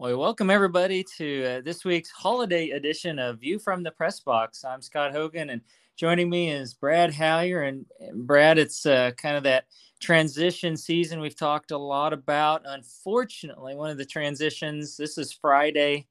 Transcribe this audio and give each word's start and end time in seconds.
Well, 0.00 0.16
welcome 0.16 0.48
everybody 0.48 1.04
to 1.18 1.44
uh, 1.44 1.60
this 1.60 1.84
week's 1.84 2.08
holiday 2.08 2.70
edition 2.70 3.18
of 3.18 3.40
View 3.40 3.58
from 3.58 3.82
the 3.82 3.90
Press 3.90 4.18
Box. 4.18 4.64
I'm 4.64 4.80
Scott 4.80 5.12
Hogan, 5.12 5.50
and 5.50 5.60
joining 5.94 6.30
me 6.30 6.50
is 6.50 6.72
Brad 6.72 7.12
Hallier. 7.12 7.68
And, 7.68 7.84
and 8.00 8.26
Brad, 8.26 8.56
it's 8.56 8.86
uh, 8.86 9.10
kind 9.18 9.36
of 9.36 9.42
that 9.42 9.66
transition 10.00 10.74
season 10.74 11.20
we've 11.20 11.36
talked 11.36 11.70
a 11.70 11.76
lot 11.76 12.14
about. 12.14 12.62
Unfortunately, 12.64 13.74
one 13.74 13.90
of 13.90 13.98
the 13.98 14.06
transitions, 14.06 14.96
this 14.96 15.18
is 15.18 15.34
Friday, 15.34 16.06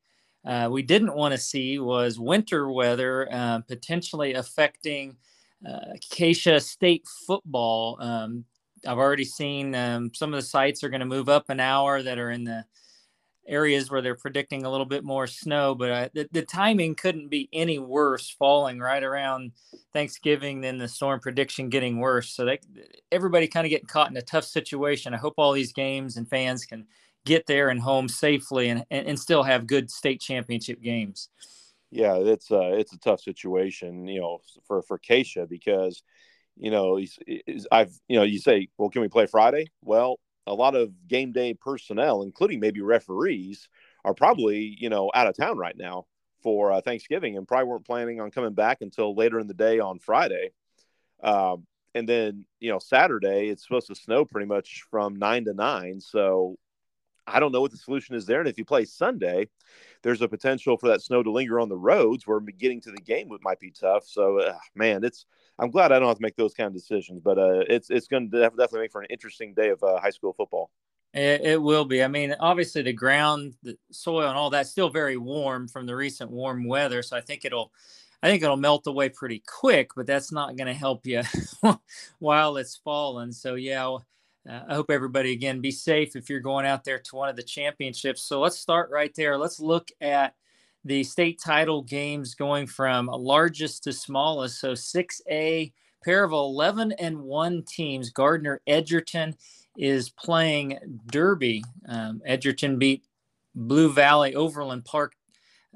uh, 0.45 0.69
we 0.71 0.83
didn't 0.83 1.15
want 1.15 1.31
to 1.31 1.39
see 1.39 1.79
was 1.79 2.19
winter 2.19 2.71
weather 2.71 3.27
uh, 3.31 3.61
potentially 3.67 4.35
affecting 4.35 5.17
uh, 5.67 5.95
KSHSAA 6.13 6.61
State 6.61 7.07
football. 7.25 7.97
Um, 7.99 8.45
I've 8.85 8.99
already 8.99 9.25
seen 9.25 9.73
um, 9.73 10.11
some 10.13 10.31
of 10.31 10.39
the 10.39 10.45
sites 10.45 10.83
are 10.83 10.89
going 10.89 10.99
to 10.99 11.07
move 11.07 11.27
up 11.27 11.49
an 11.49 11.59
hour 11.59 12.03
that 12.03 12.19
are 12.19 12.29
in 12.29 12.43
the 12.43 12.65
areas 13.49 13.89
where 13.89 14.01
they're 14.01 14.15
predicting 14.15 14.63
a 14.63 14.69
little 14.69 14.85
bit 14.85 15.03
more 15.03 15.27
snow, 15.27 15.75
but 15.75 15.91
uh, 15.91 16.09
the, 16.13 16.29
the 16.31 16.41
timing 16.43 16.95
couldn't 16.95 17.29
be 17.29 17.49
any 17.51 17.79
worse, 17.79 18.29
falling 18.29 18.79
right 18.79 19.03
around 19.03 19.51
Thanksgiving, 19.91 20.61
than 20.61 20.77
the 20.77 20.87
storm 20.87 21.19
prediction 21.19 21.69
getting 21.69 21.99
worse. 21.99 22.29
So 22.29 22.45
they, 22.45 22.59
everybody 23.11 23.47
kind 23.47 23.65
of 23.65 23.69
getting 23.69 23.87
caught 23.87 24.11
in 24.11 24.17
a 24.17 24.21
tough 24.21 24.45
situation. 24.45 25.13
I 25.13 25.17
hope 25.17 25.33
all 25.37 25.51
these 25.51 25.73
games 25.73 26.15
and 26.15 26.29
fans 26.29 26.65
can 26.65 26.85
get 27.25 27.47
there 27.47 27.69
and 27.69 27.81
home 27.81 28.07
safely 28.07 28.69
and, 28.69 28.85
and, 28.89 29.07
and 29.07 29.19
still 29.19 29.43
have 29.43 29.67
good 29.67 29.91
state 29.91 30.21
championship 30.21 30.81
games. 30.81 31.29
Yeah, 31.91 32.15
it's 32.17 32.51
a, 32.51 32.77
it's 32.77 32.93
a 32.93 32.99
tough 32.99 33.21
situation, 33.21 34.07
you 34.07 34.21
know, 34.21 34.39
for, 34.67 34.83
for 34.83 34.99
KSHSAA 34.99 35.49
because, 35.49 36.03
you 36.55 36.69
know, 36.69 36.97
he's, 36.97 37.17
he's, 37.25 37.65
I've, 37.71 37.91
you 38.07 38.17
know, 38.17 38.23
you 38.23 38.37
say, 38.37 38.67
well, 38.77 38.89
can 38.89 39.01
we 39.01 39.07
play 39.07 39.25
Friday? 39.25 39.67
Well, 39.81 40.19
a 40.49 40.53
lot 40.53 40.75
of 40.75 40.91
game 41.07 41.31
day 41.31 41.53
personnel, 41.53 42.23
including 42.23 42.59
maybe 42.59 42.81
referees, 42.81 43.69
are 44.03 44.13
probably 44.13 44.75
you 44.79 44.89
know 44.89 45.11
out 45.13 45.27
of 45.27 45.37
town 45.37 45.57
right 45.57 45.77
now 45.77 46.05
for 46.41 46.71
uh, 46.71 46.81
Thanksgiving 46.81 47.37
and 47.37 47.47
probably 47.47 47.67
weren't 47.67 47.85
planning 47.85 48.19
on 48.21 48.31
coming 48.31 48.53
back 48.53 48.79
until 48.81 49.15
later 49.15 49.39
in 49.39 49.47
the 49.47 49.53
day 49.53 49.79
on 49.79 49.99
Friday. 49.99 50.51
Um, 51.21 51.65
and 51.95 52.07
then 52.07 52.45
you 52.59 52.71
know 52.71 52.79
Saturday 52.79 53.49
it's 53.49 53.63
supposed 53.63 53.87
to 53.87 53.95
snow 53.95 54.25
pretty 54.25 54.47
much 54.47 54.83
from 54.89 55.17
nine 55.17 55.45
to 55.45 55.53
nine, 55.53 55.99
so 56.01 56.57
I 57.31 57.39
don't 57.39 57.51
know 57.51 57.61
what 57.61 57.71
the 57.71 57.77
solution 57.77 58.15
is 58.15 58.25
there. 58.25 58.39
And 58.39 58.49
if 58.49 58.57
you 58.57 58.65
play 58.65 58.85
Sunday, 58.85 59.47
there's 60.01 60.21
a 60.21 60.27
potential 60.27 60.77
for 60.77 60.87
that 60.89 61.01
snow 61.01 61.23
to 61.23 61.31
linger 61.31 61.59
on 61.59 61.69
the 61.69 61.77
roads 61.77 62.25
where 62.25 62.39
getting 62.39 62.81
to 62.81 62.91
the 62.91 63.01
game 63.01 63.29
might 63.41 63.59
be 63.59 63.71
tough. 63.71 64.05
So, 64.05 64.39
uh, 64.39 64.57
man, 64.75 65.03
it's 65.03 65.25
I'm 65.59 65.71
glad 65.71 65.91
I 65.91 65.99
don't 65.99 66.07
have 66.07 66.17
to 66.17 66.23
make 66.23 66.37
those 66.37 66.53
kind 66.53 66.67
of 66.67 66.73
decisions, 66.73 67.19
but 67.21 67.37
uh, 67.37 67.63
it's 67.67 67.89
it's 67.89 68.07
going 68.07 68.31
to 68.31 68.39
definitely 68.39 68.81
make 68.81 68.91
for 68.91 69.01
an 69.01 69.07
interesting 69.09 69.53
day 69.53 69.69
of 69.69 69.83
uh, 69.83 69.99
high 69.99 70.09
school 70.09 70.33
football. 70.33 70.71
It, 71.13 71.41
it, 71.41 71.61
will 71.61 71.85
be. 71.85 72.03
I 72.03 72.07
mean, 72.07 72.35
obviously 72.39 72.83
the 72.83 72.93
ground, 72.93 73.55
the 73.63 73.77
soil, 73.91 74.27
and 74.27 74.37
all 74.37 74.51
that's 74.51 74.69
still 74.69 74.89
very 74.89 75.17
warm 75.17 75.67
from 75.67 75.87
the 75.87 75.95
recent 75.95 76.29
warm 76.29 76.65
weather. 76.65 77.01
So 77.01 77.17
I 77.17 77.21
think 77.21 77.45
it'll, 77.45 77.73
I 78.21 78.29
think 78.29 78.43
it'll 78.43 78.57
melt 78.57 78.85
away 78.85 79.09
pretty 79.09 79.41
quick. 79.45 79.89
But 79.95 80.05
that's 80.05 80.31
not 80.31 80.55
going 80.55 80.67
to 80.67 80.73
help 80.73 81.07
you 81.07 81.23
while 82.19 82.57
it's 82.57 82.75
falling. 82.75 83.31
So 83.31 83.55
yeah, 83.55 83.97
uh, 84.49 84.61
I 84.67 84.75
hope 84.75 84.89
everybody 84.89 85.31
again 85.31 85.61
be 85.61 85.71
safe 85.71 86.15
if 86.15 86.29
you're 86.29 86.39
going 86.39 86.65
out 86.65 86.83
there 86.83 86.99
to 86.99 87.15
one 87.15 87.29
of 87.29 87.35
the 87.35 87.43
championships. 87.43 88.23
So 88.23 88.39
let's 88.39 88.57
start 88.57 88.89
right 88.89 89.13
there. 89.15 89.37
Let's 89.37 89.59
look 89.59 89.89
at 90.01 90.33
the 90.85 91.03
state 91.03 91.39
title 91.43 91.83
games 91.83 92.35
going 92.35 92.65
from 92.65 93.07
largest 93.07 93.83
to 93.83 93.93
smallest. 93.93 94.59
So 94.59 94.73
6A, 94.73 95.71
pair 96.03 96.23
of 96.23 96.31
11 96.31 96.93
and 96.93 97.19
1 97.19 97.63
teams. 97.67 98.09
Gardner 98.09 98.61
Edgerton 98.65 99.35
is 99.77 100.09
playing 100.09 100.79
Derby. 101.07 101.63
Um, 101.87 102.21
Edgerton 102.25 102.79
beat 102.79 103.03
Blue 103.53 103.91
Valley 103.91 104.35
Overland 104.35 104.85
Park 104.85 105.13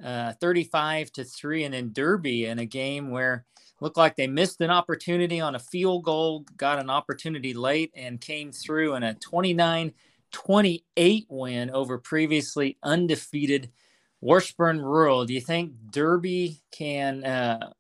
uh, 0.04 0.34
35 0.40 1.12
to 1.12 1.24
3. 1.24 1.66
And 1.66 1.74
then 1.74 1.94
Derby 1.94 2.46
in 2.46 2.60
a 2.60 2.66
game 2.66 3.12
where 3.12 3.46
looked 3.80 3.98
like 3.98 4.16
they 4.16 4.28
missed 4.28 4.62
an 4.62 4.70
opportunity 4.70 5.40
on 5.40 5.56
a 5.56 5.60
field 5.60 6.04
goal, 6.04 6.46
got 6.58 6.80
an 6.80 6.90
opportunity 6.90 7.54
late, 7.54 7.92
and 7.96 8.22
came 8.22 8.52
through 8.52 8.96
in 8.96 9.04
a 9.04 9.14
29 9.16 9.94
28 10.32 11.26
win 11.30 11.70
over 11.70 12.00
previously 12.00 12.78
undefeated 12.82 13.70
Washburn 14.24 14.82
Rural, 14.82 15.26
do 15.26 15.34
you 15.34 15.42
think 15.42 15.74
Derby 15.92 16.62
can, 16.72 17.26
uh, 17.26 17.72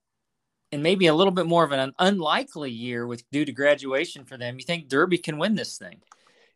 and 0.73 0.83
maybe 0.83 1.07
a 1.07 1.13
little 1.13 1.31
bit 1.31 1.45
more 1.45 1.63
of 1.63 1.71
an 1.71 1.93
unlikely 1.99 2.69
year 2.69 3.07
with 3.07 3.23
due 3.31 3.45
to 3.45 3.53
graduation 3.53 4.25
for 4.25 4.35
them, 4.35 4.57
you 4.59 4.65
think 4.65 4.89
Derby 4.89 5.17
can 5.17 5.37
win 5.37 5.55
this 5.55 5.77
thing? 5.77 6.01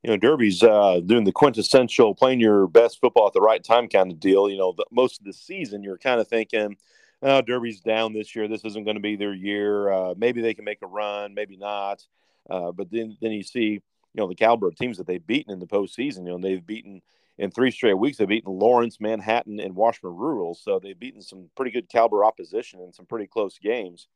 You 0.04 0.10
know, 0.10 0.18
Derby's 0.18 0.62
uh, 0.62 1.00
doing 1.06 1.24
the 1.24 1.32
quintessential 1.32 2.14
playing 2.14 2.42
your 2.42 2.68
best 2.68 3.00
football 3.00 3.28
at 3.28 3.34
the 3.34 3.42
right 3.42 3.64
time 3.64 3.88
kind 3.88 4.12
of 4.12 4.20
deal. 4.20 4.50
You 4.50 4.58
know, 4.58 4.74
the, 4.76 4.86
most 4.92 5.20
of 5.20 5.26
the 5.26 5.34
season, 5.34 5.84
you're 5.84 5.98
kind 5.98 6.20
of 6.20 6.28
thinking, 6.28 6.76
oh, 7.22 7.42
Derby's 7.42 7.82
down 7.82 8.14
this 8.14 8.36
year. 8.36 8.48
This 8.48 8.66
isn't 8.66 8.84
going 8.84 8.96
to 8.96 9.02
be 9.02 9.16
their 9.16 9.34
year. 9.34 9.92
Uh, 9.92 10.14
maybe 10.18 10.42
they 10.42 10.54
can 10.54 10.66
make 10.66 10.82
a 10.82 10.88
run, 10.88 11.34
maybe 11.34 11.58
not. 11.58 12.04
Uh, 12.50 12.72
but 12.72 12.90
then, 12.92 13.18
then 13.22 13.32
you 13.32 13.44
see, 13.44 13.70
you 13.70 13.82
know, 14.16 14.28
the 14.28 14.36
caliber 14.36 14.68
of 14.68 14.76
teams 14.76 14.98
that 14.98 15.08
they've 15.08 15.26
beaten 15.26 15.52
in 15.52 15.60
the 15.60 15.68
postseason. 15.68 16.20
You 16.20 16.38
know, 16.38 16.40
they've 16.40 16.66
beaten– 16.66 17.02
in 17.38 17.52
three 17.52 17.72
straight 17.72 17.94
weeks. 17.94 18.18
They've 18.18 18.28
beaten 18.28 18.52
Lawrence, 18.52 19.00
Manhattan, 19.00 19.60
and 19.60 19.76
Washburn 19.76 20.16
Rural. 20.16 20.56
So 20.56 20.80
they've 20.80 21.00
beaten 21.00 21.22
some 21.22 21.50
pretty 21.56 21.72
good 21.72 21.90
caliber 21.90 22.26
opposition 22.26 22.82
in 22.82 22.94
some 22.94 23.06
pretty 23.06 23.28
close 23.28 23.58
games. 23.60 24.08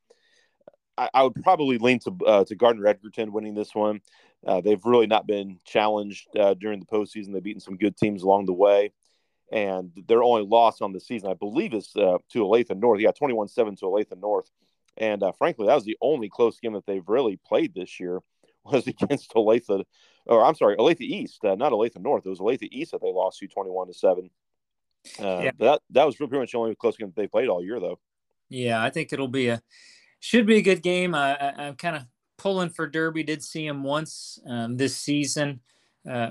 I, 0.98 1.08
I 1.14 1.22
would 1.22 1.34
probably 1.42 1.78
lean 1.78 2.00
to 2.00 2.16
uh, 2.26 2.44
to 2.44 2.54
Gardner 2.54 2.86
Edgerton 2.86 3.32
winning 3.32 3.54
this 3.54 3.74
one. 3.74 4.00
Uh, 4.46 4.60
they've 4.60 4.84
really 4.84 5.06
not 5.06 5.26
been 5.26 5.58
challenged 5.64 6.26
uh, 6.36 6.54
during 6.54 6.80
the 6.80 6.86
postseason. 6.86 7.32
They've 7.32 7.42
beaten 7.42 7.60
some 7.60 7.76
good 7.76 7.96
teams 7.96 8.22
along 8.22 8.46
the 8.46 8.52
way. 8.52 8.92
And 9.52 9.90
their 10.08 10.22
only 10.22 10.44
loss 10.44 10.80
on 10.80 10.92
the 10.92 11.00
season, 11.00 11.30
I 11.30 11.34
believe, 11.34 11.74
is 11.74 11.92
uh, 11.94 12.18
to 12.30 12.38
Olathe 12.38 12.74
North. 12.76 13.00
Yeah, 13.00 13.12
21 13.12 13.48
7 13.48 13.76
to 13.76 13.84
Olathe 13.84 14.18
North. 14.18 14.50
And 14.96 15.22
uh, 15.22 15.32
frankly, 15.32 15.66
that 15.66 15.74
was 15.74 15.84
the 15.84 15.98
only 16.00 16.30
close 16.30 16.58
game 16.58 16.72
that 16.72 16.86
they've 16.86 17.06
really 17.06 17.38
played 17.46 17.74
this 17.74 18.00
year 18.00 18.20
was 18.64 18.86
against 18.86 19.32
Olathe 19.34 19.84
or 20.26 20.44
I'm 20.44 20.54
sorry, 20.54 20.76
Olathe 20.76 21.00
East, 21.00 21.44
uh, 21.44 21.54
not 21.54 21.72
Olathe 21.72 22.00
North. 22.00 22.26
It 22.26 22.30
was 22.30 22.38
Olathe 22.38 22.68
East 22.70 22.92
that 22.92 23.02
they 23.02 23.12
lost 23.12 23.38
to 23.40 23.48
21 23.48 23.88
to 23.88 23.94
seven. 23.94 24.30
Uh, 25.18 25.40
yeah. 25.44 25.50
that 25.58 25.80
that 25.90 26.06
was 26.06 26.14
pretty 26.14 26.38
much 26.38 26.52
the 26.52 26.58
only 26.58 26.76
close 26.76 26.96
game 26.96 27.08
that 27.08 27.16
they 27.16 27.26
played 27.26 27.48
all 27.48 27.62
year, 27.62 27.80
though. 27.80 27.98
Yeah, 28.48 28.82
I 28.82 28.90
think 28.90 29.12
it'll 29.12 29.26
be 29.26 29.48
a 29.48 29.60
should 30.20 30.46
be 30.46 30.58
a 30.58 30.62
good 30.62 30.82
game. 30.82 31.14
I, 31.14 31.34
I, 31.34 31.64
am 31.64 31.74
kind 31.74 31.96
of 31.96 32.02
pulling 32.38 32.68
for 32.68 32.86
Derby. 32.86 33.24
Did 33.24 33.42
see 33.42 33.66
him 33.66 33.82
once 33.82 34.38
um, 34.46 34.76
this 34.76 34.96
season. 34.96 35.60
Uh, 36.08 36.30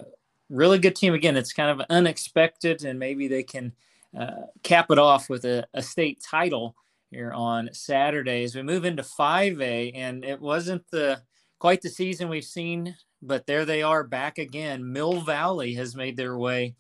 really 0.52 0.80
good 0.80 0.96
team. 0.96 1.14
Again, 1.14 1.38
it's 1.38 1.54
kind 1.54 1.70
of 1.70 1.86
unexpected, 1.90 2.84
and 2.84 3.00
maybe 3.00 3.28
they 3.28 3.44
can 3.44 3.74
uh, 4.18 4.48
cap 4.64 4.92
it 4.92 5.00
off 5.00 5.30
with 5.30 5.46
a, 5.46 5.66
a 5.74 5.82
state 5.82 6.22
title 6.22 6.76
here 7.10 7.32
on 7.32 7.70
Saturday 7.74 8.44
as 8.44 8.56
we 8.56 8.62
move 8.62 8.86
into 8.86 9.04
5A. 9.04 9.94
And 9.96 10.24
it 10.24 10.40
wasn't 10.40 10.84
the 10.92 11.22
quite 11.60 11.82
the 11.82 11.90
season 11.90 12.30
we've 12.30 12.44
seen 12.44 12.96
but 13.22 13.46
there 13.46 13.66
they 13.66 13.84
are 13.84 14.04
back 14.04 14.38
again. 14.38 14.92
Mill 14.92 15.22
Valley 15.22 15.74
has 15.76 15.96
made 15.96 16.18
their 16.18 16.38
way 16.38 16.76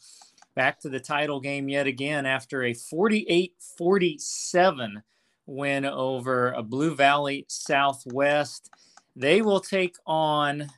back 0.56 0.80
to 0.82 0.90
the 0.90 1.00
title 1.00 1.40
game 1.40 1.70
yet 1.70 1.88
again 1.88 2.26
after 2.26 2.64
a 2.64 2.74
48 2.74 3.54
47 3.78 5.02
win 5.46 5.86
over 5.86 6.52
a 6.52 6.64
Blue 6.64 6.96
Valley 6.96 7.46
Southwest. 7.48 8.70
They 9.16 9.42
will 9.42 9.60
take 9.60 9.96
on 10.06 10.70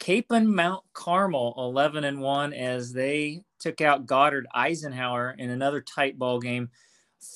Kapaun 0.00 0.46
Mount 0.46 0.82
Carmel 0.94 1.54
11 1.58 2.04
and 2.04 2.20
1 2.20 2.52
as 2.54 2.92
they 2.92 3.44
took 3.58 3.80
out 3.80 4.06
Goddard 4.06 4.46
Eisenhower 4.54 5.36
in 5.38 5.50
another 5.50 5.80
tight 5.80 6.18
ball 6.18 6.40
game 6.40 6.70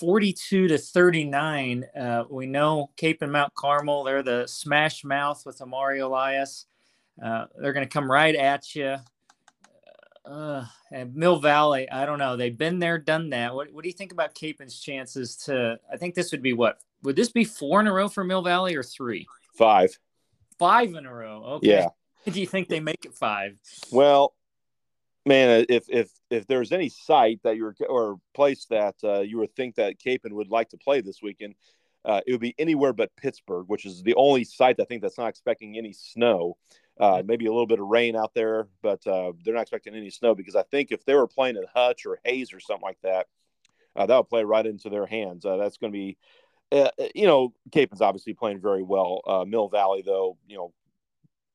42 0.00 0.68
to 0.68 0.78
39. 0.78 1.84
Uh, 1.94 2.24
we 2.30 2.46
know 2.46 2.90
Kapaun 2.96 3.30
Mount 3.30 3.54
Carmel, 3.54 4.02
they're 4.02 4.22
the 4.22 4.46
smash 4.46 5.04
mouth 5.04 5.44
with 5.44 5.60
Amari 5.60 6.00
Elias. 6.00 6.66
Uh, 7.22 7.44
they're 7.60 7.74
going 7.74 7.86
to 7.86 7.92
come 7.92 8.10
right 8.10 8.34
at 8.34 8.74
you. 8.74 8.96
Uh, 10.24 10.64
and 10.90 11.14
Mill 11.14 11.38
Valley, 11.38 11.88
I 11.90 12.06
don't 12.06 12.18
know. 12.18 12.36
They've 12.36 12.56
been 12.56 12.78
there, 12.78 12.98
done 12.98 13.28
that. 13.30 13.54
What, 13.54 13.70
what 13.72 13.82
do 13.82 13.90
you 13.90 13.94
think 13.94 14.12
about 14.12 14.34
Kapaun's 14.34 14.80
chances 14.80 15.36
to? 15.44 15.78
I 15.92 15.98
think 15.98 16.14
this 16.14 16.32
would 16.32 16.42
be 16.42 16.54
what? 16.54 16.78
Would 17.02 17.14
this 17.14 17.30
be 17.30 17.44
four 17.44 17.80
in 17.80 17.86
a 17.86 17.92
row 17.92 18.08
for 18.08 18.24
Mill 18.24 18.40
Valley 18.40 18.74
or 18.74 18.82
three? 18.82 19.26
Five. 19.58 19.98
Five 20.58 20.94
in 20.94 21.04
a 21.04 21.14
row. 21.14 21.44
Okay. 21.56 21.68
Yeah. 21.68 21.88
Do 22.32 22.40
you 22.40 22.46
think 22.46 22.68
they 22.68 22.80
make 22.80 23.04
it 23.04 23.14
five? 23.14 23.56
Well, 23.90 24.34
man, 25.26 25.66
if 25.68 25.84
if 25.88 26.10
if 26.30 26.46
there's 26.46 26.72
any 26.72 26.88
site 26.88 27.40
that 27.44 27.56
you're 27.56 27.74
or 27.88 28.18
place 28.34 28.66
that 28.66 28.94
uh, 29.04 29.20
you 29.20 29.38
would 29.38 29.54
think 29.54 29.76
that 29.76 29.98
Kapaun 29.98 30.32
would 30.32 30.50
like 30.50 30.70
to 30.70 30.76
play 30.76 31.00
this 31.00 31.22
weekend, 31.22 31.54
uh, 32.04 32.20
it 32.26 32.32
would 32.32 32.40
be 32.40 32.54
anywhere 32.58 32.92
but 32.92 33.14
Pittsburg, 33.16 33.66
which 33.68 33.86
is 33.86 34.02
the 34.02 34.14
only 34.14 34.44
site 34.44 34.80
I 34.80 34.84
think 34.84 35.02
that's 35.02 35.18
not 35.18 35.28
expecting 35.28 35.76
any 35.76 35.92
snow. 35.92 36.56
Uh, 37.00 37.22
maybe 37.26 37.46
a 37.46 37.50
little 37.50 37.66
bit 37.66 37.80
of 37.80 37.88
rain 37.88 38.14
out 38.14 38.34
there, 38.34 38.68
but 38.80 39.04
uh, 39.04 39.32
they're 39.44 39.54
not 39.54 39.62
expecting 39.62 39.96
any 39.96 40.10
snow 40.10 40.32
because 40.32 40.54
I 40.54 40.62
think 40.62 40.92
if 40.92 41.04
they 41.04 41.14
were 41.14 41.26
playing 41.26 41.56
at 41.56 41.64
Hutch 41.74 42.06
or 42.06 42.20
Hays 42.24 42.52
or 42.52 42.60
something 42.60 42.84
like 42.84 43.00
that, 43.02 43.26
uh, 43.96 44.06
that 44.06 44.16
would 44.16 44.28
play 44.28 44.44
right 44.44 44.64
into 44.64 44.90
their 44.90 45.06
hands. 45.06 45.44
Uh, 45.44 45.56
that's 45.56 45.76
going 45.76 45.92
to 45.92 45.96
be, 45.96 46.16
uh, 46.70 46.90
uh, 47.00 47.08
you 47.12 47.26
know, 47.26 47.52
Kapaun's 47.70 48.00
obviously 48.00 48.32
playing 48.32 48.60
very 48.60 48.84
well. 48.84 49.44
Mill 49.48 49.68
Valley, 49.68 50.02
though, 50.06 50.36
you 50.46 50.56
know, 50.56 50.72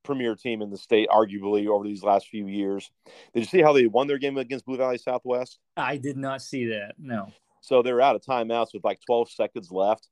premier 0.03 0.35
team 0.35 0.61
in 0.61 0.69
the 0.69 0.77
state, 0.77 1.09
arguably 1.09 1.67
over 1.67 1.83
these 1.83 2.03
last 2.03 2.27
few 2.27 2.47
years. 2.47 2.89
Did 3.33 3.41
you 3.41 3.45
see 3.45 3.61
how 3.61 3.73
they 3.73 3.87
won 3.87 4.07
their 4.07 4.17
game 4.17 4.37
against 4.37 4.65
Blue 4.65 4.77
Valley 4.77 4.97
Southwest? 4.97 5.59
I 5.77 5.97
did 5.97 6.17
not 6.17 6.41
see 6.41 6.65
that. 6.67 6.95
No. 6.97 7.31
So 7.61 7.81
they're 7.81 8.01
out 8.01 8.15
of 8.15 8.21
timeouts 8.21 8.73
with 8.73 8.83
like 8.83 8.99
12 9.05 9.31
seconds 9.31 9.71
left. 9.71 10.07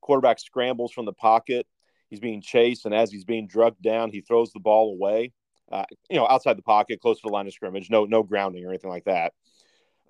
Quarterback 0.00 0.38
scrambles 0.38 0.92
from 0.92 1.04
the 1.04 1.12
pocket. 1.12 1.66
He's 2.08 2.20
being 2.20 2.42
chased, 2.42 2.84
and 2.84 2.94
as 2.94 3.10
he's 3.10 3.24
being 3.24 3.46
drugged 3.46 3.82
down, 3.82 4.10
he 4.10 4.20
throws 4.20 4.52
the 4.52 4.60
ball 4.60 4.92
away. 4.92 5.32
Uh, 5.70 5.84
you 6.10 6.16
know, 6.16 6.26
outside 6.28 6.58
the 6.58 6.62
pocket, 6.62 7.00
close 7.00 7.18
to 7.20 7.28
the 7.28 7.32
line 7.32 7.46
of 7.46 7.54
scrimmage. 7.54 7.88
No, 7.88 8.04
no 8.04 8.22
grounding 8.22 8.64
or 8.64 8.68
anything 8.68 8.90
like 8.90 9.04
that. 9.04 9.32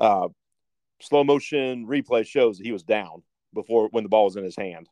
Uh, 0.00 0.28
slow 1.00 1.22
motion 1.22 1.86
replay 1.86 2.26
shows 2.26 2.58
that 2.58 2.66
he 2.66 2.72
was 2.72 2.82
down 2.82 3.22
before 3.54 3.88
when 3.92 4.02
the 4.02 4.08
ball 4.08 4.24
was 4.24 4.36
in 4.36 4.42
his 4.42 4.56
hand. 4.56 4.88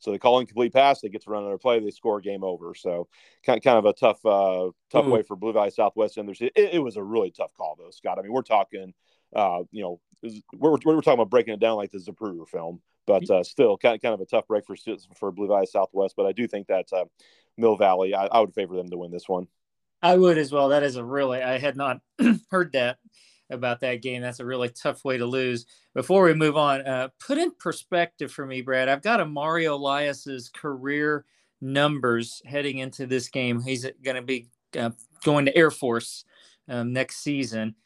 So 0.00 0.10
they 0.10 0.18
call 0.18 0.40
incomplete 0.40 0.72
pass. 0.72 1.00
They 1.00 1.08
get 1.08 1.22
to 1.24 1.30
run 1.30 1.42
another 1.42 1.58
play. 1.58 1.78
They 1.78 1.90
score 1.90 2.20
game 2.20 2.42
over. 2.42 2.74
So 2.74 3.08
kind 3.44 3.62
kind 3.62 3.78
of 3.78 3.84
a 3.84 3.92
tough 3.92 4.24
uh, 4.24 4.70
tough 4.90 5.06
Ooh. 5.06 5.10
way 5.10 5.22
for 5.22 5.36
Blue 5.36 5.52
Valley 5.52 5.70
Southwest. 5.70 6.16
And 6.16 6.28
it, 6.28 6.52
it 6.56 6.82
was 6.82 6.96
a 6.96 7.02
really 7.02 7.30
tough 7.30 7.54
call 7.54 7.76
though, 7.78 7.90
Scott. 7.90 8.18
I 8.18 8.22
mean, 8.22 8.32
we're 8.32 8.42
talking, 8.42 8.94
uh, 9.34 9.60
you 9.70 9.82
know, 9.82 10.00
we're, 10.54 10.70
we're 10.84 11.00
talking 11.00 11.14
about 11.14 11.30
breaking 11.30 11.54
it 11.54 11.60
down 11.60 11.76
like 11.76 11.90
the 11.90 11.98
Zapruder 11.98 12.48
film, 12.48 12.80
but 13.06 13.28
uh, 13.30 13.42
still 13.42 13.76
kind 13.76 13.94
of, 13.94 14.02
kind 14.02 14.14
of 14.14 14.20
a 14.20 14.26
tough 14.26 14.48
break 14.48 14.66
for 14.66 14.76
for 15.16 15.30
Blue 15.30 15.48
Valley 15.48 15.66
Southwest. 15.66 16.14
But 16.16 16.26
I 16.26 16.32
do 16.32 16.46
think 16.46 16.66
that 16.68 16.86
uh, 16.92 17.04
Mill 17.56 17.76
Valley, 17.76 18.14
I, 18.14 18.26
I 18.26 18.40
would 18.40 18.54
favor 18.54 18.76
them 18.76 18.90
to 18.90 18.98
win 18.98 19.10
this 19.10 19.28
one. 19.28 19.46
I 20.02 20.16
would 20.16 20.38
as 20.38 20.50
well. 20.50 20.70
That 20.70 20.82
is 20.82 20.96
a 20.96 21.04
really 21.04 21.42
I 21.42 21.58
had 21.58 21.76
not 21.76 22.00
heard 22.50 22.72
that 22.72 22.98
about 23.50 23.80
that 23.80 24.02
game. 24.02 24.22
That's 24.22 24.40
a 24.40 24.44
really 24.44 24.68
tough 24.68 25.04
way 25.04 25.18
to 25.18 25.26
lose. 25.26 25.66
Before 25.94 26.24
we 26.24 26.34
move 26.34 26.56
on, 26.56 26.86
uh, 26.86 27.08
put 27.18 27.38
in 27.38 27.50
perspective 27.52 28.32
for 28.32 28.46
me, 28.46 28.62
Brad. 28.62 28.88
I've 28.88 29.02
got 29.02 29.20
a 29.20 29.26
Mario 29.26 29.76
Elias's 29.76 30.48
career 30.48 31.24
numbers 31.60 32.40
heading 32.44 32.78
into 32.78 33.06
this 33.06 33.28
game. 33.28 33.60
He's 33.60 33.86
going 34.02 34.16
to 34.16 34.22
be 34.22 34.48
uh, 34.78 34.90
going 35.24 35.46
to 35.46 35.56
Air 35.56 35.70
Force 35.70 36.24
um, 36.68 36.92
next 36.92 37.18
season. 37.18 37.76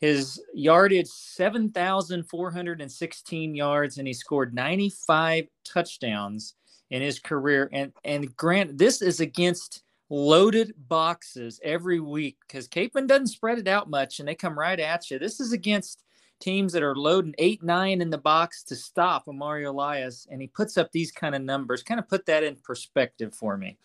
His 0.00 0.42
yardage 0.52 1.06
7,416 1.06 3.54
yards, 3.54 3.98
and 3.98 4.06
he 4.06 4.12
scored 4.12 4.54
95 4.54 5.46
touchdowns 5.64 6.54
in 6.90 7.00
his 7.00 7.18
career. 7.18 7.70
And 7.72 7.90
and 8.04 8.36
Grant, 8.36 8.76
this 8.76 9.00
is 9.00 9.20
against 9.20 9.83
loaded 10.10 10.72
boxes 10.76 11.60
every 11.62 12.00
week 12.00 12.36
because 12.46 12.68
Kapaun 12.68 13.06
doesn't 13.06 13.28
spread 13.28 13.58
it 13.58 13.68
out 13.68 13.88
much 13.88 14.18
and 14.18 14.28
they 14.28 14.34
come 14.34 14.58
right 14.58 14.78
at 14.78 15.10
you. 15.10 15.18
This 15.18 15.40
is 15.40 15.52
against 15.52 16.04
teams 16.40 16.72
that 16.72 16.82
are 16.82 16.94
loading 16.94 17.34
eight, 17.38 17.62
nine 17.62 18.00
in 18.00 18.10
the 18.10 18.18
box 18.18 18.62
to 18.64 18.76
stop 18.76 19.24
Mario 19.26 19.72
Elias, 19.72 20.26
and 20.30 20.40
he 20.40 20.46
puts 20.46 20.76
up 20.76 20.92
these 20.92 21.10
kind 21.10 21.34
of 21.34 21.42
numbers. 21.42 21.82
Kind 21.82 22.00
of 22.00 22.08
put 22.08 22.26
that 22.26 22.42
in 22.42 22.56
perspective 22.56 23.34
for 23.34 23.56
me. 23.56 23.78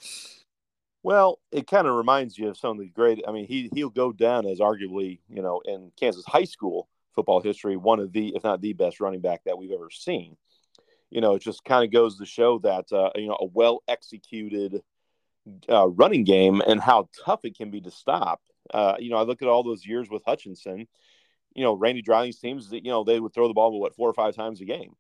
Well, 1.02 1.40
it 1.52 1.68
kind 1.68 1.88
of 1.88 1.96
reminds 1.96 2.38
you 2.38 2.50
of 2.50 2.58
some 2.58 2.72
of 2.72 2.80
the 2.80 2.90
great. 2.90 3.24
I 3.28 3.32
mean, 3.32 3.48
he 3.48 3.70
he'll 3.74 3.90
go 3.90 4.12
down 4.12 4.46
as 4.46 4.60
arguably, 4.60 5.20
you 5.30 5.42
know, 5.42 5.62
in 5.66 5.92
Kansas 5.98 6.26
high 6.28 6.44
school 6.44 6.90
football 7.16 7.42
history, 7.42 7.78
one 7.78 8.00
of 8.00 8.12
the, 8.12 8.34
if 8.36 8.44
not 8.44 8.62
the 8.62 8.74
best 8.74 9.00
running 9.00 9.22
back 9.22 9.42
that 9.46 9.58
we've 9.58 9.72
ever 9.72 9.90
seen. 9.90 10.36
You 11.10 11.22
know, 11.22 11.36
it 11.36 11.42
just 11.42 11.64
kind 11.64 11.84
of 11.84 11.92
goes 11.92 12.18
to 12.18 12.26
show 12.26 12.60
that 12.60 12.92
uh, 12.92 13.12
you 13.16 13.28
know 13.28 13.38
a 13.40 13.46
well 13.46 13.82
executed 13.88 14.82
uh, 15.70 15.88
running 15.90 16.24
game 16.24 16.62
and 16.62 16.82
how 16.82 17.10
tough 17.26 17.46
it 17.46 17.58
can 17.58 17.72
be 17.72 17.82
to 17.82 17.92
stop. 17.92 18.42
Uh, 18.74 18.96
you 19.00 19.10
know, 19.10 19.18
I 19.18 19.24
look 19.24 19.42
at 19.42 19.48
all 19.48 19.64
those 19.64 19.86
years 19.86 20.10
with 20.10 20.24
Hutchinson. 20.26 20.88
You 21.56 21.64
know, 21.64 21.74
Randy 21.74 22.04
Dreiling's 22.04 22.40
teams. 22.40 22.70
You 22.72 22.82
know, 22.84 23.04
they 23.04 23.20
would 23.20 23.34
throw 23.34 23.48
the 23.48 23.54
ball 23.54 23.78
what 23.80 23.96
four 23.96 24.10
or 24.10 24.14
five 24.14 24.36
times 24.36 24.62
a 24.62 24.66
game. 24.66 24.94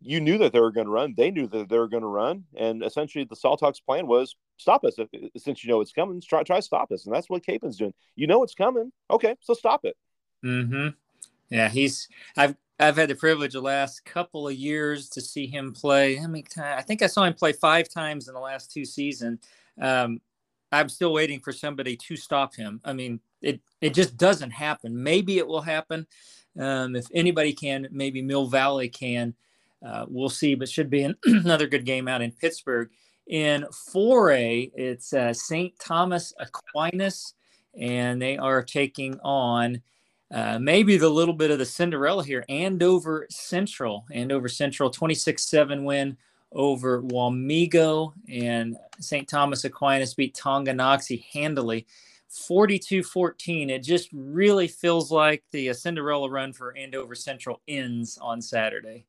You 0.00 0.20
knew 0.20 0.38
that 0.38 0.52
they 0.52 0.60
were 0.60 0.72
going 0.72 0.86
to 0.86 0.92
run. 0.92 1.14
They 1.16 1.30
knew 1.30 1.46
that 1.48 1.68
they 1.68 1.78
were 1.78 1.88
going 1.88 2.02
to 2.02 2.08
run, 2.08 2.44
and 2.56 2.82
essentially 2.84 3.24
the 3.24 3.36
Salthawks' 3.36 3.80
plan 3.80 4.06
was 4.06 4.36
stop 4.56 4.84
us. 4.84 4.94
If, 4.98 5.08
since 5.36 5.64
you 5.64 5.70
know 5.70 5.80
it's 5.80 5.92
coming, 5.92 6.20
try 6.20 6.42
try 6.42 6.60
stop 6.60 6.92
us, 6.92 7.06
and 7.06 7.14
that's 7.14 7.30
what 7.30 7.44
Kapaun's 7.44 7.76
doing. 7.76 7.94
You 8.16 8.26
know 8.26 8.42
it's 8.42 8.54
coming. 8.54 8.92
Okay, 9.10 9.36
so 9.40 9.54
stop 9.54 9.84
it. 9.84 9.96
Hmm. 10.42 10.88
Yeah, 11.50 11.68
he's. 11.68 12.08
I've 12.36 12.54
I've 12.80 12.96
had 12.96 13.08
the 13.08 13.16
privilege 13.16 13.54
the 13.54 13.60
last 13.60 14.04
couple 14.04 14.46
of 14.46 14.54
years 14.54 15.08
to 15.10 15.20
see 15.20 15.46
him 15.46 15.72
play. 15.72 16.20
I 16.20 16.26
mean, 16.28 16.44
I 16.56 16.82
think 16.82 17.02
I 17.02 17.08
saw 17.08 17.24
him 17.24 17.34
play 17.34 17.52
five 17.52 17.88
times 17.88 18.28
in 18.28 18.34
the 18.34 18.40
last 18.40 18.70
two 18.70 18.84
seasons. 18.84 19.40
Um, 19.80 20.20
I'm 20.70 20.88
still 20.88 21.12
waiting 21.12 21.40
for 21.40 21.52
somebody 21.52 21.96
to 21.96 22.16
stop 22.16 22.54
him. 22.54 22.80
I 22.84 22.92
mean, 22.92 23.20
it 23.40 23.60
it 23.80 23.94
just 23.94 24.16
doesn't 24.16 24.50
happen. 24.50 25.02
Maybe 25.02 25.38
it 25.38 25.46
will 25.46 25.60
happen. 25.60 26.06
Um, 26.58 26.96
if 26.96 27.06
anybody 27.14 27.52
can, 27.52 27.88
maybe 27.90 28.20
Mill 28.22 28.46
Valley 28.46 28.88
can. 28.88 29.34
Uh, 29.84 30.06
we'll 30.08 30.28
see, 30.28 30.54
but 30.56 30.68
should 30.68 30.90
be 30.90 31.02
an, 31.02 31.16
another 31.24 31.66
good 31.68 31.84
game 31.84 32.08
out 32.08 32.22
in 32.22 32.32
Pittsburg. 32.32 32.90
In 33.28 33.64
4A, 33.94 34.72
it's 34.74 35.12
uh, 35.12 35.32
St. 35.32 35.78
Thomas 35.78 36.32
Aquinas, 36.40 37.34
and 37.78 38.20
they 38.20 38.38
are 38.38 38.62
taking 38.62 39.20
on 39.20 39.80
uh, 40.32 40.58
maybe 40.58 40.96
the 40.96 41.08
little 41.08 41.34
bit 41.34 41.50
of 41.50 41.58
the 41.58 41.64
Cinderella 41.64 42.24
here, 42.24 42.44
Andover 42.48 43.26
Central. 43.30 44.04
Andover 44.10 44.48
Central, 44.48 44.90
26 44.90 45.42
7 45.44 45.84
win 45.84 46.16
over 46.52 47.02
Wamego, 47.02 48.12
and 48.28 48.76
St. 49.00 49.28
Thomas 49.28 49.64
Aquinas 49.64 50.14
beat 50.14 50.34
Tonganoxie 50.34 51.24
handily. 51.32 51.86
42 52.30 53.02
14. 53.02 53.70
It 53.70 53.82
just 53.82 54.10
really 54.12 54.68
feels 54.68 55.10
like 55.10 55.42
the 55.50 55.70
uh, 55.70 55.74
Cinderella 55.74 56.30
run 56.30 56.52
for 56.52 56.76
Andover 56.76 57.14
Central 57.14 57.60
ends 57.66 58.18
on 58.20 58.42
Saturday. 58.42 59.06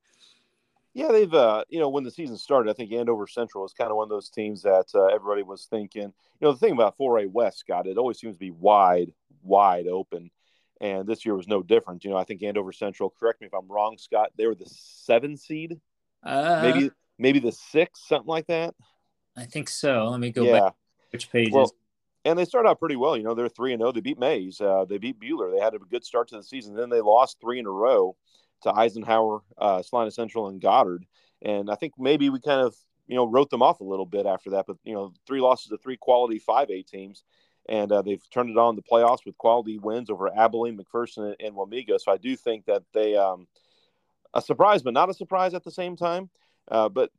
Yeah, 0.94 1.12
they've, 1.12 1.33
uh, 1.33 1.63
you 1.69 1.80
know, 1.80 1.89
when 1.89 2.03
the 2.03 2.12
season 2.12 2.38
started, 2.38 2.69
I 2.69 2.74
think 2.74 2.91
Andover 2.91 3.27
Central 3.27 3.63
was 3.63 3.74
kind 3.74 3.92
of 3.92 3.97
one 3.97 4.06
of 4.06 4.09
those 4.09 4.30
teams 4.30 4.63
that 4.63 4.88
uh, 4.95 5.06
everybody 5.06 5.44
was 5.44 5.65
thinking, 5.65 6.03
you 6.03 6.12
know, 6.42 6.51
the 6.51 6.57
thing 6.57 6.74
about 6.74 6.97
4A 6.97 7.31
West, 7.31 7.59
Scott, 7.59 7.88
it 7.88 7.97
always 7.97 8.19
seems 8.19 8.35
to 8.35 8.39
be 8.39 8.51
wide, 8.51 9.13
wide 9.44 9.88
open. 9.88 10.31
And 10.81 11.06
this 11.06 11.25
year 11.25 11.35
was 11.35 11.47
no 11.47 11.62
different. 11.62 12.03
You 12.03 12.12
know, 12.12 12.18
I 12.18 12.24
think 12.24 12.42
Andover 12.42 12.71
Central, 12.71 13.13
correct 13.19 13.42
me 13.42 13.47
if 13.47 13.53
I'm 13.53 13.68
wrong, 13.68 13.97
Scott, 13.97 14.31
they 14.35 14.47
were 14.47 14.56
the 14.56 14.65
seven 14.65 15.38
seed. 15.38 15.80
Uh, 16.24 16.62
maybe 16.63 16.92
maybe 17.19 17.39
the 17.39 17.51
six, 17.51 18.07
something 18.07 18.27
like 18.27 18.48
that. 18.48 18.74
I 19.38 19.45
think 19.45 19.69
so. 19.69 20.07
Let 20.07 20.19
me 20.19 20.31
go 20.31 20.44
yeah. 20.44 20.60
back. 20.60 20.74
Which 21.12 21.31
pages? 21.31 21.54
Well, 21.54 21.71
and 22.25 22.38
they 22.38 22.45
started 22.45 22.69
out 22.69 22.80
pretty 22.80 22.95
well. 22.95 23.16
You 23.16 23.24
know, 23.24 23.33
they're 23.33 23.50
three 23.50 23.74
and 23.74 23.80
zero. 23.80 23.89
Oh. 23.89 23.92
They 23.92 24.01
beat 24.01 24.19
Maize. 24.19 24.60
Uh, 24.60 24.86
they 24.88 24.98
beat 24.98 25.19
Buhler. 25.19 25.54
They 25.56 25.62
had 25.62 25.75
a 25.75 25.80
good 25.80 26.04
start 26.04 26.30
to 26.30 26.38
the 26.38 26.44
season. 26.44 26.75
Then 26.75 26.89
they 26.89 27.01
lost 27.01 27.38
three 27.39 27.60
in 27.60 27.66
a 27.66 27.71
row 27.71 28.16
to 28.63 28.71
Eisenhower, 28.71 29.42
uh, 29.57 29.81
Salina 29.81 30.12
Central, 30.12 30.48
and 30.48 30.62
Goddard. 30.62 31.06
And 31.42 31.69
I 31.69 31.75
think 31.75 31.94
maybe 31.98 32.30
we 32.30 32.39
kind 32.39 32.62
of 32.62 32.75
you 33.07 33.16
know 33.16 33.25
wrote 33.25 33.50
them 33.50 33.62
off 33.62 33.80
a 33.80 33.86
little 33.86 34.06
bit 34.06 34.25
after 34.25 34.51
that. 34.51 34.66
But 34.68 34.77
you 34.83 34.94
know, 34.94 35.13
three 35.25 35.42
losses 35.42 35.68
to 35.68 35.77
three 35.77 35.98
quality 35.98 36.39
five 36.39 36.69
A 36.69 36.81
teams, 36.81 37.24
and 37.68 37.92
uh, 37.92 38.01
they've 38.01 38.21
turned 38.31 38.50
it 38.50 38.57
on 38.57 38.75
the 38.75 38.83
playoffs 38.83 39.25
with 39.25 39.38
quality 39.38 39.77
wins 39.77 40.10
over 40.10 40.36
Abilene, 40.36 40.77
McPherson, 40.77 41.27
and, 41.27 41.36
and 41.39 41.56
Wamego. 41.56 42.00
So 42.00 42.12
I 42.12 42.18
do 42.18 42.36
think 42.36 42.66
that 42.66 42.83
they 42.94 43.16
um, 43.16 43.48
a 44.33 44.42
surprise, 44.42 44.83
but 44.83 44.94
not 44.94 45.09
a 45.09 45.14
surprise 45.14 45.54
at 45.54 45.64
the 45.64 45.71
same 45.71 45.95
time. 45.95 46.30
Uh, 46.69 46.90
but 46.90 47.11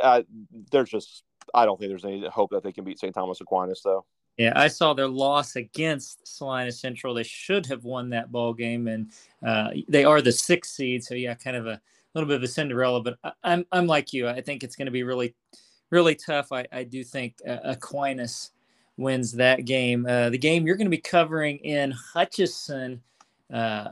uh, 0.00 0.22
there's 0.70 0.90
just 0.90 1.22
I 1.54 1.64
don't 1.64 1.78
think 1.78 1.90
there's 1.90 2.04
any 2.04 2.26
hope 2.28 2.50
that 2.50 2.62
they 2.62 2.72
can 2.72 2.84
beat 2.84 2.98
St. 2.98 3.14
Thomas 3.14 3.40
Aquinas 3.40 3.80
though. 3.82 4.04
Yeah, 4.36 4.52
I 4.54 4.68
saw 4.68 4.92
their 4.92 5.08
loss 5.08 5.56
against 5.56 6.26
Salina 6.26 6.70
Central. 6.70 7.14
They 7.14 7.22
should 7.22 7.64
have 7.66 7.84
won 7.84 8.10
that 8.10 8.30
ball 8.30 8.52
game, 8.52 8.86
and 8.86 9.10
uh, 9.44 9.70
they 9.88 10.04
are 10.04 10.20
the 10.20 10.32
sixth 10.32 10.72
seed. 10.72 11.02
So 11.02 11.14
yeah, 11.14 11.34
kind 11.34 11.56
of 11.56 11.66
a 11.66 11.80
little 12.14 12.28
bit 12.28 12.36
of 12.36 12.42
a 12.42 12.48
Cinderella. 12.48 13.02
But 13.02 13.18
I, 13.24 13.32
I'm 13.44 13.66
I'm 13.72 13.86
like 13.86 14.12
you. 14.12 14.28
I 14.28 14.42
think 14.42 14.62
it's 14.62 14.76
going 14.76 14.86
to 14.86 14.92
be 14.92 15.04
really, 15.04 15.34
really 15.90 16.14
tough. 16.14 16.52
I, 16.52 16.66
I 16.70 16.84
do 16.84 17.02
think 17.02 17.36
uh, 17.48 17.58
Aquinas 17.64 18.50
wins 18.98 19.32
that 19.32 19.64
game. 19.64 20.06
Uh, 20.06 20.28
the 20.28 20.38
game 20.38 20.66
you're 20.66 20.76
going 20.76 20.86
to 20.86 20.90
be 20.90 20.98
covering 20.98 21.56
in 21.58 21.92
Hutchinson 21.92 23.00
uh, 23.52 23.88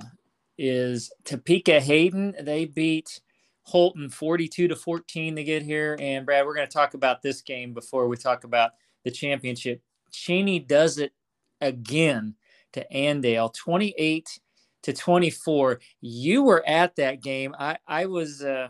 is 0.58 1.10
Topeka 1.24 1.80
Hayden. 1.80 2.34
They 2.40 2.66
beat 2.66 3.20
Holton 3.64 4.08
42 4.10 4.68
to 4.68 4.76
14 4.76 5.36
to 5.36 5.44
get 5.44 5.62
here. 5.62 5.96
And 6.00 6.24
Brad, 6.24 6.46
we're 6.46 6.54
going 6.54 6.66
to 6.66 6.72
talk 6.72 6.94
about 6.94 7.22
this 7.22 7.40
game 7.40 7.72
before 7.72 8.08
we 8.08 8.16
talk 8.16 8.44
about 8.44 8.72
the 9.04 9.10
championship. 9.10 9.82
Cheney 10.10 10.58
does 10.60 10.98
it 10.98 11.12
again 11.60 12.34
to 12.72 12.86
Andale 12.92 13.52
28 13.52 14.38
to 14.82 14.92
24. 14.92 15.80
You 16.00 16.42
were 16.42 16.62
at 16.66 16.96
that 16.96 17.22
game. 17.22 17.54
I, 17.58 17.78
I 17.86 18.06
was, 18.06 18.42
uh, 18.42 18.68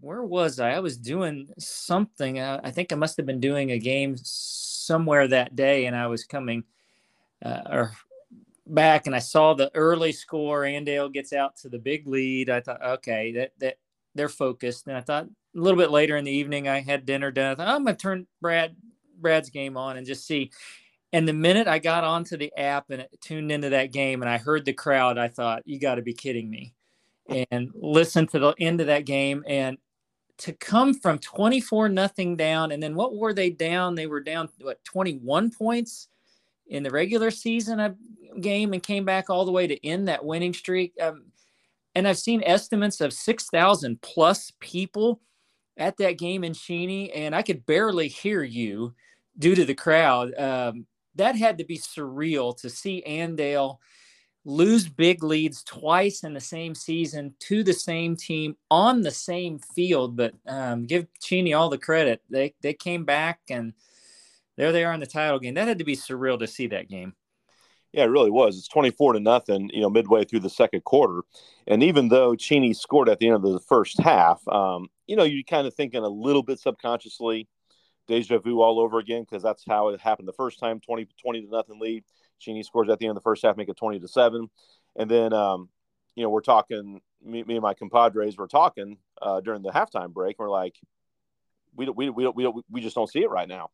where 0.00 0.22
was 0.22 0.60
I? 0.60 0.72
I 0.72 0.80
was 0.80 0.98
doing 0.98 1.48
something. 1.58 2.38
I, 2.38 2.60
I 2.62 2.70
think 2.70 2.92
I 2.92 2.96
must 2.96 3.16
have 3.16 3.26
been 3.26 3.40
doing 3.40 3.72
a 3.72 3.78
game 3.78 4.14
somewhere 4.18 5.26
that 5.28 5.56
day, 5.56 5.86
and 5.86 5.96
I 5.96 6.06
was 6.06 6.24
coming 6.24 6.64
uh, 7.44 7.62
or 7.70 7.92
back, 8.66 9.06
and 9.06 9.16
I 9.16 9.20
saw 9.20 9.54
the 9.54 9.70
early 9.74 10.12
score. 10.12 10.62
Andale 10.62 11.12
gets 11.12 11.32
out 11.32 11.56
to 11.56 11.68
the 11.68 11.78
big 11.78 12.06
lead. 12.06 12.50
I 12.50 12.60
thought, 12.60 12.82
okay, 12.82 13.32
that 13.32 13.52
that 13.58 13.78
they're 14.18 14.28
focused. 14.28 14.86
And 14.86 14.96
I 14.96 15.00
thought 15.00 15.24
a 15.24 15.60
little 15.60 15.78
bit 15.78 15.90
later 15.90 16.16
in 16.16 16.24
the 16.24 16.32
evening, 16.32 16.68
I 16.68 16.80
had 16.80 17.06
dinner 17.06 17.30
done. 17.30 17.52
I 17.52 17.54
thought, 17.54 17.68
I'm 17.68 17.86
to 17.86 17.94
turn 17.94 18.26
Brad 18.42 18.76
Brad's 19.18 19.50
game 19.50 19.76
on 19.76 19.96
and 19.96 20.06
just 20.06 20.26
see. 20.26 20.50
And 21.12 21.26
the 21.26 21.32
minute 21.32 21.66
I 21.66 21.78
got 21.78 22.04
onto 22.04 22.36
the 22.36 22.52
app 22.56 22.90
and 22.90 23.06
tuned 23.20 23.50
into 23.50 23.70
that 23.70 23.92
game 23.92 24.20
and 24.20 24.30
I 24.30 24.36
heard 24.36 24.66
the 24.66 24.74
crowd, 24.74 25.16
I 25.16 25.28
thought, 25.28 25.62
you 25.64 25.80
got 25.80 25.94
to 25.94 26.02
be 26.02 26.12
kidding 26.12 26.50
me. 26.50 26.74
And 27.50 27.70
listened 27.74 28.30
to 28.30 28.38
the 28.38 28.54
end 28.58 28.80
of 28.80 28.88
that 28.88 29.06
game. 29.06 29.44
And 29.46 29.78
to 30.38 30.52
come 30.52 30.94
from 30.94 31.18
24 31.18 31.88
nothing 31.88 32.36
down 32.36 32.70
and 32.70 32.82
then 32.82 32.94
what 32.94 33.16
were 33.16 33.34
they 33.34 33.50
down 33.50 33.96
they 33.96 34.06
were 34.06 34.20
down 34.20 34.48
what 34.60 34.82
21 34.84 35.50
points 35.50 36.08
in 36.68 36.84
the 36.84 36.90
regular 36.90 37.30
season 37.30 37.96
game 38.40 38.72
and 38.72 38.82
came 38.82 39.04
back 39.04 39.28
all 39.28 39.44
the 39.44 39.50
way 39.50 39.66
to 39.66 39.84
end 39.84 40.06
that 40.06 40.24
winning 40.24 40.54
streak 40.54 40.92
um, 41.02 41.24
and 41.98 42.08
i've 42.08 42.18
seen 42.18 42.42
estimates 42.44 43.00
of 43.00 43.12
6000 43.12 44.00
plus 44.00 44.52
people 44.60 45.20
at 45.78 45.96
that 45.98 46.18
game 46.18 46.44
in 46.44 46.52
Cheney, 46.52 47.12
and 47.12 47.34
I 47.34 47.42
could 47.42 47.64
barely 47.64 48.08
hear 48.08 48.42
you 48.42 48.94
due 49.38 49.54
to 49.54 49.64
the 49.64 49.74
crowd. 49.74 50.34
Um, 50.38 50.86
that 51.14 51.36
had 51.36 51.58
to 51.58 51.64
be 51.64 51.78
surreal 51.78 52.56
to 52.58 52.68
see 52.68 53.02
Andale 53.06 53.78
lose 54.44 54.88
big 54.88 55.22
leads 55.22 55.62
twice 55.62 56.24
in 56.24 56.34
the 56.34 56.40
same 56.40 56.74
season 56.74 57.34
to 57.40 57.62
the 57.62 57.72
same 57.72 58.16
team 58.16 58.56
on 58.70 59.02
the 59.02 59.10
same 59.10 59.58
field. 59.58 60.16
But 60.16 60.34
um, 60.46 60.86
give 60.86 61.06
Cheney 61.20 61.54
all 61.54 61.68
the 61.68 61.78
credit. 61.78 62.22
They 62.28 62.54
they 62.60 62.74
came 62.74 63.04
back 63.04 63.40
and 63.48 63.72
there 64.56 64.72
they 64.72 64.84
are 64.84 64.92
in 64.92 65.00
the 65.00 65.06
title 65.06 65.38
game. 65.38 65.54
That 65.54 65.68
had 65.68 65.78
to 65.78 65.84
be 65.84 65.96
surreal 65.96 66.38
to 66.40 66.46
see 66.46 66.66
that 66.68 66.88
game. 66.88 67.14
Yeah, 67.98 68.04
it 68.04 68.10
really 68.10 68.30
was. 68.30 68.56
It's 68.56 68.68
24 68.68 69.14
to 69.14 69.18
nothing, 69.18 69.70
you 69.72 69.80
know, 69.80 69.90
midway 69.90 70.22
through 70.22 70.38
the 70.38 70.48
second 70.48 70.84
quarter. 70.84 71.22
And 71.66 71.82
even 71.82 72.10
though 72.10 72.36
Cheney 72.36 72.72
scored 72.72 73.08
at 73.08 73.18
the 73.18 73.26
end 73.26 73.34
of 73.34 73.42
the 73.42 73.58
first 73.58 74.00
half, 74.00 74.40
um, 74.46 74.86
you 75.08 75.16
know, 75.16 75.24
you're 75.24 75.42
kind 75.42 75.66
of 75.66 75.74
thinking 75.74 76.04
a 76.04 76.08
little 76.08 76.44
bit 76.44 76.60
subconsciously, 76.60 77.48
deja 78.06 78.38
vu 78.38 78.60
all 78.60 78.78
over 78.78 79.00
again, 79.00 79.22
because 79.22 79.42
that's 79.42 79.64
how 79.66 79.88
it 79.88 80.00
happened 80.00 80.28
the 80.28 80.32
first 80.32 80.60
time 80.60 80.78
20, 80.78 81.08
20 81.20 81.40
to 81.42 81.50
nothing 81.50 81.80
lead. 81.80 82.04
Cheney 82.38 82.62
scores 82.62 82.88
at 82.88 83.00
the 83.00 83.06
end 83.06 83.16
of 83.16 83.16
the 83.16 83.28
first 83.28 83.42
half, 83.42 83.56
make 83.56 83.68
it 83.68 83.76
20 83.76 83.98
to 83.98 84.06
7. 84.06 84.48
And 84.94 85.10
then, 85.10 85.32
um, 85.32 85.68
you 86.14 86.22
know, 86.22 86.30
we're 86.30 86.40
talking, 86.40 87.00
me, 87.20 87.42
me 87.42 87.56
and 87.56 87.62
my 87.64 87.74
compadres 87.74 88.38
were 88.38 88.46
talking 88.46 88.98
uh, 89.20 89.40
during 89.40 89.62
the 89.62 89.72
halftime 89.72 90.12
break. 90.12 90.38
We're 90.38 90.50
like, 90.50 90.76
we 91.74 91.88
we, 91.88 92.10
we, 92.10 92.28
we, 92.28 92.52
we 92.70 92.80
just 92.80 92.94
don't 92.94 93.10
see 93.10 93.24
it 93.24 93.30
right 93.30 93.48
now. 93.48 93.70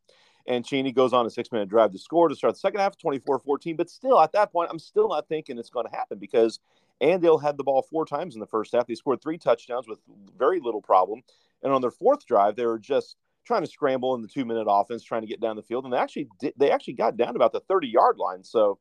And 0.46 0.64
Cheney 0.64 0.92
goes 0.92 1.12
on 1.12 1.24
a 1.24 1.30
six 1.30 1.50
minute 1.50 1.68
drive 1.68 1.92
to 1.92 1.98
score 1.98 2.28
to 2.28 2.34
start 2.34 2.54
the 2.54 2.60
second 2.60 2.80
half, 2.80 2.98
24 2.98 3.38
14. 3.38 3.76
But 3.76 3.90
still, 3.90 4.20
at 4.20 4.32
that 4.32 4.52
point, 4.52 4.70
I'm 4.70 4.78
still 4.78 5.08
not 5.08 5.28
thinking 5.28 5.58
it's 5.58 5.70
going 5.70 5.86
to 5.86 5.96
happen 5.96 6.18
because 6.18 6.60
Andale 7.02 7.42
had 7.42 7.56
the 7.56 7.64
ball 7.64 7.82
four 7.82 8.04
times 8.04 8.34
in 8.34 8.40
the 8.40 8.46
first 8.46 8.72
half. 8.72 8.86
They 8.86 8.94
scored 8.94 9.22
three 9.22 9.38
touchdowns 9.38 9.88
with 9.88 9.98
very 10.36 10.60
little 10.60 10.82
problem. 10.82 11.22
And 11.62 11.72
on 11.72 11.80
their 11.80 11.90
fourth 11.90 12.26
drive, 12.26 12.56
they 12.56 12.66
were 12.66 12.78
just 12.78 13.16
trying 13.44 13.62
to 13.62 13.70
scramble 13.70 14.14
in 14.14 14.22
the 14.22 14.28
two 14.28 14.44
minute 14.44 14.66
offense, 14.68 15.02
trying 15.02 15.22
to 15.22 15.26
get 15.26 15.40
down 15.40 15.56
the 15.56 15.62
field. 15.62 15.84
And 15.84 15.92
they 15.92 15.98
actually 15.98 16.28
did, 16.40 16.54
they 16.56 16.70
actually 16.70 16.94
got 16.94 17.16
down 17.16 17.36
about 17.36 17.52
the 17.52 17.60
30 17.60 17.88
yard 17.88 18.18
line. 18.18 18.44
So, 18.44 18.78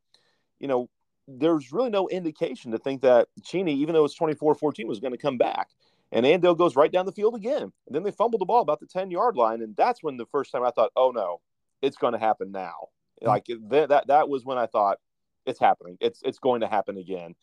you 0.60 0.68
know, 0.68 0.90
there's 1.28 1.72
really 1.72 1.90
no 1.90 2.10
indication 2.10 2.72
to 2.72 2.78
think 2.78 3.02
that 3.02 3.30
Cheney, 3.44 3.74
even 3.76 3.94
though 3.94 4.06
it's 4.06 4.16
24 4.16 4.56
14, 4.56 4.88
was 4.88 5.00
going 5.00 5.14
to 5.14 5.18
come 5.18 5.38
back. 5.38 5.70
And 6.12 6.26
Andale 6.26 6.58
goes 6.58 6.76
right 6.76 6.92
down 6.92 7.06
the 7.06 7.12
field 7.12 7.36
again. 7.36 7.64
And 7.64 7.96
then 7.96 8.04
they 8.04 8.12
fumbled 8.12 8.42
the 8.42 8.46
ball 8.46 8.62
about 8.62 8.80
the 8.80 8.86
10 8.86 9.10
yard 9.10 9.36
line. 9.36 9.62
And 9.62 9.76
that's 9.76 10.04
when 10.04 10.18
the 10.18 10.28
first 10.28 10.52
time 10.52 10.64
I 10.64 10.70
thought, 10.70 10.92
oh 10.96 11.12
no, 11.12 11.42
it's 11.84 11.98
going 11.98 12.14
to 12.14 12.20
happen 12.20 12.52
now. 12.52 12.90
Mm-hmm. 13.22 13.28
Like 13.28 13.46
th- 13.46 13.90
that, 13.90 14.08
that 14.08 14.30
was 14.30 14.44
when 14.44 14.58
I 14.58 14.66
thought 14.66 14.98
it's 15.46 15.60
happening. 15.60 15.98
It's, 16.02 16.22
it's 16.24 16.40
going 16.40 16.62
to 16.62 16.68
happen 16.68 16.98
again. 16.98 17.36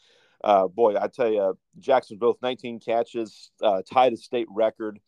Uh, 0.42 0.66
boy, 0.66 0.96
I 0.98 1.08
tell 1.08 1.30
you, 1.30 1.56
Jacksonville, 1.78 2.38
19 2.42 2.80
catches, 2.80 3.50
uh, 3.62 3.82
tied 3.88 4.14
a 4.14 4.16
state 4.16 4.48
record. 4.50 4.98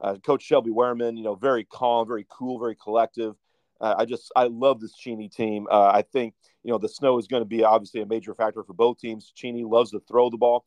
Uh, 0.00 0.14
Coach 0.24 0.42
Shelby 0.42 0.70
Wehrman, 0.70 1.16
you 1.16 1.24
know, 1.24 1.34
very 1.34 1.64
calm, 1.64 2.06
very 2.06 2.26
cool, 2.28 2.58
very 2.58 2.76
collective. 2.76 3.34
Uh, 3.80 3.94
I 3.98 4.04
just, 4.04 4.30
I 4.36 4.44
love 4.44 4.80
this 4.80 4.94
Cheney 4.94 5.28
team. 5.28 5.66
Uh, 5.70 5.90
I 5.92 6.02
think, 6.02 6.34
you 6.62 6.70
know, 6.70 6.78
the 6.78 6.88
snow 6.88 7.18
is 7.18 7.26
going 7.26 7.42
to 7.42 7.48
be 7.48 7.64
obviously 7.64 8.00
a 8.00 8.06
major 8.06 8.34
factor 8.34 8.62
for 8.62 8.72
both 8.72 8.98
teams. 8.98 9.32
Cheney 9.34 9.64
loves 9.64 9.90
to 9.90 10.00
throw 10.00 10.30
the 10.30 10.36
ball. 10.36 10.64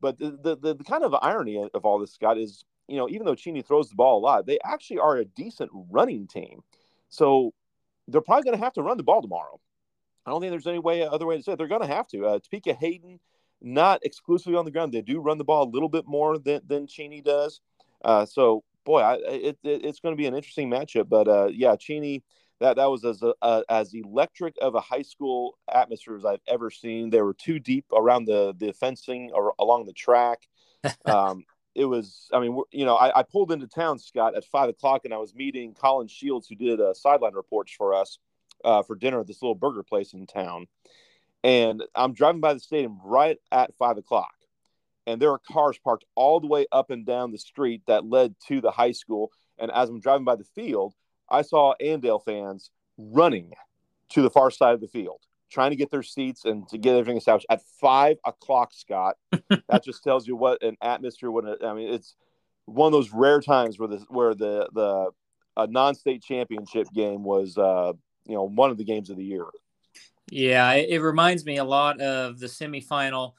But 0.00 0.18
the, 0.18 0.38
the, 0.42 0.56
the, 0.56 0.74
the 0.76 0.84
kind 0.84 1.04
of 1.04 1.14
irony 1.20 1.68
of 1.74 1.84
all 1.84 1.98
this, 1.98 2.12
Scott, 2.12 2.38
is, 2.38 2.64
you 2.88 2.96
know, 2.96 3.08
even 3.08 3.24
though 3.24 3.34
Cheney 3.34 3.62
throws 3.62 3.90
the 3.90 3.96
ball 3.96 4.18
a 4.18 4.20
lot, 4.20 4.46
they 4.46 4.58
actually 4.64 4.98
are 4.98 5.16
a 5.16 5.24
decent 5.24 5.70
running 5.72 6.26
team. 6.26 6.60
So 7.08 7.52
they're 8.10 8.20
probably 8.20 8.44
going 8.44 8.58
to 8.58 8.64
have 8.64 8.72
to 8.74 8.82
run 8.82 8.96
the 8.96 9.02
ball 9.02 9.22
tomorrow. 9.22 9.60
I 10.26 10.30
don't 10.30 10.40
think 10.40 10.50
there's 10.50 10.66
any 10.66 10.78
way 10.78 11.02
other 11.06 11.26
way 11.26 11.36
to 11.36 11.42
say 11.42 11.52
it. 11.52 11.58
They're 11.58 11.68
going 11.68 11.80
to 11.80 11.86
have 11.86 12.06
to. 12.08 12.26
Uh, 12.26 12.38
Topeka 12.38 12.74
Hayden, 12.74 13.20
not 13.60 14.00
exclusively 14.04 14.56
on 14.56 14.64
the 14.64 14.70
ground. 14.70 14.92
They 14.92 15.02
do 15.02 15.20
run 15.20 15.38
the 15.38 15.44
ball 15.44 15.64
a 15.64 15.70
little 15.70 15.88
bit 15.88 16.06
more 16.06 16.38
than 16.38 16.60
than 16.66 16.86
Cheney 16.86 17.20
does. 17.20 17.60
Uh, 18.04 18.26
so 18.26 18.64
boy, 18.84 19.00
I, 19.00 19.14
it, 19.14 19.58
it, 19.62 19.84
it's 19.84 20.00
going 20.00 20.12
to 20.12 20.20
be 20.20 20.26
an 20.26 20.34
interesting 20.34 20.70
matchup. 20.70 21.08
But 21.08 21.28
uh, 21.28 21.48
yeah, 21.52 21.76
Cheney. 21.76 22.22
That, 22.60 22.76
that 22.76 22.90
was 22.90 23.06
as 23.06 23.22
uh, 23.22 23.62
as 23.70 23.94
electric 23.94 24.54
of 24.60 24.74
a 24.74 24.82
high 24.82 25.00
school 25.00 25.58
atmosphere 25.72 26.16
as 26.16 26.26
I've 26.26 26.42
ever 26.46 26.70
seen. 26.70 27.08
They 27.08 27.22
were 27.22 27.32
too 27.32 27.58
deep 27.58 27.86
around 27.90 28.26
the 28.26 28.54
the 28.54 28.74
fencing 28.74 29.30
or 29.32 29.54
along 29.58 29.86
the 29.86 29.94
track. 29.94 30.40
Um, 31.04 31.44
it 31.74 31.84
was 31.84 32.28
i 32.32 32.40
mean 32.40 32.60
you 32.72 32.84
know 32.84 32.96
I, 32.96 33.20
I, 33.20 33.22
pulled 33.22 33.52
into 33.52 33.66
town 33.66 33.98
scott 33.98 34.34
at 34.36 34.44
five 34.44 34.68
o'clock 34.68 35.02
and 35.04 35.14
i 35.14 35.18
was 35.18 35.34
meeting 35.34 35.74
colin 35.74 36.08
shields 36.08 36.48
who 36.48 36.56
did 36.56 36.80
uh, 36.80 36.94
sideline 36.94 37.34
reports 37.34 37.72
for 37.72 37.94
us 37.94 38.18
uh, 38.64 38.82
for 38.82 38.96
dinner 38.96 39.20
at 39.20 39.26
this 39.26 39.40
little 39.40 39.54
burger 39.54 39.82
place 39.82 40.12
in 40.12 40.26
town. 40.26 40.66
And 41.42 41.82
i'm 41.94 42.12
driving 42.12 42.40
by 42.40 42.54
the 42.54 42.60
stadium 42.60 42.98
right 43.04 43.38
at 43.50 43.74
five 43.78 43.96
o'clock 43.96 44.34
and 45.06 45.20
there 45.20 45.32
are 45.32 45.40
cars 45.50 45.78
parked 45.82 46.04
all 46.14 46.40
the 46.40 46.46
way 46.46 46.66
up 46.72 46.90
and 46.90 47.06
down 47.06 47.32
the 47.32 47.38
street 47.38 47.82
that 47.86 48.04
led 48.04 48.34
to 48.48 48.60
the 48.60 48.70
high 48.70 48.92
school. 48.92 49.30
And 49.58 49.70
as 49.70 49.88
i'm 49.88 50.00
driving 50.00 50.24
by 50.24 50.36
the 50.36 50.44
field 50.44 50.94
i 51.28 51.42
saw 51.42 51.74
andale 51.80 52.22
fans 52.22 52.70
running 52.98 53.52
to 54.10 54.22
the 54.22 54.30
far 54.30 54.50
side 54.50 54.74
of 54.74 54.80
the 54.80 54.88
field 54.88 55.20
trying 55.50 55.70
to 55.70 55.76
get 55.76 55.90
their 55.90 56.02
seats 56.02 56.44
and 56.44 56.68
to 56.68 56.78
get 56.78 56.94
everything 56.94 57.16
established 57.16 57.46
at 57.50 57.62
five 57.80 58.16
o'clock, 58.24 58.72
Scott. 58.72 59.16
that 59.68 59.84
just 59.84 60.02
tells 60.04 60.26
you 60.26 60.36
what 60.36 60.62
an 60.62 60.76
atmosphere. 60.82 61.30
What 61.30 61.64
I 61.64 61.74
mean, 61.74 61.92
it's 61.92 62.14
one 62.66 62.86
of 62.86 62.92
those 62.92 63.12
rare 63.12 63.40
times 63.40 63.78
where 63.78 63.88
the 63.88 64.04
where 64.08 64.34
the 64.34 64.68
the 64.72 65.10
a 65.56 65.66
non-state 65.66 66.22
championship 66.22 66.86
game 66.94 67.24
was 67.24 67.58
uh, 67.58 67.92
you 68.26 68.34
know 68.34 68.44
one 68.44 68.70
of 68.70 68.78
the 68.78 68.84
games 68.84 69.10
of 69.10 69.16
the 69.16 69.24
year. 69.24 69.46
Yeah, 70.30 70.72
it, 70.72 70.90
it 70.90 71.02
reminds 71.02 71.44
me 71.44 71.56
a 71.56 71.64
lot 71.64 72.00
of 72.00 72.38
the 72.38 72.46
semifinal. 72.46 73.32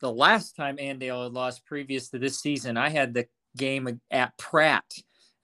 The 0.00 0.12
last 0.12 0.56
time 0.56 0.78
Andale 0.78 1.24
had 1.24 1.32
lost 1.32 1.64
previous 1.64 2.08
to 2.08 2.18
this 2.18 2.40
season, 2.40 2.76
I 2.76 2.88
had 2.88 3.14
the 3.14 3.26
game 3.56 4.00
at 4.10 4.36
Pratt 4.38 4.84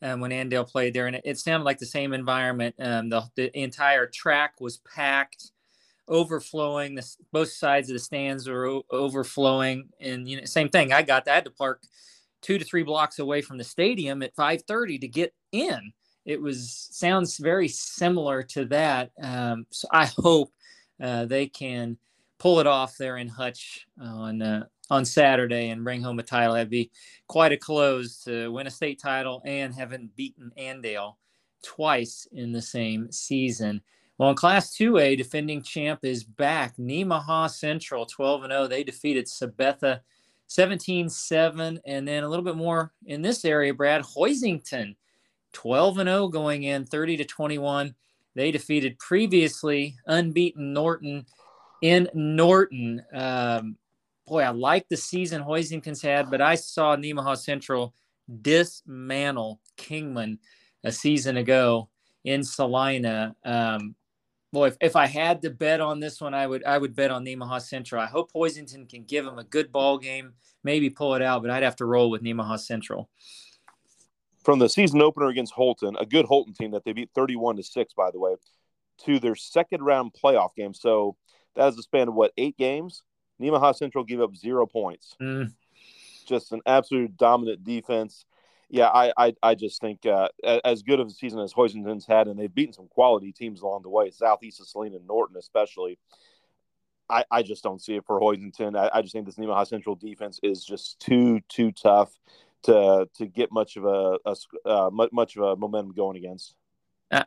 um, 0.03 0.21
when 0.21 0.31
Andale 0.31 0.69
played 0.69 0.95
there, 0.95 1.07
and 1.07 1.17
it, 1.17 1.23
it, 1.25 1.39
sounded 1.39 1.65
like 1.65 1.79
the 1.79 1.87
same 1.87 2.13
environment. 2.13 2.75
Um, 2.79 3.09
the, 3.11 3.23
the 3.37 3.57
entire 3.59 4.07
track 4.07 4.55
was 4.61 4.79
packed 4.79 5.53
overflowing. 6.09 6.95
The, 6.95 7.17
both 7.33 7.51
sides 7.51 7.91
of 7.91 7.95
the 7.95 8.01
stands 8.01 8.49
were 8.49 8.67
o- 8.67 8.87
overflowing, 8.91 9.89
and 10.01 10.29
you 10.29 10.39
know, 10.39 10.45
same 10.45 10.69
thing. 10.69 10.93
I 10.93 11.03
got 11.03 11.25
that. 11.25 11.33
I 11.33 11.35
had 11.37 11.45
to 11.45 11.51
park 11.51 11.83
two 12.43 12.59
to 12.59 12.65
three 12.65 12.83
blocks 12.83 13.19
away 13.19 13.43
from 13.43 13.59
the 13.59 13.65
stadium 13.65 14.23
at 14.23 14.35
5:30 14.37 15.01
to 15.01 15.09
get 15.09 15.35
in. 15.53 15.93
It 16.25 16.41
was 16.41 16.89
sounds 16.91 17.39
very 17.39 17.69
similar 17.69 18.43
to 18.45 18.65
that. 18.67 19.11
Um, 19.23 19.67
so 19.71 19.89
I 19.93 20.07
hope 20.07 20.53
uh, 21.01 21.27
they 21.27 21.47
can 21.47 21.99
pull 22.39 22.61
it 22.61 22.67
off 22.67 22.97
there 22.97 23.17
in 23.17 23.29
Hutch 23.29 23.87
on 24.01 24.43
uh, 24.43 24.67
on 24.91 25.05
Saturday 25.05 25.71
and 25.71 25.85
bring 25.85 26.03
home 26.03 26.19
a 26.19 26.23
title. 26.23 26.55
That'd 26.55 26.71
be 26.71 26.91
quite 27.27 27.53
a 27.53 27.57
close 27.57 28.23
to 28.25 28.51
win 28.53 28.67
a 28.67 28.71
state 28.71 29.01
title 29.01 29.43
and 29.45 29.75
having 29.75 30.11
beaten 30.17 30.53
Andale 30.59 31.15
twice 31.63 32.27
in 32.33 32.53
the 32.53 32.63
same 32.63 33.11
season. 33.11 33.81
Well, 34.19 34.31
in 34.31 34.37
Class 34.37 34.75
2A, 34.77 35.19
defending 35.19 35.63
champ 35.63 36.01
is 36.03 36.25
back. 36.25 36.77
Nemaha 36.79 37.51
Central 37.51 38.07
12 38.07 38.47
0. 38.47 38.67
They 38.67 38.83
defeated 38.83 39.27
Sabetha 39.27 40.01
17 40.47 41.09
7. 41.11 41.81
And 41.85 42.09
then 42.09 42.25
a 42.25 42.29
little 42.29 42.45
bit 42.45 42.57
more 42.57 42.93
in 43.05 43.21
this 43.21 43.45
area, 43.45 43.75
Brad 43.75 44.03
Hoisington 44.03 44.97
12 45.53 45.97
0 45.97 46.29
going 46.29 46.63
in 46.63 46.87
30 46.87 47.19
to 47.19 47.25
21. 47.25 47.95
They 48.35 48.51
defeated 48.51 48.99
previously 48.99 49.97
unbeaten 50.07 50.73
Norton 50.73 51.27
in 51.83 52.09
Norton. 52.15 53.03
Um, 53.13 53.77
boy, 54.27 54.43
I 54.43 54.51
like 54.51 54.89
the 54.89 54.97
season 54.97 55.43
Hoisington's 55.43 56.03
had, 56.03 56.31
but 56.31 56.41
I 56.41 56.55
saw 56.55 56.97
Nemaha 56.97 57.37
Central 57.37 57.95
dismantle 58.43 59.61
Kingman 59.77 60.39
a 60.85 60.93
season 60.93 61.37
ago 61.37 61.89
in 62.25 62.43
Salina. 62.43 63.35
Um, 63.45 63.95
boy, 64.57 64.69
if, 64.69 64.77
if 64.81 64.97
I 64.97 65.07
had 65.07 65.43
to 65.43 65.51
bet 65.51 65.83
on 65.83 66.01
this 66.01 66.19
one, 66.19 66.33
I 66.33 66.47
would 66.47 66.65
I 66.65 66.79
would 66.79 66.97
bet 66.97 67.11
on 67.11 67.25
Nemaha 67.25 67.61
Central. 67.61 68.01
I 68.01 68.07
hope 68.07 68.33
Hoisington 68.33 68.89
can 68.89 69.05
give 69.05 69.25
them 69.25 69.39
a 69.39 69.45
good 69.45 69.71
ball 69.71 69.99
game, 69.99 70.33
maybe 70.65 70.89
pull 70.89 71.15
it 71.15 71.21
out, 71.21 71.43
but 71.43 71.51
I'd 71.51 71.63
have 71.63 71.77
to 71.77 71.85
roll 71.85 72.11
with 72.11 72.23
Nemaha 72.23 72.59
Central. 72.59 73.11
From 74.45 74.59
the 74.59 74.69
season 74.69 75.03
opener 75.03 75.27
against 75.27 75.53
Holton, 75.53 75.95
a 76.01 76.07
good 76.07 76.25
Holton 76.25 76.55
team 76.55 76.71
that 76.71 76.85
they 76.85 76.95
beat 76.95 77.11
31 77.15 77.57
to 77.57 77.63
6, 77.63 77.95
by 77.95 78.11
the 78.11 78.19
way, 78.19 78.37
to 79.05 79.19
their 79.19 79.35
second 79.35 79.83
round 79.83 80.13
playoff 80.15 80.55
game. 80.55 80.73
So 80.73 81.17
that 81.57 81.69
is 81.69 81.79
a 81.79 81.83
span 81.83 82.09
of 82.09 82.15
what, 82.15 82.33
eight 82.39 82.57
games? 82.57 83.03
Nemaha 83.39 83.75
Central 83.75 84.05
gave 84.05 84.23
up 84.23 84.35
zero 84.37 84.67
points. 84.67 85.17
Mm. 85.21 85.53
Just 86.27 86.53
an 86.53 86.63
absolute 86.65 87.17
dominant 87.17 87.63
defense 87.63 88.25
yeah, 88.69 88.89
I, 88.89 89.13
I, 89.17 89.35
I 89.43 89.55
just 89.55 89.81
think 89.81 90.07
uh, 90.07 90.29
as 90.65 90.83
good 90.83 91.01
of 91.01 91.09
a 91.09 91.11
season 91.11 91.41
as 91.41 91.53
Hoisington's 91.53 92.07
had, 92.07 92.27
and 92.29 92.39
they've 92.39 92.55
beaten 92.55 92.73
some 92.73 92.89
quality 92.89 93.33
teams 93.33 93.61
along 93.61 93.83
the 93.83 93.89
way, 93.91 94.11
Southeast 94.11 94.61
of 94.61 94.69
Salina 94.69 94.97
and 94.97 95.07
Norton 95.07 95.37
especially. 95.37 95.99
I, 97.09 97.25
I 97.31 97.43
just 97.43 97.63
don't 97.63 97.81
see 97.81 97.95
it 97.95 98.05
for 98.05 98.21
Hoisington. 98.21 98.77
I, 98.77 98.91
I 98.93 99.03
just 99.03 99.13
think 99.13 99.27
this 99.27 99.37
Nemaha 99.37 99.67
Central 99.67 99.95
defense 99.95 100.41
is 100.43 100.65
just 100.65 100.99
too 100.99 101.41
too 101.49 101.71
tough. 101.73 102.19
to 102.65 103.09
to 103.15 103.27
get 103.27 103.53
much 103.53 103.77
of 103.77 103.85
a, 103.85 104.19
a 104.25 104.37
uh, 104.69 104.91
much 104.91 105.37
of 105.37 105.43
a 105.43 105.57
momentum 105.57 105.95
going 105.95 106.17
against. 106.17 106.55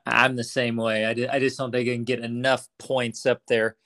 I'm 0.05 0.35
the 0.35 0.43
same 0.43 0.75
way. 0.75 1.05
I, 1.05 1.35
I 1.35 1.39
just 1.39 1.57
don't 1.57 1.71
think 1.71 1.87
I 1.87 1.93
can 1.93 2.03
get 2.03 2.19
enough 2.19 2.67
points 2.77 3.25
up 3.25 3.41
there 3.47 3.77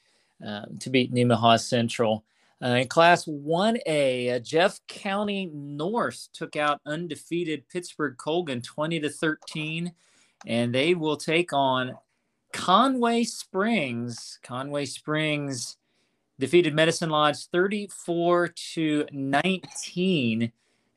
um, 0.43 0.77
to 0.79 0.89
beat 0.89 1.13
Nemaha 1.13 1.59
Central. 1.59 2.25
Uh, 2.63 2.75
in 2.75 2.87
Class 2.87 3.25
1A, 3.25 4.35
uh, 4.35 4.39
Jeff 4.39 4.79
County 4.87 5.51
North 5.53 6.29
took 6.31 6.55
out 6.55 6.79
undefeated 6.85 7.67
Pittsburg 7.67 8.15
Colgan 8.17 8.61
20 8.61 9.01
to 9.01 9.09
13, 9.09 9.91
and 10.47 10.73
they 10.73 10.95
will 10.95 11.17
take 11.17 11.51
on 11.51 11.97
Conway 12.53 13.25
Springs. 13.25 14.39
Conway 14.43 14.85
Springs 14.85 15.75
defeated 16.39 16.73
Medicine 16.73 17.09
Lodge 17.09 17.47
34 17.47 18.53
to 18.73 19.07
19 19.11 20.51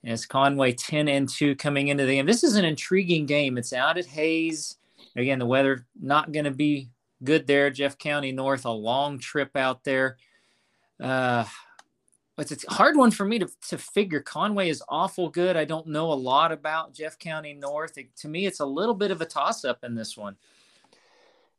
as 0.04 0.24
Conway 0.24 0.72
10 0.72 1.08
and 1.08 1.28
2 1.28 1.56
coming 1.56 1.88
into 1.88 2.06
the 2.06 2.14
game. 2.14 2.26
This 2.26 2.44
is 2.44 2.54
an 2.54 2.64
intriguing 2.64 3.26
game. 3.26 3.58
It's 3.58 3.72
out 3.72 3.98
at 3.98 4.06
Hays. 4.06 4.76
Again, 5.16 5.40
the 5.40 5.46
weather 5.46 5.84
not 6.00 6.30
going 6.30 6.44
to 6.44 6.52
be 6.52 6.90
good 7.24 7.48
there. 7.48 7.70
Jeff 7.70 7.98
County 7.98 8.30
North, 8.30 8.66
a 8.66 8.70
long 8.70 9.18
trip 9.18 9.56
out 9.56 9.82
there. 9.82 10.16
Uh, 11.00 11.44
it's 12.38 12.64
a 12.64 12.72
hard 12.72 12.96
one 12.96 13.10
for 13.10 13.24
me 13.24 13.38
to, 13.38 13.48
to 13.68 13.78
figure. 13.78 14.20
Conway 14.20 14.68
is 14.68 14.82
awful 14.88 15.30
good. 15.30 15.56
I 15.56 15.64
don't 15.64 15.86
know 15.86 16.12
a 16.12 16.14
lot 16.14 16.52
about 16.52 16.92
Jeff 16.92 17.18
County 17.18 17.54
North. 17.54 17.96
It, 17.96 18.14
to 18.16 18.28
me, 18.28 18.46
it's 18.46 18.60
a 18.60 18.66
little 18.66 18.94
bit 18.94 19.10
of 19.10 19.20
a 19.20 19.26
toss 19.26 19.64
up 19.64 19.84
in 19.84 19.94
this 19.94 20.16
one. 20.16 20.36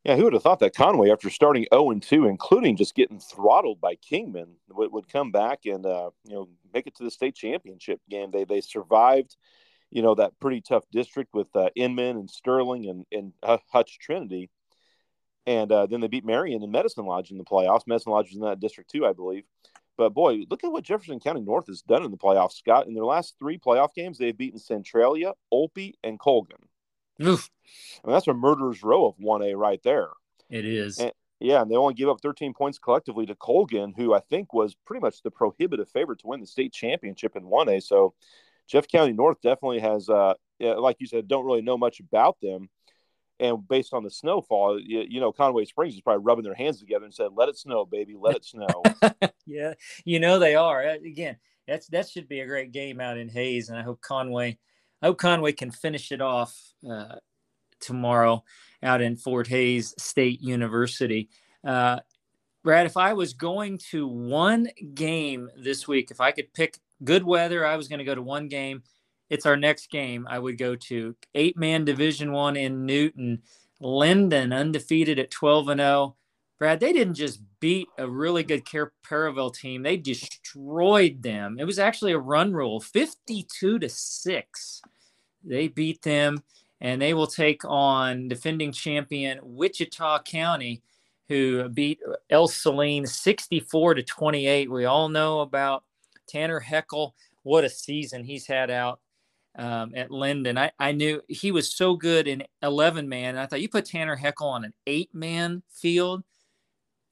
Yeah, 0.03 0.15
who 0.15 0.25
would 0.25 0.33
have 0.33 0.43
thought 0.43 0.59
that 0.59 0.75
Conway, 0.75 1.09
after 1.09 1.29
starting 1.29 1.65
0 1.73 1.91
and 1.91 2.01
2, 2.01 2.27
including 2.27 2.77
just 2.77 2.95
getting 2.95 3.19
throttled 3.19 3.81
by 3.81 3.95
Kingman, 3.95 4.53
would, 4.69 4.91
would 4.91 5.09
come 5.11 5.31
back 5.31 5.65
and 5.65 5.85
uh, 5.85 6.11
you 6.23 6.35
know 6.35 6.49
make 6.73 6.87
it 6.87 6.95
to 6.97 7.03
the 7.03 7.11
state 7.11 7.35
championship 7.35 7.99
game? 8.09 8.31
They 8.31 8.45
they 8.45 8.61
survived 8.61 9.35
you 9.91 10.01
know 10.01 10.15
that 10.15 10.39
pretty 10.39 10.61
tough 10.61 10.83
district 10.91 11.33
with 11.33 11.53
uh, 11.55 11.69
Inman 11.75 12.17
and 12.17 12.29
Sterling 12.29 12.87
and 12.87 13.05
and 13.11 13.33
Hutch 13.71 13.99
Trinity, 13.99 14.49
and 15.47 15.71
uh, 15.71 15.85
then 15.87 16.01
they 16.01 16.07
beat 16.07 16.25
Marion 16.25 16.61
and 16.61 16.71
Medicine 16.71 17.05
Lodge 17.05 17.31
in 17.31 17.37
the 17.37 17.43
playoffs. 17.43 17.87
Medicine 17.87 18.11
Lodge 18.11 18.27
was 18.27 18.35
in 18.35 18.41
that 18.41 18.59
district 18.59 18.91
too, 18.91 19.05
I 19.05 19.13
believe. 19.13 19.45
But 19.97 20.13
boy, 20.13 20.43
look 20.51 20.63
at 20.63 20.71
what 20.71 20.83
Jefferson 20.83 21.19
County 21.19 21.41
North 21.41 21.67
has 21.67 21.81
done 21.81 22.03
in 22.03 22.11
the 22.11 22.17
playoffs, 22.17 22.57
Scott. 22.57 22.85
In 22.85 22.93
their 22.93 23.05
last 23.05 23.35
three 23.39 23.57
playoff 23.57 23.93
games, 23.95 24.17
they've 24.17 24.37
beaten 24.37 24.59
Centralia, 24.59 25.33
Olpe, 25.51 25.93
and 26.03 26.19
Colgan. 26.19 26.59
Oof. 27.23 27.49
I 28.03 28.07
mean, 28.07 28.13
that's 28.13 28.27
a 28.27 28.33
murderer's 28.33 28.83
row 28.83 29.07
of 29.07 29.17
1A 29.17 29.57
right 29.57 29.81
there. 29.83 30.09
It 30.51 30.65
is. 30.65 30.99
And, 30.99 31.11
yeah, 31.39 31.61
and 31.61 31.71
they 31.71 31.75
only 31.75 31.93
gave 31.93 32.09
up 32.09 32.21
13 32.21 32.53
points 32.53 32.77
collectively 32.77 33.25
to 33.25 33.35
Colgan, 33.35 33.93
who 33.95 34.13
I 34.13 34.19
think 34.19 34.53
was 34.53 34.75
pretty 34.85 35.01
much 35.01 35.23
the 35.23 35.31
prohibitive 35.31 35.89
favorite 35.89 36.19
to 36.19 36.27
win 36.27 36.41
the 36.41 36.47
state 36.47 36.73
championship 36.73 37.35
in 37.35 37.43
1A. 37.43 37.81
So 37.81 38.13
Jeff 38.67 38.87
County 38.87 39.13
North 39.13 39.41
definitely 39.41 39.79
has, 39.79 40.09
uh, 40.09 40.33
like 40.59 40.97
you 40.99 41.07
said, 41.07 41.27
don't 41.27 41.45
really 41.45 41.61
know 41.61 41.77
much 41.77 41.99
about 41.99 42.37
them. 42.41 42.69
And 43.39 43.67
based 43.67 43.93
on 43.93 44.03
the 44.03 44.09
snowfall, 44.09 44.79
you, 44.79 45.05
you, 45.07 45.19
know, 45.19 45.31
Conway 45.31 45.65
Springs 45.65 45.93
is 45.93 46.01
probably 46.01 46.23
rubbing 46.23 46.43
their 46.43 46.55
hands 46.55 46.79
together 46.79 47.05
and 47.05 47.13
said, 47.13 47.29
"Let 47.35 47.49
it 47.49 47.57
snow, 47.57 47.85
baby, 47.85 48.15
let 48.19 48.35
it 48.35 48.45
snow." 48.45 48.83
yeah, 49.45 49.73
you 50.05 50.19
know 50.19 50.39
they 50.39 50.55
are. 50.55 50.83
Uh, 50.83 50.95
again, 50.95 51.37
that's 51.67 51.87
that 51.87 52.09
should 52.09 52.27
be 52.27 52.39
a 52.39 52.47
great 52.47 52.71
game 52.71 52.99
out 52.99 53.17
in 53.17 53.29
Hays, 53.29 53.69
and 53.69 53.77
I 53.77 53.83
hope 53.83 54.01
Conway, 54.01 54.57
I 55.01 55.07
hope 55.07 55.19
Conway 55.19 55.51
can 55.51 55.69
finish 55.69 56.11
it 56.11 56.21
off 56.21 56.57
uh, 56.89 57.15
tomorrow 57.79 58.43
out 58.81 59.01
in 59.01 59.17
Fort 59.17 59.47
Hays 59.47 59.93
State 59.97 60.41
University. 60.41 61.29
Uh, 61.63 61.99
Brad, 62.63 62.85
if 62.85 62.97
I 62.97 63.13
was 63.13 63.33
going 63.33 63.77
to 63.91 64.07
one 64.07 64.67
game 64.93 65.49
this 65.57 65.87
week, 65.87 66.11
if 66.11 66.19
I 66.19 66.31
could 66.31 66.53
pick 66.53 66.79
good 67.03 67.23
weather, 67.23 67.65
I 67.65 67.77
was 67.77 67.87
going 67.87 67.99
to 67.99 68.05
go 68.05 68.15
to 68.15 68.21
one 68.21 68.47
game. 68.47 68.83
It's 69.29 69.45
our 69.45 69.57
next 69.57 69.89
game. 69.89 70.27
I 70.29 70.39
would 70.39 70.57
go 70.57 70.75
to 70.75 71.15
eight 71.35 71.57
man 71.57 71.85
Division 71.85 72.31
One 72.31 72.55
in 72.55 72.85
Newton. 72.85 73.41
Lyndon 73.79 74.53
undefeated 74.53 75.19
at 75.19 75.31
12 75.31 75.69
and 75.69 75.79
0. 75.79 76.15
Brad, 76.57 76.79
they 76.79 76.91
didn't 76.91 77.13
just 77.13 77.39
beat 77.59 77.87
a 77.99 78.09
really 78.09 78.41
good 78.41 78.65
Cair 78.65 78.91
Paravel 79.05 79.53
team; 79.53 79.83
they 79.83 79.97
destroyed 79.97 81.21
them. 81.21 81.57
It 81.59 81.65
was 81.65 81.77
actually 81.77 82.13
a 82.13 82.19
run 82.19 82.53
rule, 82.53 82.79
52 82.79 83.79
to 83.79 83.89
six. 83.89 84.81
They 85.43 85.67
beat 85.67 86.01
them, 86.01 86.43
and 86.81 86.99
they 87.01 87.13
will 87.13 87.27
take 87.27 87.63
on 87.65 88.27
defending 88.27 88.71
champion 88.71 89.39
Wichita 89.43 90.23
County, 90.23 90.81
who 91.27 91.69
beat 91.69 91.99
Ell-Saline 92.31 93.05
64 93.05 93.93
to 93.95 94.03
28. 94.03 94.71
We 94.71 94.85
all 94.85 95.09
know 95.09 95.41
about 95.41 95.83
Tanner 96.27 96.59
Heckel, 96.59 97.13
what 97.43 97.63
a 97.63 97.69
season 97.69 98.23
he's 98.23 98.47
had 98.47 98.71
out 98.71 98.99
um, 99.57 99.93
at 99.95 100.11
Lyndon. 100.11 100.57
I, 100.57 100.71
I 100.79 100.91
knew 100.91 101.21
he 101.27 101.51
was 101.51 101.75
so 101.75 101.95
good 101.95 102.27
in 102.27 102.43
11 102.61 103.09
man. 103.09 103.37
I 103.37 103.45
thought 103.45 103.61
you 103.61 103.69
put 103.69 103.85
Tanner 103.85 104.15
Heckel 104.15 104.45
on 104.45 104.63
an 104.63 104.73
eight 104.85 105.09
man 105.13 105.63
field, 105.71 106.23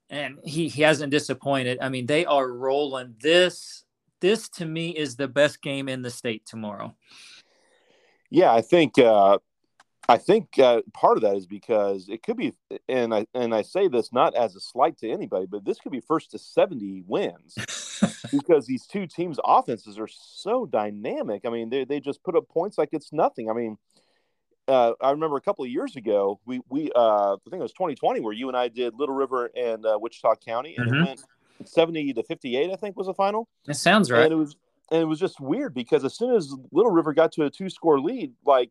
and 0.09 0.37
he, 0.43 0.67
he 0.67 0.83
hasn't 0.83 1.11
disappointed. 1.11 1.79
I 1.81 1.89
mean, 1.89 2.05
they 2.05 2.25
are 2.25 2.47
rolling. 2.47 3.15
This 3.19 3.83
this 4.21 4.47
to 4.49 4.65
me 4.65 4.89
is 4.89 5.15
the 5.15 5.27
best 5.27 5.61
game 5.61 5.89
in 5.89 6.01
the 6.01 6.09
state 6.09 6.45
tomorrow. 6.45 6.95
Yeah, 8.29 8.53
I 8.53 8.61
think 8.61 8.97
uh, 8.97 9.39
I 10.07 10.17
think 10.17 10.59
uh, 10.59 10.81
part 10.93 11.17
of 11.17 11.23
that 11.23 11.35
is 11.35 11.47
because 11.47 12.07
it 12.09 12.21
could 12.21 12.37
be, 12.37 12.53
and 12.87 13.13
I 13.13 13.25
and 13.33 13.55
I 13.55 13.63
say 13.63 13.87
this 13.87 14.13
not 14.13 14.35
as 14.35 14.55
a 14.55 14.59
slight 14.59 14.97
to 14.99 15.09
anybody, 15.09 15.47
but 15.47 15.65
this 15.65 15.79
could 15.79 15.91
be 15.91 15.99
first 15.99 16.31
to 16.31 16.39
seventy 16.39 17.03
wins 17.07 17.55
because 18.31 18.67
these 18.67 18.85
two 18.85 19.07
teams' 19.07 19.39
offenses 19.43 19.97
are 19.97 20.07
so 20.07 20.65
dynamic. 20.65 21.41
I 21.45 21.49
mean, 21.49 21.69
they 21.69 21.85
they 21.85 21.99
just 21.99 22.23
put 22.23 22.35
up 22.35 22.47
points 22.49 22.77
like 22.77 22.89
it's 22.91 23.11
nothing. 23.11 23.49
I 23.49 23.53
mean, 23.53 23.77
uh, 24.67 24.93
I 25.01 25.11
remember 25.11 25.37
a 25.37 25.41
couple 25.41 25.65
of 25.65 25.71
years 25.71 25.95
ago, 25.95 26.39
we 26.45 26.61
we 26.69 26.91
uh, 26.95 27.33
I 27.33 27.49
think 27.49 27.59
it 27.59 27.63
was 27.63 27.73
2020 27.73 28.19
where 28.19 28.33
you 28.33 28.47
and 28.47 28.57
I 28.57 28.67
did 28.67 28.93
Little 28.95 29.15
River 29.15 29.49
and 29.55 29.85
uh, 29.85 29.97
Wichita 29.99 30.35
County, 30.35 30.75
and 30.77 30.87
mm-hmm. 30.87 31.01
it 31.01 31.07
went 31.07 31.23
70 31.67 32.13
to 32.13 32.23
58. 32.23 32.71
I 32.71 32.75
think 32.75 32.95
was 32.95 33.07
the 33.07 33.13
final. 33.13 33.47
That 33.65 33.75
sounds 33.75 34.11
right. 34.11 34.23
And 34.23 34.33
it 34.33 34.35
was 34.35 34.55
and 34.91 35.01
it 35.01 35.05
was 35.05 35.19
just 35.19 35.39
weird 35.39 35.73
because 35.73 36.03
as 36.03 36.15
soon 36.15 36.35
as 36.35 36.53
Little 36.71 36.91
River 36.91 37.13
got 37.13 37.31
to 37.33 37.45
a 37.45 37.49
two 37.49 37.69
score 37.69 37.99
lead, 37.99 38.33
like 38.45 38.69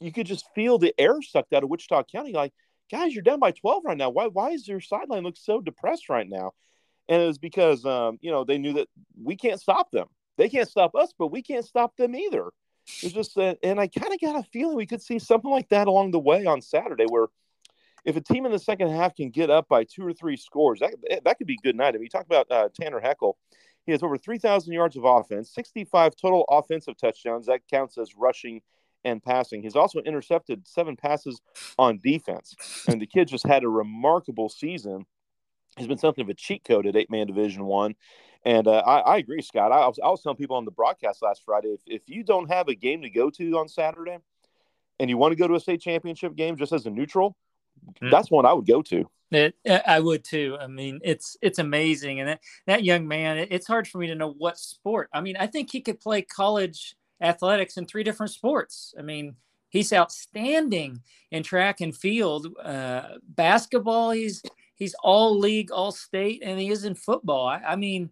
you 0.00 0.12
could 0.12 0.26
just 0.26 0.46
feel 0.54 0.78
the 0.78 0.94
air 0.98 1.20
sucked 1.22 1.52
out 1.52 1.62
of 1.62 1.70
Wichita 1.70 2.04
County. 2.04 2.32
Like, 2.32 2.52
guys, 2.90 3.14
you're 3.14 3.22
down 3.22 3.38
by 3.38 3.52
12 3.52 3.84
right 3.84 3.96
now. 3.96 4.10
Why 4.10 4.26
why 4.26 4.50
is 4.50 4.66
your 4.66 4.80
sideline 4.80 5.22
look 5.22 5.36
so 5.36 5.60
depressed 5.60 6.08
right 6.08 6.28
now? 6.28 6.52
And 7.08 7.22
it 7.22 7.26
was 7.26 7.38
because 7.38 7.84
um, 7.84 8.18
you 8.20 8.30
know, 8.30 8.44
they 8.44 8.58
knew 8.58 8.74
that 8.74 8.88
we 9.22 9.36
can't 9.36 9.60
stop 9.60 9.90
them. 9.90 10.06
They 10.38 10.48
can't 10.48 10.68
stop 10.68 10.94
us, 10.94 11.12
but 11.18 11.28
we 11.28 11.42
can't 11.42 11.64
stop 11.64 11.96
them 11.96 12.14
either. 12.14 12.50
It's 13.02 13.12
just 13.12 13.34
that, 13.36 13.58
and 13.62 13.78
I 13.78 13.88
kind 13.88 14.12
of 14.12 14.20
got 14.20 14.40
a 14.40 14.42
feeling 14.42 14.76
we 14.76 14.86
could 14.86 15.02
see 15.02 15.18
something 15.18 15.50
like 15.50 15.68
that 15.68 15.86
along 15.86 16.10
the 16.10 16.18
way 16.18 16.46
on 16.46 16.60
Saturday, 16.60 17.04
where 17.08 17.28
if 18.04 18.16
a 18.16 18.20
team 18.20 18.46
in 18.46 18.52
the 18.52 18.58
second 18.58 18.90
half 18.90 19.14
can 19.14 19.30
get 19.30 19.50
up 19.50 19.68
by 19.68 19.84
two 19.84 20.06
or 20.06 20.12
three 20.12 20.36
scores, 20.36 20.80
that 20.80 20.94
that 21.24 21.38
could 21.38 21.46
be 21.46 21.58
good 21.62 21.76
night. 21.76 21.88
I 21.88 21.92
mean, 21.92 22.04
you 22.04 22.08
talk 22.08 22.26
about 22.26 22.50
uh, 22.50 22.68
Tanner 22.74 23.00
Heckel. 23.00 23.34
He 23.86 23.92
has 23.92 24.02
over 24.02 24.18
3,000 24.18 24.72
yards 24.72 24.96
of 24.96 25.04
offense, 25.04 25.52
65 25.54 26.14
total 26.16 26.44
offensive 26.48 26.96
touchdowns. 26.96 27.46
That 27.46 27.62
counts 27.70 27.98
as 27.98 28.14
rushing 28.14 28.62
and 29.04 29.22
passing. 29.22 29.62
He's 29.62 29.76
also 29.76 30.00
intercepted 30.00 30.66
seven 30.66 30.96
passes 30.96 31.40
on 31.78 32.00
defense. 32.02 32.54
And 32.88 33.00
the 33.00 33.06
kid 33.06 33.28
just 33.28 33.46
had 33.46 33.64
a 33.64 33.68
remarkable 33.68 34.48
season. 34.48 35.06
He's 35.76 35.86
been 35.86 35.98
something 35.98 36.22
of 36.22 36.28
a 36.28 36.34
cheat 36.34 36.64
code 36.64 36.86
at 36.86 36.96
eight 36.96 37.10
man 37.10 37.26
division 37.26 37.64
one. 37.64 37.94
And 38.44 38.66
uh, 38.66 38.82
I, 38.86 39.00
I, 39.00 39.16
agree, 39.18 39.42
Scott. 39.42 39.70
I 39.70 39.86
was, 39.86 39.98
I 40.02 40.08
was 40.08 40.22
telling 40.22 40.36
people 40.36 40.56
on 40.56 40.64
the 40.64 40.70
broadcast 40.70 41.22
last 41.22 41.42
Friday 41.44 41.68
if, 41.68 41.80
if 41.86 42.02
you 42.06 42.24
don't 42.24 42.50
have 42.50 42.68
a 42.68 42.74
game 42.74 43.02
to 43.02 43.10
go 43.10 43.28
to 43.30 43.58
on 43.58 43.68
Saturday 43.68 44.16
and 44.98 45.10
you 45.10 45.18
want 45.18 45.32
to 45.32 45.36
go 45.36 45.46
to 45.46 45.54
a 45.54 45.60
state 45.60 45.82
championship 45.82 46.34
game 46.36 46.56
just 46.56 46.72
as 46.72 46.86
a 46.86 46.90
neutral, 46.90 47.36
mm. 48.02 48.10
that's 48.10 48.30
one 48.30 48.46
I 48.46 48.54
would 48.54 48.66
go 48.66 48.80
to. 48.82 49.10
It, 49.32 49.54
I 49.64 50.00
would 50.00 50.24
too. 50.24 50.56
I 50.60 50.66
mean, 50.66 50.98
it's 51.04 51.36
it's 51.40 51.60
amazing, 51.60 52.18
and 52.18 52.30
that 52.30 52.40
that 52.66 52.82
young 52.82 53.06
man. 53.06 53.38
It, 53.38 53.48
it's 53.52 53.66
hard 53.66 53.86
for 53.86 53.98
me 53.98 54.08
to 54.08 54.16
know 54.16 54.32
what 54.36 54.58
sport. 54.58 55.08
I 55.12 55.20
mean, 55.20 55.36
I 55.38 55.46
think 55.46 55.70
he 55.70 55.80
could 55.80 56.00
play 56.00 56.22
college 56.22 56.96
athletics 57.20 57.76
in 57.76 57.86
three 57.86 58.02
different 58.02 58.32
sports. 58.32 58.94
I 58.98 59.02
mean, 59.02 59.36
he's 59.68 59.92
outstanding 59.92 61.00
in 61.30 61.42
track 61.42 61.80
and 61.80 61.96
field. 61.96 62.48
Uh, 62.62 63.02
basketball, 63.28 64.10
he's 64.10 64.42
he's 64.74 64.94
all 65.02 65.38
league, 65.38 65.70
all 65.70 65.92
state, 65.92 66.42
and 66.44 66.58
he 66.58 66.70
is 66.70 66.84
in 66.84 66.94
football. 66.94 67.46
I, 67.46 67.58
I 67.58 67.76
mean, 67.76 68.10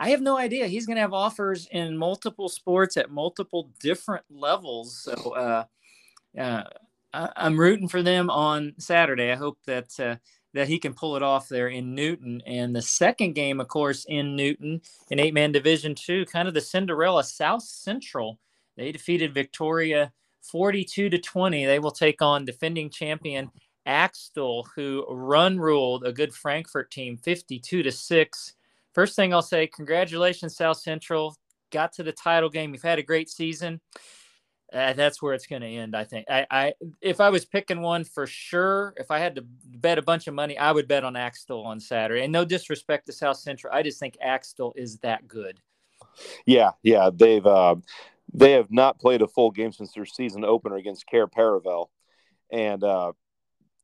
I 0.00 0.10
have 0.10 0.20
no 0.20 0.36
idea. 0.36 0.66
He's 0.66 0.86
going 0.86 0.96
to 0.96 1.02
have 1.02 1.12
offers 1.12 1.66
in 1.70 1.96
multiple 1.96 2.48
sports 2.48 2.96
at 2.96 3.10
multiple 3.10 3.70
different 3.80 4.24
levels. 4.30 4.98
So 5.02 5.12
uh, 5.32 5.64
uh, 6.38 6.62
I, 7.12 7.30
am 7.36 7.58
rooting 7.58 7.88
for 7.88 8.02
them 8.02 8.30
on 8.30 8.74
Saturday. 8.78 9.32
I 9.32 9.36
hope 9.36 9.58
that 9.66 9.98
uh, 9.98 10.16
that 10.54 10.68
he 10.68 10.78
can 10.78 10.94
pull 10.94 11.16
it 11.16 11.22
off 11.22 11.48
there 11.48 11.68
in 11.68 11.94
Newton. 11.94 12.42
And 12.46 12.74
the 12.74 12.82
second 12.82 13.34
game, 13.34 13.60
of 13.60 13.68
course, 13.68 14.04
in 14.08 14.34
Newton 14.36 14.80
in 15.10 15.20
eight 15.20 15.34
man 15.34 15.52
division 15.52 15.94
two, 15.94 16.24
kind 16.26 16.48
of 16.48 16.54
the 16.54 16.60
Cinderella 16.60 17.24
South 17.24 17.62
Central. 17.62 18.38
They 18.76 18.92
defeated 18.92 19.34
Victoria 19.34 20.12
42 20.42 21.10
to 21.10 21.18
20. 21.18 21.66
They 21.66 21.78
will 21.78 21.90
take 21.90 22.22
on 22.22 22.44
defending 22.44 22.90
champion 22.90 23.50
Axtell, 23.86 24.68
who 24.74 25.04
run 25.08 25.58
ruled 25.58 26.04
a 26.04 26.12
good 26.12 26.34
Frankfort 26.34 26.90
team 26.90 27.16
52 27.16 27.82
to 27.82 27.90
6. 27.90 28.54
First 28.94 29.16
thing 29.16 29.32
I'll 29.32 29.42
say, 29.42 29.66
congratulations, 29.66 30.56
South 30.56 30.78
Central. 30.78 31.36
got 31.70 31.92
to 31.94 32.02
the 32.02 32.12
title 32.12 32.50
game. 32.50 32.72
You've 32.72 32.82
had 32.82 32.98
a 32.98 33.02
great 33.02 33.30
season. 33.30 33.80
Uh, 34.72 34.92
that's 34.92 35.22
where 35.22 35.32
it's 35.32 35.46
going 35.46 35.62
to 35.62 35.68
end. 35.68 35.96
I 35.96 36.04
think. 36.04 36.26
I, 36.28 36.46
I, 36.50 36.72
if 37.00 37.20
I 37.20 37.30
was 37.30 37.44
picking 37.44 37.80
one 37.80 38.04
for 38.04 38.26
sure, 38.26 38.94
if 38.96 39.10
I 39.10 39.18
had 39.18 39.36
to 39.36 39.44
bet 39.44 39.98
a 39.98 40.02
bunch 40.02 40.26
of 40.26 40.34
money, 40.34 40.58
I 40.58 40.72
would 40.72 40.86
bet 40.86 41.04
on 41.04 41.16
Axtell 41.16 41.62
on 41.62 41.80
Saturday. 41.80 42.22
And 42.22 42.32
no 42.32 42.44
disrespect 42.44 43.06
to 43.06 43.12
South 43.12 43.38
Central, 43.38 43.72
I 43.72 43.82
just 43.82 43.98
think 43.98 44.18
Axtell 44.20 44.74
is 44.76 44.98
that 44.98 45.26
good. 45.26 45.60
Yeah, 46.44 46.72
yeah, 46.82 47.10
they've 47.14 47.46
uh, 47.46 47.76
they 48.32 48.52
have 48.52 48.70
not 48.70 48.98
played 48.98 49.22
a 49.22 49.28
full 49.28 49.50
game 49.50 49.72
since 49.72 49.92
their 49.92 50.04
season 50.04 50.44
opener 50.44 50.76
against 50.76 51.06
Cair 51.06 51.26
Paravel, 51.26 51.86
and 52.50 52.84
uh, 52.84 53.12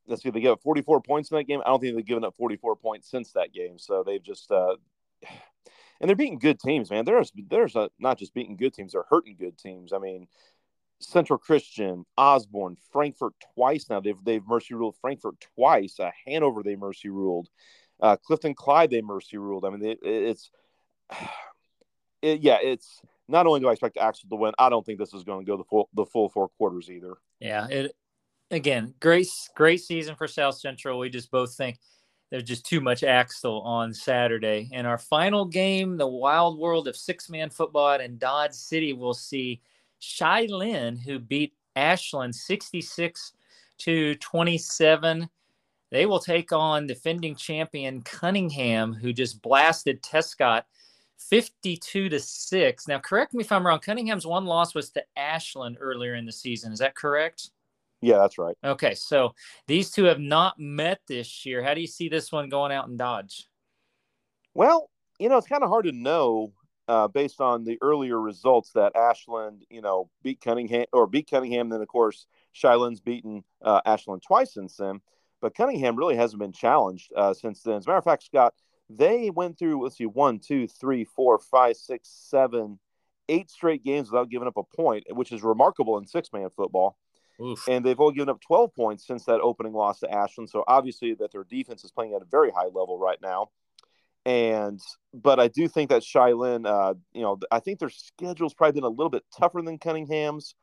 let's 0.07 0.23
see, 0.23 0.29
they 0.29 0.41
gave 0.41 0.51
up 0.51 0.61
44 0.61 1.01
points 1.01 1.31
in 1.31 1.37
that 1.37 1.45
game. 1.45 1.61
I 1.65 1.69
don't 1.69 1.79
think 1.79 1.95
they've 1.95 2.05
given 2.05 2.23
up 2.23 2.35
44 2.37 2.75
points 2.75 3.09
since 3.09 3.31
that 3.31 3.53
game. 3.53 3.77
So 3.77 4.03
they've 4.03 4.21
just 4.21 4.51
uh, 4.51 4.75
and 6.01 6.09
they're 6.09 6.15
beating 6.15 6.39
good 6.39 6.59
teams, 6.59 6.89
man. 6.89 7.05
There's 7.05 7.31
there's 7.49 7.75
not 7.99 8.19
just 8.19 8.33
beating 8.33 8.57
good 8.57 8.73
teams; 8.73 8.93
they're 8.93 9.05
hurting 9.09 9.37
good 9.39 9.57
teams. 9.57 9.93
I 9.93 9.99
mean, 9.99 10.27
Central 10.99 11.37
Christian, 11.37 12.05
Osborne, 12.17 12.77
Frankfort 12.91 13.33
twice 13.53 13.89
now. 13.89 13.99
They've 13.99 14.23
they've 14.23 14.45
mercy 14.47 14.73
ruled 14.73 14.95
Frankfort 15.01 15.35
twice. 15.55 15.99
Uh, 15.99 16.11
Hanover 16.25 16.63
they 16.63 16.75
mercy 16.75 17.09
ruled. 17.09 17.49
Uh, 17.99 18.17
Clifton 18.17 18.53
Clyde 18.53 18.89
they 18.89 19.01
mercy 19.01 19.37
ruled. 19.37 19.65
I 19.65 19.69
mean, 19.69 19.85
it, 19.85 19.99
it's 20.01 20.51
it, 22.21 22.41
yeah, 22.41 22.57
it's 22.61 23.01
not 23.27 23.47
only 23.47 23.59
do 23.59 23.67
I 23.67 23.73
expect 23.73 23.97
Axtell 23.97 24.29
to 24.29 24.35
win, 24.35 24.53
I 24.59 24.69
don't 24.69 24.85
think 24.85 24.99
this 24.99 25.13
is 25.13 25.23
going 25.23 25.45
to 25.45 25.49
go 25.49 25.57
the 25.57 25.63
full 25.63 25.89
the 25.93 26.05
full 26.05 26.29
four 26.29 26.49
quarters 26.49 26.89
either. 26.89 27.15
Yeah, 27.39 27.67
it 27.67 27.95
again 28.51 28.93
great 28.99 29.27
great 29.55 29.81
season 29.81 30.15
for 30.15 30.27
South 30.27 30.55
Central. 30.55 30.99
We 30.99 31.09
just 31.09 31.31
both 31.31 31.55
think 31.55 31.77
there's 32.31 32.43
just 32.43 32.65
too 32.65 32.81
much 32.81 33.03
Axtell 33.03 33.61
on 33.61 33.93
Saturday. 33.93 34.69
And 34.73 34.87
our 34.87 34.97
final 34.97 35.45
game, 35.45 35.97
the 35.97 36.07
wild 36.07 36.57
world 36.57 36.87
of 36.87 36.95
six 36.95 37.29
man 37.29 37.49
football 37.49 37.99
in 37.99 38.17
Dodge 38.17 38.53
City, 38.53 38.93
we'll 38.93 39.13
see 39.13 39.61
Lynn, 40.49 40.97
who 40.97 41.19
beat 41.19 41.53
Ashland 41.75 42.35
66 42.35 43.33
to 43.79 44.15
27. 44.15 45.29
They 45.91 46.05
will 46.05 46.19
take 46.19 46.51
on 46.51 46.87
defending 46.87 47.35
champion 47.35 48.01
Cunningham, 48.01 48.93
who 48.93 49.13
just 49.13 49.41
blasted 49.41 50.01
Tescott 50.01 50.65
52 51.17 52.09
to 52.09 52.19
6. 52.19 52.87
Now, 52.87 52.99
correct 52.99 53.33
me 53.33 53.43
if 53.43 53.51
I'm 53.51 53.65
wrong. 53.65 53.79
Cunningham's 53.79 54.27
one 54.27 54.45
loss 54.45 54.75
was 54.75 54.89
to 54.91 55.03
Ashland 55.15 55.77
earlier 55.79 56.15
in 56.15 56.25
the 56.25 56.31
season. 56.31 56.71
Is 56.71 56.79
that 56.79 56.95
correct? 56.95 57.49
Yeah, 58.01 58.17
that's 58.17 58.37
right. 58.37 58.55
Okay, 58.63 58.93
so 58.93 59.33
these 59.67 59.89
two 59.91 60.03
have 60.03 60.19
not 60.19 60.59
met 60.59 60.99
this 61.07 61.45
year. 61.45 61.63
How 61.63 61.73
do 61.73 61.81
you 61.81 61.87
see 61.87 62.09
this 62.09 62.31
one 62.31 62.49
going 62.49 62.71
out 62.71 62.87
in 62.87 62.97
Dodge? 62.97 63.47
Well, 64.53 64.89
you 65.19 65.29
know, 65.29 65.37
it's 65.37 65.47
kind 65.47 65.63
of 65.63 65.69
hard 65.69 65.85
to 65.85 65.91
know 65.91 66.53
uh, 66.87 67.07
based 67.07 67.41
on 67.41 67.63
the 67.63 67.77
earlier 67.81 68.19
results 68.19 68.71
that 68.73 68.95
Ashland, 68.95 69.65
you 69.69 69.81
know, 69.81 70.09
beat 70.23 70.41
Cunningham 70.41 70.85
or 70.93 71.07
beat 71.07 71.29
Cunningham. 71.29 71.69
Then, 71.69 71.81
of 71.81 71.87
course, 71.87 72.27
Shiloh's 72.53 73.01
beaten 73.01 73.43
uh, 73.61 73.81
Ashland 73.85 74.23
twice 74.23 74.53
since 74.53 74.77
then. 74.77 75.01
But 75.41 75.55
Cunningham 75.55 75.95
really 75.95 76.15
hasn't 76.15 76.39
been 76.39 76.53
challenged 76.53 77.11
uh, 77.15 77.33
since 77.33 77.61
then. 77.61 77.75
As 77.75 77.85
a 77.85 77.89
matter 77.89 77.97
of 77.97 78.03
fact, 78.03 78.23
Scott, 78.23 78.53
they 78.89 79.29
went 79.29 79.57
through, 79.57 79.83
let's 79.83 79.97
see, 79.97 80.05
one, 80.05 80.39
two, 80.39 80.67
three, 80.67 81.03
four, 81.03 81.39
five, 81.39 81.75
six, 81.75 82.09
seven, 82.09 82.79
eight 83.29 83.49
straight 83.49 83.83
games 83.83 84.11
without 84.11 84.29
giving 84.29 84.47
up 84.47 84.57
a 84.57 84.63
point, 84.63 85.05
which 85.09 85.31
is 85.31 85.43
remarkable 85.43 85.97
in 85.97 86.05
six 86.05 86.31
man 86.31 86.49
football. 86.55 86.97
Oof. 87.41 87.67
And 87.67 87.85
they've 87.85 87.99
only 87.99 88.13
given 88.15 88.29
up 88.29 88.39
12 88.41 88.73
points 88.73 89.05
since 89.05 89.25
that 89.25 89.41
opening 89.41 89.73
loss 89.73 89.99
to 89.99 90.11
Ashland. 90.11 90.49
So 90.49 90.63
obviously 90.67 91.15
that 91.15 91.31
their 91.31 91.43
defense 91.43 91.83
is 91.83 91.91
playing 91.91 92.13
at 92.13 92.21
a 92.21 92.25
very 92.25 92.49
high 92.49 92.67
level 92.67 92.97
right 92.97 93.19
now. 93.21 93.49
And 94.25 94.81
but 95.13 95.39
I 95.39 95.47
do 95.47 95.67
think 95.67 95.91
that 95.91 96.03
Shiloh, 96.03 96.63
uh, 96.63 96.93
you 97.13 97.21
know, 97.21 97.39
I 97.51 97.59
think 97.59 97.79
their 97.79 97.89
schedule's 97.89 98.55
probably 98.55 98.73
been 98.73 98.83
a 98.83 98.89
little 98.89 99.11
bit 99.11 99.23
tougher 99.37 99.61
than 99.61 99.77
Cunningham's. 99.77 100.55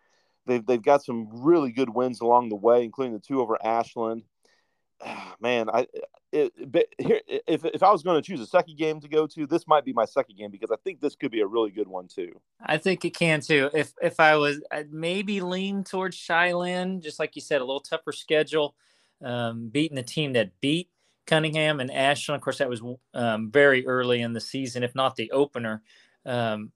They've 0.46 0.64
they've 0.64 0.82
got 0.82 1.04
some 1.04 1.28
really 1.30 1.70
good 1.70 1.90
wins 1.90 2.20
along 2.20 2.48
the 2.48 2.56
way, 2.56 2.82
including 2.82 3.14
the 3.14 3.20
two 3.20 3.40
over 3.40 3.56
Ashland. 3.64 4.24
man, 5.40 5.68
I 5.70 5.86
it, 6.32 6.52
here 6.98 7.20
if 7.46 7.64
if 7.64 7.82
I 7.82 7.92
was 7.92 8.02
going 8.02 8.20
to 8.20 8.26
choose 8.26 8.40
a 8.40 8.46
second 8.46 8.78
game 8.78 9.00
to 9.00 9.08
go 9.08 9.26
to, 9.26 9.46
this 9.46 9.66
might 9.66 9.84
be 9.84 9.92
my 9.92 10.06
second 10.06 10.36
game 10.38 10.50
because 10.50 10.70
I 10.70 10.76
think 10.82 11.00
this 11.00 11.14
could 11.14 11.30
be 11.30 11.40
a 11.40 11.46
really 11.46 11.70
good 11.70 11.88
one 11.88 12.08
too. 12.08 12.40
I 12.64 12.78
think 12.78 13.04
it 13.04 13.14
can 13.14 13.40
too. 13.40 13.70
If 13.74 13.92
if 14.02 14.18
I 14.18 14.36
was, 14.36 14.60
I'd 14.70 14.92
maybe 14.92 15.40
lean 15.40 15.84
towards 15.84 16.16
Shiloh, 16.16 16.98
just 16.98 17.18
like 17.18 17.36
you 17.36 17.42
said, 17.42 17.60
a 17.60 17.64
little 17.64 17.80
tougher 17.80 18.12
schedule, 18.12 18.74
um, 19.22 19.68
beating 19.68 19.96
the 19.96 20.02
team 20.02 20.32
that 20.32 20.60
beat 20.60 20.88
Cunningham 21.26 21.80
and 21.80 21.90
Ashland. 21.90 22.36
Of 22.36 22.42
course, 22.42 22.58
that 22.58 22.68
was 22.68 22.82
um, 23.14 23.50
very 23.50 23.86
early 23.86 24.22
in 24.22 24.32
the 24.32 24.40
season, 24.40 24.82
if 24.82 24.94
not 24.94 25.16
the 25.16 25.30
opener. 25.30 25.82
Um, 26.26 26.72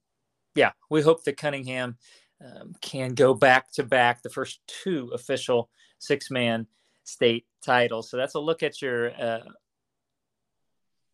yeah, 0.54 0.72
we 0.90 1.02
hope 1.02 1.24
that 1.24 1.36
Cunningham 1.36 1.96
um, 2.44 2.74
can 2.80 3.14
go 3.14 3.34
back 3.34 3.70
to 3.72 3.82
back 3.82 4.22
the 4.22 4.30
first 4.30 4.60
two 4.66 5.10
official 5.14 5.70
six 5.98 6.30
man 6.30 6.66
state 7.04 7.46
title. 7.64 8.02
So 8.02 8.16
that's 8.16 8.34
a 8.34 8.40
look 8.40 8.62
at 8.62 8.82
your 8.82 9.10
uh, 9.20 9.40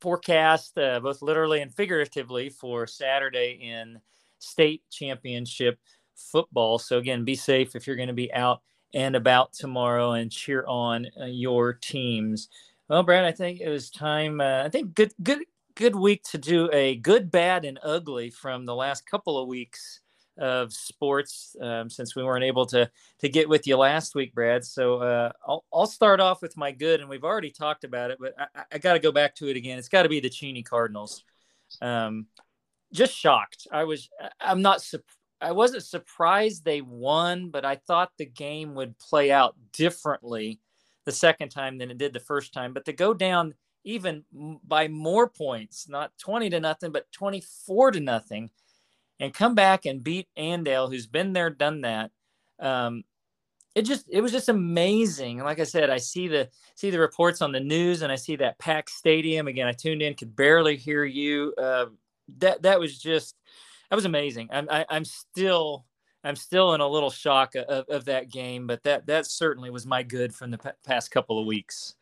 forecast, 0.00 0.76
uh, 0.78 1.00
both 1.00 1.22
literally 1.22 1.60
and 1.60 1.74
figuratively, 1.74 2.50
for 2.50 2.86
Saturday 2.86 3.58
in 3.62 4.00
state 4.38 4.82
championship 4.90 5.78
football. 6.16 6.78
So 6.78 6.98
again, 6.98 7.24
be 7.24 7.36
safe 7.36 7.76
if 7.76 7.86
you're 7.86 7.96
going 7.96 8.08
to 8.08 8.14
be 8.14 8.32
out 8.32 8.62
and 8.94 9.16
about 9.16 9.52
tomorrow 9.52 10.12
and 10.12 10.30
cheer 10.30 10.64
on 10.66 11.06
uh, 11.20 11.26
your 11.26 11.72
teams. 11.72 12.48
Well, 12.92 13.05
Brad, 13.05 13.24
I 13.24 13.33
think 13.33 13.62
it 13.62 13.70
was 13.70 13.88
time. 13.88 14.38
Uh, 14.38 14.64
I 14.64 14.68
think 14.68 14.94
good, 14.94 15.14
good, 15.22 15.38
good 15.76 15.96
week 15.96 16.24
to 16.24 16.37
do 16.37 16.68
a 16.74 16.96
good, 16.96 17.31
bad, 17.31 17.64
and 17.64 17.78
ugly 17.83 18.28
from 18.28 18.66
the 18.66 18.74
last 18.74 19.07
couple 19.07 19.38
of 19.38 19.48
weeks 19.48 20.00
of 20.37 20.74
sports 20.74 21.57
um, 21.62 21.88
since 21.88 22.14
we 22.14 22.22
weren't 22.22 22.44
able 22.44 22.66
to 22.66 22.90
to 23.20 23.28
get 23.31 23.48
with 23.48 23.66
you 23.66 23.78
last 23.78 24.14
week, 24.14 24.35
Brad. 24.35 24.62
So 24.62 24.98
uh, 24.98 25.33
I'll 25.48 25.64
I'll 25.72 25.87
start 25.87 26.20
off 26.20 26.42
with 26.42 26.55
my 26.59 26.70
good, 26.70 27.00
and 27.00 27.09
we've 27.09 27.24
already 27.24 27.50
talked 27.50 27.85
about 27.85 28.11
it, 28.11 28.18
but 28.20 28.35
I, 28.38 28.64
I 28.72 28.76
got 28.76 28.92
to 28.92 28.98
go 28.98 29.11
back 29.11 29.37
to 29.37 29.48
it 29.48 29.57
again. 29.57 29.78
It's 29.78 29.88
got 29.88 30.02
to 30.02 30.11
be 30.11 30.20
the 30.20 30.28
Cheney 30.28 30.62
Cardinals. 30.62 31.24
Um, 31.81 32.26
just 32.92 33.14
shocked. 33.14 33.68
I 33.72 33.85
was. 33.85 34.11
I'm 34.38 34.61
not. 34.61 34.87
I 35.40 35.52
wasn't 35.52 35.85
surprised 35.85 36.66
they 36.66 36.83
won, 36.83 37.48
but 37.48 37.64
I 37.64 37.76
thought 37.76 38.12
the 38.18 38.26
game 38.26 38.74
would 38.74 38.98
play 38.98 39.33
out 39.33 39.57
differently 39.72 40.61
the 41.04 41.12
second 41.12 41.50
time 41.50 41.78
than 41.78 41.90
it 41.90 41.98
did 41.98 42.12
the 42.12 42.20
first 42.20 42.52
time. 42.52 42.72
But 42.72 42.84
to 42.86 42.92
go 42.92 43.14
down 43.14 43.54
even 43.84 44.24
by 44.64 44.88
more 44.88 45.28
points, 45.28 45.88
not 45.88 46.12
20 46.18 46.50
to 46.50 46.60
nothing, 46.60 46.92
but 46.92 47.10
24 47.12 47.92
to 47.92 48.00
nothing 48.00 48.50
and 49.20 49.34
come 49.34 49.54
back 49.54 49.86
and 49.86 50.02
beat 50.02 50.28
Andale, 50.38 50.88
who's 50.88 51.06
been 51.06 51.32
there, 51.32 51.50
done 51.50 51.82
that. 51.82 52.10
Um, 52.60 53.04
it 53.74 53.82
just 53.82 54.06
it 54.10 54.20
was 54.20 54.32
just 54.32 54.48
amazing. 54.48 55.38
Like 55.38 55.58
I 55.58 55.64
said, 55.64 55.88
I 55.88 55.96
see 55.96 56.28
the 56.28 56.50
see 56.74 56.90
the 56.90 56.98
reports 56.98 57.40
on 57.40 57.52
the 57.52 57.60
news, 57.60 58.02
and 58.02 58.12
I 58.12 58.16
see 58.16 58.36
that 58.36 58.58
packed 58.58 58.90
stadium 58.90 59.48
again. 59.48 59.66
I 59.66 59.72
tuned 59.72 60.02
in, 60.02 60.14
could 60.14 60.36
barely 60.36 60.76
hear 60.76 61.04
you. 61.04 61.54
Uh, 61.56 61.86
that 62.38 62.62
that 62.62 62.78
was 62.78 62.98
just 62.98 63.34
that 63.88 63.96
was 63.96 64.04
amazing. 64.04 64.48
I'm 64.52 64.68
I, 64.70 64.80
am 64.80 64.86
i 64.90 64.96
am 64.96 65.04
still 65.04 65.86
I'm 66.24 66.37
still 66.37 66.74
in 66.74 66.80
a 66.80 66.88
little 66.88 67.11
shock 67.11 67.54
of, 67.54 67.85
of 67.88 68.04
that 68.04 68.30
game, 68.30 68.66
but 68.66 68.82
that 68.85 69.06
that 69.06 69.26
certainly 69.26 69.70
was 69.70 69.87
my 69.87 70.02
good 70.02 70.35
from 70.35 70.50
the 70.50 70.58
p- 70.58 70.70
past 70.85 71.11
couple 71.11 71.38
of 71.38 71.46
weeks. 71.46 71.94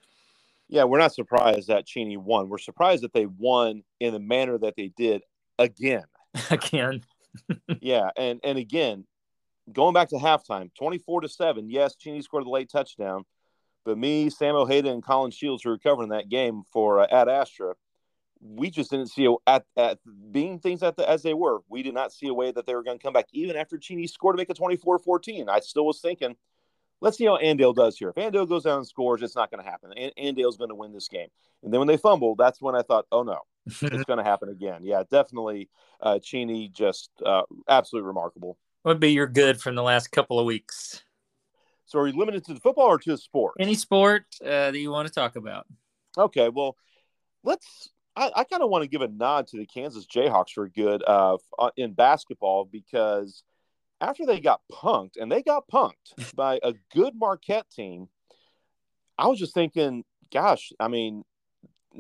Yeah, 0.68 0.85
we're 0.85 0.98
not 0.98 1.14
surprised 1.14 1.68
that 1.68 1.87
Cheney 1.87 2.16
won. 2.16 2.48
We're 2.48 2.59
surprised 2.59 3.02
that 3.02 3.12
they 3.12 3.26
won 3.26 3.83
in 3.98 4.12
the 4.12 4.20
manner 4.20 4.56
that 4.59 4.74
they 4.76 4.92
did 4.96 5.22
again. 5.59 6.04
again. 6.50 7.02
yeah, 7.80 8.11
and 8.16 8.40
and 8.44 8.59
again, 8.59 9.04
going 9.72 9.94
back 9.94 10.09
to 10.11 10.16
halftime, 10.16 10.70
twenty-four 10.74 11.22
to 11.22 11.28
seven. 11.28 11.70
Yes, 11.70 11.96
Cheney 11.96 12.22
scored 12.22 12.44
the 12.44 12.50
late 12.50 12.70
touchdown, 12.70 13.24
but 13.85 13.98
me, 13.98 14.30
Sam 14.30 14.54
Ojeda, 14.54 14.90
and 14.90 15.02
Colin 15.02 15.30
Shields, 15.30 15.62
who 15.62 15.70
were 15.70 15.78
covering 15.78 16.11
that 16.11 16.28
game 16.28 16.62
for 16.72 17.00
uh, 17.00 17.06
Ad 17.11 17.28
Astra, 17.28 17.74
we 18.40 18.70
just 18.70 18.90
didn't 18.90 19.09
see 19.09 19.26
a, 19.26 19.35
at 19.46 19.64
at 19.76 19.98
being 20.33 20.59
things 20.59 20.83
at 20.83 20.96
the, 20.96 21.09
as 21.09 21.22
they 21.22 21.35
were. 21.35 21.61
We 21.68 21.83
did 21.83 21.94
not 21.94 22.12
see 22.12 22.29
a 22.29 22.35
way 22.35 22.50
that 22.53 22.66
they 22.66 22.74
were 22.74 22.83
going 22.83 22.98
to 22.98 23.03
come 23.03 23.12
back, 23.12 23.26
even 23.33 23.57
after 23.57 23.79
Cheney 23.79 24.07
scored 24.07 24.35
to 24.35 24.38
make 24.38 24.50
it 24.50 24.59
24-14. 24.59 25.48
I 25.48 25.61
still 25.61 25.87
was 25.87 26.00
thinking, 26.00 26.37
let's 27.00 27.18
see 27.18 27.26
how 27.26 27.38
Andale 27.38 27.74
does 27.74 27.96
here. 27.98 28.09
If 28.09 28.16
Andale 28.16 28.48
goes 28.48 28.64
down 28.64 28.79
and 28.79 28.87
scores, 28.87 29.22
it's 29.22 29.37
not 29.37 29.50
going 29.50 29.62
to 29.62 29.70
happen. 29.70 29.92
And 29.96 30.12
Andale's 30.18 30.57
going 30.57 30.70
to 30.70 30.74
win 30.74 30.92
this 30.92 31.09
game. 31.09 31.29
And 31.62 31.72
then 31.72 31.81
when 31.81 31.88
they 31.88 31.96
fumbled, 31.96 32.38
that's 32.38 32.61
when 32.61 32.74
I 32.74 32.83
thought, 32.83 33.07
oh 33.12 33.22
no, 33.22 33.40
it's 33.66 33.81
going 34.07 34.18
to 34.18 34.24
happen 34.24 34.48
again. 34.48 34.81
Yeah, 34.85 35.03
definitely. 35.11 35.68
Uh, 36.00 36.18
Cheney 36.18 36.68
just 36.68 37.11
uh, 37.24 37.42
absolutely 37.68 38.07
remarkable. 38.07 38.59
What 38.83 38.92
would 38.92 39.00
be 39.00 39.12
your 39.12 39.26
good 39.26 39.61
from 39.61 39.74
the 39.74 39.83
last 39.83 40.09
couple 40.09 40.38
of 40.38 40.46
weeks? 40.46 41.05
So, 41.85 41.98
are 41.98 42.07
you 42.07 42.16
limited 42.16 42.44
to 42.46 42.55
the 42.55 42.61
football 42.61 42.87
or 42.87 42.98
to 42.98 43.11
the 43.11 43.18
sport? 43.18 43.57
Any 43.59 43.74
sport 43.74 44.24
uh, 44.42 44.70
that 44.70 44.79
you 44.79 44.90
want 44.90 45.09
to 45.09 45.12
talk 45.12 45.37
about? 45.37 45.66
Okay, 46.16 46.48
well, 46.48 46.76
let's. 47.42 47.90
I, 48.16 48.31
I 48.37 48.44
kind 48.44 48.62
of 48.62 48.70
want 48.70 48.83
to 48.83 48.88
give 48.88 49.03
a 49.03 49.09
nod 49.09 49.46
to 49.49 49.59
the 49.59 49.66
Kansas 49.66 50.07
Jayhawks 50.07 50.53
for 50.55 50.68
good 50.68 51.03
uh, 51.07 51.38
uh, 51.59 51.70
in 51.77 51.92
basketball 51.92 52.64
because 52.64 53.42
after 54.01 54.27
they 54.27 54.40
got 54.40 54.61
punked, 54.73 55.16
and 55.16 55.31
they 55.31 55.42
got 55.42 55.68
punked 55.73 55.94
by 56.35 56.59
a 56.62 56.75
good 56.94 57.14
Marquette 57.16 57.70
team, 57.70 58.09
I 59.18 59.27
was 59.27 59.38
just 59.38 59.55
thinking, 59.55 60.05
gosh, 60.33 60.73
I 60.81 60.88
mean, 60.88 61.25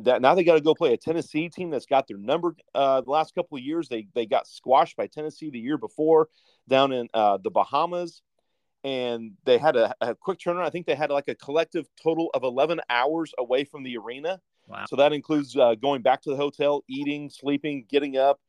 that 0.02 0.22
now 0.22 0.34
they 0.34 0.44
got 0.44 0.54
to 0.54 0.60
go 0.60 0.74
play 0.74 0.94
a 0.94 0.96
Tennessee 0.96 1.48
team 1.48 1.70
that's 1.70 1.86
got 1.86 2.06
their 2.06 2.16
number. 2.16 2.54
Uh, 2.74 3.00
the 3.00 3.10
last 3.10 3.34
couple 3.34 3.58
of 3.58 3.64
years, 3.64 3.88
they 3.88 4.06
they 4.14 4.24
got 4.24 4.46
squashed 4.46 4.96
by 4.96 5.06
Tennessee 5.06 5.50
the 5.50 5.58
year 5.58 5.76
before 5.76 6.28
down 6.68 6.92
in 6.92 7.08
uh, 7.12 7.38
the 7.42 7.50
Bahamas, 7.50 8.22
and 8.84 9.32
they 9.44 9.58
had 9.58 9.76
a, 9.76 9.94
a, 10.00 10.14
quick 10.14 10.38
turnaround. 10.38 10.64
I 10.64 10.70
think 10.70 10.86
they 10.86 10.94
had 10.94 11.10
like 11.10 11.28
a 11.28 11.34
collective 11.34 11.88
total 12.00 12.30
of 12.34 12.44
11 12.44 12.80
hours 12.88 13.34
away 13.36 13.64
from 13.64 13.82
the 13.82 13.96
arena. 13.98 14.40
Wow. 14.70 14.84
So 14.88 14.96
that 14.96 15.12
includes 15.12 15.56
uh, 15.56 15.74
going 15.74 16.02
back 16.02 16.22
to 16.22 16.30
the 16.30 16.36
hotel, 16.36 16.84
eating, 16.88 17.28
sleeping, 17.28 17.86
getting 17.88 18.16
up, 18.16 18.40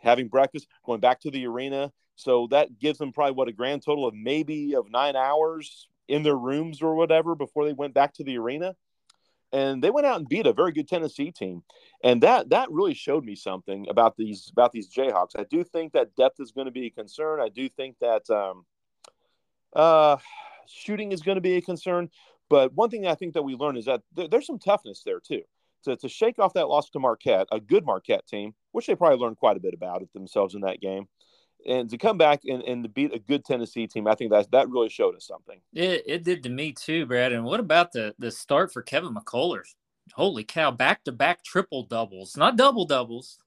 having 0.00 0.28
breakfast, 0.28 0.66
going 0.84 1.00
back 1.00 1.20
to 1.20 1.30
the 1.30 1.46
arena. 1.46 1.92
So 2.16 2.48
that 2.50 2.78
gives 2.78 2.98
them 2.98 3.12
probably 3.12 3.34
what 3.34 3.48
a 3.48 3.52
grand 3.52 3.84
total 3.84 4.06
of 4.06 4.14
maybe 4.14 4.74
of 4.74 4.90
nine 4.90 5.14
hours 5.14 5.88
in 6.08 6.22
their 6.22 6.36
rooms 6.36 6.80
or 6.80 6.94
whatever 6.94 7.34
before 7.34 7.66
they 7.66 7.74
went 7.74 7.94
back 7.94 8.14
to 8.14 8.24
the 8.24 8.38
arena 8.38 8.74
and 9.52 9.82
they 9.82 9.90
went 9.90 10.06
out 10.06 10.18
and 10.18 10.28
beat 10.28 10.46
a 10.46 10.52
very 10.52 10.72
good 10.72 10.88
Tennessee 10.88 11.30
team, 11.30 11.62
and 12.02 12.22
that 12.22 12.50
that 12.50 12.70
really 12.70 12.94
showed 12.94 13.24
me 13.24 13.34
something 13.34 13.86
about 13.88 14.16
these 14.16 14.50
about 14.52 14.72
these 14.72 14.90
Jayhawks. 14.90 15.38
I 15.38 15.44
do 15.44 15.64
think 15.64 15.92
that 15.92 16.14
depth 16.16 16.40
is 16.40 16.52
going 16.52 16.66
to 16.66 16.70
be 16.70 16.86
a 16.86 16.90
concern. 16.90 17.40
I 17.40 17.48
do 17.48 17.68
think 17.68 17.96
that 18.00 18.28
um, 18.30 18.66
uh, 19.74 20.18
shooting 20.66 21.12
is 21.12 21.22
going 21.22 21.36
to 21.36 21.42
be 21.42 21.56
a 21.56 21.62
concern. 21.62 22.10
But 22.50 22.72
one 22.74 22.90
thing 22.90 23.06
I 23.06 23.14
think 23.14 23.34
that 23.34 23.42
we 23.42 23.54
learned 23.54 23.78
is 23.78 23.84
that 23.86 24.02
th- 24.16 24.30
there's 24.30 24.46
some 24.46 24.58
toughness 24.58 25.02
there 25.04 25.20
too. 25.20 25.42
To, 25.84 25.96
to 25.96 26.08
shake 26.08 26.38
off 26.38 26.54
that 26.54 26.68
loss 26.68 26.90
to 26.90 26.98
Marquette, 26.98 27.46
a 27.52 27.60
good 27.60 27.86
Marquette 27.86 28.26
team, 28.26 28.54
which 28.72 28.86
they 28.86 28.96
probably 28.96 29.18
learned 29.18 29.36
quite 29.36 29.56
a 29.56 29.60
bit 29.60 29.74
about 29.74 30.02
it 30.02 30.12
themselves 30.12 30.54
in 30.54 30.62
that 30.62 30.80
game, 30.80 31.06
and 31.66 31.88
to 31.90 31.98
come 31.98 32.18
back 32.18 32.42
and, 32.44 32.62
and 32.62 32.82
to 32.84 32.88
beat 32.88 33.14
a 33.14 33.18
good 33.18 33.44
Tennessee 33.44 33.86
team, 33.86 34.06
I 34.06 34.14
think 34.14 34.30
that 34.30 34.50
that 34.52 34.68
really 34.68 34.88
showed 34.88 35.16
us 35.16 35.26
something. 35.26 35.60
It, 35.74 36.02
it 36.06 36.24
did 36.24 36.42
to 36.44 36.48
me 36.48 36.72
too, 36.72 37.06
Brad. 37.06 37.32
And 37.32 37.44
what 37.44 37.60
about 37.60 37.92
the 37.92 38.14
the 38.18 38.30
start 38.30 38.72
for 38.72 38.82
Kevin 38.82 39.14
McCullers? 39.14 39.74
Holy 40.14 40.44
cow! 40.44 40.70
Back 40.70 41.04
to 41.04 41.12
back 41.12 41.44
triple 41.44 41.82
doubles, 41.82 42.36
not 42.36 42.56
double 42.56 42.84
doubles, 42.84 43.38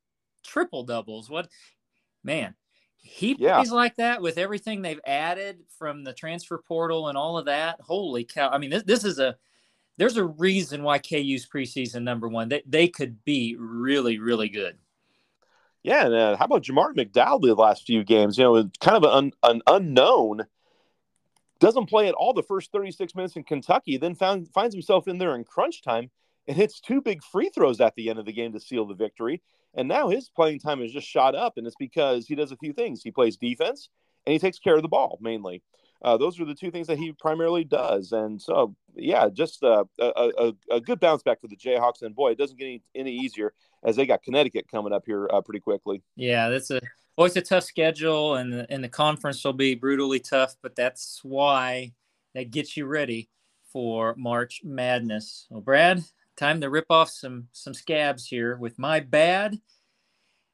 triple 0.43 0.83
doubles. 0.83 1.29
What 1.29 1.49
man? 2.23 2.55
He 3.03 3.35
yeah. 3.39 3.55
plays 3.55 3.71
like 3.71 3.95
that 3.95 4.21
with 4.21 4.37
everything 4.37 4.81
they've 4.81 4.99
added 5.07 5.63
from 5.79 6.03
the 6.03 6.13
transfer 6.13 6.59
portal 6.59 7.07
and 7.07 7.17
all 7.17 7.37
of 7.37 7.45
that. 7.45 7.79
Holy 7.81 8.23
cow! 8.23 8.49
I 8.49 8.57
mean, 8.57 8.69
this 8.69 8.83
this 8.83 9.03
is 9.03 9.19
a 9.19 9.37
there's 9.97 10.17
a 10.17 10.25
reason 10.25 10.83
why 10.83 10.99
KU's 10.99 11.47
preseason 11.47 12.03
number 12.03 12.27
one. 12.27 12.49
They 12.49 12.63
they 12.65 12.87
could 12.87 13.23
be 13.23 13.55
really 13.57 14.19
really 14.19 14.49
good. 14.49 14.77
Yeah, 15.83 16.05
and 16.05 16.13
uh, 16.13 16.37
how 16.37 16.45
about 16.45 16.63
Jamari 16.63 16.93
McDowell 16.93 17.41
the 17.41 17.55
last 17.55 17.85
few 17.85 18.03
games? 18.03 18.37
You 18.37 18.43
know, 18.43 18.69
kind 18.79 19.03
of 19.03 19.17
an, 19.17 19.31
an 19.41 19.61
unknown. 19.65 20.41
Doesn't 21.59 21.89
play 21.89 22.07
at 22.07 22.13
all 22.13 22.33
the 22.33 22.43
first 22.43 22.71
36 22.71 23.15
minutes 23.15 23.35
in 23.35 23.43
Kentucky, 23.43 23.97
then 23.97 24.15
found, 24.15 24.47
finds 24.51 24.75
himself 24.75 25.07
in 25.07 25.17
there 25.17 25.35
in 25.35 25.43
crunch 25.43 25.81
time 25.81 26.09
and 26.47 26.57
hits 26.57 26.79
two 26.79 27.01
big 27.01 27.23
free 27.23 27.49
throws 27.49 27.79
at 27.81 27.95
the 27.95 28.09
end 28.09 28.19
of 28.19 28.25
the 28.25 28.33
game 28.33 28.53
to 28.53 28.59
seal 28.59 28.85
the 28.85 28.93
victory. 28.93 29.41
And 29.73 29.87
now 29.87 30.09
his 30.09 30.29
playing 30.29 30.59
time 30.59 30.81
has 30.81 30.91
just 30.91 31.07
shot 31.07 31.33
up, 31.33 31.57
and 31.57 31.65
it's 31.65 31.75
because 31.77 32.27
he 32.27 32.35
does 32.35 32.51
a 32.51 32.57
few 32.57 32.73
things. 32.73 33.01
He 33.03 33.11
plays 33.11 33.37
defense 33.37 33.89
and 34.25 34.33
he 34.33 34.39
takes 34.39 34.59
care 34.59 34.75
of 34.75 34.81
the 34.81 34.87
ball 34.87 35.17
mainly. 35.21 35.63
Uh, 36.03 36.17
those 36.17 36.39
are 36.39 36.45
the 36.45 36.55
two 36.55 36.71
things 36.71 36.87
that 36.87 36.97
he 36.97 37.11
primarily 37.11 37.63
does. 37.63 38.11
And 38.11 38.41
so, 38.41 38.75
yeah, 38.95 39.29
just 39.29 39.63
uh, 39.63 39.85
a, 39.99 40.31
a, 40.37 40.53
a, 40.71 40.81
good 40.81 40.99
bounce 40.99 41.21
back 41.21 41.39
for 41.39 41.47
the 41.47 41.55
Jayhawks. 41.55 42.01
And 42.01 42.15
boy, 42.15 42.31
it 42.31 42.39
doesn't 42.39 42.57
get 42.57 42.65
any, 42.65 42.81
any 42.95 43.11
easier 43.11 43.53
as 43.83 43.95
they 43.95 44.07
got 44.07 44.23
Connecticut 44.23 44.65
coming 44.69 44.93
up 44.93 45.03
here 45.05 45.29
uh, 45.31 45.41
pretty 45.41 45.59
quickly. 45.59 46.01
Yeah, 46.15 46.49
that's 46.49 46.71
a 46.71 46.81
always 47.15 47.37
a 47.37 47.41
tough 47.41 47.63
schedule, 47.63 48.35
and 48.35 48.51
the, 48.51 48.65
and 48.71 48.83
the 48.83 48.89
conference 48.89 49.43
will 49.43 49.53
be 49.53 49.75
brutally 49.75 50.19
tough. 50.19 50.55
But 50.63 50.75
that's 50.75 51.19
why 51.23 51.93
that 52.33 52.51
gets 52.51 52.75
you 52.75 52.85
ready 52.85 53.29
for 53.71 54.15
March 54.17 54.61
Madness. 54.63 55.47
Well, 55.49 55.61
Brad, 55.61 56.03
time 56.35 56.61
to 56.61 56.69
rip 56.69 56.87
off 56.89 57.09
some 57.09 57.47
some 57.51 57.73
scabs 57.73 58.25
here 58.25 58.57
with 58.57 58.79
my 58.79 58.99
bad. 58.99 59.59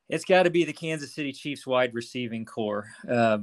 It's 0.10 0.26
got 0.26 0.44
to 0.44 0.50
be 0.50 0.64
the 0.64 0.74
Kansas 0.74 1.14
City 1.14 1.34
Chiefs 1.34 1.68
wide 1.68 1.94
receiving 1.94 2.46
corps. 2.46 2.90
Uh, 3.10 3.40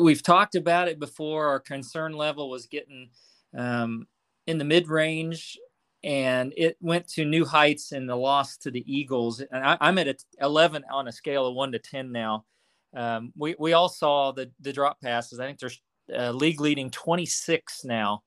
we've 0.00 0.22
talked 0.22 0.54
about 0.54 0.88
it 0.88 0.98
before. 0.98 1.48
Our 1.48 1.60
concern 1.60 2.12
level 2.12 2.50
was 2.50 2.66
getting 2.66 3.10
um, 3.56 4.06
in 4.46 4.58
the 4.58 4.64
mid 4.64 4.88
range, 4.88 5.58
and 6.02 6.52
it 6.56 6.76
went 6.80 7.08
to 7.08 7.24
new 7.24 7.44
heights 7.44 7.92
in 7.92 8.06
the 8.06 8.16
loss 8.16 8.56
to 8.58 8.70
the 8.70 8.84
Eagles. 8.86 9.40
And 9.40 9.64
I, 9.64 9.76
am 9.80 9.98
at 9.98 10.22
11 10.40 10.84
on 10.90 11.08
a 11.08 11.12
scale 11.12 11.46
of 11.46 11.54
one 11.54 11.72
to 11.72 11.78
10 11.78 12.12
now. 12.12 12.44
Um, 12.94 13.32
we, 13.36 13.54
we 13.58 13.72
all 13.72 13.88
saw 13.88 14.32
the, 14.32 14.50
the 14.60 14.72
drop 14.72 15.00
passes. 15.00 15.40
I 15.40 15.46
think 15.46 15.58
there's 15.58 15.80
uh, 16.16 16.30
league 16.32 16.60
leading 16.60 16.90
26 16.90 17.84
now 17.84 18.22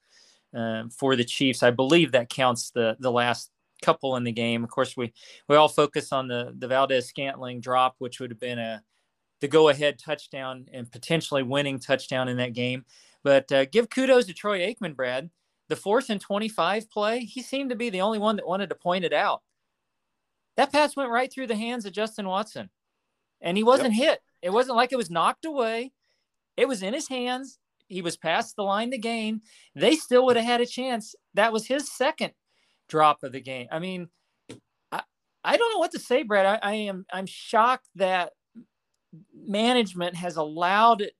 uh, 0.56 0.84
for 0.96 1.16
the 1.16 1.24
Chiefs. 1.24 1.64
I 1.64 1.72
believe 1.72 2.12
that 2.12 2.30
counts 2.30 2.72
the 2.72 2.96
the 3.00 3.12
last 3.12 3.50
couple 3.82 4.16
in 4.16 4.24
the 4.24 4.32
game. 4.32 4.64
Of 4.64 4.70
course, 4.70 4.96
we 4.96 5.14
we 5.48 5.56
all 5.56 5.70
focus 5.70 6.12
on 6.12 6.28
the 6.28 6.54
the 6.58 6.68
Valdes-Scantling 6.68 7.62
drop, 7.62 7.96
which 8.00 8.20
would 8.20 8.32
have 8.32 8.40
been 8.40 8.60
a 8.60 8.84
the 9.42 9.48
go 9.48 9.70
ahead 9.70 10.00
touchdown 10.00 10.68
and 10.72 10.92
potentially 10.92 11.44
winning 11.44 11.80
touchdown 11.80 12.30
in 12.30 12.38
that 12.38 12.54
game. 12.54 12.86
But 13.24 13.52
uh, 13.52 13.66
give 13.66 13.90
kudos 13.90 14.26
to 14.28 14.34
Troy 14.34 14.60
Aikman, 14.60 14.96
Brad. 14.96 15.30
The 15.68 15.76
fourth 15.76 16.10
and 16.10 16.22
25 16.22 16.90
play, 16.90 17.20
he 17.22 17.42
seemed 17.42 17.70
to 17.70 17.76
be 17.76 17.90
the 17.90 18.02
only 18.02 18.20
one 18.20 18.36
that 18.36 18.48
wanted 18.48 18.70
to 18.70 18.76
point 18.76 19.06
it 19.06 19.14
out. 19.14 19.42
That 20.58 20.72
pass 20.72 20.96
went 20.96 21.12
right 21.12 21.32
through 21.32 21.48
the 21.48 21.56
hands 21.56 21.86
of 21.86 21.94
Justin 21.94 22.28
Watson, 22.28 22.70
and 23.40 23.56
he 23.56 23.64
wasn't 23.64 23.96
yep. 23.96 24.04
hit. 24.10 24.20
It 24.42 24.50
wasn't 24.50 24.76
like 24.76 24.92
it 24.92 24.98
was 24.98 25.10
knocked 25.10 25.46
away. 25.46 25.94
It 26.58 26.68
was 26.68 26.84
in 26.84 26.94
his 26.94 27.08
hands. 27.08 27.58
He 27.88 28.02
was 28.02 28.18
past 28.18 28.56
the 28.56 28.64
line 28.64 28.92
to 28.92 28.98
gain. 28.98 29.42
They 29.76 29.96
still 29.96 30.26
would 30.26 30.36
have 30.36 30.46
had 30.46 30.62
a 30.62 30.66
chance. 30.66 31.16
That 31.36 31.54
was 31.54 31.66
his 31.66 31.92
second 31.92 32.34
drop 32.90 33.24
of 33.24 33.32
the 33.32 33.42
game. 33.42 33.68
I 33.72 33.80
mean, 33.80 34.10
I, 34.92 35.04
I 35.44 35.58
don't 35.58 35.74
know 35.74 35.80
what 35.80 35.92
to 35.92 36.00
say, 36.00 36.24
Brad. 36.24 36.46
I, 36.46 36.60
I 36.62 36.74
am 36.74 37.06
I'm 37.12 37.26
shocked 37.26 37.88
that 37.96 38.34
management 39.34 40.16
has 40.16 40.38
allowed 40.38 41.02
it 41.02 41.14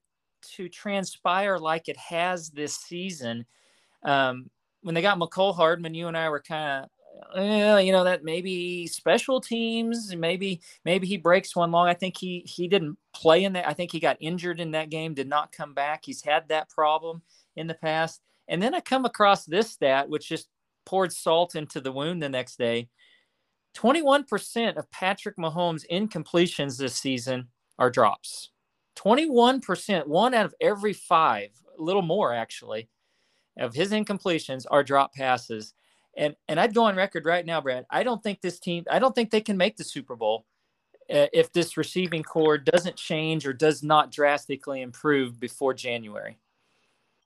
to 0.56 0.68
transpire 0.68 1.58
like 1.58 1.88
it 1.88 1.96
has 1.96 2.50
this 2.50 2.76
season. 2.76 3.46
Um, 4.02 4.50
when 4.82 4.94
they 4.94 5.02
got 5.02 5.18
Mecole 5.18 5.54
Hardman, 5.54 5.94
you 5.94 6.08
and 6.08 6.16
I 6.16 6.28
were 6.28 6.40
kind 6.40 6.84
of, 6.84 7.84
you 7.84 7.92
know, 7.92 8.04
that 8.04 8.24
maybe 8.24 8.86
special 8.86 9.40
teams, 9.40 10.14
maybe 10.16 10.60
maybe 10.84 11.06
he 11.06 11.16
breaks 11.16 11.54
one 11.54 11.70
long. 11.70 11.86
I 11.86 11.94
think 11.94 12.16
he 12.18 12.40
he 12.46 12.66
didn't 12.66 12.98
play 13.12 13.44
in 13.44 13.52
that. 13.52 13.68
I 13.68 13.74
think 13.74 13.92
he 13.92 14.00
got 14.00 14.16
injured 14.20 14.60
in 14.60 14.72
that 14.72 14.90
game, 14.90 15.14
did 15.14 15.28
not 15.28 15.52
come 15.52 15.74
back. 15.74 16.02
He's 16.04 16.22
had 16.22 16.48
that 16.48 16.68
problem 16.70 17.22
in 17.56 17.66
the 17.66 17.74
past. 17.74 18.20
And 18.48 18.60
then 18.60 18.74
I 18.74 18.80
come 18.80 19.04
across 19.04 19.44
this 19.44 19.70
stat, 19.70 20.08
which 20.08 20.28
just 20.28 20.48
poured 20.84 21.12
salt 21.12 21.54
into 21.54 21.80
the 21.80 21.92
wound 21.92 22.22
the 22.22 22.28
next 22.28 22.58
day. 22.58 22.88
21% 23.76 24.76
of 24.76 24.90
Patrick 24.90 25.36
Mahomes' 25.38 25.86
incompletions 25.90 26.76
this 26.76 26.96
season 26.96 27.48
are 27.78 27.90
drops. 27.90 28.50
21%, 28.96 30.06
one 30.06 30.34
out 30.34 30.46
of 30.46 30.54
every 30.60 30.92
five, 30.92 31.50
a 31.78 31.82
little 31.82 32.02
more 32.02 32.32
actually, 32.32 32.88
of 33.58 33.74
his 33.74 33.90
incompletions 33.90 34.64
are 34.70 34.82
drop 34.82 35.14
passes. 35.14 35.74
And 36.16 36.36
and 36.46 36.60
I'd 36.60 36.74
go 36.74 36.84
on 36.84 36.96
record 36.96 37.24
right 37.24 37.44
now, 37.44 37.60
Brad. 37.60 37.86
I 37.90 38.02
don't 38.02 38.22
think 38.22 38.40
this 38.40 38.60
team, 38.60 38.84
I 38.90 38.98
don't 38.98 39.14
think 39.14 39.30
they 39.30 39.40
can 39.40 39.56
make 39.56 39.76
the 39.76 39.84
Super 39.84 40.14
Bowl 40.14 40.44
uh, 41.10 41.26
if 41.32 41.52
this 41.52 41.76
receiving 41.76 42.22
corps 42.22 42.58
doesn't 42.58 42.96
change 42.96 43.46
or 43.46 43.52
does 43.52 43.82
not 43.82 44.10
drastically 44.10 44.82
improve 44.82 45.40
before 45.40 45.74
January. 45.74 46.38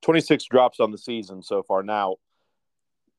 26 0.02 0.44
drops 0.44 0.78
on 0.78 0.92
the 0.92 0.98
season 0.98 1.42
so 1.42 1.62
far. 1.62 1.82
Now, 1.82 2.16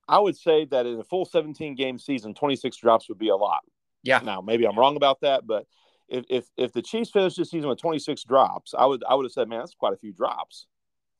I 0.07 0.19
would 0.19 0.37
say 0.37 0.65
that 0.65 0.85
in 0.85 0.99
a 0.99 1.03
full 1.03 1.25
17 1.25 1.75
game 1.75 1.99
season, 1.99 2.33
26 2.33 2.77
drops 2.77 3.09
would 3.09 3.17
be 3.17 3.29
a 3.29 3.35
lot. 3.35 3.63
Yeah. 4.03 4.19
Now, 4.23 4.41
maybe 4.41 4.65
I'm 4.65 4.77
wrong 4.77 4.95
about 4.95 5.21
that, 5.21 5.45
but 5.45 5.65
if 6.09 6.25
if 6.29 6.45
if 6.57 6.73
the 6.73 6.81
Chiefs 6.81 7.11
finished 7.11 7.37
this 7.37 7.51
season 7.51 7.69
with 7.69 7.79
26 7.79 8.23
drops, 8.23 8.73
I 8.77 8.85
would 8.85 9.03
I 9.07 9.15
would 9.15 9.25
have 9.25 9.31
said, 9.31 9.49
man, 9.49 9.59
that's 9.59 9.73
quite 9.73 9.93
a 9.93 9.97
few 9.97 10.13
drops, 10.13 10.67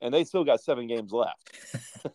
and 0.01 0.13
they 0.13 0.23
still 0.23 0.43
got 0.43 0.61
seven 0.61 0.87
games 0.87 1.11
left. 1.11 1.57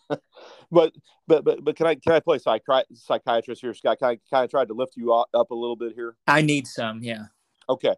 but 0.70 0.92
but 1.26 1.44
but 1.44 1.64
but 1.64 1.76
can 1.76 1.86
I 1.86 1.94
can 1.94 2.12
I 2.12 2.20
play 2.20 2.38
psychi- 2.38 2.84
psychiatrist 2.94 3.60
here, 3.60 3.74
Scott? 3.74 3.98
Can 3.98 4.08
I 4.08 4.18
kind 4.30 4.44
of 4.44 4.50
try 4.50 4.64
to 4.64 4.74
lift 4.74 4.96
you 4.96 5.12
up 5.12 5.50
a 5.50 5.54
little 5.54 5.76
bit 5.76 5.92
here? 5.94 6.16
I 6.26 6.42
need 6.42 6.66
some, 6.66 7.02
yeah. 7.02 7.26
Okay. 7.68 7.94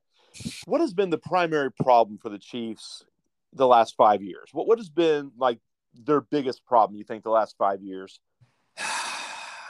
What 0.67 0.81
has 0.81 0.93
been 0.93 1.11
the 1.11 1.19
primary 1.19 1.71
problem 1.73 2.19
for 2.19 2.29
the 2.29 2.39
Chiefs 2.39 3.05
the 3.53 3.67
last 3.67 3.95
five 3.97 4.23
years? 4.23 4.49
What 4.53 4.67
what 4.67 4.79
has 4.79 4.91
been 4.91 5.33
like 5.39 5.59
their 5.95 6.21
biggest 6.21 6.65
problem? 6.65 6.99
You 6.99 7.05
think 7.05 7.23
the 7.23 7.31
last 7.31 7.57
five 7.57 7.83
years? 7.83 8.21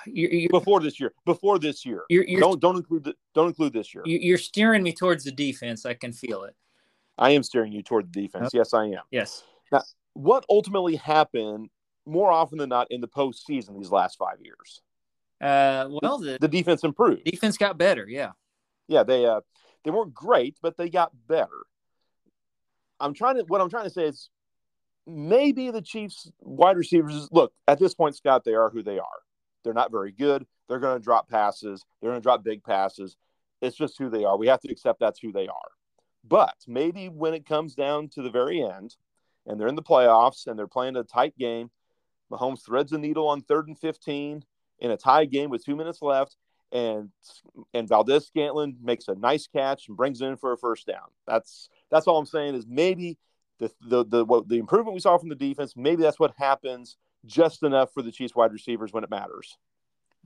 You're, 0.06 0.32
you're, 0.32 0.50
before 0.50 0.80
this 0.80 0.98
year. 1.00 1.12
Before 1.24 1.58
this 1.58 1.84
year, 1.84 2.04
you're, 2.08 2.24
don't 2.40 2.60
don't 2.60 2.76
include 2.76 3.04
the, 3.04 3.14
don't 3.34 3.48
include 3.48 3.72
this 3.72 3.94
year. 3.94 4.02
You're 4.06 4.38
steering 4.38 4.82
me 4.82 4.92
towards 4.92 5.24
the 5.24 5.32
defense. 5.32 5.86
I 5.86 5.94
can 5.94 6.12
feel 6.12 6.44
it. 6.44 6.54
I 7.16 7.30
am 7.30 7.42
steering 7.42 7.72
you 7.72 7.82
toward 7.82 8.12
the 8.12 8.22
defense. 8.22 8.46
Okay. 8.46 8.58
Yes, 8.58 8.74
I 8.74 8.86
am. 8.86 9.02
Yes. 9.10 9.44
Now, 9.70 9.82
what 10.14 10.44
ultimately 10.50 10.96
happened 10.96 11.70
more 12.06 12.30
often 12.30 12.58
than 12.58 12.68
not 12.68 12.90
in 12.90 13.00
the 13.00 13.08
postseason 13.08 13.78
these 13.78 13.90
last 13.90 14.18
five 14.18 14.38
years? 14.40 14.82
Uh, 15.40 15.88
well, 16.02 16.18
the, 16.18 16.38
the 16.40 16.48
defense 16.48 16.84
improved. 16.84 17.24
Defense 17.24 17.56
got 17.56 17.78
better. 17.78 18.06
Yeah. 18.08 18.32
Yeah, 18.88 19.02
they 19.02 19.26
uh, 19.26 19.40
they 19.84 19.90
weren't 19.90 20.12
great, 20.14 20.56
but 20.60 20.76
they 20.76 20.90
got 20.90 21.12
better. 21.26 21.64
I'm 23.00 23.14
trying 23.14 23.36
to. 23.36 23.44
What 23.44 23.60
I'm 23.60 23.70
trying 23.70 23.84
to 23.84 23.90
say 23.90 24.04
is, 24.04 24.28
maybe 25.06 25.70
the 25.70 25.82
Chiefs 25.82 26.30
wide 26.40 26.76
receivers. 26.76 27.28
Look, 27.32 27.52
at 27.66 27.78
this 27.78 27.94
point, 27.94 28.16
Scott, 28.16 28.44
they 28.44 28.54
are 28.54 28.70
who 28.70 28.82
they 28.82 28.98
are. 28.98 29.20
They're 29.64 29.72
not 29.72 29.90
very 29.90 30.12
good. 30.12 30.46
They're 30.68 30.78
going 30.78 30.98
to 30.98 31.04
drop 31.04 31.28
passes. 31.28 31.84
They're 32.00 32.10
going 32.10 32.20
to 32.20 32.24
drop 32.24 32.44
big 32.44 32.62
passes. 32.62 33.16
It's 33.60 33.76
just 33.76 33.98
who 33.98 34.10
they 34.10 34.24
are. 34.24 34.36
We 34.36 34.48
have 34.48 34.60
to 34.60 34.70
accept 34.70 35.00
that's 35.00 35.20
who 35.20 35.32
they 35.32 35.48
are. 35.48 35.70
But 36.26 36.56
maybe 36.66 37.08
when 37.08 37.34
it 37.34 37.46
comes 37.46 37.74
down 37.74 38.08
to 38.10 38.22
the 38.22 38.30
very 38.30 38.62
end 38.62 38.96
and 39.46 39.60
they're 39.60 39.68
in 39.68 39.74
the 39.74 39.82
playoffs 39.82 40.46
and 40.46 40.58
they're 40.58 40.66
playing 40.66 40.96
a 40.96 41.02
tight 41.02 41.36
game, 41.38 41.70
Mahomes 42.30 42.64
threads 42.64 42.90
the 42.90 42.98
needle 42.98 43.28
on 43.28 43.42
third 43.42 43.68
and 43.68 43.78
15 43.78 44.44
in 44.80 44.90
a 44.90 44.96
tie 44.96 45.26
game 45.26 45.50
with 45.50 45.64
two 45.64 45.76
minutes 45.76 46.02
left, 46.02 46.36
and 46.72 47.10
and 47.72 47.88
Valdes-Scantling 47.88 48.78
makes 48.82 49.08
a 49.08 49.14
nice 49.14 49.46
catch 49.46 49.88
and 49.88 49.96
brings 49.96 50.20
it 50.20 50.26
in 50.26 50.36
for 50.36 50.52
a 50.52 50.58
first 50.58 50.86
down. 50.86 51.08
That's 51.26 51.68
that's 51.90 52.06
all 52.06 52.18
I'm 52.18 52.26
saying 52.26 52.54
is 52.54 52.66
maybe 52.66 53.18
the 53.58 53.70
the 53.88 54.04
the 54.04 54.24
what, 54.24 54.48
the 54.48 54.58
improvement 54.58 54.94
we 54.94 55.00
saw 55.00 55.16
from 55.18 55.28
the 55.28 55.34
defense, 55.34 55.74
maybe 55.76 56.02
that's 56.02 56.18
what 56.18 56.34
happens 56.36 56.96
just 57.26 57.62
enough 57.62 57.92
for 57.92 58.02
the 58.02 58.12
Chiefs 58.12 58.34
wide 58.34 58.52
receivers 58.52 58.92
when 58.92 59.04
it 59.04 59.10
matters. 59.10 59.56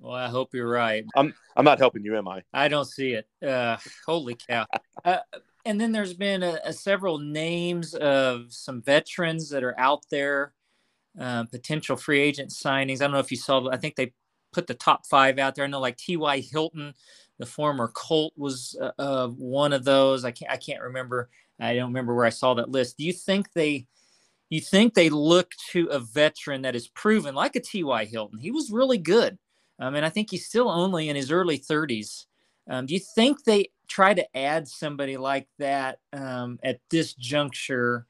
Well, 0.00 0.14
I 0.14 0.28
hope 0.28 0.54
you're 0.54 0.68
right. 0.68 1.04
I'm 1.16 1.34
I'm 1.56 1.64
not 1.64 1.78
helping 1.78 2.04
you, 2.04 2.16
am 2.16 2.28
I? 2.28 2.42
I 2.52 2.68
don't 2.68 2.84
see 2.84 3.14
it. 3.14 3.26
Uh, 3.46 3.76
holy 4.06 4.36
cow! 4.48 4.66
uh, 5.04 5.18
and 5.64 5.80
then 5.80 5.92
there's 5.92 6.14
been 6.14 6.42
a, 6.42 6.60
a 6.64 6.72
several 6.72 7.18
names 7.18 7.94
of 7.94 8.46
some 8.52 8.80
veterans 8.80 9.50
that 9.50 9.64
are 9.64 9.78
out 9.78 10.04
there, 10.10 10.52
uh, 11.20 11.44
potential 11.44 11.96
free 11.96 12.20
agent 12.20 12.50
signings. 12.50 13.00
I 13.00 13.04
don't 13.04 13.12
know 13.12 13.18
if 13.18 13.30
you 13.30 13.36
saw. 13.36 13.68
I 13.70 13.76
think 13.76 13.96
they 13.96 14.12
put 14.52 14.66
the 14.66 14.74
top 14.74 15.06
five 15.06 15.38
out 15.38 15.54
there. 15.54 15.64
I 15.64 15.68
know 15.68 15.80
like 15.80 15.96
T.Y. 15.96 16.40
Hilton, 16.40 16.94
the 17.38 17.46
former 17.46 17.88
Colt, 17.88 18.32
was 18.36 18.78
uh, 18.80 18.92
uh, 18.98 19.28
one 19.28 19.72
of 19.72 19.84
those. 19.84 20.24
I 20.24 20.30
can't 20.30 20.52
I 20.52 20.56
can't 20.56 20.82
remember. 20.82 21.28
I 21.60 21.74
don't 21.74 21.88
remember 21.88 22.14
where 22.14 22.24
I 22.24 22.30
saw 22.30 22.54
that 22.54 22.70
list. 22.70 22.98
Do 22.98 23.04
you 23.04 23.12
think 23.12 23.52
they? 23.52 23.88
You 24.50 24.60
think 24.60 24.94
they 24.94 25.10
look 25.10 25.52
to 25.72 25.86
a 25.86 25.98
veteran 25.98 26.62
that 26.62 26.74
is 26.74 26.88
proven, 26.88 27.34
like 27.34 27.56
a 27.56 27.60
T.Y. 27.60 28.04
Hilton? 28.06 28.38
He 28.38 28.50
was 28.50 28.70
really 28.70 28.98
good. 28.98 29.38
Um, 29.78 29.94
and 29.94 30.04
I 30.04 30.08
think 30.08 30.30
he's 30.30 30.46
still 30.46 30.68
only 30.68 31.08
in 31.08 31.16
his 31.16 31.30
early 31.30 31.58
30s. 31.58 32.24
Um, 32.68 32.86
do 32.86 32.94
you 32.94 33.00
think 33.00 33.44
they 33.44 33.70
try 33.86 34.14
to 34.14 34.36
add 34.36 34.68
somebody 34.68 35.16
like 35.16 35.48
that 35.58 35.98
um, 36.12 36.58
at 36.62 36.80
this 36.90 37.14
juncture 37.14 38.06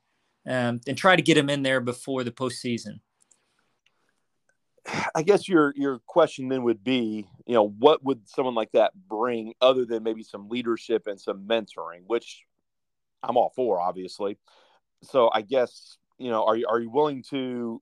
um, 0.46 0.80
and 0.86 0.96
try 0.96 1.14
to 1.14 1.22
get 1.22 1.36
him 1.36 1.50
in 1.50 1.62
there 1.62 1.80
before 1.80 2.24
the 2.24 2.32
postseason? 2.32 3.00
I 5.14 5.22
guess 5.22 5.46
your 5.46 5.74
your 5.76 5.98
question 6.06 6.48
then 6.48 6.62
would 6.62 6.82
be, 6.82 7.26
you 7.46 7.54
know, 7.54 7.68
what 7.68 8.02
would 8.04 8.26
someone 8.28 8.54
like 8.54 8.72
that 8.72 8.92
bring 9.08 9.52
other 9.60 9.84
than 9.84 10.02
maybe 10.02 10.22
some 10.22 10.48
leadership 10.48 11.06
and 11.06 11.20
some 11.20 11.46
mentoring, 11.46 12.04
which 12.06 12.44
I'm 13.22 13.36
all 13.36 13.52
for, 13.54 13.80
obviously. 13.80 14.38
So 15.02 15.30
I 15.32 15.42
guess 15.42 15.98
you 16.18 16.30
know, 16.30 16.44
are 16.44 16.56
you 16.56 16.66
are 16.68 16.80
you 16.80 16.90
willing 16.90 17.22
to? 17.30 17.80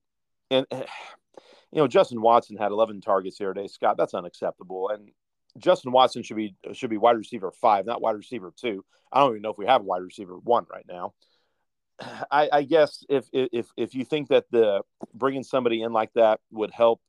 And 0.51 0.67
you 0.71 1.83
know, 1.83 1.89
Justin 1.89 2.21
Watson 2.21 2.57
had 2.57 2.73
11 2.73 3.01
targets 3.01 3.39
here 3.39 3.53
today, 3.53 3.67
Scott. 3.67 3.97
That's 3.99 4.15
unacceptable. 4.15 4.89
And 4.91 5.11
Justin 5.59 5.93
Watson 5.93 6.23
should 6.23 6.37
be 6.37 6.55
should 6.73 6.91
be 6.91 6.97
wide 6.97 7.17
receiver 7.17 7.51
five, 7.51 7.87
not 7.87 8.01
wide 8.01 8.17
receiver 8.17 8.53
two. 8.55 8.85
I 9.13 9.21
don't 9.21 9.31
even 9.31 9.43
know 9.43 9.51
if 9.51 9.59
we 9.59 9.67
have 9.67 9.83
wide 9.83 10.03
receiver 10.03 10.37
one 10.39 10.67
right 10.71 10.87
now. 10.89 11.15
I, 12.31 12.49
I, 12.53 12.63
guess 12.63 13.05
if 13.09 13.27
if 13.33 13.67
if 13.77 13.95
you 13.95 14.05
think 14.05 14.29
that 14.29 14.45
the 14.51 14.83
bringing 15.15 15.43
somebody 15.43 15.83
in 15.83 15.93
like 15.93 16.13
that 16.15 16.41
would 16.51 16.71
help, 16.71 17.01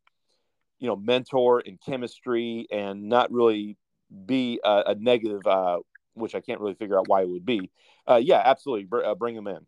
you 0.80 0.88
know, 0.88 0.96
mentor 0.96 1.62
and 1.66 1.80
chemistry 1.80 2.68
and 2.72 3.10
not 3.10 3.32
really 3.32 3.78
be 4.26 4.60
a, 4.64 4.84
a 4.88 4.96
negative, 4.96 5.46
uh, 5.46 5.80
which 6.14 6.36
I 6.36 6.42
can't 6.42 6.62
really 6.62 6.76
figure 6.76 6.98
out 6.98 7.08
why 7.08 7.22
it 7.22 7.30
would 7.30 7.46
be. 7.46 7.72
Uh, 8.10 8.22
yeah, 8.24 8.42
absolutely, 8.44 8.86
Br- 8.86 9.04
uh, 9.04 9.16
bring 9.16 9.36
them 9.36 9.48
in. 9.48 9.66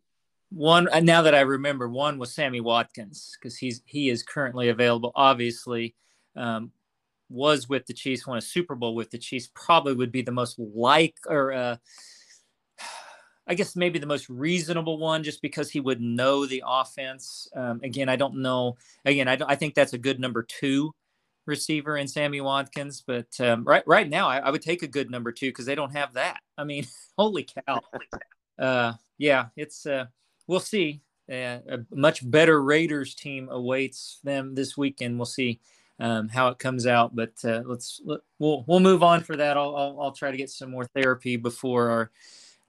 One 0.52 0.90
uh, 0.90 1.00
now 1.00 1.22
that 1.22 1.36
I 1.36 1.42
remember, 1.42 1.88
one 1.88 2.18
was 2.18 2.34
Sammy 2.34 2.62
Watkins 2.62 3.38
because 3.40 3.58
he's 3.58 3.82
he 3.86 4.10
is 4.10 4.24
currently 4.24 4.70
available. 4.70 5.12
Obviously, 5.16 5.96
um, 6.36 6.72
was 7.30 7.70
with 7.70 7.86
the 7.86 7.94
Chiefs, 7.94 8.26
won 8.26 8.38
a 8.38 8.42
Super 8.42 8.76
Bowl 8.76 8.96
with 8.96 9.12
the 9.12 9.18
Chiefs. 9.20 9.50
Probably 9.54 9.94
would 9.94 10.12
be 10.12 10.24
the 10.24 10.32
most 10.32 10.58
like 10.58 11.18
or 11.28 11.54
uh, 11.54 11.78
I 13.50 13.56
guess 13.56 13.76
maybe 13.76 13.98
the 13.98 14.06
most 14.06 14.30
reasonable 14.30 15.00
one, 15.00 15.24
just 15.24 15.42
because 15.42 15.72
he 15.72 15.80
would 15.80 16.00
know 16.00 16.46
the 16.46 16.64
offense. 16.66 17.48
Um, 17.56 17.80
again, 17.84 18.08
I 18.08 18.16
don't 18.16 18.42
know. 18.42 18.78
Again, 19.06 19.28
I, 19.28 19.38
I 19.48 19.56
think 19.56 19.74
that's 19.74 19.94
a 19.94 19.98
good 19.98 20.20
number 20.20 20.44
two 20.44 20.94
receiver 21.48 21.98
in 21.98 22.08
Sammy 22.08 22.42
Watkins. 22.42 23.04
But 23.06 23.28
um, 23.40 23.64
right 23.66 23.84
right 23.86 24.08
now, 24.08 24.30
I, 24.30 24.38
I, 24.38 24.52
would 24.52 24.62
take 24.62 24.84
a 24.84 24.88
good 24.88 25.10
number 25.10 25.32
two 25.32 25.50
because 25.50 25.66
they 25.66 25.76
don't 25.76 25.96
have 25.96 26.14
that. 26.14 26.40
I 26.58 26.64
mean, 26.64 26.86
holy 27.18 27.48
cow! 27.68 27.82
Uh, 28.58 28.94
yeah, 29.18 29.48
it's 29.58 29.86
uh, 29.86 30.06
we'll 30.50 30.60
see. 30.60 31.02
Uh, 31.32 31.60
a 31.70 31.80
much 31.94 32.30
better 32.30 32.62
Raiders 32.62 33.14
team 33.14 33.50
awaits 33.52 34.20
them 34.24 34.56
this 34.56 34.76
weekend. 34.76 35.18
We'll 35.18 35.28
see 35.28 35.60
um, 36.00 36.28
how 36.28 36.48
it 36.48 36.58
comes 36.58 36.88
out. 36.88 37.16
But 37.16 37.34
uh, 37.46 37.62
let's 37.66 38.02
let, 38.04 38.22
we'll 38.40 38.64
we'll 38.68 38.80
move 38.80 39.04
on 39.04 39.22
for 39.22 39.36
that. 39.38 39.56
I'll, 39.56 39.76
I'll, 39.76 40.02
I'll 40.02 40.12
try 40.12 40.32
to 40.32 40.38
get 40.38 40.50
some 40.50 40.72
more 40.72 40.86
therapy 40.86 41.38
before 41.38 41.90
our 41.92 42.12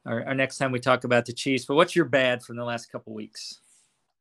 our, 0.05 0.27
our 0.29 0.35
next 0.35 0.59
time 0.59 0.73
we 0.73 0.79
talk 0.79 1.05
about 1.05 1.25
the 1.25 1.33
Chiefs. 1.33 1.65
But 1.65 1.77
what's 1.77 1.97
your 1.97 2.05
bad 2.05 2.43
from 2.43 2.57
the 2.57 2.65
last 2.65 2.93
couple 2.93 3.15
weeks? 3.15 3.61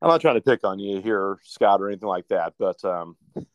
I'm 0.01 0.07
not 0.07 0.21
trying 0.21 0.35
to 0.35 0.41
pick 0.41 0.63
on 0.63 0.79
you 0.79 1.01
here, 1.01 1.37
Scott, 1.43 1.81
or 1.81 1.89
anything 1.89 2.07
like 2.07 2.29
that, 2.29 2.53
but 2.57 2.81
um, 2.85 3.17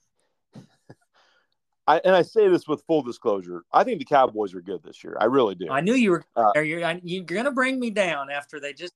I 1.87 2.03
and 2.05 2.15
I 2.15 2.21
say 2.21 2.49
this 2.49 2.69
with 2.69 2.83
full 2.87 3.03
disclosure. 3.03 3.65
I 3.73 3.85
think 3.85 4.01
the 4.01 4.05
Cowboys 4.05 4.55
are 4.55 4.61
good 4.61 4.83
this 4.83 5.03
year. 5.03 5.17
I 5.19 5.25
really 5.25 5.55
do. 5.55 5.71
I 5.71 5.81
knew 5.81 5.95
you 5.95 6.11
were. 6.11 6.25
Uh, 6.37 6.53
you're, 6.57 6.81
you're 7.03 7.25
going 7.25 7.47
to 7.47 7.53
bring 7.53 7.81
me 7.81 7.89
down 7.89 8.31
after 8.31 8.61
they 8.61 8.75
just 8.75 8.93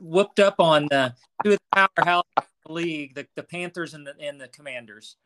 whooped 0.00 0.40
up 0.40 0.56
on 0.58 0.86
the 0.90 1.14
two 1.44 1.52
of 1.52 1.58
the 1.58 1.88
powerhouse 1.96 2.24
league, 2.68 3.14
the, 3.14 3.26
the 3.36 3.42
Panthers 3.42 3.94
and 3.94 4.06
the 4.06 4.14
and 4.20 4.40
the 4.40 4.48
Commanders. 4.48 5.16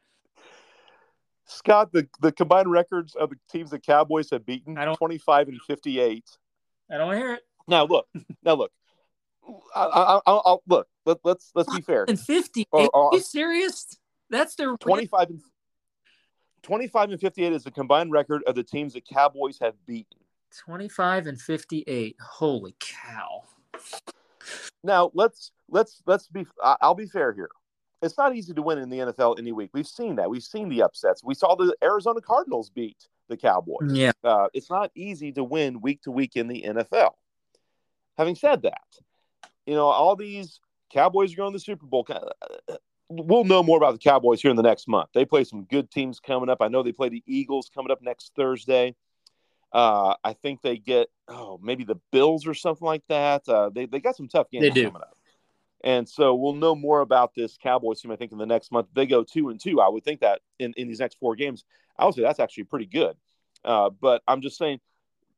Scott, 1.47 1.93
the, 1.93 2.09
the 2.21 2.33
combined 2.33 2.71
records 2.71 3.15
of 3.15 3.31
the 3.31 3.37
teams 3.51 3.71
the 3.71 3.79
Cowboys 3.79 4.31
have 4.31 4.47
beaten, 4.47 4.79
I 4.79 4.85
don't, 4.85 4.97
25 4.97 5.49
and 5.49 5.61
58. 5.61 6.25
I 6.91 6.97
don't 6.97 7.15
hear 7.15 7.35
it. 7.35 7.43
Now 7.69 7.85
look, 7.85 8.07
now 8.45 8.55
look. 8.55 8.73
I, 9.75 10.21
will 10.27 10.63
look. 10.67 10.89
Let, 11.05 11.19
let's, 11.25 11.51
let's 11.55 11.75
be 11.75 11.83
fair. 11.83 12.05
And 12.09 12.19
fifty. 12.19 12.67
Oh, 12.73 12.89
oh, 12.95 13.09
Are 13.09 13.15
you 13.15 13.21
serious? 13.21 13.99
That's 14.31 14.55
their 14.55 14.77
twenty-five 14.77 15.31
and 15.31 15.41
twenty-five 16.63 17.11
and 17.11 17.21
fifty-eight 17.21 17.53
is 17.53 17.65
the 17.65 17.71
combined 17.71 18.13
record 18.13 18.43
of 18.47 18.55
the 18.55 18.63
teams 18.63 18.95
the 18.95 19.01
Cowboys 19.01 19.59
have 19.61 19.75
beaten. 19.87 20.19
Twenty-five 20.57 21.27
and 21.27 21.41
fifty-eight. 21.41 22.17
Holy 22.21 22.77
cow! 22.79 23.43
Now 24.85 25.11
let's 25.15 25.53
let's 25.69 26.03
let's 26.07 26.27
be. 26.29 26.47
I'll 26.63 26.95
be 26.95 27.07
fair 27.07 27.33
here. 27.33 27.51
It's 28.03 28.19
not 28.19 28.35
easy 28.35 28.53
to 28.53 28.63
win 28.63 28.79
in 28.79 28.91
the 28.91 28.99
NFL 28.99 29.39
any 29.39 29.53
week. 29.53 29.71
We've 29.73 29.87
seen 29.87 30.17
that. 30.17 30.29
We've 30.29 30.43
seen 30.43 30.69
the 30.69 30.83
upsets. 30.83 31.23
We 31.23 31.35
saw 31.35 31.55
the 31.55 31.75
Arizona 31.83 32.21
Cardinals 32.21 32.69
beat 32.69 32.97
the 33.29 33.37
Cowboys. 33.37 33.93
Yeah. 33.93 34.11
Uh, 34.25 34.49
it's 34.53 34.69
not 34.69 34.91
easy 34.97 35.31
to 35.33 35.45
win 35.45 35.81
week 35.81 36.03
to 36.03 36.11
week 36.11 36.35
in 36.35 36.49
the 36.49 36.65
NFL. 36.67 37.13
Having 38.19 38.35
said 38.35 38.63
that, 38.63 38.83
you 39.67 39.75
know, 39.75 39.87
all 39.87 40.17
these 40.17 40.61
Cowboys 40.93 41.33
are 41.33 41.37
going 41.37 41.53
to 41.53 41.57
the 41.57 41.61
Super 41.61 41.87
Bowl. 41.87 42.07
We'll 43.09 43.45
know 43.45 43.63
more 43.63 43.77
about 43.77 43.93
the 43.93 43.99
Cowboys 43.99 44.43
here 44.43 44.51
in 44.51 44.57
the 44.57 44.63
next 44.63 44.89
month. 44.89 45.11
They 45.15 45.25
play 45.25 45.45
some 45.45 45.65
good 45.65 45.91
teams 45.91 46.19
coming 46.19 46.49
up. 46.49 46.59
I 46.61 46.69
know 46.69 46.83
they 46.83 46.93
play 46.93 47.09
the 47.09 47.23
Eagles 47.27 47.71
coming 47.73 47.91
up 47.93 48.03
next 48.03 48.33
Thursday. 48.35 48.97
Uh, 49.73 50.15
I 50.23 50.35
think 50.35 50.61
they 50.61 50.77
get, 50.77 51.09
oh, 51.29 51.59
maybe 51.63 51.85
the 51.85 52.01
Bills 52.11 52.47
or 52.47 52.55
something 52.55 52.85
like 52.85 53.05
that. 53.09 53.49
Uh, 53.49 53.71
they, 53.71 53.87
they 53.87 54.01
got 54.01 54.17
some 54.17 54.29
tough 54.29 54.51
games 54.51 54.65
coming 54.75 54.97
up. 54.97 55.17
And 55.85 56.09
so 56.09 56.35
we'll 56.35 56.55
know 56.55 56.75
more 56.75 57.01
about 57.01 57.35
this 57.35 57.59
Cowboys 57.61 58.01
team, 58.01 58.13
I 58.13 58.17
think, 58.17 58.33
in 58.33 58.39
the 58.39 58.47
next 58.47 58.71
month. 58.71 58.89
They 58.95 59.07
go 59.07 59.25
two 59.25 59.49
and 59.49 59.59
two. 59.59 59.81
I 59.81 59.89
would 59.89 60.05
think 60.05 60.21
that 60.21 60.41
in, 60.59 60.73
in 60.77 60.87
these 60.87 61.01
next 61.01 61.19
four 61.19 61.35
games, 61.35 61.65
I 61.99 62.05
would 62.05 62.15
say 62.15 62.23
that's 62.23 62.39
actually 62.39 62.65
pretty 62.65 62.87
good. 62.87 63.17
Uh, 63.65 63.91
but 63.91 64.23
I'm 64.29 64.43
just 64.43 64.59
saying, 64.59 64.81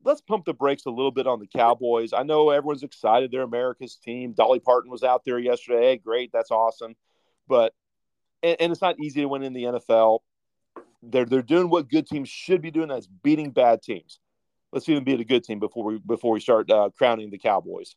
let's 0.05 0.21
pump 0.21 0.45
the 0.45 0.53
brakes 0.53 0.85
a 0.87 0.91
little 0.91 1.11
bit 1.11 1.27
on 1.27 1.41
the 1.41 1.47
Cowboys. 1.47 2.13
I 2.13 2.23
know 2.23 2.51
everyone's 2.51 2.83
excited; 2.83 3.31
they're 3.31 3.43
America's 3.43 3.97
team. 3.97 4.33
Dolly 4.33 4.61
Parton 4.61 4.91
was 4.91 5.03
out 5.03 5.25
there 5.25 5.39
yesterday. 5.39 5.91
Hey, 5.91 5.97
great, 5.97 6.31
that's 6.33 6.51
awesome. 6.51 6.95
But 7.49 7.75
and, 8.43 8.57
and, 8.61 8.73
it's 8.73 8.83
not 8.83 9.01
easy 9.01 9.23
to 9.23 9.29
win 9.29 9.43
in 9.43 9.53
the 9.53 9.65
NFL. 9.65 10.21
They're 11.03 11.25
they're 11.25 11.43
doing 11.43 11.69
what 11.69 11.89
good 11.89 12.07
teams 12.07 12.29
should 12.29 12.63
be 12.63 12.71
doing. 12.71 12.89
That's 12.89 13.07
beating 13.07 13.51
bad 13.51 13.83
teams. 13.83 14.21
Let's 14.75 14.89
even 14.89 15.05
beat 15.05 15.21
a 15.21 15.25
good 15.25 15.45
team 15.45 15.61
before 15.61 15.85
we 15.85 15.99
before 15.99 16.33
we 16.33 16.41
start 16.41 16.71
uh, 16.71 16.91
crowning 16.99 17.31
the 17.31 17.39
Cowboys. 17.39 17.95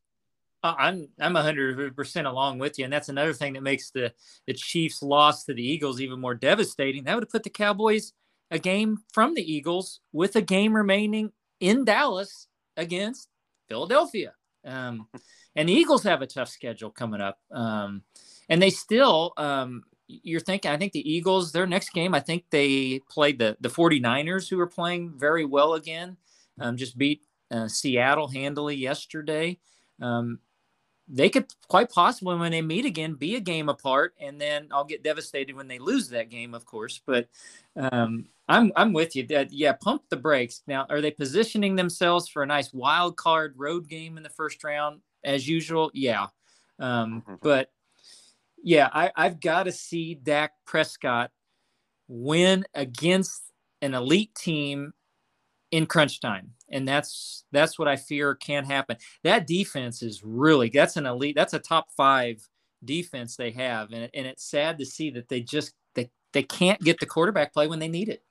I'm 0.64 1.10
I'm 1.20 1.36
hundred 1.36 1.96
percent 1.96 2.28
along 2.28 2.60
with 2.60 2.78
you, 2.78 2.86
and 2.86 2.94
that's 2.94 3.10
another 3.10 3.34
thing 3.34 3.54
that 3.54 3.64
makes 3.64 3.90
the 3.90 4.14
the 4.46 4.54
Chiefs' 4.54 5.02
loss 5.02 5.44
to 5.46 5.54
the 5.54 5.64
Eagles 5.64 6.00
even 6.00 6.22
more 6.22 6.36
devastating. 6.36 7.04
That 7.04 7.16
would 7.16 7.24
have 7.24 7.32
put 7.32 7.44
the 7.44 7.50
Cowboys 7.50 8.14
a 8.52 8.60
game 8.60 9.00
from 9.12 9.34
the 9.34 9.42
Eagles 9.42 10.02
with 10.14 10.36
a 10.36 10.42
game 10.42 10.76
remaining 10.76 11.32
in 11.60 11.84
Dallas 11.84 12.48
against 12.78 13.30
Philadelphia. 13.68 14.34
Um, 14.66 15.08
and 15.56 15.68
the 15.68 15.74
Eagles 15.74 16.04
have 16.04 16.22
a 16.22 16.28
tough 16.28 16.50
schedule 16.50 16.92
coming 16.92 17.22
up. 17.22 17.40
Um, 17.52 18.04
and 18.50 18.62
they 18.62 18.70
still, 18.70 19.34
um, 19.38 19.84
you're 20.08 20.40
thinking, 20.40 20.72
I 20.72 20.78
think 20.78 20.94
the 20.94 21.12
Eagles, 21.12 21.52
their 21.52 21.68
next 21.68 21.90
game, 21.90 22.14
I 22.14 22.20
think 22.20 22.46
they 22.50 23.02
played 23.10 23.40
the, 23.40 23.58
the 23.60 23.70
49ers, 23.70 24.50
who 24.50 24.60
are 24.60 24.68
playing 24.68 25.14
very 25.18 25.46
well 25.46 25.74
again, 25.74 26.18
um, 26.60 26.78
just 26.78 26.98
beat 26.98 27.24
uh, 27.52 27.68
Seattle 27.68 28.28
handily 28.28 28.76
yesterday. 28.76 29.60
Um, 30.02 30.40
they 31.08 31.30
could 31.30 31.46
quite 31.70 31.90
possibly, 31.90 32.36
when 32.36 32.52
they 32.52 32.62
meet 32.62 32.86
again, 32.86 33.14
be 33.14 33.36
a 33.36 33.40
game 33.40 33.70
apart, 33.70 34.14
and 34.20 34.40
then 34.40 34.68
I'll 34.72 34.84
get 34.84 35.04
devastated 35.04 35.56
when 35.56 35.68
they 35.68 35.80
lose 35.80 36.10
that 36.10 36.30
game, 36.30 36.54
of 36.54 36.66
course. 36.66 37.00
But 37.06 37.30
um, 37.78 38.26
I'm 38.50 38.72
I'm 38.76 38.92
with 38.92 39.16
you. 39.16 39.26
That 39.28 39.54
yeah, 39.54 39.74
pump 39.74 40.04
the 40.10 40.18
brakes. 40.18 40.64
Now, 40.68 40.86
are 40.90 41.00
they 41.00 41.12
positioning 41.12 41.76
themselves 41.76 42.28
for 42.28 42.44
a 42.44 42.48
nice 42.48 42.74
wild 42.74 43.16
card 43.16 43.54
road 43.56 43.88
game 43.88 44.18
in 44.18 44.24
the 44.24 44.30
first 44.30 44.64
round 44.64 45.00
as 45.24 45.48
usual? 45.48 45.92
Yeah, 45.94 46.28
um, 46.80 47.22
mm-hmm. 47.22 47.36
but 47.42 47.72
yeah, 48.62 48.90
I, 48.92 49.12
I've 49.16 49.40
got 49.40 49.64
to 49.64 49.72
see 49.72 50.16
Dak 50.16 50.52
Prescott 50.66 51.32
win 52.10 52.66
against 52.74 53.44
an 53.82 53.94
elite 53.94 54.36
team 54.36 54.94
in 55.72 55.86
crunch 55.86 56.20
time. 56.20 56.52
And 56.70 56.88
that's 56.88 57.46
that's 57.52 57.80
what 57.80 57.88
i 57.88 57.96
fear 57.96 58.36
can 58.36 58.66
happen. 58.66 58.98
That 59.24 59.48
defense 59.48 60.02
is 60.02 60.24
really 60.24 60.70
that's 60.70 60.98
an 60.98 61.06
elite 61.06 61.36
that's 61.36 61.54
a 61.54 61.60
top 61.60 61.88
five 61.96 62.48
defense 62.84 63.36
they 63.36 63.52
have. 63.52 63.92
And, 63.92 64.10
and 64.14 64.28
it's 64.28 64.44
sad 64.44 64.78
to 64.80 64.86
see 64.86 65.10
that 65.12 65.30
they 65.30 65.42
just 65.42 65.74
they, 65.96 66.10
they 66.34 66.44
can't 66.44 66.82
get 66.82 67.00
the 67.00 67.06
quarterback 67.06 67.54
play 67.54 67.68
when 67.68 67.80
they 67.80 67.88
need 67.88 68.10
it. 68.10 68.24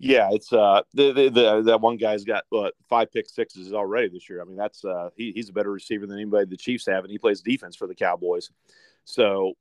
Yeah 0.00 0.28
it's 0.32 0.52
uh 0.52 0.82
the, 0.94 1.12
the, 1.12 1.28
the 1.28 1.62
that 1.62 1.80
one 1.80 1.96
guy's 1.96 2.24
got 2.24 2.44
what 2.50 2.74
five 2.88 3.12
pick 3.12 3.28
sixes 3.28 3.72
already 3.72 4.08
this 4.08 4.28
year. 4.30 4.40
I 4.40 4.44
mean 4.44 4.56
that's 4.56 4.84
uh 4.84 5.10
he, 5.16 5.32
he's 5.32 5.50
a 5.50 5.52
better 5.52 5.72
receiver 5.72 6.06
than 6.06 6.16
anybody 6.16 6.46
the 6.46 6.56
chiefs 6.56 6.86
have 6.86 7.04
and 7.04 7.10
he 7.10 7.18
plays 7.18 7.42
defense 7.42 7.76
for 7.76 7.86
the 7.86 7.94
cowboys. 7.94 8.50
So 9.04 9.54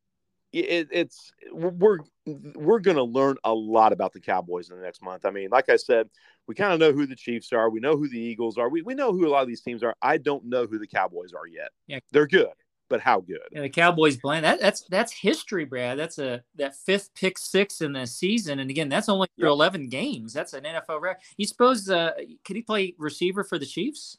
it, 0.53 0.87
it's 0.91 1.31
we're 1.51 1.99
we're 2.25 2.79
going 2.79 2.97
to 2.97 3.03
learn 3.03 3.37
a 3.43 3.53
lot 3.53 3.93
about 3.93 4.13
the 4.13 4.19
Cowboys 4.19 4.69
in 4.69 4.77
the 4.77 4.81
next 4.81 5.01
month. 5.01 5.25
I 5.25 5.31
mean, 5.31 5.49
like 5.49 5.69
I 5.69 5.75
said, 5.75 6.09
we 6.47 6.55
kind 6.55 6.73
of 6.73 6.79
know 6.79 6.93
who 6.93 7.05
the 7.05 7.15
Chiefs 7.15 7.51
are. 7.53 7.69
We 7.69 7.79
know 7.79 7.97
who 7.97 8.07
the 8.07 8.19
Eagles 8.19 8.57
are. 8.57 8.69
We, 8.69 8.81
we 8.81 8.93
know 8.93 9.11
who 9.11 9.27
a 9.27 9.29
lot 9.29 9.41
of 9.41 9.47
these 9.47 9.61
teams 9.61 9.83
are. 9.83 9.95
I 10.01 10.17
don't 10.17 10.45
know 10.45 10.65
who 10.65 10.79
the 10.79 10.87
Cowboys 10.87 11.33
are 11.33 11.47
yet. 11.47 11.69
Yeah, 11.87 11.99
they're 12.11 12.27
good, 12.27 12.53
but 12.89 13.01
how 13.01 13.19
good? 13.19 13.39
Yeah, 13.51 13.61
the 13.61 13.69
Cowboys 13.69 14.17
blend 14.17 14.45
that, 14.45 14.59
that's 14.61 14.81
that's 14.89 15.11
history, 15.11 15.65
Brad. 15.65 15.99
That's 15.99 16.17
a 16.17 16.43
that 16.55 16.75
fifth 16.75 17.13
pick 17.13 17.37
six 17.37 17.81
in 17.81 17.93
the 17.93 18.07
season, 18.07 18.59
and 18.59 18.69
again, 18.69 18.89
that's 18.89 19.09
only 19.09 19.27
through 19.37 19.51
eleven 19.51 19.89
games. 19.89 20.33
That's 20.33 20.53
an 20.53 20.63
NFL 20.63 21.01
record. 21.01 21.21
You 21.35 21.45
suppose 21.45 21.89
uh, 21.89 22.13
could 22.45 22.55
he 22.55 22.61
play 22.61 22.95
receiver 22.97 23.43
for 23.43 23.59
the 23.59 23.65
Chiefs? 23.65 24.17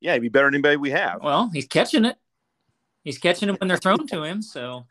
Yeah, 0.00 0.14
he'd 0.14 0.20
be 0.20 0.28
better 0.28 0.46
than 0.46 0.54
anybody 0.54 0.76
we 0.76 0.90
have. 0.90 1.22
Well, 1.22 1.50
he's 1.52 1.66
catching 1.66 2.04
it. 2.04 2.16
He's 3.02 3.18
catching 3.18 3.48
it 3.48 3.60
when 3.60 3.68
they're 3.68 3.76
thrown 3.76 4.06
to 4.08 4.24
him. 4.24 4.42
So 4.42 4.86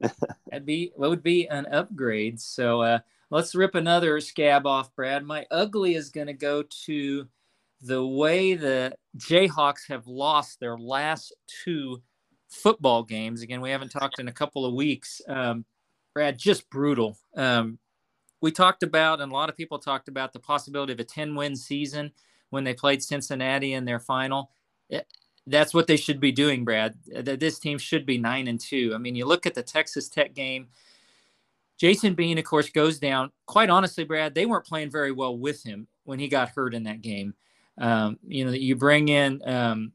That'd 0.00 0.66
be 0.66 0.92
what 0.96 1.10
would 1.10 1.22
be 1.22 1.48
an 1.48 1.66
upgrade. 1.66 2.40
So 2.40 2.82
uh, 2.82 2.98
let's 3.30 3.54
rip 3.54 3.74
another 3.74 4.20
scab 4.20 4.66
off, 4.66 4.94
Brad. 4.94 5.24
My 5.24 5.46
ugly 5.50 5.94
is 5.94 6.10
going 6.10 6.26
to 6.28 6.32
go 6.32 6.62
to 6.86 7.26
the 7.80 8.04
way 8.04 8.54
the 8.54 8.96
Jayhawks 9.16 9.88
have 9.88 10.06
lost 10.06 10.60
their 10.60 10.76
last 10.76 11.32
two 11.64 12.02
football 12.48 13.02
games. 13.02 13.42
Again, 13.42 13.60
we 13.60 13.70
haven't 13.70 13.90
talked 13.90 14.18
in 14.18 14.28
a 14.28 14.32
couple 14.32 14.64
of 14.64 14.74
weeks. 14.74 15.20
Um, 15.28 15.64
Brad, 16.14 16.38
just 16.38 16.68
brutal. 16.70 17.18
Um, 17.36 17.78
we 18.40 18.50
talked 18.52 18.82
about, 18.82 19.20
and 19.20 19.30
a 19.30 19.34
lot 19.34 19.48
of 19.48 19.56
people 19.56 19.78
talked 19.78 20.08
about 20.08 20.32
the 20.32 20.38
possibility 20.38 20.92
of 20.92 21.00
a 21.00 21.04
10 21.04 21.34
win 21.34 21.56
season 21.56 22.12
when 22.50 22.64
they 22.64 22.74
played 22.74 23.02
Cincinnati 23.02 23.74
in 23.74 23.84
their 23.84 23.98
final. 23.98 24.50
It, 24.88 25.06
that's 25.48 25.74
what 25.74 25.86
they 25.86 25.96
should 25.96 26.20
be 26.20 26.32
doing, 26.32 26.64
Brad. 26.64 26.94
That 27.06 27.40
this 27.40 27.58
team 27.58 27.78
should 27.78 28.06
be 28.06 28.18
nine 28.18 28.48
and 28.48 28.60
two. 28.60 28.92
I 28.94 28.98
mean, 28.98 29.14
you 29.14 29.26
look 29.26 29.46
at 29.46 29.54
the 29.54 29.62
Texas 29.62 30.08
Tech 30.08 30.34
game. 30.34 30.68
Jason 31.78 32.14
Bean, 32.14 32.38
of 32.38 32.44
course, 32.44 32.70
goes 32.70 32.98
down. 32.98 33.30
Quite 33.46 33.70
honestly, 33.70 34.04
Brad, 34.04 34.34
they 34.34 34.46
weren't 34.46 34.66
playing 34.66 34.90
very 34.90 35.12
well 35.12 35.36
with 35.36 35.62
him 35.62 35.86
when 36.04 36.18
he 36.18 36.28
got 36.28 36.50
hurt 36.50 36.74
in 36.74 36.84
that 36.84 37.02
game. 37.02 37.34
Um, 37.78 38.18
you 38.26 38.44
know, 38.44 38.50
you 38.50 38.74
bring 38.74 39.08
in 39.08 39.40
um, 39.48 39.92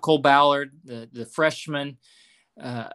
Cole 0.00 0.18
Ballard, 0.18 0.72
the 0.84 1.08
the 1.12 1.26
freshman, 1.26 1.96
uh, 2.60 2.90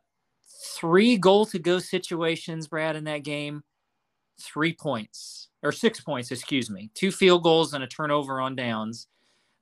three 0.76 1.18
goal 1.18 1.46
to 1.48 1.60
go 1.60 1.80
situations, 1.80 2.68
Brad, 2.68 2.96
in 2.96 3.06
that 3.06 3.24
game, 3.24 3.64
three 4.40 4.74
points 4.74 5.50
or 5.64 5.72
six 5.72 6.00
points, 6.00 6.32
excuse 6.32 6.70
me, 6.70 6.92
two 6.94 7.12
field 7.12 7.44
goals 7.44 7.74
and 7.74 7.84
a 7.84 7.88
turnover 7.88 8.40
on 8.40 8.56
downs. 8.56 9.08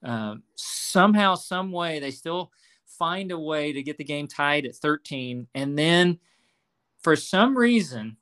Um, 0.04 0.44
somehow, 0.56 1.36
some 1.36 1.72
way, 1.72 2.00
they 2.00 2.12
still 2.12 2.52
find 2.86 3.32
a 3.32 3.40
way 3.40 3.74
to 3.74 3.84
get 3.84 3.98
the 3.98 4.04
game 4.04 4.28
tied 4.28 4.66
at 4.66 4.76
13. 4.76 5.48
And 5.56 5.78
then, 5.78 6.20
for 7.00 7.16
some 7.16 7.58
reason, 7.58 8.18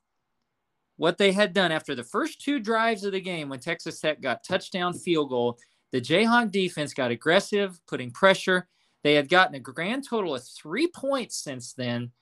what 0.96 1.18
they 1.18 1.32
had 1.32 1.54
done 1.54 1.72
after 1.72 1.94
the 1.94 2.04
first 2.04 2.42
two 2.42 2.60
drives 2.60 3.04
of 3.04 3.12
the 3.12 3.20
game, 3.20 3.48
when 3.48 3.60
Texas 3.60 4.00
Tech 4.00 4.20
got 4.20 4.44
touchdown 4.44 4.92
field 4.92 5.30
goal, 5.30 5.58
the 5.92 6.00
Jayhawk 6.00 6.50
defense 6.50 6.94
got 6.94 7.10
aggressive, 7.10 7.80
putting 7.86 8.10
pressure. 8.10 8.68
They 9.02 9.14
had 9.14 9.28
gotten 9.28 9.54
a 9.54 9.60
grand 9.60 10.06
total 10.06 10.34
of 10.34 10.44
three 10.46 10.88
points 10.88 11.36
since 11.36 11.72
then. 11.72 12.12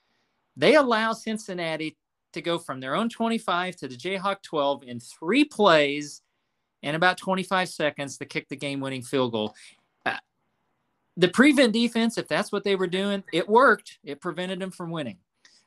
They 0.56 0.76
allow 0.76 1.12
Cincinnati 1.12 1.96
to 2.32 2.42
go 2.42 2.59
from 2.59 2.80
their 2.80 2.94
own 2.94 3.09
25 3.09 3.76
to 3.76 3.88
the 3.88 3.96
Jayhawk 3.96 4.42
12 4.42 4.84
in 4.84 5.00
three 5.00 5.44
plays 5.44 6.22
and 6.82 6.96
about 6.96 7.18
25 7.18 7.68
seconds 7.68 8.18
to 8.18 8.24
kick 8.24 8.48
the 8.48 8.56
game 8.56 8.80
winning 8.80 9.02
field 9.02 9.32
goal. 9.32 9.54
Uh, 10.06 10.16
the 11.16 11.28
prevent 11.28 11.72
defense, 11.72 12.18
if 12.18 12.28
that's 12.28 12.52
what 12.52 12.64
they 12.64 12.76
were 12.76 12.86
doing, 12.86 13.24
it 13.32 13.48
worked. 13.48 13.98
It 14.04 14.20
prevented 14.20 14.60
them 14.60 14.70
from 14.70 14.90
winning. 14.90 15.18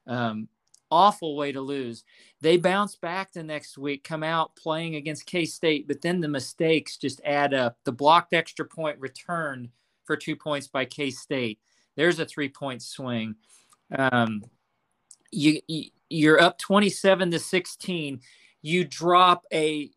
Um, 0.08 0.48
awful 0.90 1.36
way 1.36 1.52
to 1.52 1.62
lose. 1.62 2.04
They 2.42 2.58
bounce 2.58 2.96
back 2.96 3.32
the 3.32 3.44
next 3.44 3.78
week, 3.78 4.04
come 4.04 4.24
out 4.24 4.56
playing 4.56 4.96
against 4.96 5.26
K 5.26 5.46
State, 5.46 5.88
but 5.88 6.02
then 6.02 6.22
the 6.22 6.28
mistakes 6.28 6.98
just 6.98 7.22
add 7.24 7.54
up. 7.54 7.78
The 7.86 7.92
blocked 7.92 8.34
extra 8.34 8.66
point 8.66 9.00
returned 9.00 9.70
for 10.06 10.18
two 10.18 10.36
points 10.36 10.68
by 10.68 10.86
K 10.86 11.12
State. 11.12 11.60
There's 11.96 12.20
a 12.20 12.26
three 12.26 12.50
point 12.50 12.82
swing. 12.82 13.36
Um, 13.98 14.44
you 15.32 15.62
you're 16.10 16.42
up 16.42 16.58
27 16.58 17.32
to 17.32 17.40
16. 17.40 18.22
You 18.62 18.84
drop 18.84 19.46
a 19.54 19.90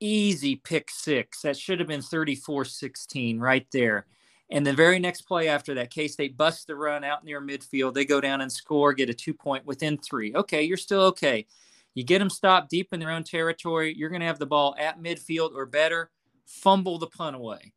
easy 0.00 0.56
pick 0.56 0.90
six. 0.90 1.42
That 1.42 1.56
should 1.56 1.78
have 1.78 1.88
been 1.88 2.02
34 2.02 2.64
16 2.64 3.38
right 3.38 3.66
there. 3.72 4.06
And 4.50 4.66
the 4.66 4.72
very 4.72 4.98
next 4.98 5.22
play 5.22 5.48
after 5.48 5.74
that, 5.74 5.90
K 5.90 6.08
State 6.08 6.36
busts 6.36 6.64
the 6.64 6.74
run 6.74 7.04
out 7.04 7.24
near 7.24 7.40
midfield. 7.40 7.94
They 7.94 8.04
go 8.04 8.20
down 8.20 8.40
and 8.40 8.50
score, 8.50 8.92
get 8.92 9.10
a 9.10 9.14
two 9.14 9.34
point 9.34 9.64
within 9.64 9.96
three. 9.98 10.34
Okay, 10.34 10.62
you're 10.62 10.76
still 10.76 11.02
okay. 11.02 11.46
You 11.94 12.04
get 12.04 12.18
them 12.18 12.30
stopped 12.30 12.70
deep 12.70 12.92
in 12.92 13.00
their 13.00 13.10
own 13.10 13.24
territory. 13.24 13.94
You're 13.96 14.08
going 14.08 14.20
to 14.20 14.26
have 14.26 14.38
the 14.38 14.46
ball 14.46 14.74
at 14.78 15.00
midfield 15.00 15.54
or 15.54 15.66
better. 15.66 16.10
Fumble 16.46 16.98
the 16.98 17.06
punt 17.06 17.36
away. 17.36 17.72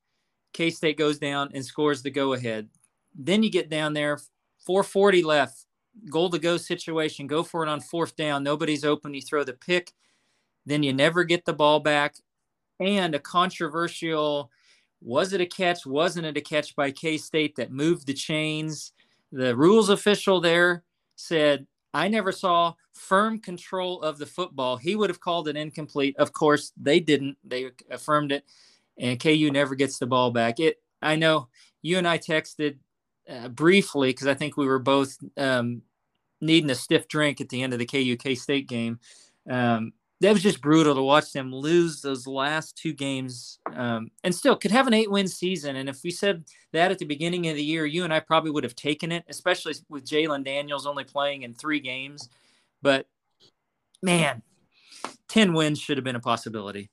K 0.54 0.72
State 0.72 0.98
goes 0.98 1.20
down 1.20 1.52
and 1.54 1.64
scores 1.64 2.02
the 2.02 2.10
go 2.10 2.34
ahead. 2.34 2.70
Then 3.16 3.44
you 3.44 3.52
get 3.52 3.70
down 3.70 3.94
there, 3.94 4.20
440 4.66 5.24
left, 5.24 5.66
goal 6.10 6.30
to 6.32 6.40
go 6.40 6.58
situation. 6.58 7.28
Go 7.28 7.44
for 7.44 7.64
it 7.64 7.70
on 7.70 7.82
fourth 7.82 8.16
down. 8.16 8.44
Nobody's 8.44 8.84
open. 8.84 9.14
You 9.14 9.22
throw 9.22 9.44
the 9.44 9.54
pick 9.54 9.92
then 10.66 10.84
you 10.84 10.94
never 10.94 11.24
get 11.24 11.46
the 11.46 11.54
ball 11.54 11.80
back. 11.80 12.16
And 12.80 13.16
a 13.16 13.20
controversial 13.20 14.52
was 15.04 15.34
it 15.34 15.42
a 15.42 15.46
catch? 15.46 15.86
Wasn't 15.86 16.26
it 16.26 16.38
a 16.38 16.42
catch 16.42 16.76
by 16.76 16.92
K 16.92 17.18
State 17.18 17.58
that 17.58 17.72
moved 17.72 18.08
the 18.08 18.14
chains? 18.14 18.94
The 19.32 19.56
rules 19.56 19.90
official 19.90 20.40
there 20.40 20.84
said, 21.16 21.68
I 21.94 22.08
never 22.08 22.32
saw 22.32 22.74
firm 22.94 23.40
control 23.40 24.02
of 24.02 24.18
the 24.18 24.26
football. 24.26 24.78
He 24.78 24.96
would 24.96 25.10
have 25.10 25.20
called 25.20 25.48
it 25.48 25.58
incomplete. 25.58 26.16
Of 26.18 26.32
course, 26.32 26.72
they 26.78 27.00
didn't. 27.00 27.38
They 27.44 27.72
affirmed 27.92 28.32
it, 28.32 28.46
and 28.98 29.20
KU 29.20 29.50
never 29.52 29.76
gets 29.76 30.00
the 30.00 30.08
ball 30.08 30.32
back. 30.32 30.60
It. 30.60 30.82
I 31.02 31.18
know 31.18 31.50
you 31.82 31.98
and 31.98 32.08
I 32.08 32.18
texted 32.18 32.78
uh, 33.30 33.50
briefly 33.50 34.10
because 34.10 34.28
I 34.28 34.34
think 34.34 34.56
we 34.56 34.66
were 34.66 34.80
both 34.80 35.18
um, 35.38 35.82
needing 36.40 36.70
a 36.70 36.76
stiff 36.76 37.08
drink 37.08 37.42
at 37.42 37.50
the 37.50 37.62
end 37.62 37.74
of 37.74 37.80
the 37.80 37.86
KU 37.86 38.16
K 38.16 38.36
State 38.36 38.68
game. 38.68 39.00
Um, 39.50 39.92
that 40.24 40.32
was 40.32 40.42
just 40.42 40.62
brutal 40.62 40.96
to 40.96 41.04
watch 41.04 41.34
them 41.34 41.54
lose 41.54 42.00
those 42.00 42.26
last 42.26 42.78
two 42.78 42.94
games 42.94 43.60
um, 43.76 44.10
and 44.24 44.34
still 44.34 44.56
could 44.56 44.72
have 44.72 44.88
an 44.88 44.94
eight 44.94 45.12
win 45.12 45.28
season. 45.28 45.76
And 45.76 45.90
if 45.90 46.02
we 46.02 46.12
said 46.12 46.46
that 46.72 46.92
at 46.92 47.00
the 47.00 47.06
beginning 47.06 47.48
of 47.50 47.58
the 47.58 47.64
year, 47.64 47.86
you 47.86 48.06
and 48.06 48.14
I 48.14 48.22
probably 48.22 48.50
would 48.52 48.64
have 48.64 48.76
taken 48.76 49.12
it, 49.12 49.26
especially 49.28 49.74
with 49.90 50.06
Jalon 50.06 50.46
Daniels 50.46 50.86
only 50.86 51.04
playing 51.04 51.42
in 51.42 51.54
three 51.54 51.82
games. 51.82 52.30
But 52.82 53.06
man, 54.02 54.44
10 55.28 55.52
wins 55.52 55.80
should 55.80 55.98
have 55.98 56.06
been 56.06 56.16
a 56.16 56.22
possibility. 56.22 56.90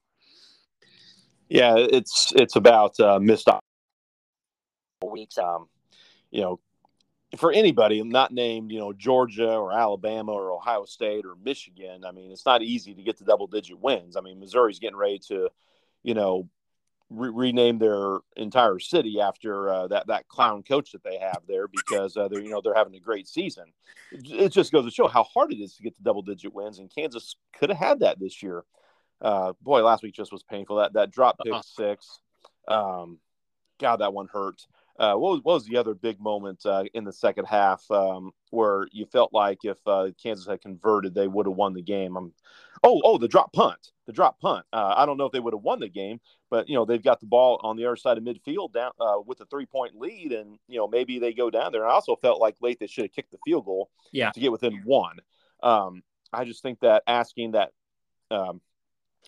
Yeah, 1.49 1.75
it's 1.77 2.33
it's 2.35 2.57
about 2.57 2.99
uh, 2.99 3.21
missed 3.21 3.49
weeks. 5.09 5.39
Um, 5.39 5.69
you 6.33 6.41
know, 6.41 6.59
for 7.37 7.53
anybody 7.53 8.03
not 8.03 8.33
named, 8.33 8.73
you 8.73 8.79
know, 8.79 8.93
Georgia 8.93 9.55
or 9.55 9.73
Alabama 9.73 10.33
or 10.33 10.53
Ohio 10.53 10.85
State 10.85 11.25
or 11.25 11.37
Michigan, 11.37 12.05
I 12.05 12.11
mean, 12.11 12.33
it's 12.33 12.47
not 12.47 12.63
easy 12.63 12.95
to 12.95 13.03
get 13.03 13.19
to 13.19 13.25
double 13.25 13.47
digit 13.47 13.79
wins. 13.79 14.17
I 14.17 14.21
mean, 14.21 14.41
Missouri's 14.41 14.81
getting 14.81 14.97
ready 14.97 15.21
to, 15.29 15.49
you 16.03 16.15
know, 16.15 16.49
re- 17.11 17.31
rename 17.33 17.79
their 17.79 18.19
entire 18.37 18.79
city 18.79 19.21
after 19.21 19.69
uh, 19.69 19.89
that 19.89 20.07
that 20.07 20.29
clown 20.29 20.63
coach 20.63 20.93
that 20.93 21.05
they 21.05 21.19
have 21.19 21.43
there 21.47 21.69
because 21.69 22.17
uh, 22.17 22.29
they're 22.29 22.41
you 22.41 22.51
know 22.51 22.61
they're 22.63 22.75
having 22.75 22.95
a 22.95 23.01
great 23.01 23.29
season. 23.29 23.67
It 24.13 24.51
just 24.51 24.73
goes 24.73 24.85
to 24.85 24.91
show 24.91 25.09
how 25.09 25.25
hard 25.25 25.53
it 25.53 25.59
is 25.59 25.75
to 25.77 25.83
get 25.83 25.97
to 25.97 26.03
double 26.03 26.23
digit 26.23 26.55
wins, 26.55 26.79
and 26.79 26.93
Kansas 26.93 27.37
could 27.53 27.69
have 27.71 27.79
had 27.79 28.01
that 28.01 28.19
this 28.19 28.43
year. 28.43 28.65
Uh, 29.21 29.53
boy, 29.61 29.85
last 29.85 30.03
week 30.03 30.15
just 30.15 30.33
was 30.33 30.43
painful. 30.43 30.77
That 30.77 30.95
that 30.95 31.11
drop 31.11 31.39
pick 31.45 31.53
uh-huh. 31.53 31.63
six, 31.63 32.21
um, 32.69 33.19
God, 33.79 33.97
that 33.97 34.15
one 34.15 34.29
hurt. 34.29 34.67
Uh, 35.01 35.15
what, 35.15 35.31
was, 35.33 35.41
what 35.43 35.55
was 35.55 35.65
the 35.65 35.79
other 35.79 35.95
big 35.95 36.21
moment 36.21 36.61
uh, 36.67 36.85
in 36.93 37.05
the 37.05 37.13
second 37.13 37.47
half 37.47 37.83
um, 37.91 38.33
where 38.51 38.87
you 38.93 39.07
felt 39.07 39.33
like 39.33 39.59
if 39.65 39.79
uh, 39.87 40.09
Kansas 40.23 40.47
had 40.47 40.61
converted, 40.61 41.15
they 41.15 41.27
would 41.27 41.47
have 41.47 41.57
won 41.57 41.73
the 41.73 41.81
game? 41.81 42.19
I'm, 42.19 42.35
oh, 42.85 43.01
oh, 43.03 43.17
the 43.17 43.27
drop 43.27 43.51
punt, 43.55 43.93
the 44.07 44.13
drop 44.13 44.39
punt. 44.41 44.67
Uh, 44.75 44.93
I 44.95 45.07
don't 45.07 45.17
know 45.17 45.25
if 45.25 45.33
they 45.33 45.41
would 45.41 45.55
have 45.55 45.63
won 45.63 45.81
the 45.81 45.89
game, 45.89 46.21
but 46.51 46.69
you 46.69 46.75
know 46.75 46.85
they've 46.85 47.03
got 47.03 47.19
the 47.19 47.27
ball 47.27 47.59
on 47.63 47.79
the 47.79 47.87
other 47.87 47.97
side 47.97 48.19
of 48.19 48.25
midfield 48.25 48.75
down 48.75 48.93
uh, 49.01 49.17
with 49.25 49.41
a 49.41 49.47
three 49.47 49.65
point 49.65 49.99
lead, 49.99 50.33
and 50.33 50.59
you 50.69 50.77
know 50.77 50.87
maybe 50.87 51.19
they 51.19 51.33
go 51.33 51.49
down 51.49 51.73
there. 51.73 51.83
And 51.85 51.91
I 51.91 51.95
also 51.95 52.17
felt 52.17 52.39
like 52.39 52.57
late 52.61 52.79
they 52.79 52.87
should 52.87 53.05
have 53.05 53.13
kicked 53.13 53.31
the 53.31 53.39
field 53.43 53.65
goal, 53.65 53.89
yeah. 54.13 54.33
to 54.33 54.41
get 54.41 54.53
within 54.53 54.83
one. 54.85 55.17
Um, 55.63 56.03
I 56.31 56.45
just 56.45 56.63
think 56.63 56.81
that 56.81 57.05
asking 57.07 57.53
that. 57.53 57.71
Um, 58.31 58.61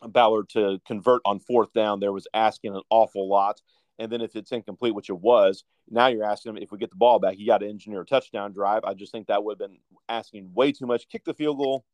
Ballard 0.05 0.49
to 0.51 0.81
convert 0.87 1.21
on 1.25 1.39
fourth 1.39 1.73
down 1.75 2.01
there 2.01 2.13
was 2.13 2.27
asking 2.33 2.75
an 2.75 2.83
awful 2.89 3.29
lot 3.29 3.61
and 4.03 4.11
then 4.11 4.21
if 4.21 4.35
it's 4.37 4.51
incomplete, 4.51 4.95
which 4.95 5.09
it 5.09 5.19
was, 5.19 5.65
now 5.89 6.09
you're 6.09 6.25
asking 6.25 6.55
them 6.55 6.63
if 6.63 6.73
we 6.73 6.79
get 6.79 6.91
the 6.91 6.97
ball 6.97 7.19
back, 7.19 7.39
you 7.39 7.47
got 7.47 7.59
to 7.59 7.69
engineer 7.69 8.01
a 8.01 8.05
touchdown 8.05 8.53
drive. 8.53 8.83
I 8.85 8.95
just 8.95 9.13
think 9.13 9.29
that 9.29 9.43
would 9.43 9.61
have 9.61 9.71
been 9.71 9.79
asking 10.09 10.51
way 10.53 10.73
too 10.73 10.87
much. 10.87 11.09
Kick 11.09 11.25
the 11.25 11.35
field 11.35 11.59
goal, 11.59 11.85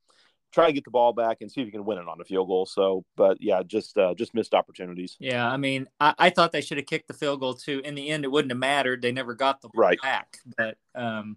try 0.53 0.67
to 0.67 0.73
get 0.73 0.85
the 0.85 0.91
ball 0.91 1.13
back, 1.13 1.39
and 1.43 1.53
see 1.53 1.61
if 1.61 1.67
you 1.67 1.73
can 1.73 1.85
win 1.85 1.99
it 1.99 2.09
on 2.09 2.21
a 2.21 2.25
field 2.25 2.49
goal. 2.49 2.65
So, 2.65 3.05
but 3.17 3.37
yeah, 3.41 3.63
just 3.63 3.99
uh, 3.99 4.15
just 4.15 4.35
missed 4.35 4.55
opportunities. 4.55 5.17
Yeah, 5.21 5.47
I 5.47 5.59
mean, 5.59 5.87
I, 6.01 6.15
I 6.19 6.31
thought 6.31 6.53
they 6.53 6.63
should 6.63 6.79
have 6.79 6.87
kicked 6.87 7.09
the 7.09 7.15
field 7.15 7.41
goal 7.41 7.55
too. 7.55 7.83
In 7.85 7.95
the 7.95 8.09
end, 8.09 8.25
it 8.25 8.33
wouldn't 8.33 8.53
have 8.53 8.59
mattered. 8.59 9.03
They 9.03 9.13
never 9.13 9.35
got 9.35 9.61
the 9.61 9.69
right 9.75 10.01
back, 10.03 10.39
but. 10.57 10.79
um 10.95 11.37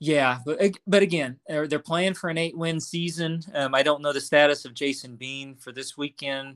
yeah, 0.00 0.38
but 0.46 0.60
but 0.86 1.02
again, 1.02 1.40
they're, 1.48 1.66
they're 1.66 1.80
playing 1.80 2.14
for 2.14 2.30
an 2.30 2.38
eight-win 2.38 2.78
season. 2.78 3.42
Um, 3.52 3.74
I 3.74 3.82
don't 3.82 4.00
know 4.00 4.12
the 4.12 4.20
status 4.20 4.64
of 4.64 4.72
Jason 4.72 5.16
Bean 5.16 5.56
for 5.56 5.72
this 5.72 5.96
weekend. 5.96 6.54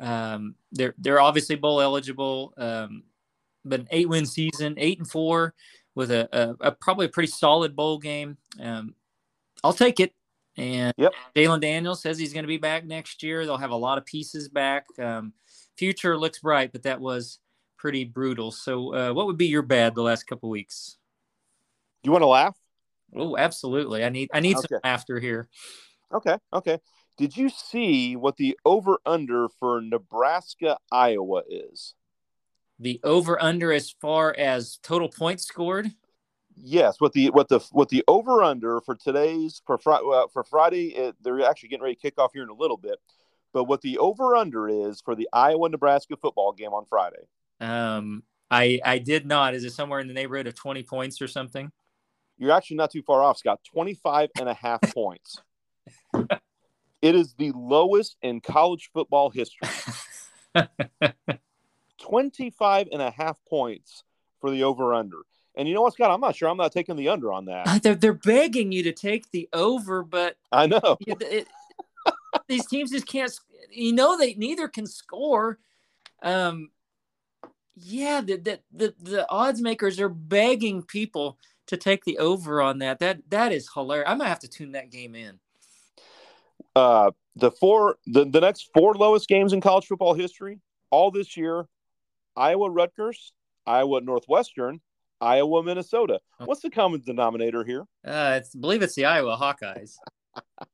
Um, 0.00 0.54
they're 0.72 0.94
they're 0.98 1.20
obviously 1.20 1.56
bowl 1.56 1.80
eligible, 1.80 2.54
um, 2.56 3.04
but 3.64 3.80
an 3.80 3.88
eight 3.90 4.08
win 4.08 4.26
season, 4.26 4.74
eight 4.78 4.98
and 4.98 5.08
four, 5.08 5.54
with 5.94 6.10
a, 6.10 6.28
a, 6.32 6.68
a 6.68 6.72
probably 6.72 7.06
a 7.06 7.10
pretty 7.10 7.30
solid 7.30 7.76
bowl 7.76 7.98
game. 7.98 8.36
Um, 8.60 8.94
I'll 9.62 9.72
take 9.72 10.00
it. 10.00 10.14
And 10.56 10.92
yep. 10.96 11.12
Jalon 11.34 11.60
Daniels 11.60 12.02
says 12.02 12.18
he's 12.18 12.32
going 12.32 12.44
to 12.44 12.48
be 12.48 12.58
back 12.58 12.84
next 12.84 13.22
year. 13.22 13.44
They'll 13.44 13.56
have 13.56 13.70
a 13.70 13.76
lot 13.76 13.98
of 13.98 14.04
pieces 14.04 14.48
back. 14.48 14.86
Um, 14.98 15.32
future 15.76 16.18
looks 16.18 16.40
bright, 16.40 16.72
but 16.72 16.82
that 16.82 17.00
was 17.00 17.38
pretty 17.76 18.04
brutal. 18.04 18.50
So, 18.50 18.94
uh, 18.94 19.12
what 19.12 19.26
would 19.26 19.38
be 19.38 19.46
your 19.46 19.62
bad 19.62 19.94
the 19.94 20.02
last 20.02 20.24
couple 20.24 20.50
weeks? 20.50 20.96
Do 22.02 22.08
you 22.08 22.12
want 22.12 22.22
to 22.22 22.26
laugh? 22.26 22.56
Oh, 23.14 23.36
absolutely. 23.36 24.04
I 24.04 24.08
need 24.08 24.30
I 24.32 24.40
need 24.40 24.56
okay. 24.56 24.66
some 24.70 24.80
laughter 24.84 25.18
here. 25.18 25.48
Okay. 26.12 26.36
Okay. 26.52 26.78
Did 27.20 27.36
you 27.36 27.50
see 27.50 28.16
what 28.16 28.38
the 28.38 28.58
over 28.64 28.98
under 29.04 29.50
for 29.50 29.82
Nebraska 29.82 30.78
Iowa 30.90 31.42
is? 31.50 31.94
The 32.78 32.98
over 33.04 33.40
under 33.42 33.74
as 33.74 33.90
far 33.90 34.34
as 34.38 34.78
total 34.82 35.10
points 35.10 35.44
scored? 35.44 35.90
Yes, 36.56 36.98
what 36.98 37.12
the 37.12 37.28
what 37.28 37.50
the 37.50 37.58
what 37.72 37.90
the 37.90 38.02
over 38.08 38.42
under 38.42 38.80
for 38.80 38.94
today's 38.94 39.60
for 39.66 39.76
Friday 39.76 40.02
uh, 40.10 40.28
for 40.32 40.42
Friday 40.44 40.94
it, 40.96 41.14
they're 41.20 41.44
actually 41.44 41.68
getting 41.68 41.82
ready 41.82 41.94
to 41.94 42.00
kick 42.00 42.18
off 42.18 42.30
here 42.32 42.42
in 42.42 42.48
a 42.48 42.54
little 42.54 42.78
bit. 42.78 42.98
But 43.52 43.64
what 43.64 43.82
the 43.82 43.98
over 43.98 44.34
under 44.34 44.66
is 44.66 45.02
for 45.02 45.14
the 45.14 45.28
Iowa 45.30 45.68
Nebraska 45.68 46.16
football 46.16 46.52
game 46.52 46.72
on 46.72 46.86
Friday? 46.86 47.28
Um 47.60 48.22
I 48.50 48.80
I 48.82 48.96
did 48.96 49.26
not. 49.26 49.52
Is 49.52 49.64
it 49.64 49.74
somewhere 49.74 50.00
in 50.00 50.08
the 50.08 50.14
neighborhood 50.14 50.46
of 50.46 50.54
20 50.54 50.84
points 50.84 51.20
or 51.20 51.28
something? 51.28 51.70
You're 52.38 52.52
actually 52.52 52.78
not 52.78 52.90
too 52.90 53.02
far 53.02 53.22
off, 53.22 53.36
Scott. 53.36 53.60
25 53.70 54.30
and 54.40 54.48
a 54.48 54.54
half 54.54 54.80
points. 54.80 55.36
It 57.02 57.14
is 57.14 57.34
the 57.34 57.52
lowest 57.52 58.16
in 58.22 58.40
college 58.40 58.90
football 58.92 59.30
history. 59.30 59.68
25 62.00 62.88
and 62.92 63.00
a 63.00 63.10
half 63.10 63.38
points 63.48 64.04
for 64.40 64.50
the 64.50 64.64
over 64.64 64.94
under. 64.94 65.18
And 65.56 65.68
you 65.68 65.74
know 65.74 65.82
what, 65.82 65.94
Scott? 65.94 66.10
I'm 66.10 66.20
not 66.20 66.36
sure. 66.36 66.48
I'm 66.48 66.56
not 66.56 66.72
taking 66.72 66.96
the 66.96 67.08
under 67.08 67.32
on 67.32 67.46
that. 67.46 67.66
Uh, 67.66 67.78
they're, 67.82 67.94
they're 67.94 68.12
begging 68.12 68.72
you 68.72 68.82
to 68.84 68.92
take 68.92 69.30
the 69.30 69.48
over, 69.52 70.02
but 70.02 70.36
I 70.52 70.66
know 70.66 70.80
it, 71.06 71.20
it, 71.22 71.48
these 72.48 72.66
teams 72.66 72.90
just 72.90 73.06
can't. 73.06 73.32
You 73.70 73.92
know, 73.92 74.16
they 74.16 74.34
neither 74.34 74.68
can 74.68 74.86
score. 74.86 75.58
Um, 76.22 76.70
yeah, 77.74 78.20
the, 78.20 78.36
the 78.36 78.60
the 78.72 78.94
the 79.00 79.30
odds 79.30 79.60
makers 79.60 79.98
are 80.00 80.08
begging 80.08 80.82
people 80.82 81.38
to 81.66 81.76
take 81.76 82.04
the 82.04 82.18
over 82.18 82.62
on 82.62 82.78
that. 82.78 82.98
That 83.00 83.22
that 83.30 83.52
is 83.52 83.68
hilarious. 83.72 84.08
I'm 84.08 84.18
gonna 84.18 84.28
have 84.28 84.40
to 84.40 84.48
tune 84.48 84.72
that 84.72 84.90
game 84.90 85.14
in 85.14 85.40
uh, 86.80 87.10
the 87.36 87.50
four 87.50 87.96
the, 88.06 88.24
the 88.24 88.40
next 88.40 88.70
four 88.74 88.94
lowest 88.94 89.28
games 89.28 89.52
in 89.52 89.60
college 89.60 89.86
football 89.86 90.14
history 90.14 90.60
all 90.90 91.10
this 91.10 91.36
year 91.36 91.66
iowa 92.36 92.70
rutgers 92.70 93.32
iowa 93.66 94.00
northwestern 94.00 94.80
iowa 95.20 95.62
minnesota. 95.62 96.20
What's 96.38 96.62
the 96.62 96.70
common 96.70 97.02
denominator 97.04 97.64
here? 97.64 97.82
Uh, 98.04 98.38
it's, 98.40 98.56
I 98.56 98.60
believe 98.60 98.82
it's 98.82 98.94
the 98.94 99.04
iowa 99.04 99.36
hawkeyes. 99.36 99.96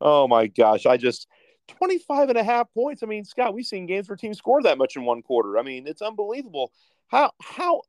Oh 0.00 0.28
my 0.28 0.48
gosh 0.48 0.84
i 0.86 0.96
just 0.98 1.28
25 1.68 2.28
and 2.30 2.36
a 2.36 2.44
half 2.44 2.66
points. 2.74 3.02
I 3.02 3.06
mean 3.06 3.24
scott 3.24 3.54
we've 3.54 3.64
seen 3.64 3.86
games 3.86 4.08
where 4.08 4.16
teams 4.16 4.38
score 4.38 4.60
that 4.62 4.76
much 4.76 4.96
in 4.96 5.04
one 5.04 5.22
quarter. 5.22 5.56
I 5.56 5.62
mean 5.62 5.86
it's 5.86 6.02
unbelievable. 6.02 6.72
How 7.06 7.30
how 7.40 7.82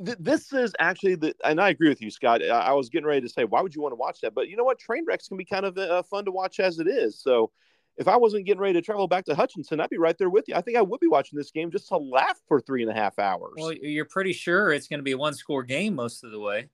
this 0.00 0.52
is 0.52 0.72
actually 0.78 1.16
the, 1.16 1.34
and 1.44 1.60
I 1.60 1.68
agree 1.68 1.88
with 1.88 2.00
you, 2.00 2.10
Scott. 2.10 2.42
I, 2.42 2.48
I, 2.48 2.72
was 2.72 2.88
getting 2.88 3.06
ready 3.06 3.20
to 3.20 3.28
say, 3.28 3.44
why 3.44 3.60
would 3.60 3.74
you 3.74 3.82
want 3.82 3.92
to 3.92 3.96
watch 3.96 4.20
that? 4.22 4.34
But 4.34 4.48
you 4.48 4.56
know 4.56 4.64
what? 4.64 4.78
Train 4.78 5.04
wrecks 5.06 5.28
can 5.28 5.36
be 5.36 5.44
kind 5.44 5.66
of 5.66 5.76
uh, 5.76 6.02
fun 6.04 6.24
to 6.24 6.32
watch 6.32 6.60
as 6.60 6.78
it 6.78 6.88
is. 6.88 7.20
So 7.20 7.50
if 7.96 8.08
I 8.08 8.16
wasn't 8.16 8.46
getting 8.46 8.60
ready 8.60 8.74
to 8.74 8.82
travel 8.82 9.06
back 9.08 9.26
to 9.26 9.34
Hutchinson, 9.34 9.80
I'd 9.80 9.90
be 9.90 9.98
right 9.98 10.16
there 10.16 10.30
with 10.30 10.46
you. 10.48 10.54
I 10.54 10.62
think 10.62 10.78
I 10.78 10.82
would 10.82 11.00
be 11.00 11.06
watching 11.06 11.36
this 11.36 11.50
game 11.50 11.70
just 11.70 11.88
to 11.88 11.98
laugh 11.98 12.38
for 12.48 12.60
three 12.60 12.82
and 12.82 12.90
a 12.90 12.94
half 12.94 13.18
hours. 13.18 13.52
Well, 13.56 13.72
you're 13.72 14.06
pretty 14.06 14.32
sure 14.32 14.72
it's 14.72 14.88
going 14.88 15.00
to 15.00 15.04
be 15.04 15.12
a 15.12 15.18
one 15.18 15.34
score 15.34 15.62
game 15.62 15.96
most 15.96 16.24
of 16.24 16.30
the 16.30 16.40
way. 16.40 16.68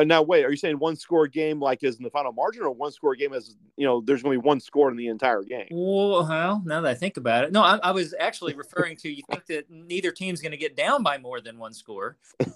Uh, 0.00 0.04
now, 0.04 0.22
wait, 0.22 0.46
are 0.46 0.50
you 0.50 0.56
saying 0.56 0.78
one 0.78 0.96
score 0.96 1.26
game 1.26 1.60
like 1.60 1.84
is 1.84 1.98
in 1.98 2.02
the 2.04 2.10
final 2.10 2.32
margin, 2.32 2.62
or 2.62 2.70
one 2.70 2.90
score 2.90 3.14
game 3.14 3.34
as 3.34 3.56
you 3.76 3.84
know? 3.84 4.00
There's 4.00 4.22
going 4.22 4.34
to 4.34 4.42
be 4.42 4.46
one 4.46 4.58
score 4.58 4.90
in 4.90 4.96
the 4.96 5.08
entire 5.08 5.42
game. 5.42 5.66
Well, 5.70 6.26
now 6.64 6.80
that 6.80 6.86
I 6.86 6.94
think 6.94 7.18
about 7.18 7.44
it, 7.44 7.52
no, 7.52 7.62
I, 7.62 7.78
I 7.82 7.90
was 7.90 8.14
actually 8.18 8.54
referring 8.54 8.96
to 8.98 9.10
you 9.10 9.22
think 9.30 9.44
that 9.46 9.70
neither 9.70 10.10
team's 10.10 10.40
going 10.40 10.52
to 10.52 10.58
get 10.58 10.74
down 10.74 11.02
by 11.02 11.18
more 11.18 11.42
than 11.42 11.58
one 11.58 11.74
score. 11.74 12.16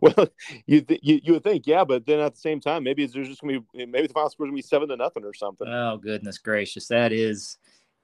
well, 0.00 0.28
you, 0.66 0.82
th- 0.82 1.00
you 1.02 1.20
you 1.24 1.32
would 1.32 1.42
think, 1.42 1.66
yeah, 1.66 1.82
but 1.82 2.06
then 2.06 2.20
at 2.20 2.34
the 2.34 2.40
same 2.40 2.60
time, 2.60 2.84
maybe 2.84 3.04
there's 3.04 3.26
just 3.26 3.40
going 3.40 3.54
to 3.54 3.60
be 3.76 3.86
maybe 3.86 4.06
the 4.06 4.14
final 4.14 4.30
score 4.30 4.46
is 4.46 4.50
going 4.50 4.56
to 4.56 4.62
be 4.62 4.68
seven 4.68 4.88
to 4.88 4.96
nothing 4.96 5.24
or 5.24 5.34
something. 5.34 5.66
Oh 5.66 5.96
goodness 5.96 6.38
gracious, 6.38 6.86
that 6.88 7.12
is, 7.12 7.58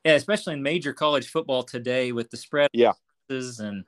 yeah, 0.05 0.15
especially 0.15 0.55
in 0.55 0.65
major 0.65 0.93
college 0.93 1.29
football 1.29 1.63
today 1.63 2.11
with 2.11 2.29
the 2.31 2.37
spread. 2.37 2.71
Yeah, 2.73 2.95
and 3.31 3.85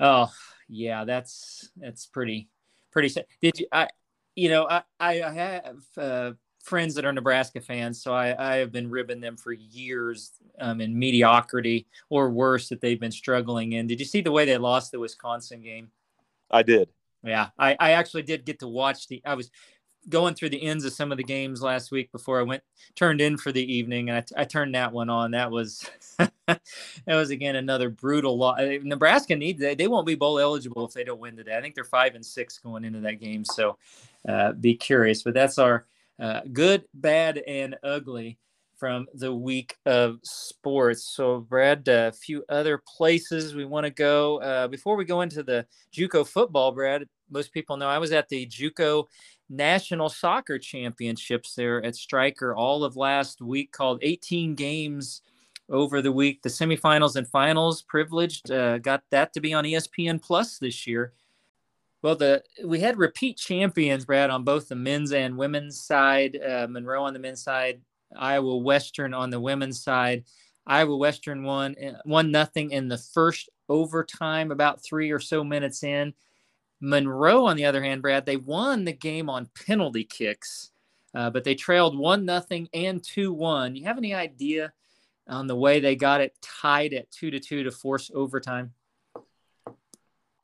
oh 0.00 0.32
yeah, 0.68 1.04
that's 1.04 1.70
that's 1.76 2.06
pretty 2.06 2.48
pretty 2.96 3.10
sad. 3.10 3.26
Did 3.42 3.58
you? 3.58 3.66
I 3.70 3.88
you 4.34 4.48
know 4.48 4.66
I 4.66 4.82
I 4.98 5.14
have 5.16 5.82
uh, 5.98 6.32
friends 6.62 6.94
that 6.94 7.04
are 7.04 7.12
Nebraska 7.12 7.60
fans, 7.60 8.02
so 8.02 8.14
I 8.14 8.54
I 8.54 8.56
have 8.56 8.72
been 8.72 8.88
ribbing 8.88 9.20
them 9.20 9.36
for 9.36 9.52
years 9.52 10.32
um, 10.58 10.80
in 10.80 10.98
mediocrity 10.98 11.88
or 12.08 12.30
worse 12.30 12.70
that 12.70 12.80
they've 12.80 12.98
been 12.98 13.12
struggling 13.12 13.72
in. 13.72 13.86
Did 13.86 14.00
you 14.00 14.06
see 14.06 14.22
the 14.22 14.32
way 14.32 14.46
they 14.46 14.56
lost 14.56 14.92
the 14.92 14.98
Wisconsin 14.98 15.60
game? 15.60 15.90
I 16.50 16.62
did. 16.62 16.88
Yeah, 17.22 17.48
I, 17.58 17.76
I 17.78 17.90
actually 17.92 18.22
did 18.22 18.46
get 18.46 18.60
to 18.60 18.68
watch 18.68 19.08
the. 19.08 19.20
I 19.26 19.34
was 19.34 19.50
going 20.08 20.34
through 20.34 20.50
the 20.50 20.62
ends 20.62 20.84
of 20.84 20.92
some 20.92 21.10
of 21.10 21.18
the 21.18 21.24
games 21.24 21.62
last 21.62 21.90
week 21.90 22.12
before 22.12 22.38
I 22.38 22.42
went 22.42 22.62
turned 22.94 23.20
in 23.20 23.36
for 23.36 23.52
the 23.52 23.72
evening, 23.72 24.10
and 24.10 24.18
I, 24.18 24.42
I 24.42 24.44
turned 24.44 24.74
that 24.74 24.92
one 24.92 25.10
on. 25.10 25.32
That 25.32 25.50
was 25.50 25.88
that 26.18 26.60
was 27.06 27.30
again 27.30 27.56
another 27.56 27.90
brutal 27.90 28.36
loss. 28.38 28.60
Nebraska 28.82 29.36
needs 29.36 29.60
they, 29.60 29.74
they 29.74 29.88
won't 29.88 30.06
be 30.06 30.14
bowl 30.14 30.38
eligible 30.38 30.86
if 30.86 30.92
they 30.92 31.04
don't 31.04 31.20
win 31.20 31.36
today. 31.36 31.56
I 31.56 31.60
think 31.60 31.74
they're 31.74 31.84
five 31.84 32.14
and 32.14 32.24
six 32.24 32.58
going 32.58 32.84
into 32.84 33.00
that 33.00 33.20
game, 33.20 33.44
so 33.44 33.76
uh, 34.28 34.52
be 34.52 34.74
curious. 34.74 35.22
But 35.22 35.34
that's 35.34 35.58
our 35.58 35.86
uh, 36.18 36.40
good, 36.52 36.84
bad, 36.94 37.38
and 37.38 37.76
ugly 37.82 38.38
from 38.76 39.06
the 39.14 39.34
week 39.34 39.76
of 39.86 40.18
sports. 40.22 41.04
So, 41.04 41.40
Brad, 41.40 41.88
a 41.88 42.12
few 42.12 42.44
other 42.48 42.82
places 42.86 43.54
we 43.54 43.64
want 43.64 43.84
to 43.84 43.90
go 43.90 44.40
uh, 44.40 44.68
before 44.68 44.96
we 44.96 45.04
go 45.04 45.22
into 45.22 45.42
the 45.42 45.66
JUCO 45.94 46.26
football. 46.26 46.72
Brad, 46.72 47.08
most 47.30 47.52
people 47.52 47.76
know 47.76 47.88
I 47.88 47.98
was 47.98 48.12
at 48.12 48.28
the 48.28 48.46
JUCO 48.46 49.06
National 49.48 50.08
Soccer 50.08 50.58
Championships 50.58 51.54
there 51.54 51.84
at 51.84 51.96
Stryker 51.96 52.54
all 52.54 52.84
of 52.84 52.96
last 52.96 53.40
week, 53.40 53.72
called 53.72 54.00
18 54.02 54.54
games 54.54 55.22
over 55.68 56.02
the 56.02 56.12
week. 56.12 56.42
The 56.42 56.48
semifinals 56.48 57.16
and 57.16 57.26
finals 57.28 57.82
privileged 57.82 58.50
uh, 58.50 58.78
got 58.78 59.02
that 59.10 59.32
to 59.34 59.40
be 59.40 59.54
on 59.54 59.64
ESPN 59.64 60.20
Plus 60.20 60.58
this 60.58 60.86
year. 60.86 61.12
Well, 62.02 62.16
the 62.16 62.42
we 62.64 62.80
had 62.80 62.98
repeat 62.98 63.36
champions, 63.36 64.04
Brad, 64.04 64.30
on 64.30 64.44
both 64.44 64.68
the 64.68 64.76
men's 64.76 65.12
and 65.12 65.36
women's 65.36 65.80
side. 65.80 66.38
Uh, 66.40 66.66
Monroe 66.68 67.04
on 67.04 67.12
the 67.12 67.18
men's 67.18 67.42
side, 67.42 67.80
Iowa 68.16 68.58
Western 68.58 69.14
on 69.14 69.30
the 69.30 69.40
women's 69.40 69.82
side. 69.82 70.24
Iowa 70.66 70.96
Western 70.96 71.42
won 71.44 71.74
uh, 71.84 71.98
one 72.04 72.30
nothing 72.30 72.70
in 72.72 72.88
the 72.88 72.98
first 72.98 73.48
overtime, 73.68 74.50
about 74.50 74.82
three 74.84 75.10
or 75.10 75.20
so 75.20 75.42
minutes 75.42 75.82
in. 75.82 76.12
Monroe, 76.80 77.46
on 77.46 77.56
the 77.56 77.64
other 77.64 77.82
hand, 77.82 78.02
Brad, 78.02 78.26
they 78.26 78.36
won 78.36 78.84
the 78.84 78.92
game 78.92 79.30
on 79.30 79.48
penalty 79.66 80.04
kicks, 80.04 80.70
uh, 81.14 81.30
but 81.30 81.44
they 81.44 81.54
trailed 81.54 81.98
one 81.98 82.24
nothing 82.24 82.68
and 82.74 83.02
two 83.02 83.32
one. 83.32 83.74
You 83.76 83.84
have 83.84 83.98
any 83.98 84.14
idea 84.14 84.72
on 85.28 85.46
the 85.46 85.56
way 85.56 85.80
they 85.80 85.96
got 85.96 86.20
it 86.20 86.36
tied 86.40 86.92
at 86.92 87.10
two 87.10 87.30
to 87.30 87.40
two 87.40 87.64
to 87.64 87.70
force 87.70 88.10
overtime? 88.14 88.72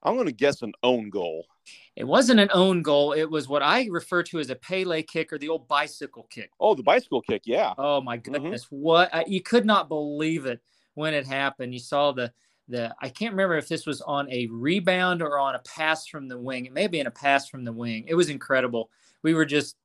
I'm 0.03 0.15
going 0.15 0.27
to 0.27 0.33
guess 0.33 0.63
an 0.63 0.73
own 0.83 1.11
goal. 1.11 1.47
It 1.95 2.05
wasn't 2.05 2.41
an 2.41 2.51
own 2.53 2.83
goal. 2.83 3.13
It 3.13 3.31
was 3.31 3.49
what 3.49 3.63
I 3.63 3.87
refer 3.91 4.23
to 4.25 4.41
as 4.41 4.51
a 4.51 4.57
Pele 4.57 5.03
kick 5.03 5.33
or 5.33 5.39
the 5.39 5.49
old 5.49 5.69
bicycle 5.69 6.27
kick. 6.29 6.51
Oh, 6.59 6.75
the 6.75 6.83
bicycle 6.83 7.23
kick. 7.23 7.43
Yeah. 7.45 7.75
Oh 7.79 8.01
my 8.01 8.17
mm-hmm. 8.17 8.33
goodness. 8.33 8.65
Mm-hmm. 8.65 8.77
What 8.77 9.15
I, 9.15 9.25
you 9.29 9.43
could 9.43 9.65
not 9.65 9.89
believe 9.89 10.47
it 10.47 10.61
when 10.95 11.15
it 11.15 11.27
happened. 11.27 11.73
You 11.73 11.79
saw 11.79 12.11
the, 12.11 12.33
the, 12.73 12.95
I 13.01 13.09
can't 13.09 13.33
remember 13.33 13.57
if 13.57 13.69
this 13.69 13.87
was 13.87 14.01
on 14.01 14.31
a 14.31 14.49
rebound 14.51 15.23
or 15.23 15.39
on 15.39 15.55
a 15.55 15.61
pass 15.61 16.07
from 16.07 16.29
the 16.29 16.39
wing. 16.39 16.67
It 16.67 16.73
may 16.73 16.83
have 16.83 16.91
been 16.91 17.07
a 17.07 17.11
pass 17.11 17.49
from 17.49 17.65
the 17.65 17.73
wing. 17.73 18.05
It 18.09 18.15
was 18.15 18.29
incredible. 18.29 18.91
We 19.23 19.35
were 19.35 19.45
just, 19.45 19.77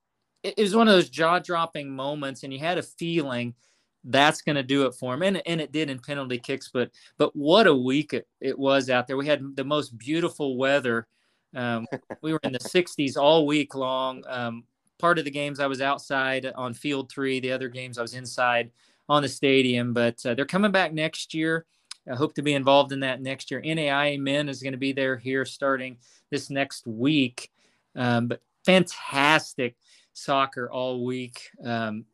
it, 0.42 0.54
it 0.56 0.62
was 0.62 0.74
one 0.74 0.88
of 0.88 0.94
those 0.94 1.10
jaw 1.10 1.38
dropping 1.38 1.90
moments 1.90 2.42
and 2.42 2.52
you 2.52 2.58
had 2.58 2.78
a 2.78 2.82
feeling 2.82 3.54
that's 4.04 4.42
going 4.42 4.56
to 4.56 4.62
do 4.62 4.86
it 4.86 4.94
for 4.94 5.14
him. 5.14 5.22
And, 5.22 5.42
and 5.46 5.60
it 5.60 5.72
did 5.72 5.90
in 5.90 5.98
penalty 5.98 6.38
kicks, 6.38 6.70
but, 6.72 6.90
but 7.18 7.34
what 7.36 7.66
a 7.66 7.74
week 7.74 8.14
it, 8.14 8.26
it 8.40 8.58
was 8.58 8.90
out 8.90 9.06
there. 9.06 9.16
We 9.16 9.26
had 9.26 9.56
the 9.56 9.64
most 9.64 9.96
beautiful 9.98 10.56
weather. 10.56 11.06
Um, 11.54 11.86
we 12.22 12.32
were 12.32 12.40
in 12.42 12.52
the 12.52 12.58
60s 12.58 13.16
all 13.16 13.46
week 13.46 13.74
long. 13.74 14.24
Um, 14.26 14.64
part 14.98 15.18
of 15.18 15.24
the 15.24 15.30
games 15.30 15.60
I 15.60 15.66
was 15.66 15.80
outside 15.80 16.46
on 16.56 16.74
field 16.74 17.10
three, 17.10 17.40
the 17.40 17.52
other 17.52 17.68
games 17.68 17.98
I 17.98 18.02
was 18.02 18.14
inside 18.14 18.70
on 19.08 19.22
the 19.22 19.28
stadium, 19.28 19.92
but 19.92 20.24
uh, 20.26 20.34
they're 20.34 20.44
coming 20.44 20.72
back 20.72 20.92
next 20.92 21.34
year. 21.34 21.64
I 22.10 22.14
hope 22.14 22.34
to 22.34 22.42
be 22.42 22.54
involved 22.54 22.92
in 22.92 23.00
that 23.00 23.20
next 23.20 23.50
year. 23.50 23.60
NAIA 23.60 24.18
men 24.18 24.48
is 24.48 24.62
going 24.62 24.72
to 24.72 24.78
be 24.78 24.92
there 24.92 25.16
here 25.16 25.44
starting 25.44 25.98
this 26.30 26.50
next 26.50 26.86
week. 26.86 27.50
Um, 27.96 28.28
but 28.28 28.40
fantastic 28.64 29.76
soccer 30.12 30.70
all 30.70 31.04
week. 31.04 31.50
Um, 31.64 32.04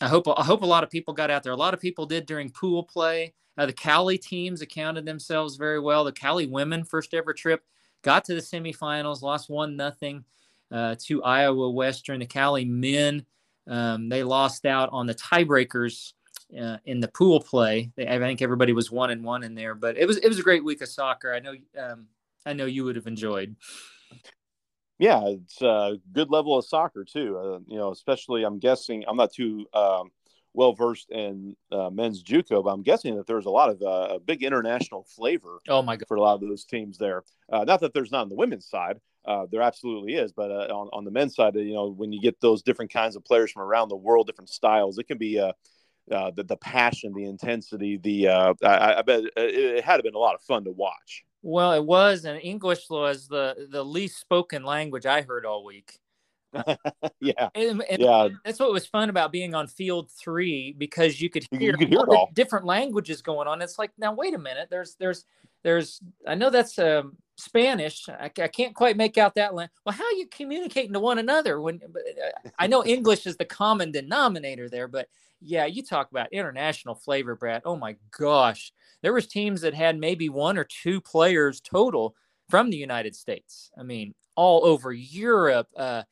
I 0.00 0.08
hope 0.08 0.26
I 0.28 0.42
hope 0.42 0.62
a 0.62 0.66
lot 0.66 0.84
of 0.84 0.90
people 0.90 1.14
got 1.14 1.30
out 1.30 1.42
there. 1.42 1.52
A 1.52 1.56
lot 1.56 1.74
of 1.74 1.80
people 1.80 2.06
did 2.06 2.26
during 2.26 2.50
pool 2.50 2.82
play. 2.82 3.34
Uh, 3.56 3.66
the 3.66 3.72
Cali 3.72 4.18
teams 4.18 4.62
accounted 4.62 5.04
themselves 5.04 5.56
very 5.56 5.78
well. 5.78 6.04
The 6.04 6.12
Cali 6.12 6.46
women 6.46 6.84
first 6.84 7.14
ever 7.14 7.32
trip 7.32 7.62
got 8.02 8.24
to 8.24 8.34
the 8.34 8.40
semifinals, 8.40 9.22
lost 9.22 9.50
one 9.50 9.76
nothing 9.76 10.24
uh, 10.70 10.96
to 11.00 11.22
Iowa 11.22 11.70
Western. 11.70 12.20
The 12.20 12.26
Cali 12.26 12.64
men 12.64 13.26
um, 13.66 14.08
they 14.08 14.22
lost 14.22 14.66
out 14.66 14.88
on 14.92 15.06
the 15.06 15.14
tiebreakers 15.14 16.14
uh, 16.60 16.78
in 16.84 17.00
the 17.00 17.08
pool 17.08 17.40
play. 17.40 17.90
They, 17.96 18.06
I 18.08 18.18
think 18.18 18.42
everybody 18.42 18.72
was 18.72 18.90
one 18.90 19.10
and 19.10 19.24
one 19.24 19.42
in 19.42 19.54
there, 19.54 19.74
but 19.74 19.96
it 19.96 20.06
was 20.06 20.18
it 20.18 20.28
was 20.28 20.38
a 20.38 20.42
great 20.42 20.64
week 20.64 20.82
of 20.82 20.88
soccer. 20.88 21.32
I 21.32 21.40
know 21.40 21.54
um, 21.78 22.06
I 22.44 22.52
know 22.52 22.66
you 22.66 22.84
would 22.84 22.96
have 22.96 23.06
enjoyed 23.06 23.56
yeah, 25.02 25.20
it's 25.26 25.60
a 25.60 25.96
good 26.12 26.30
level 26.30 26.56
of 26.56 26.64
soccer 26.64 27.04
too. 27.04 27.36
Uh, 27.36 27.58
you 27.66 27.76
know, 27.76 27.90
especially 27.90 28.44
I'm 28.44 28.60
guessing 28.60 29.02
I'm 29.08 29.16
not 29.16 29.32
too 29.32 29.66
um, 29.74 30.12
well 30.54 30.74
versed 30.74 31.10
in 31.10 31.56
uh, 31.72 31.90
men's 31.90 32.22
JUCO, 32.22 32.62
but 32.62 32.70
I'm 32.70 32.84
guessing 32.84 33.16
that 33.16 33.26
there's 33.26 33.46
a 33.46 33.50
lot 33.50 33.68
of 33.68 33.82
uh, 33.82 34.14
a 34.14 34.20
big 34.20 34.44
international 34.44 35.04
flavor. 35.04 35.58
Oh 35.68 35.82
my 35.82 35.96
god, 35.96 36.06
for 36.06 36.16
a 36.16 36.20
lot 36.20 36.34
of 36.34 36.40
those 36.40 36.64
teams 36.64 36.98
there. 36.98 37.24
Uh, 37.50 37.64
not 37.64 37.80
that 37.80 37.92
there's 37.94 38.12
not 38.12 38.22
on 38.22 38.28
the 38.28 38.36
women's 38.36 38.68
side. 38.68 39.00
Uh, 39.24 39.46
there 39.50 39.62
absolutely 39.62 40.14
is, 40.14 40.32
but 40.32 40.52
uh, 40.52 40.72
on, 40.72 40.88
on 40.92 41.04
the 41.04 41.10
men's 41.10 41.34
side, 41.34 41.56
you 41.56 41.74
know, 41.74 41.88
when 41.88 42.12
you 42.12 42.20
get 42.20 42.40
those 42.40 42.62
different 42.62 42.92
kinds 42.92 43.16
of 43.16 43.24
players 43.24 43.50
from 43.50 43.62
around 43.62 43.88
the 43.88 43.96
world, 43.96 44.28
different 44.28 44.50
styles, 44.50 44.98
it 44.98 45.08
can 45.08 45.18
be 45.18 45.36
uh, 46.10 46.30
the 46.30 46.42
the 46.42 46.56
passion, 46.56 47.12
the 47.12 47.24
intensity. 47.24 47.96
The 47.96 48.28
I, 48.28 48.54
I 48.64 49.02
bet 49.02 49.24
it, 49.24 49.32
it 49.36 49.84
had 49.84 50.02
been 50.02 50.14
a 50.14 50.18
lot 50.18 50.34
of 50.34 50.42
fun 50.42 50.64
to 50.64 50.70
watch. 50.70 51.24
Well, 51.42 51.72
it 51.72 51.84
was, 51.84 52.24
and 52.24 52.40
English 52.42 52.88
was 52.88 53.28
the 53.28 53.68
the 53.70 53.84
least 53.84 54.20
spoken 54.20 54.64
language 54.64 55.06
I 55.06 55.22
heard 55.22 55.44
all 55.44 55.64
week. 55.64 55.98
yeah, 57.20 57.48
and, 57.54 57.82
and 57.88 58.00
yeah. 58.00 58.28
That's 58.44 58.60
what 58.60 58.72
was 58.72 58.86
fun 58.86 59.08
about 59.08 59.32
being 59.32 59.54
on 59.54 59.66
field 59.66 60.10
three 60.10 60.74
because 60.76 61.20
you 61.20 61.30
could 61.30 61.46
hear, 61.50 61.72
you 61.72 61.76
could 61.76 61.88
hear 61.88 62.00
all, 62.00 62.16
all. 62.16 62.30
different 62.34 62.66
languages 62.66 63.22
going 63.22 63.48
on. 63.48 63.62
It's 63.62 63.78
like 63.78 63.90
now, 63.98 64.12
wait 64.12 64.34
a 64.34 64.38
minute. 64.38 64.68
There's 64.70 64.94
there's 64.96 65.24
there's. 65.62 66.00
I 66.26 66.34
know 66.34 66.50
that's 66.50 66.78
um, 66.78 67.16
Spanish. 67.36 68.08
I, 68.08 68.30
I 68.38 68.48
can't 68.48 68.74
quite 68.74 68.96
make 68.96 69.18
out 69.18 69.34
that. 69.34 69.54
One. 69.54 69.68
Well, 69.84 69.94
how 69.94 70.04
are 70.04 70.12
you 70.12 70.26
communicating 70.28 70.92
to 70.92 71.00
one 71.00 71.18
another 71.18 71.60
when? 71.60 71.80
I 72.58 72.66
know 72.66 72.84
English 72.84 73.26
is 73.26 73.36
the 73.36 73.44
common 73.44 73.90
denominator 73.90 74.68
there, 74.68 74.88
but 74.88 75.08
yeah, 75.40 75.66
you 75.66 75.82
talk 75.82 76.10
about 76.10 76.32
international 76.32 76.94
flavor, 76.94 77.34
Brad. 77.34 77.62
Oh 77.64 77.76
my 77.76 77.96
gosh, 78.16 78.72
there 79.02 79.12
was 79.12 79.26
teams 79.26 79.62
that 79.62 79.74
had 79.74 79.98
maybe 79.98 80.28
one 80.28 80.56
or 80.56 80.64
two 80.64 81.00
players 81.00 81.60
total 81.60 82.14
from 82.48 82.70
the 82.70 82.76
United 82.76 83.16
States. 83.16 83.70
I 83.78 83.82
mean, 83.82 84.14
all 84.36 84.64
over 84.64 84.92
Europe, 84.92 85.68
uh, 85.76 86.02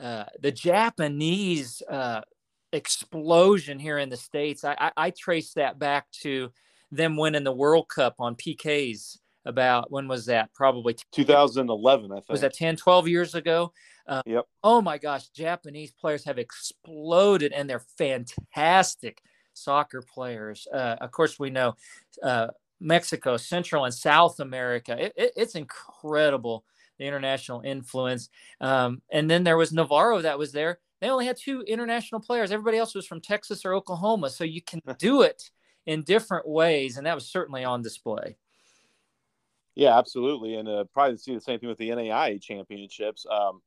uh, 0.00 0.24
the 0.40 0.52
Japanese 0.52 1.82
uh, 1.90 2.20
explosion 2.72 3.78
here 3.78 3.98
in 3.98 4.08
the 4.08 4.16
states. 4.16 4.64
I, 4.64 4.76
I, 4.78 4.92
I 4.96 5.10
trace 5.10 5.54
that 5.54 5.78
back 5.78 6.10
to 6.22 6.52
them 6.92 7.16
winning 7.16 7.44
the 7.44 7.52
World 7.52 7.88
Cup 7.88 8.16
on 8.18 8.36
PKs. 8.36 9.18
About 9.46 9.90
when 9.90 10.08
was 10.08 10.26
that? 10.26 10.52
Probably 10.52 10.96
2011. 11.12 12.10
I 12.10 12.14
think 12.16 12.28
was 12.28 12.40
that 12.40 12.52
10, 12.52 12.76
12 12.76 13.08
years 13.08 13.34
ago. 13.34 13.72
Uh, 14.06 14.22
yep. 14.26 14.44
Oh 14.62 14.82
my 14.82 14.98
gosh, 14.98 15.28
Japanese 15.28 15.92
players 15.92 16.24
have 16.24 16.38
exploded, 16.38 17.52
and 17.52 17.70
they're 17.70 17.84
fantastic 17.96 19.22
soccer 19.54 20.02
players. 20.02 20.66
Uh, 20.72 20.96
of 21.00 21.10
course, 21.10 21.38
we 21.38 21.50
know 21.50 21.74
uh, 22.22 22.48
Mexico, 22.80 23.36
Central 23.36 23.84
and 23.84 23.94
South 23.94 24.40
America. 24.40 24.96
It, 25.00 25.12
it, 25.16 25.32
it's 25.36 25.54
incredible 25.54 26.64
the 26.98 27.04
international 27.04 27.60
influence. 27.62 28.28
Um, 28.60 29.02
and 29.10 29.30
then 29.30 29.44
there 29.44 29.56
was 29.56 29.72
Navarro 29.72 30.22
that 30.22 30.38
was 30.38 30.52
there. 30.52 30.78
They 31.00 31.10
only 31.10 31.26
had 31.26 31.36
two 31.36 31.62
international 31.62 32.20
players. 32.20 32.50
Everybody 32.50 32.78
else 32.78 32.94
was 32.94 33.06
from 33.06 33.20
Texas 33.20 33.64
or 33.64 33.74
Oklahoma. 33.74 34.30
So 34.30 34.44
you 34.44 34.62
can 34.62 34.80
do 34.98 35.22
it 35.22 35.50
in 35.84 36.02
different 36.02 36.48
ways, 36.48 36.96
and 36.96 37.06
that 37.06 37.14
was 37.14 37.28
certainly 37.28 37.64
on 37.64 37.82
display. 37.82 38.36
Yeah, 39.76 39.98
absolutely, 39.98 40.54
and 40.56 40.68
uh, 40.68 40.84
probably 40.92 41.18
see 41.18 41.34
the 41.34 41.40
same 41.40 41.60
thing 41.60 41.68
with 41.68 41.78
the 41.78 41.90
NAIA 41.90 42.38
championships. 42.40 43.26
Um, 43.30 43.60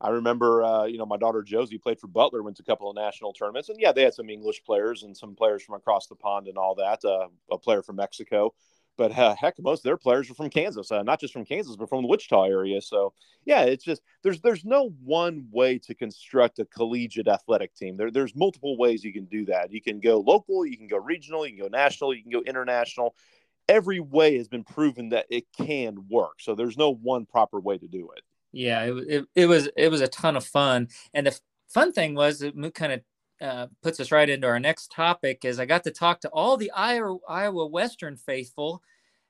I 0.00 0.10
remember, 0.10 0.62
uh, 0.62 0.84
you 0.84 0.98
know, 0.98 1.06
my 1.06 1.16
daughter 1.16 1.42
Josie 1.42 1.78
played 1.78 1.98
for 1.98 2.06
Butler, 2.06 2.42
went 2.42 2.56
to 2.58 2.62
a 2.62 2.66
couple 2.66 2.88
of 2.90 2.94
national 2.96 3.32
tournaments, 3.32 3.68
and 3.68 3.78
yeah, 3.80 3.92
they 3.92 4.02
had 4.02 4.14
some 4.14 4.30
English 4.30 4.62
players 4.64 5.02
and 5.02 5.16
some 5.16 5.34
players 5.34 5.62
from 5.64 5.74
across 5.74 6.06
the 6.06 6.14
pond 6.14 6.48
and 6.48 6.56
all 6.58 6.76
that. 6.76 7.04
Uh, 7.04 7.28
a 7.50 7.58
player 7.58 7.82
from 7.82 7.96
Mexico, 7.96 8.54
but 8.96 9.10
uh, 9.18 9.34
heck, 9.34 9.58
most 9.58 9.80
of 9.80 9.84
their 9.84 9.96
players 9.96 10.30
are 10.30 10.34
from 10.34 10.50
Kansas, 10.50 10.92
uh, 10.92 11.02
not 11.02 11.18
just 11.20 11.32
from 11.32 11.44
Kansas, 11.44 11.76
but 11.76 11.88
from 11.88 12.02
the 12.02 12.08
Wichita 12.08 12.44
area. 12.44 12.80
So 12.80 13.12
yeah, 13.44 13.62
it's 13.64 13.84
just 13.84 14.02
there's 14.22 14.40
there's 14.42 14.64
no 14.64 14.90
one 15.02 15.48
way 15.50 15.78
to 15.80 15.94
construct 15.94 16.60
a 16.60 16.66
collegiate 16.66 17.28
athletic 17.28 17.74
team. 17.74 17.96
There, 17.96 18.10
there's 18.12 18.36
multiple 18.36 18.76
ways 18.78 19.02
you 19.02 19.12
can 19.12 19.24
do 19.24 19.46
that. 19.46 19.72
You 19.72 19.82
can 19.82 19.98
go 20.00 20.18
local, 20.20 20.64
you 20.66 20.76
can 20.76 20.88
go 20.88 20.98
regional, 20.98 21.46
you 21.46 21.56
can 21.56 21.64
go 21.64 21.76
national, 21.76 22.14
you 22.14 22.22
can 22.22 22.30
go 22.32 22.42
international. 22.46 23.14
Every 23.68 24.00
way 24.00 24.36
has 24.38 24.48
been 24.48 24.64
proven 24.64 25.10
that 25.10 25.26
it 25.30 25.44
can 25.56 26.06
work. 26.08 26.40
So 26.40 26.54
there's 26.54 26.78
no 26.78 26.94
one 26.94 27.26
proper 27.26 27.60
way 27.60 27.78
to 27.78 27.88
do 27.88 28.10
it. 28.16 28.22
Yeah, 28.52 28.84
it, 28.84 28.92
it, 29.08 29.24
it 29.34 29.46
was 29.46 29.68
it 29.76 29.90
was 29.90 30.00
a 30.00 30.08
ton 30.08 30.36
of 30.36 30.44
fun, 30.44 30.88
and 31.12 31.26
the 31.26 31.38
fun 31.68 31.92
thing 31.92 32.14
was 32.14 32.42
it 32.42 32.54
kind 32.74 32.92
of 32.92 33.00
uh, 33.40 33.66
puts 33.82 34.00
us 34.00 34.10
right 34.10 34.30
into 34.30 34.46
our 34.46 34.60
next 34.60 34.90
topic. 34.92 35.44
Is 35.44 35.60
I 35.60 35.66
got 35.66 35.84
to 35.84 35.90
talk 35.90 36.20
to 36.20 36.28
all 36.30 36.56
the 36.56 36.70
Iowa, 36.70 37.18
Iowa 37.28 37.66
Western 37.66 38.16
faithful 38.16 38.82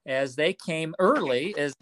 as 0.06 0.36
they 0.36 0.52
came 0.52 0.94
early 1.00 1.56
as 1.58 1.74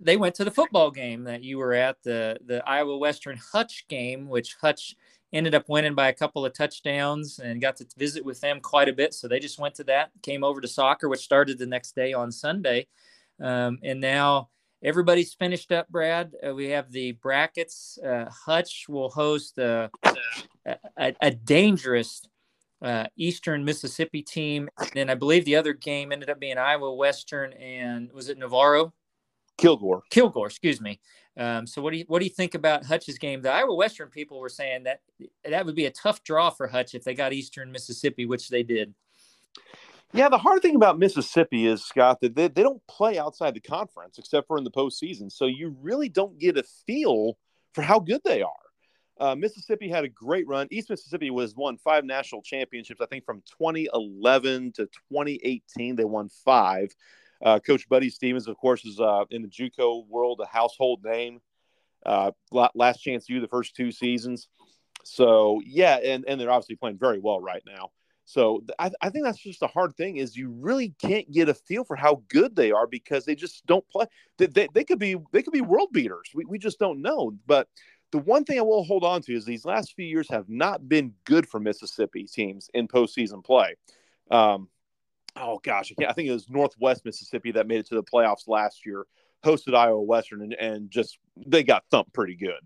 they 0.00 0.16
went 0.16 0.36
to 0.36 0.44
the 0.44 0.50
football 0.50 0.90
game 0.92 1.24
that 1.24 1.42
you 1.42 1.58
were 1.58 1.72
at 1.72 1.96
the 2.04 2.38
the 2.46 2.62
Iowa 2.68 2.96
Western 2.98 3.38
Hutch 3.52 3.86
game, 3.88 4.28
which 4.28 4.56
Hutch 4.60 4.94
ended 5.32 5.54
up 5.54 5.68
winning 5.68 5.94
by 5.94 6.08
a 6.08 6.12
couple 6.12 6.44
of 6.44 6.52
touchdowns 6.52 7.38
and 7.38 7.60
got 7.60 7.76
to 7.76 7.86
visit 7.96 8.24
with 8.24 8.40
them 8.40 8.60
quite 8.60 8.88
a 8.88 8.92
bit. 8.92 9.14
So 9.14 9.28
they 9.28 9.40
just 9.40 9.58
went 9.58 9.74
to 9.76 9.84
that, 9.84 10.10
came 10.22 10.44
over 10.44 10.60
to 10.60 10.68
soccer, 10.68 11.08
which 11.08 11.20
started 11.20 11.58
the 11.58 11.66
next 11.66 11.94
day 11.94 12.12
on 12.12 12.30
Sunday, 12.30 12.86
um, 13.40 13.78
and 13.82 14.00
now 14.00 14.50
everybody's 14.82 15.34
finished 15.34 15.72
up, 15.72 15.88
Brad. 15.88 16.32
Uh, 16.46 16.54
we 16.54 16.68
have 16.70 16.90
the 16.92 17.12
brackets. 17.12 17.98
Uh, 18.04 18.28
Hutch 18.30 18.86
will 18.88 19.10
host 19.10 19.58
a, 19.58 19.90
a, 20.96 21.14
a 21.20 21.30
dangerous 21.30 22.22
uh, 22.82 23.06
Eastern 23.16 23.64
Mississippi 23.64 24.22
team. 24.22 24.68
And 24.96 25.10
I 25.10 25.14
believe 25.14 25.44
the 25.44 25.56
other 25.56 25.72
game 25.72 26.12
ended 26.12 26.28
up 26.28 26.40
being 26.40 26.58
Iowa 26.58 26.94
Western 26.94 27.52
and 27.54 28.10
was 28.12 28.28
it 28.28 28.38
Navarro? 28.38 28.92
Kilgore. 29.56 30.02
Kilgore, 30.10 30.48
excuse 30.48 30.80
me. 30.80 31.00
Um, 31.36 31.66
so 31.66 31.80
what 31.80 31.92
do 31.92 31.98
you 31.98 32.04
what 32.08 32.18
do 32.18 32.26
you 32.26 32.30
think 32.30 32.54
about 32.54 32.84
Hutch's 32.84 33.18
game? 33.18 33.40
The 33.40 33.50
Iowa 33.50 33.74
Western 33.74 34.08
people 34.08 34.38
were 34.38 34.50
saying 34.50 34.84
that 34.84 35.00
that 35.48 35.64
would 35.64 35.74
be 35.74 35.86
a 35.86 35.90
tough 35.90 36.22
draw 36.24 36.50
for 36.50 36.66
Hutch 36.66 36.94
if 36.94 37.04
they 37.04 37.14
got 37.14 37.32
Eastern 37.32 37.72
Mississippi, 37.72 38.26
which 38.26 38.48
they 38.48 38.62
did. 38.62 38.94
Yeah, 40.14 40.28
the 40.28 40.36
hard 40.36 40.60
thing 40.60 40.76
about 40.76 40.98
Mississippi 40.98 41.66
is 41.66 41.82
Scott 41.82 42.20
that 42.20 42.34
they, 42.34 42.48
they 42.48 42.62
don't 42.62 42.86
play 42.86 43.18
outside 43.18 43.54
the 43.54 43.60
conference 43.60 44.18
except 44.18 44.46
for 44.46 44.58
in 44.58 44.64
the 44.64 44.70
postseason, 44.70 45.32
so 45.32 45.46
you 45.46 45.74
really 45.80 46.10
don't 46.10 46.38
get 46.38 46.58
a 46.58 46.62
feel 46.86 47.38
for 47.72 47.80
how 47.80 47.98
good 47.98 48.20
they 48.24 48.42
are. 48.42 48.52
Uh, 49.18 49.34
Mississippi 49.34 49.88
had 49.88 50.04
a 50.04 50.08
great 50.08 50.46
run. 50.46 50.66
East 50.70 50.90
Mississippi 50.90 51.30
was 51.30 51.54
won 51.54 51.78
five 51.78 52.04
national 52.04 52.42
championships. 52.42 53.00
I 53.00 53.06
think 53.06 53.24
from 53.24 53.42
2011 53.58 54.72
to 54.72 54.86
2018, 54.86 55.96
they 55.96 56.04
won 56.04 56.28
five. 56.44 56.94
Uh, 57.42 57.58
Coach 57.58 57.88
Buddy 57.88 58.08
Stephens, 58.08 58.48
of 58.48 58.56
course, 58.56 58.84
is 58.84 59.00
uh, 59.00 59.24
in 59.30 59.42
the 59.42 59.48
JUCO 59.48 60.06
world 60.06 60.40
a 60.42 60.46
household 60.46 61.02
name. 61.04 61.40
Uh, 62.04 62.32
last 62.52 62.98
chance 62.98 63.26
to 63.26 63.34
you 63.34 63.40
the 63.40 63.48
first 63.48 63.76
two 63.76 63.90
seasons. 63.92 64.48
So 65.04 65.60
yeah, 65.64 65.96
and 65.96 66.24
and 66.26 66.40
they're 66.40 66.50
obviously 66.50 66.76
playing 66.76 66.98
very 66.98 67.18
well 67.18 67.40
right 67.40 67.62
now. 67.66 67.90
So 68.24 68.62
I, 68.78 68.90
I, 69.00 69.10
think 69.10 69.24
that's 69.24 69.38
just 69.38 69.62
a 69.62 69.66
hard 69.66 69.96
thing 69.96 70.16
is 70.16 70.36
you 70.36 70.50
really 70.50 70.94
can't 71.02 71.30
get 71.30 71.48
a 71.48 71.54
feel 71.54 71.84
for 71.84 71.96
how 71.96 72.22
good 72.28 72.54
they 72.54 72.70
are 72.70 72.86
because 72.86 73.24
they 73.24 73.34
just 73.34 73.66
don't 73.66 73.86
play. 73.90 74.06
They, 74.38 74.46
they, 74.46 74.68
they 74.72 74.84
could 74.84 75.00
be 75.00 75.16
they 75.32 75.42
could 75.42 75.52
be 75.52 75.60
world 75.60 75.88
beaters. 75.92 76.30
We, 76.32 76.44
we 76.44 76.58
just 76.58 76.78
don't 76.78 77.02
know. 77.02 77.32
But 77.46 77.68
the 78.12 78.18
one 78.18 78.44
thing 78.44 78.58
I 78.58 78.62
will 78.62 78.84
hold 78.84 79.04
on 79.04 79.22
to 79.22 79.34
is 79.34 79.44
these 79.44 79.64
last 79.64 79.94
few 79.94 80.06
years 80.06 80.28
have 80.30 80.48
not 80.48 80.88
been 80.88 81.14
good 81.24 81.48
for 81.48 81.58
Mississippi 81.58 82.24
teams 82.24 82.70
in 82.74 82.86
postseason 82.86 83.44
play. 83.44 83.74
Um, 84.30 84.68
oh 85.36 85.60
gosh, 85.62 85.92
I, 85.98 86.06
I, 86.06 86.12
think 86.12 86.28
it 86.28 86.32
was 86.32 86.48
Northwest 86.48 87.04
Mississippi 87.04 87.52
that 87.52 87.66
made 87.66 87.80
it 87.80 87.86
to 87.86 87.94
the 87.94 88.02
playoffs 88.02 88.48
last 88.48 88.84
year, 88.86 89.06
hosted 89.44 89.74
Iowa 89.74 90.00
Western, 90.00 90.42
and, 90.42 90.54
and 90.54 90.90
just 90.90 91.18
they 91.36 91.62
got 91.62 91.84
thumped 91.90 92.12
pretty 92.12 92.36
good. 92.36 92.60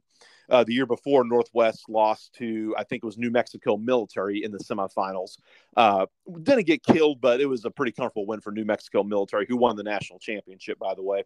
Uh, 0.48 0.62
the 0.62 0.72
year 0.72 0.86
before, 0.86 1.24
Northwest 1.24 1.88
lost 1.88 2.32
to 2.34 2.74
I 2.78 2.84
think 2.84 3.02
it 3.02 3.06
was 3.06 3.18
New 3.18 3.30
Mexico 3.30 3.76
Military 3.76 4.44
in 4.44 4.52
the 4.52 4.58
semifinals. 4.58 5.38
Uh, 5.76 6.06
didn't 6.42 6.66
get 6.66 6.84
killed, 6.84 7.20
but 7.20 7.40
it 7.40 7.46
was 7.46 7.64
a 7.64 7.70
pretty 7.70 7.92
comfortable 7.92 8.26
win 8.26 8.40
for 8.40 8.52
New 8.52 8.64
Mexico 8.64 9.02
Military, 9.02 9.46
who 9.48 9.56
won 9.56 9.76
the 9.76 9.82
national 9.82 10.18
championship, 10.18 10.78
by 10.78 10.94
the 10.94 11.02
way. 11.02 11.24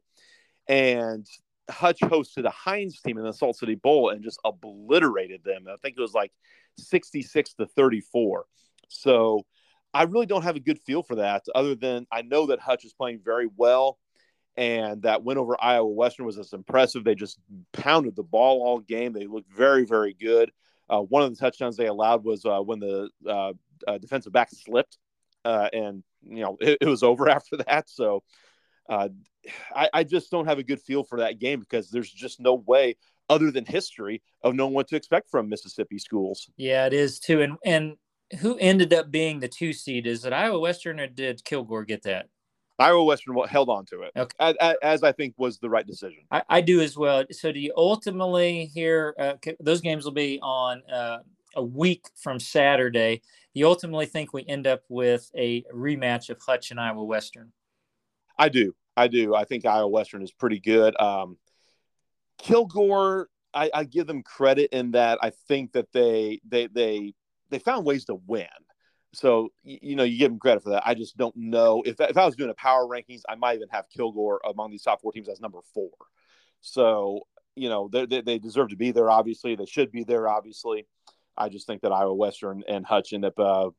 And 0.69 1.27
Hutch 1.71 2.01
hosted 2.01 2.47
a 2.47 2.51
Hinds 2.51 3.01
team 3.01 3.19
in 3.19 3.25
the 3.25 3.33
Salt 3.33 3.57
City 3.57 3.75
Bowl 3.75 4.11
and 4.11 4.23
just 4.23 4.41
obliterated 4.45 5.45
them. 5.45 5.67
I 5.69 5.77
think 5.83 5.97
it 5.99 6.01
was 6.03 6.15
like 6.15 6.33
66 6.79 7.55
to 7.55 7.67
34. 7.67 8.47
So 8.89 9.45
I 9.93 10.05
really 10.05 10.27
don't 10.27 10.43
have 10.43 10.57
a 10.57 10.61
good 10.61 10.79
feel 10.81 11.03
for 11.03 11.17
that, 11.17 11.45
other 11.55 11.75
than 11.75 12.07
I 12.13 12.23
know 12.23 12.47
that 12.47 12.61
Hutch 12.61 12.85
is 12.85 12.93
playing 12.93 13.21
very 13.25 13.49
well. 13.57 13.99
And 14.57 15.03
that 15.03 15.23
win 15.23 15.39
over 15.39 15.57
Iowa 15.61 15.89
Western 15.89 16.27
was 16.27 16.37
as 16.37 16.53
impressive. 16.53 17.05
They 17.05 17.15
just 17.15 17.39
pounded 17.73 18.17
the 18.17 18.25
ball 18.25 18.63
all 18.63 18.81
game. 18.81 19.13
They 19.13 19.27
looked 19.27 19.51
very, 19.51 19.85
very 19.85 20.13
good. 20.13 20.51
Uh, 20.89 21.01
one 21.01 21.23
of 21.23 21.31
the 21.31 21.37
touchdowns 21.37 21.77
they 21.77 21.87
allowed 21.87 22.25
was 22.25 22.45
uh, 22.45 22.59
when 22.59 22.81
the 22.81 23.09
uh, 23.27 23.53
uh 23.87 23.99
defensive 23.99 24.33
back 24.33 24.51
slipped, 24.51 24.99
uh, 25.45 25.69
and 25.73 26.03
you 26.29 26.43
know 26.43 26.57
it, 26.61 26.79
it, 26.81 26.87
was 26.87 27.05
over 27.05 27.29
after 27.29 27.59
that. 27.59 27.89
So 27.89 28.25
uh, 28.89 29.09
I, 29.75 29.89
I 29.95 30.05
just 30.05 30.31
don't 30.33 30.47
have 30.47 30.59
a 30.59 30.65
good 30.65 30.81
feel 30.81 31.05
for 31.05 31.21
that 31.21 31.39
game 31.39 31.61
because 31.61 31.89
there's 31.91 32.11
just 32.11 32.41
no 32.41 32.55
way 32.55 32.97
other 33.29 33.53
than 33.53 33.65
history 33.65 34.21
of 34.43 34.55
knowing 34.57 34.75
what 34.75 34.89
to 34.89 34.97
expect 34.97 35.31
from 35.31 35.49
Mississippi 35.49 35.99
schools. 35.99 36.51
Yeah, 36.57 36.87
it 36.87 36.93
is 36.93 37.21
too. 37.21 37.41
And 37.41 37.57
and 37.65 37.97
who 38.39 38.57
ended 38.59 38.93
up 38.93 39.11
being 39.11 39.41
the 39.41 39.49
two 39.49 39.73
seed? 39.73 40.07
Is 40.07 40.25
it 40.25 40.33
Iowa 40.33 40.59
Western 40.59 41.01
or 41.01 41.07
did 41.07 41.45
Kilgore 41.45 41.85
get 41.85 42.03
that? 42.05 42.27
Iowa 42.79 43.05
Western 43.05 43.37
held 43.47 43.69
on 43.69 43.85
to 43.87 44.03
it, 44.03 44.13
okay. 44.17 44.55
as, 44.59 44.77
as, 44.83 45.03
I 45.03 45.13
think 45.13 45.35
was 45.37 45.59
the 45.59 45.69
right 45.69 45.87
decision. 45.87 46.23
I, 46.31 46.43
I, 46.49 46.61
do 46.63 46.81
as 46.81 46.97
well. 46.97 47.25
So 47.31 47.53
do 47.53 47.61
you 47.61 47.75
ultimately 47.77 48.67
hear 48.67 49.15
uh, 49.19 49.35
those 49.61 49.83
games 49.83 50.07
will 50.07 50.13
be 50.13 50.41
on 50.43 50.83
uh, 50.91 51.19
a 51.57 51.63
week 51.63 52.07
from 52.17 52.41
Saturday? 52.41 53.21
You 53.53 53.67
ultimately 53.67 54.07
think 54.07 54.33
we 54.33 54.47
end 54.49 54.67
up 54.67 54.83
with 54.89 55.31
a 55.37 55.63
rematch 55.75 56.31
of 56.31 56.41
Hutch 56.41 56.71
and 56.71 56.81
Iowa 56.81 57.05
Western? 57.05 57.53
I 58.39 58.49
do. 58.49 58.75
I 58.97 59.09
do. 59.09 59.35
I 59.35 59.45
think 59.45 59.67
Iowa 59.67 59.89
Western 59.89 60.23
is 60.23 60.33
pretty 60.33 60.59
good. 60.59 60.99
Um, 60.99 61.37
Kilgore, 62.39 63.29
I, 63.53 63.71
I, 63.75 63.85
give 63.85 64.07
them 64.07 64.23
credit 64.23 64.71
in 64.73 64.93
that 64.93 65.19
I 65.21 65.31
think 65.31 65.73
that 65.73 65.93
they 65.93 66.41
they 66.49 66.67
they 66.69 67.15
they 67.51 67.59
found 67.59 67.85
ways 67.85 68.05
to 68.07 68.15
win. 68.27 68.47
So 69.13 69.49
you 69.65 69.97
know 69.97 70.05
you 70.05 70.19
give 70.19 70.31
them 70.31 70.39
credit 70.39 70.63
for 70.63 70.71
that. 70.71 70.87
I 70.87 70.95
just 70.95 71.17
don't 71.17 71.37
know 71.37 71.83
if 71.85 72.01
if 72.01 72.17
I 72.17 72.25
was 72.25 72.37
doing 72.37 72.51
a 72.51 72.55
power 72.55 72.87
rankings, 72.87 73.23
I 73.29 73.35
might 73.35 73.57
even 73.57 73.69
have 73.71 73.87
Kilgore 73.91 74.41
among 74.49 74.71
these 74.71 74.83
top 74.83 75.01
four 75.03 75.13
teams 75.13 75.29
as 75.29 75.41
number 75.41 75.59
four. 75.75 75.91
So 76.61 77.27
you 77.57 77.69
know 77.69 77.89
they, 77.93 78.07
they, 78.07 78.21
they 78.21 78.39
deserve 78.39 78.69
to 78.69 78.77
be 78.77 78.93
there. 78.93 79.11
Obviously, 79.11 79.57
they 79.57 79.67
should 79.67 79.91
be 79.91 80.05
there. 80.05 80.29
Obviously, 80.29 80.87
I 81.37 81.49
just 81.49 81.67
think 81.67 81.83
that 81.83 81.93
Iowa 81.93 82.15
Western 82.15 82.63
and 82.69 82.87
Hutch 82.87 83.13
end 83.13 83.25
up 83.25 83.39
uh, 83.39 83.71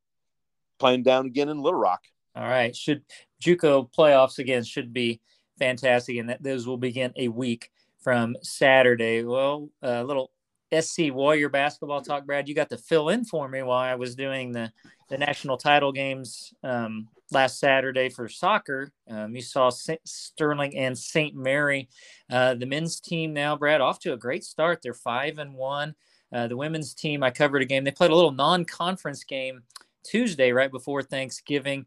playing 0.80 1.04
down 1.04 1.28
again 1.28 1.48
in 1.48 1.62
Little 1.62 1.80
Rock. 1.80 2.02
All 2.36 2.44
right, 2.44 2.76
should 2.76 3.04
JUCO 3.42 3.90
playoffs 3.94 4.40
again 4.40 4.64
should 4.64 4.92
be 4.92 5.22
fantastic, 5.60 6.18
and 6.18 6.30
that 6.30 6.44
those 6.44 6.68
will 6.68 6.78
begin 6.78 7.14
a 7.16 7.30
week 7.30 7.72
from 8.00 8.36
Saturday. 8.42 9.24
Well, 9.24 9.70
a 9.82 10.04
little 10.04 10.32
SC 10.80 11.12
Warrior 11.12 11.50
basketball 11.50 12.02
talk, 12.02 12.26
Brad. 12.26 12.48
You 12.48 12.56
got 12.56 12.70
to 12.70 12.78
fill 12.78 13.10
in 13.10 13.26
for 13.26 13.48
me 13.48 13.62
while 13.62 13.80
I 13.80 13.96
was 13.96 14.16
doing 14.16 14.52
the, 14.52 14.72
the 15.10 15.18
national 15.18 15.58
title 15.58 15.92
games 15.92 16.54
um, 16.64 17.10
last 17.32 17.60
Saturday 17.60 18.10
for 18.10 18.30
soccer. 18.30 18.92
Um, 19.10 19.36
you 19.36 19.42
saw 19.42 19.70
St- 19.70 20.06
Sterling 20.06 20.78
and 20.78 20.98
St. 20.98 21.36
Mary. 21.36 21.90
Uh, 22.30 22.54
the 22.54 22.66
men's 22.66 23.00
team 23.00 23.34
now, 23.34 23.56
Brad, 23.56 23.82
off 23.82 24.00
to 24.00 24.14
a 24.14 24.18
great 24.18 24.44
start. 24.44 24.80
They're 24.82 24.94
five 24.94 25.40
and 25.40 25.54
one. 25.56 25.96
Uh, 26.34 26.48
the 26.48 26.58
women's 26.58 26.94
team, 26.94 27.24
I 27.24 27.32
covered 27.32 27.62
a 27.62 27.66
game. 27.66 27.84
They 27.84 27.92
played 27.92 28.12
a 28.12 28.16
little 28.16 28.32
non-conference 28.32 29.26
game 29.26 29.64
Tuesday, 30.04 30.54
right 30.54 30.72
before 30.72 31.04
Thanksgiving. 31.04 31.86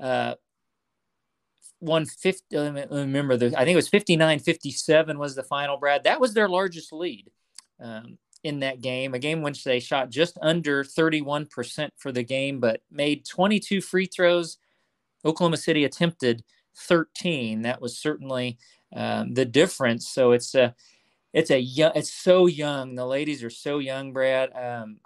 Uh, 0.00 0.34
150 1.80 2.56
remember 2.90 3.36
the 3.36 3.46
i 3.56 3.64
think 3.64 3.74
it 3.74 3.76
was 3.76 3.88
59 3.88 4.40
57 4.40 5.16
was 5.16 5.36
the 5.36 5.44
final 5.44 5.76
brad 5.76 6.02
that 6.02 6.20
was 6.20 6.34
their 6.34 6.48
largest 6.48 6.92
lead 6.92 7.30
um, 7.80 8.18
in 8.44 8.60
that 8.60 8.80
game, 8.80 9.14
a 9.14 9.18
game 9.18 9.42
which 9.42 9.64
they 9.64 9.80
shot 9.80 10.10
just 10.10 10.38
under 10.40 10.84
31% 10.84 11.90
for 11.96 12.12
the 12.12 12.22
game, 12.22 12.60
but 12.60 12.82
made 12.90 13.26
22 13.26 13.80
free 13.80 14.06
throws. 14.06 14.58
Oklahoma 15.24 15.56
City 15.56 15.84
attempted 15.84 16.44
13. 16.76 17.62
That 17.62 17.80
was 17.80 17.98
certainly 17.98 18.58
um, 18.94 19.34
the 19.34 19.44
difference. 19.44 20.08
So 20.08 20.32
it's 20.32 20.54
a, 20.54 20.74
it's 21.32 21.50
a 21.50 21.60
young, 21.60 21.92
it's 21.94 22.12
so 22.12 22.46
young. 22.46 22.94
The 22.94 23.06
ladies 23.06 23.42
are 23.42 23.50
so 23.50 23.78
young, 23.78 24.12
Brad. 24.12 24.50
Um, 24.54 24.98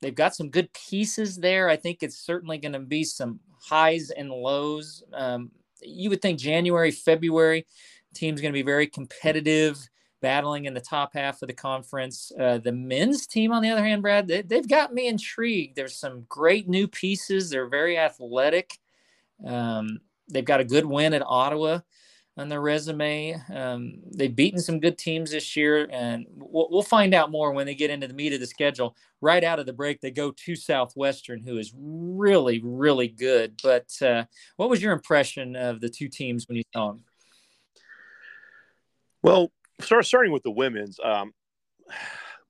they've 0.00 0.14
got 0.14 0.34
some 0.34 0.50
good 0.50 0.72
pieces 0.72 1.36
there. 1.36 1.68
I 1.68 1.76
think 1.76 2.02
it's 2.02 2.18
certainly 2.18 2.58
going 2.58 2.72
to 2.72 2.80
be 2.80 3.04
some 3.04 3.40
highs 3.60 4.10
and 4.10 4.30
lows. 4.30 5.02
Um, 5.12 5.50
you 5.82 6.10
would 6.10 6.22
think 6.22 6.38
January, 6.38 6.90
February, 6.90 7.66
team's 8.14 8.40
going 8.40 8.52
to 8.52 8.58
be 8.58 8.62
very 8.62 8.86
competitive 8.86 9.88
battling 10.20 10.66
in 10.66 10.74
the 10.74 10.80
top 10.80 11.14
half 11.14 11.42
of 11.42 11.48
the 11.48 11.54
conference. 11.54 12.32
Uh, 12.38 12.58
the 12.58 12.72
men's 12.72 13.26
team, 13.26 13.52
on 13.52 13.62
the 13.62 13.70
other 13.70 13.84
hand, 13.84 14.02
Brad, 14.02 14.28
they, 14.28 14.44
have 14.50 14.68
got 14.68 14.94
me 14.94 15.08
intrigued. 15.08 15.76
There's 15.76 15.96
some 15.96 16.26
great 16.28 16.68
new 16.68 16.86
pieces. 16.86 17.50
They're 17.50 17.68
very 17.68 17.98
athletic. 17.98 18.78
Um, 19.44 20.00
they've 20.28 20.44
got 20.44 20.60
a 20.60 20.64
good 20.64 20.84
win 20.84 21.14
at 21.14 21.22
Ottawa 21.26 21.80
on 22.36 22.48
their 22.48 22.60
resume. 22.60 23.36
Um, 23.52 23.98
they've 24.14 24.34
beaten 24.34 24.60
some 24.60 24.80
good 24.80 24.96
teams 24.96 25.30
this 25.30 25.56
year, 25.56 25.88
and 25.92 26.26
we'll, 26.36 26.68
we'll, 26.70 26.82
find 26.82 27.12
out 27.12 27.30
more 27.30 27.52
when 27.52 27.66
they 27.66 27.74
get 27.74 27.90
into 27.90 28.06
the 28.06 28.14
meat 28.14 28.32
of 28.32 28.40
the 28.40 28.46
schedule. 28.46 28.96
Right 29.20 29.44
out 29.44 29.58
of 29.58 29.66
the 29.66 29.72
break, 29.72 30.00
they 30.00 30.10
go 30.10 30.30
to 30.30 30.56
Southwestern, 30.56 31.42
who 31.42 31.58
is 31.58 31.74
really, 31.76 32.60
really 32.64 33.08
good. 33.08 33.60
But 33.62 33.90
uh, 34.00 34.24
what 34.56 34.70
was 34.70 34.82
your 34.82 34.92
impression 34.92 35.56
of 35.56 35.80
the 35.80 35.90
two 35.90 36.08
teams 36.08 36.48
when 36.48 36.56
you 36.56 36.62
saw 36.72 36.92
them? 36.92 37.04
Well, 39.22 39.52
start 39.80 40.06
starting 40.06 40.32
with 40.32 40.42
the 40.42 40.50
women's. 40.50 40.98
Um, 41.02 41.32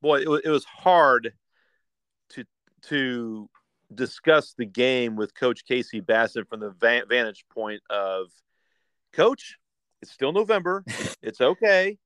boy, 0.01 0.21
it, 0.21 0.43
it 0.45 0.51
was 0.51 0.65
hard 0.65 1.33
to 2.31 2.45
to 2.83 3.49
discuss 3.93 4.55
the 4.57 4.67
game 4.67 5.17
with 5.17 5.35
Coach 5.35 5.65
Casey 5.65 6.01
Bassett 6.01 6.49
from 6.49 6.61
the 6.61 6.71
vantage 6.71 7.45
point 7.53 7.83
of 7.91 8.27
Coach. 9.13 9.57
It's 10.03 10.13
still 10.13 10.33
November. 10.33 10.85
It's 11.23 11.43
okay. 11.43 11.99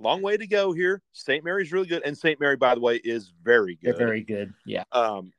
Long 0.00 0.22
way 0.22 0.38
to 0.38 0.46
go 0.46 0.72
here. 0.72 1.02
St. 1.12 1.44
Mary's 1.44 1.72
really 1.72 1.86
good, 1.86 2.02
and 2.06 2.16
St. 2.16 2.40
Mary, 2.40 2.56
by 2.56 2.74
the 2.74 2.80
way, 2.80 2.96
is 2.96 3.30
very 3.42 3.76
good. 3.76 3.98
They're 3.98 4.06
very 4.06 4.22
good. 4.22 4.54
Yeah. 4.64 4.84
Um, 4.92 5.30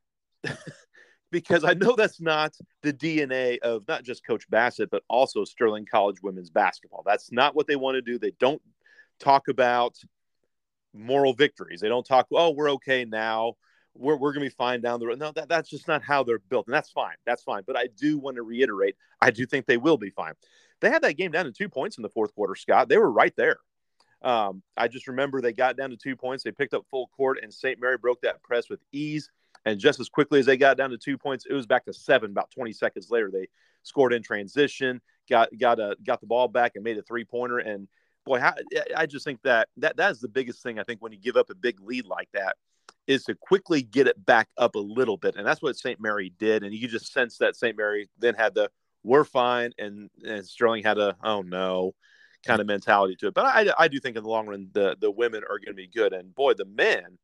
because 1.32 1.64
I 1.64 1.74
know 1.74 1.96
that's 1.96 2.22
not 2.22 2.56
the 2.84 2.94
DNA 2.94 3.58
of 3.60 3.88
not 3.88 4.04
just 4.04 4.24
Coach 4.24 4.48
Bassett, 4.52 4.91
but 4.91 5.02
also 5.10 5.44
Sterling 5.44 5.88
College 5.89 6.18
women's 6.22 6.52
basketball. 6.52 7.02
That's 7.04 7.32
not 7.32 7.56
what 7.56 7.66
they 7.66 7.76
want 7.76 7.96
to 7.96 8.02
do. 8.04 8.20
They 8.20 8.34
don't 8.39 8.62
talk 9.24 9.48
about 9.48 9.98
moral 10.94 11.34
victories. 11.34 11.82
They 11.82 11.90
don't 11.90 12.06
talk, 12.06 12.28
oh, 12.32 12.52
we're 12.52 12.72
okay 12.72 13.06
now. 13.06 13.54
We're, 13.96 14.16
we're 14.16 14.34
going 14.34 14.44
to 14.44 14.50
be 14.50 14.56
fine 14.56 14.82
down 14.82 15.00
the 15.00 15.08
road. 15.08 15.20
No, 15.20 15.32
that, 15.32 15.50
that's 15.50 15.70
just 15.70 15.88
not 15.88 16.02
how 16.04 16.24
they're 16.24 16.40
built. 16.40 16.68
And 16.68 16.74
that's 16.74 16.90
fine. 16.90 17.16
That's 17.26 17.44
fine. 17.44 17.64
But 17.66 17.78
I 17.78 17.88
do 17.96 18.18
want 18.18 18.38
to 18.38 18.44
reiterate, 18.44 18.96
I 19.22 19.32
do 19.32 19.46
think 19.46 19.66
they 19.66 19.78
will 19.78 19.98
be 19.98 20.10
fine. 20.10 20.34
They 20.82 20.90
had 20.90 21.04
that 21.04 21.18
game 21.18 21.32
down 21.32 21.46
to 21.46 21.52
two 21.52 21.70
points 21.70 21.98
in 21.98 22.02
the 22.02 22.10
fourth 22.10 22.34
quarter, 22.36 22.56
Scott. 22.56 22.90
They 22.90 22.98
were 22.98 23.12
right 23.12 23.34
there. 23.36 23.60
Um, 24.22 24.64
I 24.78 24.88
just 24.88 25.08
remember 25.08 25.42
they 25.42 25.54
got 25.54 25.78
down 25.78 25.90
to 25.92 25.98
two 25.98 26.16
points. 26.16 26.44
They 26.44 26.52
picked 26.52 26.74
up 26.74 26.86
full 26.90 27.08
court, 27.16 27.40
and 27.42 27.54
St. 27.54 27.80
Mary 27.80 27.98
broke 27.98 28.22
that 28.22 28.42
press 28.42 28.70
with 28.70 28.80
ease. 28.92 29.30
And 29.66 29.80
just 29.80 30.00
as 30.00 30.10
quickly 30.10 30.40
as 30.40 30.46
they 30.46 30.58
got 30.58 30.78
down 30.78 30.90
to 30.90 30.98
two 30.98 31.18
points, 31.18 31.46
it 31.50 31.54
was 31.54 31.66
back 31.66 31.86
to 31.86 31.94
seven. 31.94 32.32
About 32.32 32.52
20 32.52 32.74
seconds 32.74 33.10
later, 33.10 33.30
they 33.32 33.48
scored 33.84 34.14
in 34.14 34.22
transition, 34.22 35.02
got 35.30 35.50
got 35.58 35.80
a 35.80 35.96
got 36.04 36.20
the 36.20 36.28
ball 36.28 36.48
back, 36.48 36.74
and 36.76 36.84
made 36.84 36.98
a 36.98 37.02
three 37.02 37.24
pointer. 37.24 37.60
And 37.60 37.88
boy, 38.26 38.40
how, 38.40 38.54
I 38.96 39.06
just 39.06 39.26
think 39.26 39.42
that 39.44 39.70
that 39.78 39.98
that 39.98 40.12
is 40.12 40.20
the 40.20 40.28
biggest 40.28 40.64
thing. 40.64 40.80
I 40.80 40.84
think 40.84 41.02
when 41.02 41.12
you 41.12 41.20
give 41.20 41.36
up 41.36 41.50
a 41.50 41.56
big 41.56 41.80
lead 41.82 42.06
like 42.06 42.30
that, 42.34 42.56
is 43.08 43.24
to 43.26 43.36
quickly 43.36 43.82
get 43.82 44.08
it 44.08 44.26
back 44.26 44.48
up 44.58 44.76
a 44.76 44.80
little 44.80 45.18
bit, 45.18 45.36
and 45.36 45.46
that's 45.46 45.62
what 45.62 45.78
St. 45.78 46.00
Mary 46.00 46.32
did. 46.40 46.64
And 46.64 46.74
you 46.74 46.88
just 46.88 47.12
sense 47.12 47.38
that 47.40 47.56
St. 47.56 47.78
Mary 47.78 48.10
then 48.18 48.36
had 48.36 48.54
the 48.56 48.70
"we're 49.04 49.26
fine," 49.26 49.72
and, 49.78 50.10
and 50.26 50.46
Sterling 50.46 50.84
had 50.84 50.98
a 50.98 51.16
"oh 51.24 51.42
no" 51.42 51.94
kind 52.46 52.62
of 52.62 52.68
mentality 52.68 53.16
to 53.18 53.28
it. 53.28 53.34
But 53.34 53.46
I, 53.46 53.72
I 53.78 53.88
do 53.88 54.00
think 54.00 54.18
in 54.18 54.24
the 54.24 54.30
long 54.30 54.48
run 54.48 54.70
the 54.74 54.98
the 55.00 55.12
women 55.12 55.44
are 55.44 55.60
going 55.60 55.68
to 55.68 55.74
be 55.74 55.88
good, 55.88 56.14
and 56.14 56.34
boy, 56.34 56.54
the 56.54 56.66
men, 56.66 57.18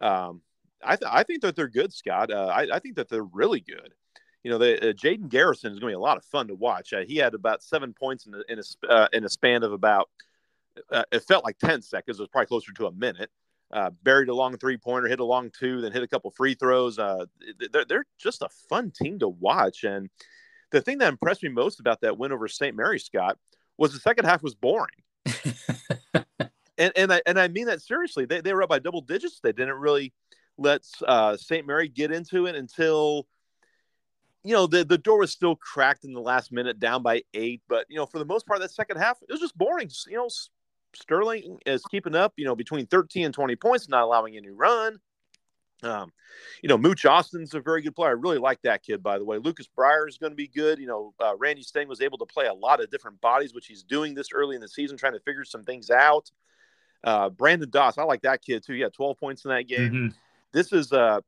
um, 0.00 0.42
I 0.82 0.96
th- 0.96 1.10
I 1.12 1.22
think 1.24 1.42
that 1.42 1.56
they're 1.56 1.68
good, 1.68 1.92
Scott. 1.92 2.30
Uh, 2.30 2.46
I, 2.46 2.76
I 2.76 2.78
think 2.78 2.96
that 2.96 3.08
they're 3.08 3.24
really 3.24 3.60
good. 3.60 3.92
you 4.44 4.50
know, 4.50 4.56
uh, 4.56 4.92
Jaden 4.92 5.28
Garrison 5.28 5.72
is 5.72 5.78
going 5.78 5.90
to 5.90 5.96
be 5.96 6.00
a 6.00 6.00
lot 6.00 6.18
of 6.18 6.24
fun 6.24 6.48
to 6.48 6.54
watch. 6.54 6.92
Uh, 6.92 7.00
he 7.06 7.16
had 7.16 7.34
about 7.34 7.62
seven 7.62 7.92
points 7.92 8.26
in 8.26 8.34
in 8.48 8.60
a, 8.60 8.92
uh, 8.92 9.08
in 9.12 9.24
a 9.24 9.28
span 9.28 9.62
of 9.62 9.72
about 9.72 10.08
uh, 10.90 11.04
it 11.12 11.20
felt 11.20 11.44
like 11.44 11.58
ten 11.58 11.82
seconds. 11.82 12.18
It 12.18 12.22
was 12.22 12.28
probably 12.28 12.46
closer 12.46 12.72
to 12.72 12.86
a 12.86 12.92
minute. 12.92 13.30
Uh, 13.72 13.90
buried 14.02 14.28
a 14.28 14.34
long 14.34 14.56
three 14.56 14.76
pointer, 14.76 15.08
hit 15.08 15.20
a 15.20 15.24
long 15.24 15.50
two, 15.58 15.80
then 15.80 15.90
hit 15.90 16.02
a 16.02 16.08
couple 16.08 16.30
free 16.30 16.54
throws. 16.54 16.98
Uh, 16.98 17.24
they're, 17.72 17.84
they're 17.84 18.04
just 18.18 18.42
a 18.42 18.48
fun 18.68 18.92
team 18.94 19.18
to 19.18 19.28
watch. 19.28 19.82
And 19.84 20.08
the 20.70 20.80
thing 20.80 20.98
that 20.98 21.08
impressed 21.08 21.42
me 21.42 21.48
most 21.48 21.80
about 21.80 22.00
that 22.02 22.18
win 22.18 22.30
over 22.30 22.46
St. 22.46 22.76
Mary, 22.76 23.00
Scott, 23.00 23.38
was 23.76 23.92
the 23.92 23.98
second 23.98 24.26
half 24.26 24.42
was 24.42 24.54
boring. 24.54 24.94
and 26.78 26.92
and 26.96 27.12
I 27.12 27.22
and 27.26 27.38
I 27.38 27.48
mean 27.48 27.66
that 27.66 27.82
seriously. 27.82 28.26
They 28.26 28.40
they 28.40 28.52
were 28.52 28.62
up 28.62 28.68
by 28.68 28.78
double 28.78 29.00
digits. 29.00 29.40
They 29.40 29.52
didn't 29.52 29.76
really 29.76 30.12
let 30.58 30.82
uh, 31.06 31.36
St. 31.36 31.66
Mary 31.66 31.88
get 31.88 32.12
into 32.12 32.46
it 32.46 32.54
until 32.54 33.26
you 34.42 34.54
know 34.54 34.66
the 34.66 34.84
the 34.84 34.98
door 34.98 35.18
was 35.18 35.32
still 35.32 35.56
cracked 35.56 36.04
in 36.04 36.12
the 36.12 36.20
last 36.20 36.52
minute, 36.52 36.78
down 36.78 37.02
by 37.02 37.22
eight. 37.32 37.62
But 37.68 37.86
you 37.88 37.96
know, 37.96 38.06
for 38.06 38.18
the 38.18 38.24
most 38.24 38.46
part, 38.46 38.60
that 38.60 38.70
second 38.70 38.98
half 38.98 39.18
it 39.22 39.32
was 39.32 39.40
just 39.40 39.56
boring. 39.56 39.88
just, 39.88 40.06
You 40.06 40.16
know, 40.16 40.28
Sterling 40.96 41.58
is 41.66 41.82
keeping 41.90 42.14
up. 42.14 42.32
You 42.36 42.44
know, 42.44 42.54
between 42.54 42.86
thirteen 42.86 43.26
and 43.26 43.34
twenty 43.34 43.56
points, 43.56 43.88
not 43.88 44.02
allowing 44.02 44.36
any 44.36 44.50
run. 44.50 44.98
Um, 45.82 46.12
you 46.62 46.68
know, 46.68 46.78
Mooch 46.78 47.04
Austin's 47.04 47.54
a 47.54 47.60
very 47.60 47.82
good 47.82 47.94
player. 47.94 48.10
I 48.10 48.12
really 48.12 48.38
like 48.38 48.60
that 48.62 48.82
kid, 48.82 49.02
by 49.02 49.18
the 49.18 49.24
way. 49.24 49.38
Lucas 49.38 49.68
Breyer 49.76 50.08
is 50.08 50.16
going 50.16 50.32
to 50.32 50.36
be 50.36 50.48
good. 50.48 50.78
You 50.78 50.86
know, 50.86 51.14
uh, 51.20 51.36
Randy 51.36 51.62
Stang 51.62 51.88
was 51.88 52.00
able 52.00 52.18
to 52.18 52.26
play 52.26 52.46
a 52.46 52.54
lot 52.54 52.82
of 52.82 52.90
different 52.90 53.20
bodies, 53.20 53.52
which 53.52 53.66
he's 53.66 53.82
doing 53.82 54.14
this 54.14 54.28
early 54.32 54.54
in 54.54 54.62
the 54.62 54.68
season, 54.68 54.96
trying 54.96 55.12
to 55.12 55.20
figure 55.20 55.44
some 55.44 55.62
things 55.62 55.90
out. 55.90 56.30
Uh, 57.02 57.28
Brandon 57.28 57.68
Doss, 57.68 57.98
I 57.98 58.04
like 58.04 58.22
that 58.22 58.42
kid 58.42 58.64
too. 58.64 58.74
Yeah, 58.74 58.88
12 58.88 59.18
points 59.18 59.44
in 59.44 59.50
that 59.50 59.68
game. 59.68 59.92
Mm-hmm. 59.92 60.06
This 60.52 60.72
is, 60.72 60.92
uh, 60.92 61.20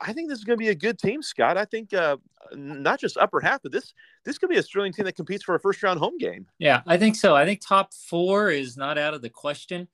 I 0.00 0.12
think 0.12 0.28
this 0.28 0.38
is 0.38 0.44
going 0.44 0.58
to 0.58 0.62
be 0.62 0.70
a 0.70 0.74
good 0.74 0.98
team, 0.98 1.22
Scott. 1.22 1.56
I 1.56 1.64
think 1.64 1.92
uh, 1.92 2.16
not 2.54 2.98
just 2.98 3.16
upper 3.16 3.40
half, 3.40 3.62
but 3.62 3.72
this 3.72 3.92
this 4.24 4.38
could 4.38 4.48
be 4.48 4.56
a 4.56 4.62
Sterling 4.62 4.92
team 4.92 5.04
that 5.04 5.16
competes 5.16 5.44
for 5.44 5.54
a 5.54 5.60
first 5.60 5.82
round 5.82 5.98
home 5.98 6.16
game. 6.18 6.46
Yeah, 6.58 6.82
I 6.86 6.96
think 6.96 7.16
so. 7.16 7.36
I 7.36 7.44
think 7.44 7.60
top 7.60 7.92
four 7.92 8.50
is 8.50 8.76
not 8.76 8.98
out 8.98 9.14
of 9.14 9.22
the 9.22 9.30
question 9.30 9.88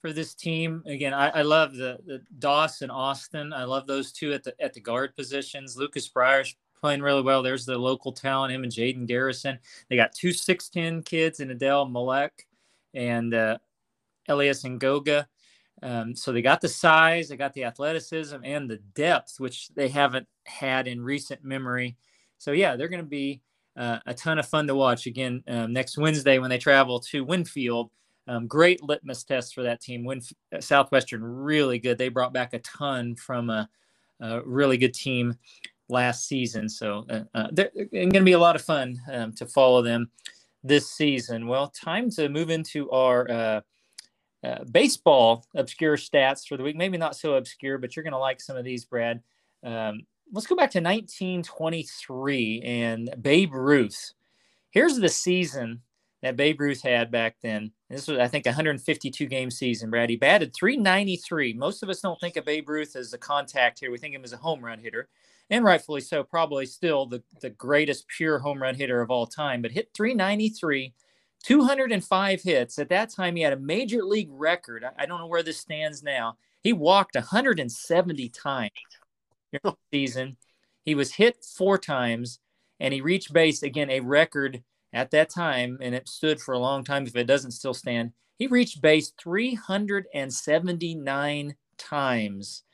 for 0.00 0.12
this 0.12 0.34
team. 0.34 0.82
Again, 0.86 1.14
I, 1.14 1.28
I 1.28 1.42
love 1.42 1.74
the, 1.74 1.98
the 2.06 2.22
Doss 2.38 2.82
and 2.82 2.92
Austin. 2.92 3.52
I 3.52 3.64
love 3.64 3.86
those 3.86 4.12
two 4.12 4.32
at 4.32 4.44
the 4.44 4.54
at 4.60 4.74
the 4.74 4.80
guard 4.80 5.16
positions. 5.16 5.76
Lucas 5.76 6.08
Breyer's 6.08 6.54
playing 6.80 7.02
really 7.02 7.22
well. 7.22 7.42
There's 7.42 7.64
the 7.64 7.78
local 7.78 8.12
talent, 8.12 8.52
him 8.52 8.62
and 8.62 8.72
Jaden 8.72 9.06
Garrison. 9.06 9.58
They 9.88 9.96
got 9.96 10.12
two 10.12 10.28
6'10 10.28 11.04
kids 11.04 11.40
in 11.40 11.50
Adele 11.50 11.86
Malek 11.86 12.46
and 12.94 13.34
uh, 13.34 13.58
Elias 14.28 14.64
and 14.64 14.78
Goga. 14.78 15.26
Um, 15.82 16.14
so 16.14 16.32
they 16.32 16.42
got 16.42 16.60
the 16.60 16.68
size, 16.68 17.28
they 17.28 17.36
got 17.36 17.52
the 17.52 17.64
athleticism 17.64 18.36
and 18.42 18.68
the 18.68 18.78
depth, 18.94 19.38
which 19.38 19.68
they 19.74 19.88
haven't 19.88 20.26
had 20.44 20.88
in 20.88 21.00
recent 21.00 21.44
memory. 21.44 21.96
So 22.38 22.52
yeah, 22.52 22.76
they're 22.76 22.88
going 22.88 23.02
to 23.02 23.08
be 23.08 23.42
uh, 23.76 23.98
a 24.06 24.14
ton 24.14 24.38
of 24.38 24.46
fun 24.46 24.66
to 24.66 24.74
watch 24.74 25.06
again 25.06 25.42
um, 25.48 25.72
next 25.72 25.98
Wednesday 25.98 26.38
when 26.38 26.50
they 26.50 26.58
travel 26.58 27.00
to 27.00 27.24
Winfield. 27.24 27.90
Um, 28.28 28.46
great 28.46 28.82
litmus 28.82 29.22
test 29.22 29.54
for 29.54 29.62
that 29.62 29.80
team. 29.80 30.04
Winf- 30.04 30.32
uh, 30.54 30.60
Southwestern 30.60 31.22
really 31.22 31.78
good. 31.78 31.98
They 31.98 32.08
brought 32.08 32.32
back 32.32 32.54
a 32.54 32.58
ton 32.60 33.14
from 33.14 33.50
a, 33.50 33.68
a 34.20 34.40
really 34.42 34.78
good 34.78 34.94
team 34.94 35.34
last 35.88 36.26
season. 36.26 36.68
So 36.68 37.06
uh, 37.08 37.20
uh, 37.34 37.48
they're, 37.52 37.70
going 37.92 38.12
to 38.12 38.22
be 38.22 38.32
a 38.32 38.38
lot 38.38 38.56
of 38.56 38.62
fun 38.62 39.00
um, 39.12 39.32
to 39.34 39.46
follow 39.46 39.82
them 39.82 40.10
this 40.64 40.90
season. 40.90 41.46
Well, 41.46 41.68
time 41.68 42.10
to 42.12 42.28
move 42.28 42.50
into 42.50 42.90
our 42.90 43.62
uh, 44.44 44.64
baseball 44.70 45.44
obscure 45.54 45.96
stats 45.96 46.46
for 46.46 46.56
the 46.56 46.62
week. 46.62 46.76
Maybe 46.76 46.98
not 46.98 47.16
so 47.16 47.34
obscure, 47.34 47.78
but 47.78 47.96
you're 47.96 48.02
going 48.02 48.12
to 48.12 48.18
like 48.18 48.40
some 48.40 48.56
of 48.56 48.64
these, 48.64 48.84
Brad. 48.84 49.22
Um, 49.64 50.02
let's 50.32 50.46
go 50.46 50.56
back 50.56 50.70
to 50.72 50.80
1923 50.80 52.62
and 52.62 53.14
Babe 53.20 53.54
Ruth. 53.54 54.12
Here's 54.70 54.96
the 54.96 55.08
season 55.08 55.82
that 56.22 56.36
Babe 56.36 56.60
Ruth 56.60 56.82
had 56.82 57.10
back 57.10 57.36
then. 57.42 57.72
This 57.88 58.08
was, 58.08 58.18
I 58.18 58.28
think, 58.28 58.46
152 58.46 59.26
game 59.26 59.50
season. 59.50 59.90
Brad, 59.90 60.10
he 60.10 60.16
batted 60.16 60.54
393. 60.54 61.54
Most 61.54 61.82
of 61.82 61.88
us 61.88 62.00
don't 62.00 62.20
think 62.20 62.36
of 62.36 62.44
Babe 62.44 62.68
Ruth 62.68 62.96
as 62.96 63.12
a 63.12 63.18
contact 63.18 63.80
hitter. 63.80 63.92
We 63.92 63.98
think 63.98 64.14
of 64.14 64.20
him 64.20 64.24
as 64.24 64.32
a 64.32 64.38
home 64.38 64.64
run 64.64 64.78
hitter, 64.78 65.08
and 65.50 65.64
rightfully 65.64 66.00
so. 66.00 66.24
Probably 66.24 66.66
still 66.66 67.06
the 67.06 67.22
the 67.40 67.50
greatest 67.50 68.08
pure 68.08 68.38
home 68.38 68.60
run 68.60 68.74
hitter 68.74 69.00
of 69.00 69.10
all 69.10 69.26
time. 69.26 69.62
But 69.62 69.70
hit 69.70 69.90
393 69.94 70.94
205 71.46 72.42
hits. 72.42 72.78
At 72.80 72.88
that 72.88 73.10
time, 73.10 73.36
he 73.36 73.42
had 73.42 73.52
a 73.52 73.58
major 73.58 74.02
league 74.02 74.30
record. 74.32 74.84
I 74.98 75.06
don't 75.06 75.20
know 75.20 75.28
where 75.28 75.44
this 75.44 75.58
stands 75.58 76.02
now. 76.02 76.38
He 76.64 76.72
walked 76.72 77.14
170 77.14 78.28
times 78.30 78.72
during 79.52 79.60
the 79.62 79.76
season. 79.96 80.36
He 80.84 80.96
was 80.96 81.14
hit 81.14 81.44
four 81.44 81.78
times, 81.78 82.40
and 82.80 82.92
he 82.92 83.00
reached 83.00 83.32
base 83.32 83.62
again, 83.62 83.90
a 83.90 84.00
record 84.00 84.64
at 84.92 85.12
that 85.12 85.30
time, 85.30 85.78
and 85.80 85.94
it 85.94 86.08
stood 86.08 86.40
for 86.40 86.52
a 86.52 86.58
long 86.58 86.82
time. 86.82 87.06
If 87.06 87.14
it 87.14 87.28
doesn't 87.28 87.52
still 87.52 87.74
stand, 87.74 88.10
he 88.38 88.48
reached 88.48 88.82
base 88.82 89.12
379 89.16 91.54
times. 91.78 92.64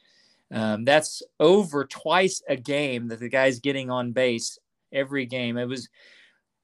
Um, 0.51 0.87
that's 0.87 1.23
over 1.39 1.85
twice 1.85 2.43
a 2.49 2.57
game 2.57 3.09
that 3.09 3.21
the 3.21 3.29
guy's 3.29 3.61
getting 3.61 3.91
on 3.91 4.13
base 4.13 4.59
every 4.93 5.27
game. 5.27 5.59
It 5.59 5.69
was 5.69 5.91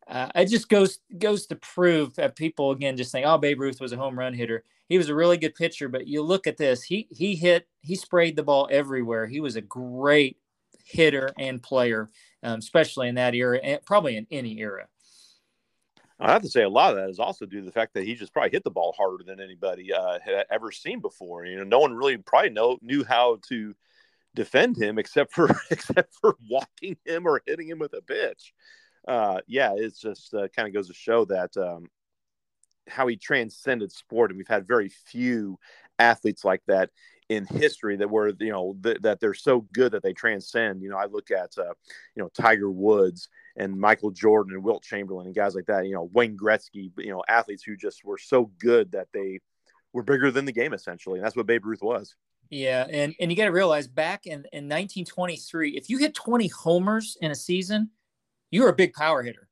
uh, 0.08 0.28
it 0.34 0.46
just 0.46 0.68
goes 0.68 1.00
goes 1.18 1.46
to 1.46 1.56
prove 1.56 2.14
that 2.14 2.34
people 2.34 2.70
again 2.70 2.96
just 2.96 3.12
think, 3.12 3.26
oh, 3.26 3.38
Babe 3.38 3.60
Ruth 3.60 3.80
was 3.80 3.92
a 3.92 3.96
home 3.96 4.18
run 4.18 4.32
hitter. 4.32 4.64
He 4.88 4.96
was 4.96 5.10
a 5.10 5.14
really 5.14 5.36
good 5.36 5.54
pitcher, 5.54 5.88
but 5.88 6.06
you 6.06 6.22
look 6.22 6.46
at 6.46 6.56
this, 6.56 6.82
he 6.82 7.06
he 7.10 7.36
hit, 7.36 7.68
he 7.82 7.94
sprayed 7.94 8.36
the 8.36 8.42
ball 8.42 8.68
everywhere. 8.70 9.26
He 9.26 9.40
was 9.40 9.56
a 9.56 9.60
great 9.60 10.38
hitter 10.82 11.30
and 11.38 11.62
player, 11.62 12.08
um, 12.42 12.58
especially 12.58 13.08
in 13.08 13.16
that 13.16 13.34
era, 13.34 13.58
and 13.62 13.82
probably 13.84 14.16
in 14.16 14.26
any 14.30 14.58
era. 14.58 14.88
I 16.18 16.32
have 16.32 16.42
to 16.42 16.48
say 16.48 16.62
a 16.62 16.68
lot 16.68 16.90
of 16.90 16.96
that 16.96 17.10
is 17.10 17.20
also 17.20 17.46
due 17.46 17.60
to 17.60 17.66
the 17.66 17.72
fact 17.72 17.94
that 17.94 18.04
he 18.04 18.14
just 18.14 18.32
probably 18.32 18.50
hit 18.50 18.64
the 18.64 18.70
ball 18.70 18.94
harder 18.96 19.22
than 19.22 19.40
anybody 19.40 19.92
uh, 19.92 20.18
had 20.24 20.46
ever 20.50 20.72
seen 20.72 21.00
before. 21.00 21.44
You 21.44 21.58
know, 21.58 21.64
no 21.64 21.78
one 21.78 21.94
really 21.94 22.16
probably 22.16 22.50
know 22.50 22.78
knew 22.80 23.04
how 23.04 23.38
to 23.50 23.74
defend 24.34 24.78
him 24.78 24.98
except 24.98 25.34
for 25.34 25.54
except 25.70 26.14
for 26.14 26.36
walking 26.48 26.96
him 27.04 27.26
or 27.26 27.42
hitting 27.46 27.68
him 27.68 27.78
with 27.78 27.92
a 27.92 28.00
pitch 28.00 28.54
uh, 29.06 29.40
yeah, 29.46 29.74
it's 29.76 30.00
just 30.00 30.34
uh, 30.34 30.48
kind 30.48 30.68
of 30.68 30.74
goes 30.74 30.88
to 30.88 30.94
show 30.94 31.24
that 31.26 31.56
um, 31.56 31.86
how 32.88 33.06
he 33.06 33.16
transcended 33.16 33.92
sport, 33.92 34.30
and 34.30 34.38
we've 34.38 34.48
had 34.48 34.66
very 34.66 34.88
few 34.88 35.58
athletes 35.98 36.44
like 36.44 36.62
that 36.66 36.90
in 37.28 37.44
history 37.44 37.96
that 37.96 38.08
were 38.08 38.32
you 38.40 38.50
know 38.50 38.76
th- 38.82 38.98
that 39.02 39.20
they're 39.20 39.34
so 39.34 39.66
good 39.72 39.92
that 39.92 40.02
they 40.02 40.12
transcend. 40.12 40.82
You 40.82 40.90
know, 40.90 40.96
I 40.96 41.06
look 41.06 41.30
at 41.30 41.50
uh, 41.58 41.74
you 42.14 42.22
know 42.22 42.30
Tiger 42.34 42.70
Woods 42.70 43.28
and 43.56 43.78
Michael 43.78 44.10
Jordan 44.10 44.54
and 44.54 44.64
Wilt 44.64 44.82
Chamberlain 44.82 45.26
and 45.26 45.34
guys 45.34 45.54
like 45.54 45.66
that. 45.66 45.86
You 45.86 45.94
know, 45.94 46.10
Wayne 46.12 46.36
Gretzky. 46.36 46.90
You 46.96 47.10
know, 47.10 47.22
athletes 47.28 47.62
who 47.62 47.76
just 47.76 48.04
were 48.04 48.18
so 48.18 48.50
good 48.58 48.92
that 48.92 49.08
they 49.12 49.40
were 49.92 50.02
bigger 50.02 50.30
than 50.30 50.44
the 50.44 50.52
game 50.52 50.72
essentially, 50.72 51.18
and 51.18 51.24
that's 51.24 51.36
what 51.36 51.46
Babe 51.46 51.66
Ruth 51.66 51.82
was. 51.82 52.14
Yeah, 52.50 52.86
and 52.90 53.14
and 53.20 53.30
you 53.30 53.36
got 53.36 53.44
to 53.44 53.52
realize 53.52 53.86
back 53.86 54.26
in 54.26 54.44
in 54.52 54.64
1923, 54.64 55.76
if 55.76 55.90
you 55.90 55.98
hit 55.98 56.14
20 56.14 56.46
homers 56.48 57.16
in 57.20 57.30
a 57.30 57.34
season, 57.34 57.90
you're 58.50 58.68
a 58.68 58.74
big 58.74 58.92
power 58.92 59.22
hitter. 59.22 59.48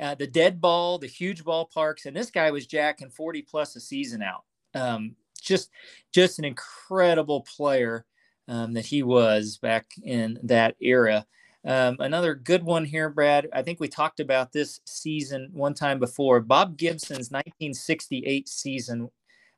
Uh, 0.00 0.14
the 0.14 0.26
dead 0.26 0.60
ball, 0.60 0.98
the 0.98 1.06
huge 1.06 1.44
ballparks, 1.44 2.06
and 2.06 2.16
this 2.16 2.30
guy 2.30 2.50
was 2.50 2.66
jacking 2.66 3.10
40 3.10 3.42
plus 3.42 3.76
a 3.76 3.80
season 3.80 4.22
out. 4.22 4.44
Um, 4.74 5.14
just, 5.40 5.70
just 6.12 6.38
an 6.38 6.44
incredible 6.44 7.42
player 7.42 8.04
um, 8.48 8.72
that 8.72 8.86
he 8.86 9.02
was 9.02 9.58
back 9.58 9.86
in 10.02 10.38
that 10.42 10.74
era. 10.80 11.26
Um, 11.64 11.96
another 12.00 12.34
good 12.34 12.62
one 12.62 12.84
here, 12.84 13.08
Brad. 13.08 13.48
I 13.52 13.62
think 13.62 13.80
we 13.80 13.88
talked 13.88 14.20
about 14.20 14.52
this 14.52 14.80
season 14.84 15.48
one 15.52 15.74
time 15.74 15.98
before. 15.98 16.40
Bob 16.40 16.76
Gibson's 16.76 17.30
1968 17.30 18.48
season 18.48 19.10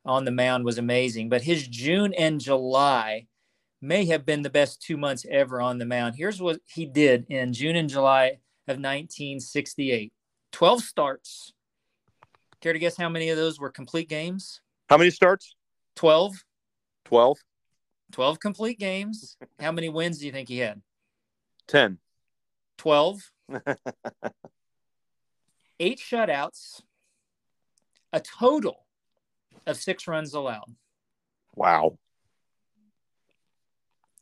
on 0.04 0.24
the 0.24 0.30
mound 0.30 0.64
was 0.64 0.78
amazing, 0.78 1.28
but 1.28 1.42
his 1.42 1.66
June 1.66 2.14
and 2.14 2.40
July 2.40 3.26
may 3.80 4.06
have 4.06 4.24
been 4.24 4.42
the 4.42 4.50
best 4.50 4.80
two 4.82 4.96
months 4.96 5.24
ever 5.30 5.60
on 5.60 5.78
the 5.78 5.86
mound. 5.86 6.14
Here's 6.16 6.40
what 6.40 6.60
he 6.66 6.86
did 6.86 7.26
in 7.28 7.52
June 7.52 7.76
and 7.76 7.88
July 7.88 8.38
of 8.68 8.78
1968 8.78 10.12
12 10.52 10.82
starts. 10.82 11.52
Care 12.60 12.72
to 12.72 12.78
guess 12.78 12.96
how 12.96 13.08
many 13.08 13.28
of 13.28 13.36
those 13.36 13.60
were 13.60 13.70
complete 13.70 14.08
games? 14.08 14.60
How 14.88 14.96
many 14.96 15.10
starts? 15.10 15.54
12. 15.96 16.34
12. 17.04 17.38
12 18.12 18.40
complete 18.40 18.78
games. 18.78 19.36
How 19.60 19.72
many 19.72 19.88
wins 19.88 20.18
do 20.18 20.26
you 20.26 20.32
think 20.32 20.48
he 20.48 20.58
had? 20.58 20.80
10. 21.68 21.98
12. 22.78 23.30
Eight 25.80 25.98
shutouts. 25.98 26.82
A 28.12 28.20
total 28.20 28.86
of 29.66 29.76
six 29.76 30.06
runs 30.06 30.32
allowed. 30.32 30.74
Wow. 31.54 31.98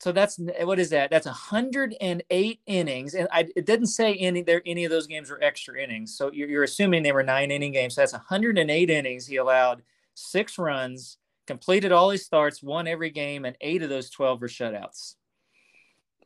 So 0.05 0.13
that's 0.13 0.39
what 0.39 0.79
is 0.79 0.91
that? 0.91 1.09
That's 1.09 1.25
108 1.25 2.61
innings, 2.67 3.15
and 3.15 3.27
I, 3.33 3.49
it 3.57 3.65
didn't 3.65 3.87
say 3.87 4.15
any 4.17 4.43
there 4.43 4.61
any 4.67 4.85
of 4.85 4.91
those 4.91 5.07
games 5.07 5.31
were 5.31 5.43
extra 5.43 5.83
innings. 5.83 6.15
So 6.15 6.31
you're, 6.31 6.47
you're 6.47 6.63
assuming 6.63 7.03
they 7.03 7.13
were 7.13 7.23
nine 7.23 7.51
inning 7.51 7.73
games. 7.73 7.95
So 7.95 8.03
that's 8.03 8.13
108 8.13 8.91
innings. 8.91 9.27
He 9.27 9.37
allowed 9.37 9.83
six 10.13 10.59
runs, 10.59 11.17
completed 11.47 11.91
all 11.91 12.11
his 12.11 12.23
starts, 12.23 12.63
won 12.63 12.87
every 12.87 13.09
game, 13.09 13.47
and 13.47 13.57
eight 13.63 13.83
of 13.83 13.89
those 13.89 14.11
12 14.11 14.43
were 14.43 14.47
shutouts. 14.47 15.15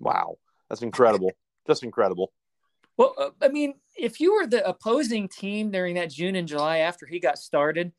Wow, 0.01 0.39
that's 0.68 0.83
incredible. 0.83 1.31
just 1.64 1.85
incredible. 1.85 2.33
Well, 2.97 3.14
uh, 3.16 3.31
I 3.41 3.47
mean, 3.47 3.74
if 3.97 4.18
you 4.18 4.35
were 4.35 4.49
the 4.49 4.68
opposing 4.68 5.29
team 5.29 5.70
during 5.70 5.95
that 5.95 6.11
June 6.11 6.35
and 6.35 6.49
July 6.49 6.79
after 6.79 7.07
he 7.07 7.20
got 7.20 7.39
started, 7.39 7.93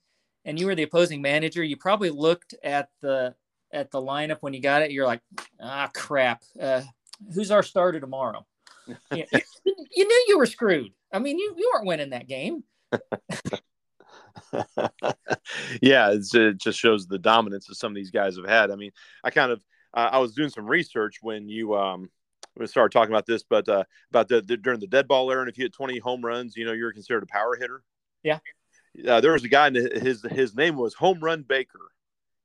and 0.43 0.59
you 0.59 0.65
were 0.65 0.75
the 0.75 0.83
opposing 0.83 1.21
manager, 1.21 1.63
you 1.63 1.77
probably 1.77 2.09
looked 2.09 2.53
at 2.65 2.89
the 3.01 3.33
at 3.71 3.91
the 3.91 4.01
lineup 4.01 4.37
when 4.41 4.53
you 4.53 4.61
got 4.61 4.81
it. 4.81 4.91
You're 4.91 5.05
like, 5.05 5.21
ah, 5.61 5.89
crap. 5.93 6.43
Uh, 6.59 6.81
who's 7.33 7.51
our 7.51 7.63
starter 7.63 7.99
tomorrow? 7.99 8.45
you, 8.87 9.25
you, 9.95 10.07
knew 10.07 10.25
you 10.27 10.37
were 10.37 10.45
screwed. 10.45 10.91
I 11.13 11.19
mean, 11.19 11.37
you, 11.37 11.53
you 11.57 11.71
weren't 11.73 11.87
winning 11.87 12.09
that 12.11 12.27
game. 12.27 12.63
yeah, 15.81 16.11
it 16.11 16.57
just 16.57 16.79
shows 16.79 17.07
the 17.07 17.19
dominance 17.19 17.67
that 17.67 17.75
some 17.75 17.91
of 17.91 17.95
these 17.95 18.11
guys 18.11 18.35
have 18.37 18.47
had. 18.47 18.71
I 18.71 18.75
mean, 18.75 18.91
I 19.23 19.29
kind 19.29 19.51
of 19.51 19.63
uh, 19.93 20.09
I 20.11 20.19
was 20.19 20.33
doing 20.33 20.49
some 20.49 20.65
research 20.65 21.17
when 21.21 21.49
you 21.49 21.75
um 21.75 22.09
we 22.55 22.67
started 22.67 22.91
talking 22.91 23.13
about 23.13 23.25
this, 23.25 23.43
but 23.43 23.69
uh, 23.69 23.83
about 24.09 24.27
the, 24.27 24.41
the, 24.41 24.57
during 24.57 24.79
the 24.79 24.87
dead 24.87 25.07
ball 25.07 25.31
era, 25.31 25.41
and 25.41 25.49
if 25.49 25.57
you 25.57 25.63
hit 25.63 25.73
20 25.73 25.99
home 25.99 26.25
runs, 26.25 26.57
you 26.57 26.65
know 26.65 26.73
you're 26.73 26.91
considered 26.91 27.23
a 27.23 27.27
power 27.27 27.55
hitter. 27.55 27.83
Yeah. 28.23 28.39
Uh, 29.07 29.21
there 29.21 29.31
was 29.31 29.43
a 29.43 29.47
guy, 29.47 29.67
and 29.67 29.75
his 29.75 30.25
his 30.31 30.55
name 30.55 30.75
was 30.75 30.93
Home 30.95 31.19
Run 31.19 31.43
Baker. 31.43 31.79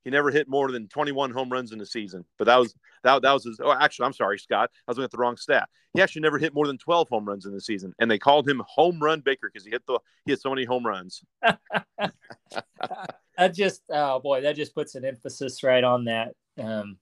He 0.04 0.10
never 0.10 0.30
hit 0.30 0.48
more 0.48 0.70
than 0.70 0.88
21 0.88 1.30
home 1.30 1.48
runs 1.48 1.72
in 1.72 1.80
a 1.80 1.86
season, 1.86 2.24
but 2.38 2.44
that 2.44 2.58
was 2.58 2.74
that, 3.02 3.22
that 3.22 3.32
was 3.32 3.44
his. 3.44 3.58
Oh, 3.62 3.72
actually, 3.72 4.06
I'm 4.06 4.12
sorry, 4.12 4.38
Scott. 4.38 4.70
I 4.86 4.90
was 4.90 4.98
looking 4.98 5.04
at 5.04 5.10
the 5.10 5.18
wrong 5.18 5.36
stat. 5.36 5.68
He 5.94 6.02
actually 6.02 6.22
never 6.22 6.38
hit 6.38 6.52
more 6.52 6.66
than 6.66 6.76
12 6.76 7.08
home 7.08 7.24
runs 7.24 7.46
in 7.46 7.54
the 7.54 7.60
season, 7.60 7.94
and 7.98 8.10
they 8.10 8.18
called 8.18 8.48
him 8.48 8.62
Home 8.66 8.98
Run 9.00 9.20
Baker 9.20 9.50
because 9.52 9.64
he 9.64 9.70
hit 9.70 9.86
the 9.86 9.98
he 10.26 10.32
hit 10.32 10.42
so 10.42 10.50
many 10.50 10.64
home 10.64 10.86
runs. 10.86 11.22
that 11.42 12.10
just 13.54 13.82
oh 13.90 14.20
boy, 14.20 14.42
that 14.42 14.56
just 14.56 14.74
puts 14.74 14.94
an 14.94 15.06
emphasis 15.06 15.62
right 15.62 15.84
on 15.84 16.04
that. 16.04 16.34
Um, 16.58 16.98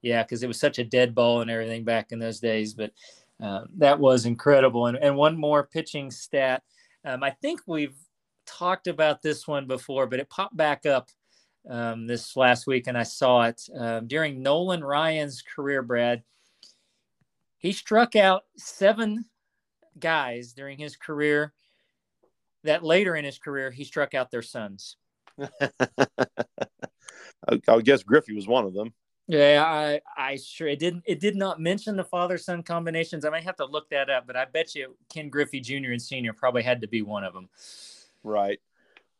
yeah, 0.00 0.22
because 0.22 0.42
it 0.42 0.48
was 0.48 0.58
such 0.58 0.78
a 0.78 0.84
dead 0.84 1.14
ball 1.14 1.42
and 1.42 1.50
everything 1.50 1.84
back 1.84 2.12
in 2.12 2.18
those 2.18 2.40
days, 2.40 2.74
but. 2.74 2.92
Uh, 3.38 3.66
that 3.76 3.98
was 3.98 4.24
incredible. 4.24 4.86
And, 4.86 4.96
and 4.96 5.14
one 5.14 5.36
more 5.36 5.66
pitching 5.66 6.10
stat. 6.10 6.62
Um, 7.04 7.22
I 7.22 7.28
think 7.28 7.60
we've 7.66 7.94
talked 8.46 8.86
about 8.86 9.20
this 9.20 9.46
one 9.46 9.66
before, 9.66 10.06
but 10.06 10.20
it 10.20 10.30
popped 10.30 10.56
back 10.56 10.86
up 10.86 11.10
um, 11.68 12.06
this 12.06 12.36
last 12.36 12.66
week, 12.66 12.86
and 12.86 12.96
I 12.96 13.02
saw 13.02 13.42
it 13.42 13.62
um, 13.76 14.06
during 14.06 14.42
Nolan 14.42 14.84
Ryan's 14.84 15.42
career. 15.42 15.82
Brad, 15.82 16.22
he 17.58 17.72
struck 17.72 18.16
out 18.16 18.44
seven 18.56 19.24
guys 19.98 20.52
during 20.52 20.78
his 20.78 20.96
career. 20.96 21.52
That 22.64 22.82
later 22.82 23.14
in 23.14 23.24
his 23.24 23.38
career, 23.38 23.70
he 23.70 23.84
struck 23.84 24.14
out 24.14 24.30
their 24.30 24.42
sons. 24.42 24.96
I 27.48 27.80
guess 27.82 28.02
Griffey 28.02 28.34
was 28.34 28.48
one 28.48 28.64
of 28.64 28.74
them. 28.74 28.92
Yeah, 29.28 29.64
I, 29.66 30.00
I 30.16 30.36
sure 30.36 30.68
it 30.68 30.78
didn't. 30.78 31.02
It 31.04 31.18
did 31.18 31.34
not 31.34 31.60
mention 31.60 31.96
the 31.96 32.04
father-son 32.04 32.62
combinations. 32.62 33.24
I 33.24 33.30
might 33.30 33.42
have 33.42 33.56
to 33.56 33.64
look 33.64 33.90
that 33.90 34.08
up, 34.08 34.26
but 34.26 34.36
I 34.36 34.44
bet 34.44 34.74
you 34.74 34.96
Ken 35.12 35.28
Griffey 35.28 35.60
Jr. 35.60 35.90
and 35.90 36.02
Senior 36.02 36.32
probably 36.32 36.62
had 36.62 36.80
to 36.80 36.88
be 36.88 37.02
one 37.02 37.24
of 37.24 37.34
them. 37.34 37.48
Right. 38.22 38.60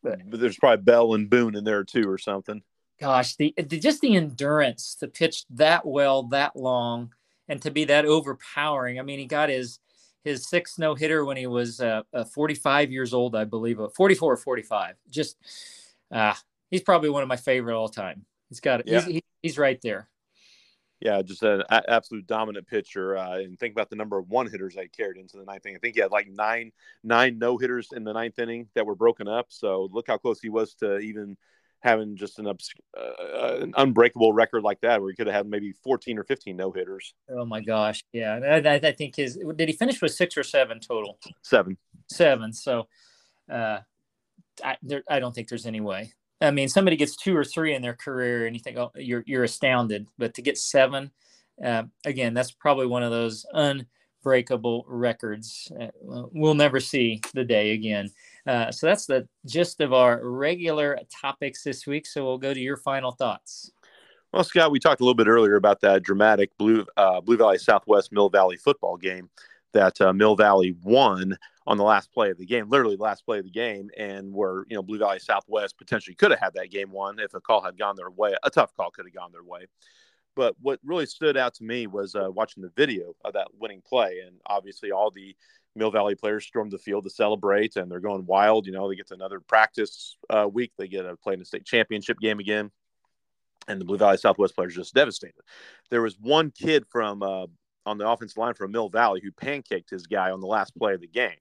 But, 0.06 0.30
but 0.30 0.40
there's 0.40 0.56
probably 0.56 0.82
Bell 0.82 1.14
and 1.14 1.28
Boone 1.28 1.56
in 1.56 1.64
there 1.64 1.84
too, 1.84 2.08
or 2.08 2.18
something. 2.18 2.62
Gosh, 3.00 3.36
the, 3.36 3.52
the 3.56 3.78
just 3.78 4.00
the 4.00 4.16
endurance 4.16 4.94
to 5.00 5.08
pitch 5.08 5.44
that 5.50 5.86
well, 5.86 6.22
that 6.28 6.56
long, 6.56 7.12
and 7.48 7.60
to 7.62 7.70
be 7.70 7.84
that 7.84 8.06
overpowering. 8.06 8.98
I 8.98 9.02
mean, 9.02 9.18
he 9.18 9.26
got 9.26 9.48
his 9.48 9.80
his 10.26 10.48
sixth 10.48 10.78
no 10.78 10.94
hitter 10.94 11.24
when 11.24 11.36
he 11.36 11.46
was 11.46 11.80
uh, 11.80 12.02
uh, 12.12 12.24
45 12.24 12.90
years 12.90 13.14
old, 13.14 13.36
I 13.36 13.44
believe, 13.44 13.80
uh, 13.80 13.88
44 13.90 14.32
or 14.32 14.36
45. 14.36 14.96
Just, 15.08 15.36
uh, 16.10 16.34
he's 16.68 16.82
probably 16.82 17.10
one 17.10 17.22
of 17.22 17.28
my 17.28 17.36
favorite 17.36 17.78
all 17.78 17.88
time. 17.88 18.26
He's 18.48 18.58
got 18.58 18.80
it. 18.80 18.88
Yeah. 18.88 19.02
He's, 19.02 19.22
he's 19.40 19.58
right 19.58 19.78
there. 19.82 20.08
Yeah, 21.00 21.20
just 21.20 21.42
an 21.42 21.62
absolute 21.70 22.26
dominant 22.26 22.66
pitcher. 22.66 23.16
Uh, 23.16 23.38
and 23.38 23.58
think 23.58 23.72
about 23.72 23.90
the 23.90 23.96
number 23.96 24.18
of 24.18 24.28
one 24.30 24.50
hitters 24.50 24.74
they 24.74 24.88
carried 24.88 25.18
into 25.18 25.36
the 25.36 25.44
ninth 25.44 25.66
inning. 25.66 25.76
I 25.76 25.78
think 25.80 25.94
he 25.94 26.00
had 26.00 26.10
like 26.10 26.28
nine 26.28 26.72
nine 27.04 27.38
no 27.38 27.58
hitters 27.58 27.90
in 27.94 28.02
the 28.02 28.14
ninth 28.14 28.38
inning 28.38 28.68
that 28.74 28.86
were 28.86 28.94
broken 28.94 29.28
up. 29.28 29.46
So 29.50 29.88
look 29.92 30.06
how 30.08 30.16
close 30.16 30.40
he 30.40 30.48
was 30.48 30.74
to 30.76 30.98
even 30.98 31.36
having 31.80 32.16
just 32.16 32.38
an, 32.38 32.46
obs- 32.46 32.72
uh, 32.98 33.58
an 33.60 33.74
unbreakable 33.76 34.32
record 34.32 34.62
like 34.62 34.80
that, 34.80 35.00
where 35.00 35.10
he 35.10 35.16
could 35.16 35.26
have 35.26 35.36
had 35.36 35.46
maybe 35.46 35.72
14 35.84 36.18
or 36.18 36.24
15 36.24 36.56
no 36.56 36.72
hitters. 36.72 37.14
Oh 37.28 37.44
my 37.44 37.60
gosh. 37.60 38.02
Yeah. 38.12 38.60
I, 38.64 38.68
I, 38.68 38.92
think 38.92 39.16
his, 39.16 39.38
did 39.54 39.68
he 39.68 39.74
finish 39.74 40.00
with 40.00 40.12
six 40.12 40.36
or 40.36 40.42
seven 40.42 40.80
total? 40.80 41.18
Seven. 41.42 41.76
Seven. 42.08 42.52
So 42.52 42.88
uh, 43.50 43.80
I, 44.64 44.76
there, 44.82 45.02
I 45.08 45.20
don't 45.20 45.34
think 45.34 45.48
there's 45.48 45.66
any 45.66 45.80
way. 45.80 46.12
I 46.40 46.50
mean, 46.50 46.68
somebody 46.68 46.96
gets 46.96 47.16
two 47.16 47.36
or 47.36 47.44
three 47.44 47.74
in 47.74 47.82
their 47.82 47.94
career, 47.94 48.46
and 48.46 48.54
you 48.54 48.60
think, 48.60 48.76
oh, 48.76 48.90
you're 48.96 49.24
you're 49.26 49.44
astounded. 49.44 50.06
But 50.18 50.34
to 50.34 50.42
get 50.42 50.58
seven, 50.58 51.10
uh, 51.64 51.84
again, 52.04 52.34
that's 52.34 52.50
probably 52.50 52.86
one 52.86 53.02
of 53.02 53.10
those 53.10 53.46
unbreakable 53.52 54.84
records. 54.86 55.72
Uh, 55.80 55.88
we'll 56.00 56.54
never 56.54 56.80
see 56.80 57.20
the 57.32 57.44
day 57.44 57.72
again. 57.72 58.10
Uh, 58.46 58.70
so 58.70 58.86
that's 58.86 59.06
the 59.06 59.26
gist 59.46 59.80
of 59.80 59.92
our 59.92 60.20
regular 60.22 60.98
topics 61.10 61.62
this 61.62 61.86
week. 61.86 62.06
So 62.06 62.24
we'll 62.24 62.38
go 62.38 62.52
to 62.52 62.60
your 62.60 62.76
final 62.76 63.12
thoughts. 63.12 63.72
Well, 64.32 64.44
Scott, 64.44 64.70
we 64.70 64.78
talked 64.78 65.00
a 65.00 65.04
little 65.04 65.14
bit 65.14 65.28
earlier 65.28 65.56
about 65.56 65.80
that 65.80 66.02
dramatic 66.02 66.50
Blue 66.58 66.84
uh, 66.98 67.22
Blue 67.22 67.38
Valley 67.38 67.58
Southwest 67.58 68.12
Mill 68.12 68.28
Valley 68.28 68.58
football 68.58 68.98
game 68.98 69.30
that 69.72 69.98
uh, 70.00 70.12
Mill 70.12 70.36
Valley 70.36 70.76
won 70.82 71.38
on 71.66 71.76
the 71.76 71.84
last 71.84 72.12
play 72.12 72.30
of 72.30 72.38
the 72.38 72.46
game, 72.46 72.68
literally 72.68 72.96
the 72.96 73.02
last 73.02 73.24
play 73.24 73.38
of 73.38 73.44
the 73.44 73.50
game, 73.50 73.90
and 73.96 74.32
where 74.32 74.64
you 74.68 74.76
know 74.76 74.82
Blue 74.82 74.98
Valley 74.98 75.18
Southwest 75.18 75.76
potentially 75.76 76.14
could 76.14 76.30
have 76.30 76.40
had 76.40 76.54
that 76.54 76.70
game 76.70 76.90
won 76.90 77.18
if 77.18 77.34
a 77.34 77.40
call 77.40 77.60
had 77.60 77.78
gone 77.78 77.96
their 77.96 78.10
way. 78.10 78.34
A 78.44 78.50
tough 78.50 78.74
call 78.76 78.90
could 78.90 79.06
have 79.06 79.14
gone 79.14 79.32
their 79.32 79.42
way. 79.42 79.66
But 80.36 80.54
what 80.60 80.78
really 80.84 81.06
stood 81.06 81.36
out 81.36 81.54
to 81.54 81.64
me 81.64 81.86
was 81.86 82.14
uh, 82.14 82.30
watching 82.30 82.62
the 82.62 82.72
video 82.76 83.14
of 83.24 83.32
that 83.32 83.48
winning 83.58 83.82
play, 83.86 84.20
and 84.24 84.36
obviously 84.46 84.92
all 84.92 85.10
the 85.10 85.34
Mill 85.74 85.90
Valley 85.90 86.14
players 86.14 86.46
stormed 86.46 86.72
the 86.72 86.78
field 86.78 87.04
to 87.04 87.10
celebrate, 87.10 87.76
and 87.76 87.90
they're 87.90 88.00
going 88.00 88.26
wild. 88.26 88.66
You 88.66 88.72
know, 88.72 88.88
they 88.88 88.96
get 88.96 89.08
to 89.08 89.14
another 89.14 89.40
practice 89.40 90.16
uh, 90.30 90.48
week, 90.50 90.72
they 90.78 90.88
get 90.88 91.02
to 91.02 91.16
play 91.16 91.32
in 91.32 91.40
the 91.40 91.44
state 91.44 91.64
championship 91.64 92.18
game 92.20 92.38
again, 92.38 92.70
and 93.66 93.80
the 93.80 93.84
Blue 93.84 93.98
Valley 93.98 94.18
Southwest 94.18 94.54
players 94.54 94.74
just 94.74 94.94
devastated. 94.94 95.42
There 95.90 96.02
was 96.02 96.16
one 96.20 96.52
kid 96.52 96.84
from 96.86 97.22
uh, 97.22 97.46
on 97.86 97.98
the 97.98 98.08
offensive 98.08 98.36
line 98.36 98.54
from 98.54 98.72
Mill 98.72 98.88
Valley 98.88 99.20
who 99.22 99.32
pancaked 99.32 99.90
his 99.90 100.06
guy 100.06 100.30
on 100.30 100.40
the 100.40 100.46
last 100.46 100.76
play 100.76 100.94
of 100.94 101.00
the 101.00 101.08
game 101.08 101.36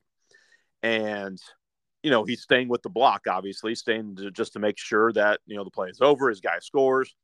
and 0.86 1.40
you 2.04 2.12
know 2.12 2.24
he's 2.24 2.44
staying 2.44 2.70
with 2.70 2.84
the 2.84 2.90
block 2.90 3.24
obviously 3.28 3.74
staying 3.74 4.16
to, 4.16 4.30
just 4.30 4.54
to 4.54 4.60
make 4.60 4.78
sure 4.78 5.12
that 5.12 5.40
you 5.48 5.58
know 5.58 5.64
the 5.64 5.72
play 5.72 5.90
is 5.90 6.00
over 6.00 6.30
his 6.30 6.40
guy 6.40 6.60
scores 6.60 7.16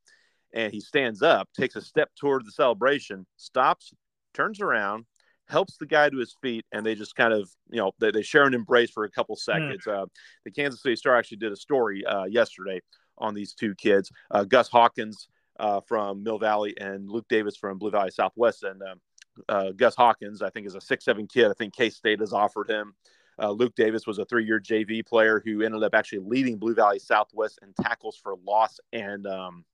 and 0.52 0.72
he 0.72 0.80
stands 0.80 1.22
up 1.22 1.48
takes 1.56 1.76
a 1.76 1.80
step 1.80 2.10
toward 2.18 2.44
the 2.44 2.50
celebration 2.50 3.24
stops 3.36 3.94
turns 4.34 4.60
around 4.60 5.04
helps 5.48 5.76
the 5.76 5.86
guy 5.86 6.08
to 6.08 6.16
his 6.18 6.36
feet 6.42 6.64
and 6.72 6.84
they 6.84 6.94
just 6.94 7.14
kind 7.14 7.32
of 7.32 7.48
you 7.70 7.78
know 7.78 7.92
they, 8.00 8.10
they 8.10 8.22
share 8.22 8.44
an 8.44 8.54
embrace 8.54 8.90
for 8.90 9.04
a 9.04 9.10
couple 9.10 9.36
hmm. 9.36 9.52
seconds 9.52 9.84
mm. 9.86 10.02
uh, 10.02 10.06
the 10.44 10.50
kansas 10.50 10.82
city 10.82 10.96
star 10.96 11.16
actually 11.16 11.36
did 11.36 11.52
a 11.52 11.56
story 11.56 12.04
uh, 12.04 12.24
yesterday 12.24 12.80
on 13.18 13.32
these 13.32 13.54
two 13.54 13.74
kids 13.76 14.10
uh, 14.32 14.42
gus 14.42 14.68
hawkins 14.68 15.28
uh, 15.60 15.80
from 15.86 16.24
mill 16.24 16.38
valley 16.38 16.74
and 16.80 17.08
luke 17.08 17.26
davis 17.28 17.56
from 17.56 17.78
blue 17.78 17.90
valley 17.90 18.10
southwest 18.10 18.64
and 18.64 18.82
um, 18.82 19.00
uh, 19.48 19.70
gus 19.76 19.94
hawkins 19.94 20.42
i 20.42 20.50
think 20.50 20.66
is 20.66 20.74
a 20.74 20.80
six 20.80 21.04
seven 21.04 21.28
kid 21.28 21.48
i 21.48 21.54
think 21.54 21.74
k-state 21.74 22.18
has 22.18 22.32
offered 22.32 22.68
him 22.68 22.94
uh, 23.40 23.50
Luke 23.50 23.74
Davis 23.74 24.06
was 24.06 24.18
a 24.18 24.24
three 24.24 24.44
year 24.44 24.60
JV 24.60 25.04
player 25.04 25.42
who 25.44 25.62
ended 25.62 25.82
up 25.82 25.94
actually 25.94 26.20
leading 26.20 26.58
Blue 26.58 26.74
Valley 26.74 26.98
Southwest 26.98 27.58
in 27.62 27.72
tackles 27.82 28.16
for 28.16 28.34
loss 28.46 28.78
and 28.92 29.26
um, 29.26 29.64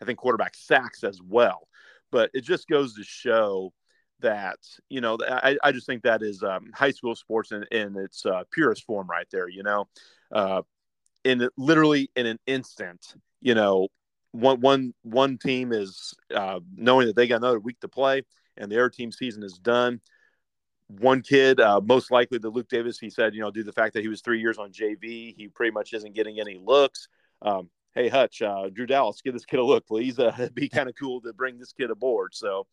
I 0.00 0.04
think 0.04 0.18
quarterback 0.18 0.54
sacks 0.54 1.04
as 1.04 1.20
well. 1.22 1.68
But 2.10 2.30
it 2.34 2.42
just 2.42 2.68
goes 2.68 2.94
to 2.94 3.04
show 3.04 3.72
that, 4.20 4.58
you 4.88 5.00
know, 5.00 5.18
I, 5.26 5.56
I 5.62 5.72
just 5.72 5.86
think 5.86 6.02
that 6.02 6.22
is 6.22 6.42
um, 6.42 6.70
high 6.74 6.90
school 6.90 7.14
sports 7.14 7.52
in, 7.52 7.64
in 7.70 7.96
its 7.96 8.26
uh, 8.26 8.42
purest 8.50 8.84
form 8.84 9.08
right 9.08 9.26
there, 9.30 9.48
you 9.48 9.62
know. 9.62 9.88
Uh, 10.30 10.62
in 11.24 11.48
literally 11.56 12.10
in 12.16 12.26
an 12.26 12.38
instant, 12.46 13.14
you 13.40 13.54
know, 13.54 13.88
one 14.32 14.60
one 14.60 14.94
one 15.02 15.38
team 15.38 15.72
is 15.72 16.14
uh, 16.34 16.60
knowing 16.74 17.06
that 17.06 17.16
they 17.16 17.26
got 17.26 17.36
another 17.36 17.60
week 17.60 17.78
to 17.80 17.88
play, 17.88 18.22
and 18.56 18.70
the 18.70 18.76
other 18.76 18.90
team 18.90 19.12
season 19.12 19.42
is 19.42 19.58
done 19.58 20.00
one 20.88 21.22
kid, 21.22 21.60
uh, 21.60 21.80
most 21.82 22.10
likely 22.10 22.38
the 22.38 22.50
Luke 22.50 22.68
Davis, 22.68 22.98
he 22.98 23.10
said, 23.10 23.34
you 23.34 23.40
know, 23.40 23.50
due 23.50 23.62
to 23.62 23.66
the 23.66 23.72
fact 23.72 23.94
that 23.94 24.02
he 24.02 24.08
was 24.08 24.20
three 24.20 24.40
years 24.40 24.58
on 24.58 24.72
JV, 24.72 25.34
he 25.36 25.48
pretty 25.48 25.72
much 25.72 25.92
isn't 25.92 26.14
getting 26.14 26.40
any 26.40 26.60
looks. 26.62 27.08
Um, 27.40 27.70
hey, 27.94 28.08
Hutch, 28.08 28.42
uh, 28.42 28.68
Drew 28.68 28.86
Dallas, 28.86 29.20
give 29.22 29.32
this 29.32 29.44
kid 29.44 29.60
a 29.60 29.64
look, 29.64 29.86
please. 29.86 30.18
Uh, 30.18 30.34
it'd 30.38 30.54
be 30.54 30.68
kind 30.68 30.88
of 30.88 30.94
cool 30.94 31.20
to 31.22 31.32
bring 31.32 31.58
this 31.58 31.72
kid 31.72 31.90
aboard. 31.90 32.34
So, 32.34 32.66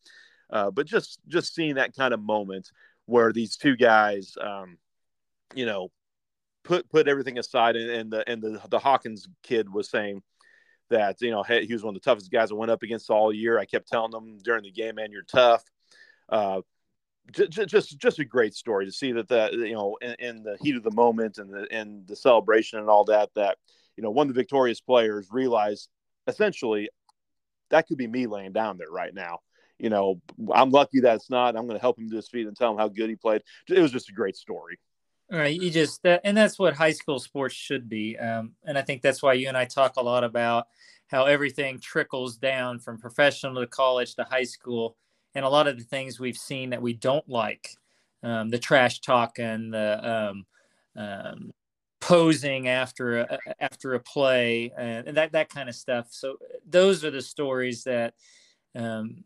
uh, 0.50 0.70
but 0.70 0.86
just 0.86 1.20
just 1.28 1.54
seeing 1.54 1.76
that 1.76 1.96
kind 1.96 2.12
of 2.12 2.20
moment 2.20 2.70
where 3.06 3.32
these 3.32 3.56
two 3.56 3.76
guys, 3.76 4.34
um, 4.40 4.78
you 5.54 5.66
know, 5.66 5.90
put 6.64 6.88
put 6.90 7.08
everything 7.08 7.38
aside, 7.38 7.76
and, 7.76 7.90
and 7.90 8.12
the 8.12 8.28
and 8.28 8.42
the 8.42 8.60
the 8.68 8.78
Hawkins 8.78 9.28
kid 9.42 9.72
was 9.72 9.88
saying 9.88 10.22
that 10.90 11.20
you 11.20 11.30
know 11.30 11.42
hey, 11.42 11.66
he 11.66 11.72
was 11.72 11.82
one 11.82 11.94
of 11.94 12.02
the 12.02 12.04
toughest 12.04 12.30
guys 12.30 12.50
I 12.50 12.54
went 12.54 12.70
up 12.70 12.82
against 12.82 13.10
all 13.10 13.32
year. 13.32 13.58
I 13.58 13.64
kept 13.64 13.88
telling 13.88 14.10
them 14.10 14.38
during 14.42 14.64
the 14.64 14.70
game, 14.70 14.96
man, 14.96 15.12
you're 15.12 15.22
tough. 15.22 15.64
Uh, 16.28 16.60
just 17.30 17.68
just 17.68 17.98
just 17.98 18.18
a 18.18 18.24
great 18.24 18.54
story 18.54 18.86
to 18.86 18.92
see 18.92 19.12
that 19.12 19.28
that 19.28 19.52
you 19.52 19.74
know 19.74 19.96
in, 20.00 20.14
in, 20.18 20.42
the 20.42 20.56
heat 20.60 20.76
of 20.76 20.82
the 20.82 20.90
moment 20.90 21.38
and 21.38 21.52
the 21.52 21.66
and 21.70 22.06
the 22.08 22.16
celebration 22.16 22.78
and 22.78 22.88
all 22.88 23.04
that 23.04 23.30
that 23.36 23.56
you 23.96 24.02
know 24.02 24.10
one 24.10 24.28
of 24.28 24.34
the 24.34 24.40
victorious 24.40 24.80
players 24.80 25.28
realized 25.30 25.88
essentially 26.26 26.88
that 27.70 27.86
could 27.86 27.98
be 27.98 28.08
me 28.08 28.26
laying 28.26 28.52
down 28.52 28.78
there 28.78 28.90
right 28.90 29.14
now 29.14 29.38
you 29.80 29.88
know, 29.88 30.20
I'm 30.52 30.70
lucky 30.70 31.00
that 31.00 31.16
it's 31.16 31.30
not. 31.30 31.56
I'm 31.56 31.66
going 31.66 31.78
to 31.78 31.80
help 31.80 31.98
him 31.98 32.10
to 32.10 32.16
his 32.16 32.28
feet 32.28 32.46
and 32.46 32.56
tell 32.56 32.70
him 32.72 32.78
how 32.78 32.88
good 32.88 33.08
he 33.08 33.16
played. 33.16 33.42
It 33.68 33.80
was 33.80 33.90
just 33.90 34.10
a 34.10 34.12
great 34.12 34.36
story. 34.36 34.78
All 35.32 35.38
right, 35.38 35.58
you 35.58 35.70
just 35.70 36.02
that, 36.02 36.20
and 36.24 36.36
that's 36.36 36.58
what 36.58 36.74
high 36.74 36.92
school 36.92 37.18
sports 37.18 37.54
should 37.54 37.88
be. 37.88 38.18
Um, 38.18 38.52
and 38.64 38.76
I 38.76 38.82
think 38.82 39.00
that's 39.00 39.22
why 39.22 39.34
you 39.34 39.48
and 39.48 39.56
I 39.56 39.64
talk 39.64 39.96
a 39.96 40.02
lot 40.02 40.24
about 40.24 40.66
how 41.06 41.24
everything 41.24 41.78
trickles 41.78 42.36
down 42.36 42.78
from 42.78 42.98
professional 42.98 43.60
to 43.60 43.66
college 43.66 44.16
to 44.16 44.24
high 44.24 44.44
school, 44.44 44.96
and 45.34 45.44
a 45.44 45.48
lot 45.48 45.68
of 45.68 45.78
the 45.78 45.84
things 45.84 46.18
we've 46.18 46.36
seen 46.36 46.70
that 46.70 46.82
we 46.82 46.92
don't 46.92 47.28
like, 47.28 47.68
um, 48.22 48.50
the 48.50 48.58
trash 48.58 49.00
talk 49.00 49.38
and 49.38 49.72
the 49.72 50.10
um, 50.10 50.46
um 50.96 51.52
posing 52.00 52.66
after 52.66 53.20
a, 53.20 53.38
after 53.60 53.94
a 53.94 54.00
play 54.00 54.72
and 54.76 55.16
that 55.16 55.32
that 55.32 55.50
kind 55.50 55.68
of 55.68 55.74
stuff. 55.74 56.08
So 56.10 56.36
those 56.66 57.04
are 57.04 57.10
the 57.10 57.22
stories 57.22 57.84
that 57.84 58.14
um, 58.74 59.24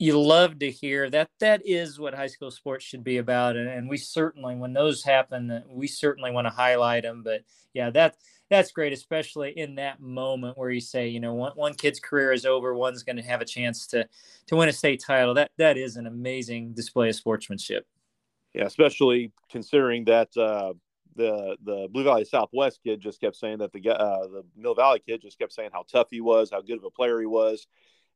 you 0.00 0.18
love 0.18 0.58
to 0.58 0.70
hear 0.70 1.10
that 1.10 1.28
that 1.40 1.60
is 1.66 2.00
what 2.00 2.14
high 2.14 2.26
school 2.26 2.50
sports 2.50 2.82
should 2.84 3.04
be 3.04 3.18
about 3.18 3.54
and, 3.54 3.88
we 3.88 3.98
certainly 3.98 4.56
when 4.56 4.72
those 4.72 5.04
happen 5.04 5.62
we 5.68 5.86
certainly 5.86 6.30
want 6.30 6.46
to 6.46 6.52
highlight 6.52 7.02
them 7.02 7.22
but 7.22 7.42
yeah 7.74 7.90
that 7.90 8.16
that's 8.48 8.72
great 8.72 8.92
especially 8.92 9.50
in 9.56 9.74
that 9.74 10.00
moment 10.00 10.56
where 10.56 10.70
you 10.70 10.80
say 10.80 11.08
you 11.08 11.20
know 11.20 11.34
one, 11.34 11.52
one 11.54 11.74
kid's 11.74 12.00
career 12.00 12.32
is 12.32 12.46
over 12.46 12.72
one's 12.74 13.02
going 13.02 13.16
to 13.16 13.22
have 13.22 13.42
a 13.42 13.44
chance 13.44 13.86
to 13.86 14.08
to 14.46 14.56
win 14.56 14.68
a 14.68 14.72
state 14.72 15.02
title 15.06 15.34
that 15.34 15.50
that 15.58 15.76
is 15.76 15.96
an 15.96 16.06
amazing 16.06 16.72
display 16.72 17.10
of 17.10 17.14
sportsmanship. 17.14 17.86
Yeah 18.54 18.64
especially 18.64 19.32
considering 19.50 20.04
that 20.06 20.34
uh 20.36 20.72
the 21.16 21.56
the 21.64 21.88
Blue 21.90 22.04
Valley 22.04 22.24
Southwest 22.24 22.80
kid 22.82 23.00
just 23.00 23.20
kept 23.20 23.36
saying 23.36 23.58
that 23.58 23.72
the 23.72 23.90
uh, 23.90 24.26
the 24.28 24.44
Mill 24.56 24.74
Valley 24.74 25.02
kid 25.04 25.20
just 25.20 25.38
kept 25.38 25.52
saying 25.52 25.70
how 25.72 25.84
tough 25.90 26.06
he 26.10 26.20
was, 26.20 26.50
how 26.50 26.60
good 26.60 26.78
of 26.78 26.84
a 26.84 26.90
player 26.90 27.18
he 27.18 27.26
was, 27.26 27.66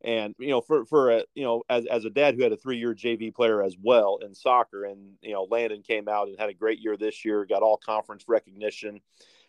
and 0.04 0.34
you 0.38 0.48
know, 0.48 0.60
for 0.60 0.84
for 0.84 1.10
a, 1.10 1.24
you 1.34 1.44
know, 1.44 1.62
as 1.70 1.86
as 1.86 2.04
a 2.04 2.10
dad 2.10 2.34
who 2.34 2.42
had 2.42 2.52
a 2.52 2.56
three 2.56 2.76
year 2.76 2.94
JV 2.94 3.34
player 3.34 3.62
as 3.62 3.74
well 3.82 4.18
in 4.22 4.34
soccer, 4.34 4.84
and 4.84 5.14
you 5.22 5.32
know, 5.32 5.48
Landon 5.50 5.82
came 5.82 6.08
out 6.08 6.28
and 6.28 6.38
had 6.38 6.50
a 6.50 6.54
great 6.54 6.78
year 6.78 6.96
this 6.96 7.24
year, 7.24 7.46
got 7.46 7.62
all 7.62 7.78
conference 7.78 8.24
recognition. 8.28 9.00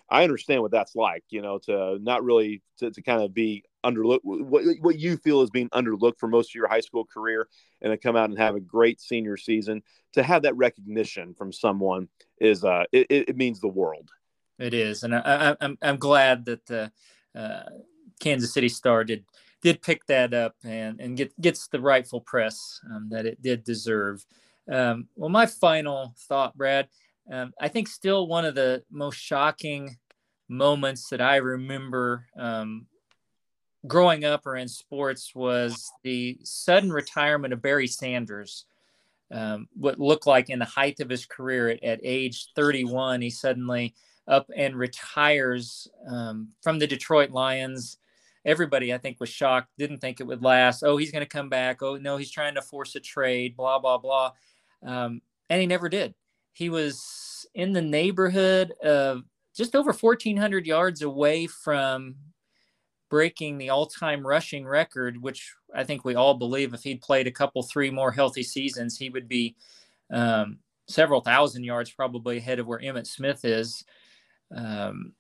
I 0.10 0.24
understand 0.24 0.62
what 0.62 0.72
that's 0.72 0.96
like, 0.96 1.24
you 1.30 1.42
know, 1.42 1.58
to 1.66 1.98
not 2.00 2.24
really 2.24 2.62
to, 2.78 2.90
to 2.90 3.02
kind 3.02 3.24
of 3.24 3.34
be 3.34 3.64
underlooked, 3.84 4.20
what, 4.24 4.64
what 4.80 5.00
you 5.00 5.18
feel 5.18 5.42
is 5.42 5.50
being 5.50 5.70
underlooked 5.70 6.20
for 6.20 6.28
most 6.28 6.52
of 6.52 6.56
your 6.56 6.68
high 6.68 6.80
school 6.80 7.06
career, 7.06 7.48
and 7.82 7.92
to 7.92 7.98
come 7.98 8.16
out 8.16 8.30
and 8.30 8.38
have 8.38 8.56
a 8.56 8.60
great 8.60 9.02
senior 9.02 9.36
season. 9.36 9.84
To 10.14 10.24
have 10.24 10.44
that 10.44 10.56
recognition 10.56 11.34
from 11.34 11.52
someone 11.52 12.08
is, 12.40 12.64
uh, 12.64 12.86
it, 12.94 13.08
it 13.10 13.36
means 13.36 13.60
the 13.60 13.68
world. 13.68 14.10
It 14.58 14.74
is, 14.74 15.04
and 15.04 15.14
I, 15.14 15.20
I, 15.20 15.56
I'm 15.60 15.78
I'm 15.82 15.98
glad 15.98 16.46
that 16.46 16.66
the 16.68 16.92
uh, 17.36 17.64
Kansas 18.22 18.54
City 18.54 18.70
Star 18.70 19.04
did 19.04 19.26
did 19.66 19.82
pick 19.82 20.06
that 20.06 20.32
up 20.32 20.54
and 20.64 21.02
and 21.02 21.18
get, 21.18 21.42
gets 21.42 21.68
the 21.68 21.82
rightful 21.82 22.22
press 22.22 22.80
um, 22.92 23.08
that 23.10 23.26
it 23.26 23.42
did 23.42 23.64
deserve. 23.64 24.24
Um, 24.72 25.08
well, 25.16 25.32
my 25.32 25.48
final 25.48 26.14
thought, 26.30 26.56
Brad, 26.56 26.88
um, 27.32 27.52
I 27.60 27.68
think 27.68 27.88
still 27.88 28.28
one 28.28 28.46
of 28.46 28.54
the 28.54 28.84
most 28.92 29.16
shocking 29.16 29.98
moments 30.48 31.10
that 31.10 31.20
I 31.20 31.38
remember 31.38 32.28
um, 32.38 32.86
growing 33.88 34.24
up 34.24 34.46
or 34.46 34.56
in 34.56 34.68
sports 34.68 35.34
was 35.34 35.92
the 36.04 36.38
sudden 36.44 36.94
retirement 36.94 37.52
of 37.52 37.64
Barry 37.64 37.88
Sanders. 37.88 38.66
Um, 39.32 39.68
what 39.74 40.00
looked 40.00 40.28
like 40.28 40.52
in 40.52 40.60
the 40.60 40.66
height 40.66 41.00
of 41.00 41.10
his 41.10 41.26
career 41.26 41.70
at, 41.70 41.84
at 41.84 42.00
age 42.04 42.50
31, 42.56 43.20
he 43.20 43.32
suddenly 43.32 43.96
up 44.28 44.46
and 44.56 44.76
retires 44.76 45.88
um, 46.08 46.50
from 46.62 46.78
the 46.78 46.86
Detroit 46.86 47.32
Lions 47.32 47.98
everybody 48.46 48.94
I 48.94 48.98
think 48.98 49.20
was 49.20 49.30
shocked, 49.30 49.70
didn't 49.78 50.00
think 50.00 50.20
it 50.20 50.28
would 50.28 50.44
last. 50.44 50.84
Oh, 50.84 50.98
he's 50.98 51.12
going 51.12 51.24
to 51.24 51.30
come 51.30 51.50
back. 51.50 51.82
Oh 51.82 51.98
no, 51.98 52.18
he's 52.18 52.32
trying 52.32 52.56
to 52.56 52.62
force 52.62 52.96
a 52.96 53.00
trade. 53.00 53.58
Blah 53.58 53.80
blah 53.80 53.98
blah, 53.98 54.32
um, 54.86 55.22
and 55.50 55.60
he 55.60 55.68
never 55.68 55.90
did. 55.90 56.14
He 56.54 56.70
was 56.70 57.46
in 57.54 57.74
the 57.74 57.82
neighborhood 57.82 58.72
of 58.84 59.24
just 59.56 59.76
over 59.76 59.94
1,400 59.94 60.66
yards 60.68 61.02
away 61.02 61.48
from 61.48 62.16
breaking 63.10 63.58
the 63.58 63.70
all-time 63.70 64.26
rushing 64.26 64.66
record, 64.66 65.22
which 65.22 65.54
I 65.74 65.84
think 65.84 66.04
we 66.04 66.16
all 66.16 66.34
believe 66.34 66.74
if 66.74 66.84
he'd 66.84 67.02
played 67.02 67.28
a 67.28 67.32
couple, 67.32 67.64
three 67.64 67.90
more 67.90 68.12
healthy 68.12 68.44
seasons, 68.44 68.98
he 68.98 69.10
would 69.10 69.28
be 69.28 69.56
um, 70.12 70.60
several 70.88 71.22
thousand 71.22 71.64
yards 71.64 71.92
probably 71.92 72.38
ahead 72.38 72.60
of 72.60 72.68
where 72.68 72.80
Emmitt 72.80 73.08
Smith 73.08 73.46
is. 73.46 73.84
Um, 74.54 75.14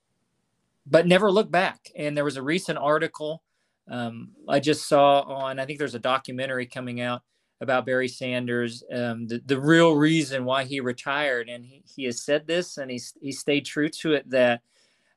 but 0.85 1.07
never 1.07 1.31
look 1.31 1.51
back. 1.51 1.89
And 1.95 2.15
there 2.15 2.25
was 2.25 2.37
a 2.37 2.43
recent 2.43 2.77
article 2.77 3.41
um, 3.89 4.31
I 4.47 4.59
just 4.59 4.87
saw 4.87 5.21
on, 5.21 5.59
I 5.59 5.65
think 5.65 5.79
there's 5.79 5.95
a 5.95 5.99
documentary 5.99 6.65
coming 6.65 7.01
out 7.01 7.21
about 7.61 7.85
Barry 7.85 8.07
Sanders, 8.07 8.83
um, 8.91 9.27
the, 9.27 9.41
the 9.45 9.59
real 9.59 9.95
reason 9.95 10.43
why 10.45 10.63
he 10.63 10.79
retired. 10.79 11.49
And 11.49 11.63
he, 11.65 11.83
he 11.95 12.03
has 12.05 12.23
said 12.23 12.47
this 12.47 12.77
and 12.77 12.89
he's, 12.89 13.13
he 13.21 13.31
stayed 13.31 13.65
true 13.65 13.89
to 13.89 14.13
it 14.13 14.29
that 14.29 14.61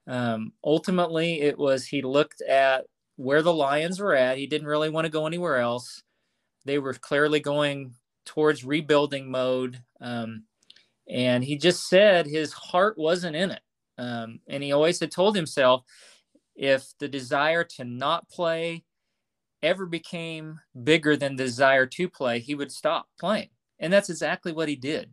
um, 0.06 0.52
ultimately 0.64 1.40
it 1.40 1.58
was 1.58 1.86
he 1.86 2.02
looked 2.02 2.42
at 2.42 2.84
where 3.16 3.42
the 3.42 3.52
Lions 3.52 4.00
were 4.00 4.14
at. 4.14 4.38
He 4.38 4.46
didn't 4.46 4.68
really 4.68 4.90
want 4.90 5.06
to 5.06 5.10
go 5.10 5.26
anywhere 5.26 5.58
else. 5.58 6.02
They 6.64 6.78
were 6.78 6.94
clearly 6.94 7.40
going 7.40 7.94
towards 8.24 8.64
rebuilding 8.64 9.30
mode. 9.30 9.82
Um, 10.00 10.44
and 11.08 11.42
he 11.42 11.56
just 11.56 11.88
said 11.88 12.26
his 12.26 12.52
heart 12.52 12.98
wasn't 12.98 13.34
in 13.34 13.50
it. 13.50 13.60
Um, 13.98 14.40
and 14.48 14.62
he 14.62 14.72
always 14.72 15.00
had 15.00 15.10
told 15.10 15.36
himself 15.36 15.84
if 16.54 16.92
the 16.98 17.08
desire 17.08 17.64
to 17.64 17.84
not 17.84 18.28
play 18.28 18.84
ever 19.62 19.86
became 19.86 20.60
bigger 20.84 21.16
than 21.16 21.36
the 21.36 21.44
desire 21.44 21.86
to 21.86 22.08
play, 22.08 22.38
he 22.38 22.54
would 22.54 22.72
stop 22.72 23.08
playing. 23.18 23.48
And 23.80 23.92
that's 23.92 24.10
exactly 24.10 24.52
what 24.52 24.68
he 24.68 24.76
did. 24.76 25.12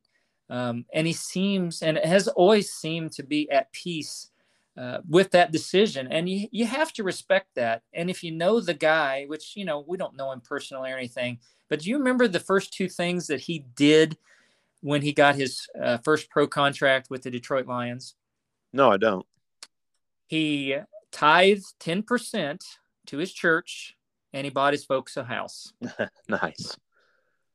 Um, 0.50 0.86
and 0.94 1.08
he 1.08 1.14
seems 1.14 1.82
and 1.82 1.98
has 1.98 2.28
always 2.28 2.72
seemed 2.72 3.12
to 3.14 3.24
be 3.24 3.50
at 3.50 3.72
peace 3.72 4.30
uh, 4.78 5.00
with 5.08 5.32
that 5.32 5.52
decision. 5.52 6.08
And 6.12 6.30
you, 6.30 6.48
you 6.52 6.66
have 6.66 6.94
to 6.94 7.04
respect 7.04 7.48
that. 7.56 7.82
And 7.94 8.10
if 8.10 8.24
you 8.24 8.32
know 8.32 8.60
the 8.60 8.74
guy, 8.74 9.26
which, 9.28 9.56
you 9.56 9.66
know, 9.66 9.84
we 9.88 9.98
don't 9.98 10.18
know 10.18 10.32
him 10.32 10.42
personally 10.42 10.92
or 10.92 10.98
anything, 10.98 11.40
but 11.70 11.80
do 11.80 11.90
you 11.90 11.98
remember 11.98 12.28
the 12.28 12.40
first 12.40 12.74
two 12.74 12.90
things 12.90 13.28
that 13.28 13.40
he 13.42 13.66
did 13.76 14.18
when 14.82 15.02
he 15.02 15.14
got 15.14 15.36
his 15.36 15.68
uh, 15.82 15.98
first 16.00 16.30
pro 16.30 16.48
contract 16.48 17.10
with 17.10 17.24
the 17.24 17.32
Detroit 17.32 17.66
Lions? 17.66 18.16
No, 18.76 18.92
I 18.92 18.98
don't. 18.98 19.26
He 20.28 20.76
tithed 21.14 21.74
10% 21.80 22.60
to 23.08 23.18
his 23.18 23.32
church 23.32 23.96
and 24.34 24.44
he 24.44 24.52
bought 24.52 24.74
his 24.74 24.84
folks 24.84 25.16
a 25.16 25.24
house. 25.24 25.72
nice. 26.28 26.78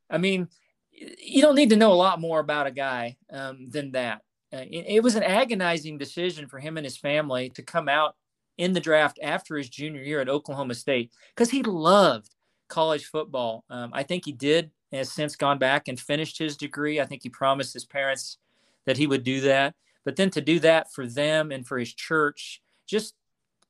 I 0.09 0.17
mean, 0.17 0.49
you 0.91 1.43
don't 1.43 1.57
need 1.57 1.71
to 1.71 1.77
know 1.77 1.93
a 1.93 1.95
lot 1.95 2.23
more 2.23 2.41
about 2.41 2.67
a 2.67 2.71
guy 2.71 3.19
um, 3.31 3.69
than 3.69 3.93
that. 3.93 4.23
Uh, 4.51 4.65
it, 4.71 4.87
it, 4.89 5.03
was 5.03 5.15
an 5.15 5.23
agonizing 5.23 5.99
decision 5.99 6.49
for 6.49 6.59
him 6.59 6.79
and 6.79 6.87
his 6.87 6.97
family 6.97 7.51
to 7.51 7.63
come 7.63 7.89
out 7.89 8.17
in 8.57 8.73
the 8.73 8.81
draft 8.81 9.19
after 9.23 9.59
his 9.59 9.69
junior 9.69 10.03
year 10.03 10.21
at 10.23 10.29
Oklahoma 10.31 10.75
State 10.75 11.13
because 11.35 11.51
he 11.51 11.63
loved 11.63 12.35
college 12.69 13.05
football. 13.05 13.65
Um, 13.69 13.91
I 13.93 14.05
think 14.05 14.25
he 14.25 14.33
did, 14.33 14.71
has 14.91 15.13
since 15.13 15.37
gone 15.37 15.59
back 15.59 15.87
and 15.87 16.01
finished 16.01 16.39
his 16.39 16.57
degree. 16.57 16.99
I 16.99 17.05
think 17.05 17.23
he 17.23 17.29
promised 17.29 17.75
his 17.75 17.85
parents 17.85 18.39
that 18.87 18.97
he 18.97 19.07
would 19.07 19.23
do 19.23 19.43
that. 19.43 19.75
But 20.05 20.17
then 20.17 20.31
to 20.31 20.41
do 20.41 20.61
that 20.61 20.93
for 20.93 21.07
them 21.07 21.53
and 21.53 21.67
for 21.67 21.79
his 21.79 21.93
church, 21.93 22.63
just 22.87 23.15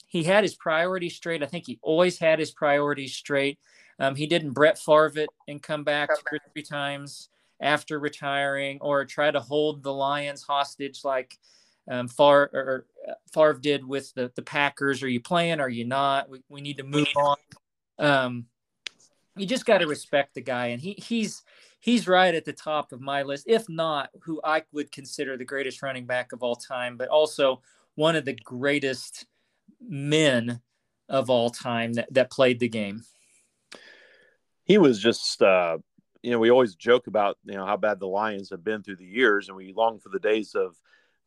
he 0.07 0.25
had 0.25 0.45
his 0.45 0.55
priorities 0.55 1.17
straight. 1.17 1.43
I 1.43 1.47
think 1.47 1.67
he 1.67 1.79
always 1.83 2.19
had 2.19 2.39
his 2.39 2.51
priorities 2.51 3.15
straight. 3.15 3.59
Um, 3.99 4.15
he 4.15 4.27
didn't 4.27 4.53
Brett 4.53 4.79
Favre 4.79 5.13
it 5.17 5.29
and 5.47 5.63
come 5.63 5.85
back 5.85 6.09
two 6.09 6.37
or 6.37 6.53
three 6.53 6.63
times 6.63 7.29
after 7.61 7.99
retiring, 7.99 8.79
or 8.81 9.05
try 9.05 9.31
to 9.31 9.41
hold 9.41 9.83
the 9.83 9.93
Lions 9.93 10.43
hostage 10.43 11.05
like 11.05 11.39
um, 11.91 12.09
Favre, 12.09 12.51
or, 12.53 12.87
uh, 13.09 13.15
Favre 13.35 13.61
did 13.61 13.85
with 13.85 14.13
the, 14.15 14.33
the 14.35 14.43
Packers. 14.43 15.03
Are 15.03 15.09
you 15.09 15.21
playing? 15.21 15.61
Are 15.61 15.69
you 15.69 15.85
not? 15.85 16.31
We, 16.31 16.43
we 16.49 16.61
need 16.61 16.79
to 16.79 16.85
move 16.85 17.09
on. 17.17 17.37
Um, 17.99 18.47
you 19.37 19.47
just 19.47 19.67
got 19.67 19.79
to 19.79 19.87
respect 19.87 20.35
the 20.35 20.41
guy, 20.41 20.69
and 20.69 20.81
he 20.81 20.95
he's 20.95 21.43
he's 21.81 22.07
right 22.07 22.35
at 22.35 22.44
the 22.44 22.52
top 22.52 22.93
of 22.93 23.01
my 23.01 23.23
list, 23.23 23.44
if 23.48 23.69
not 23.69 24.11
who 24.23 24.40
I 24.44 24.62
would 24.73 24.93
consider 24.93 25.36
the 25.36 25.44
greatest 25.44 25.82
running 25.82 26.07
back 26.07 26.32
of 26.32 26.43
all 26.43 26.55
time, 26.55 26.97
but 26.97 27.09
also 27.09 27.62
one 27.94 28.16
of 28.16 28.24
the 28.24 28.35
greatest 28.44 29.27
men 29.81 30.61
of 31.09 31.28
all 31.28 31.51
time 31.51 31.94
that, 31.94 32.12
that 32.12 32.31
played 32.31 32.61
the 32.61 32.69
game. 32.69 33.02
He 34.65 34.78
was 34.78 35.01
just, 35.01 35.43
uh, 35.43 35.78
you 36.23 36.31
know, 36.31 36.39
we 36.39 36.51
always 36.51 36.77
joke 36.77 37.07
about, 37.09 37.39
you 37.44 37.55
know, 37.55 37.66
how 37.66 37.77
bad 37.77 37.98
the 37.98 38.07
Lions 38.07 38.51
have 38.51 38.62
been 38.62 38.82
through 38.82 38.97
the 38.97 39.07
years, 39.07 39.48
and 39.48 39.57
we 39.57 39.73
long 39.74 39.98
for 39.98 40.11
the 40.11 40.20
days 40.20 40.55
of 40.55 40.77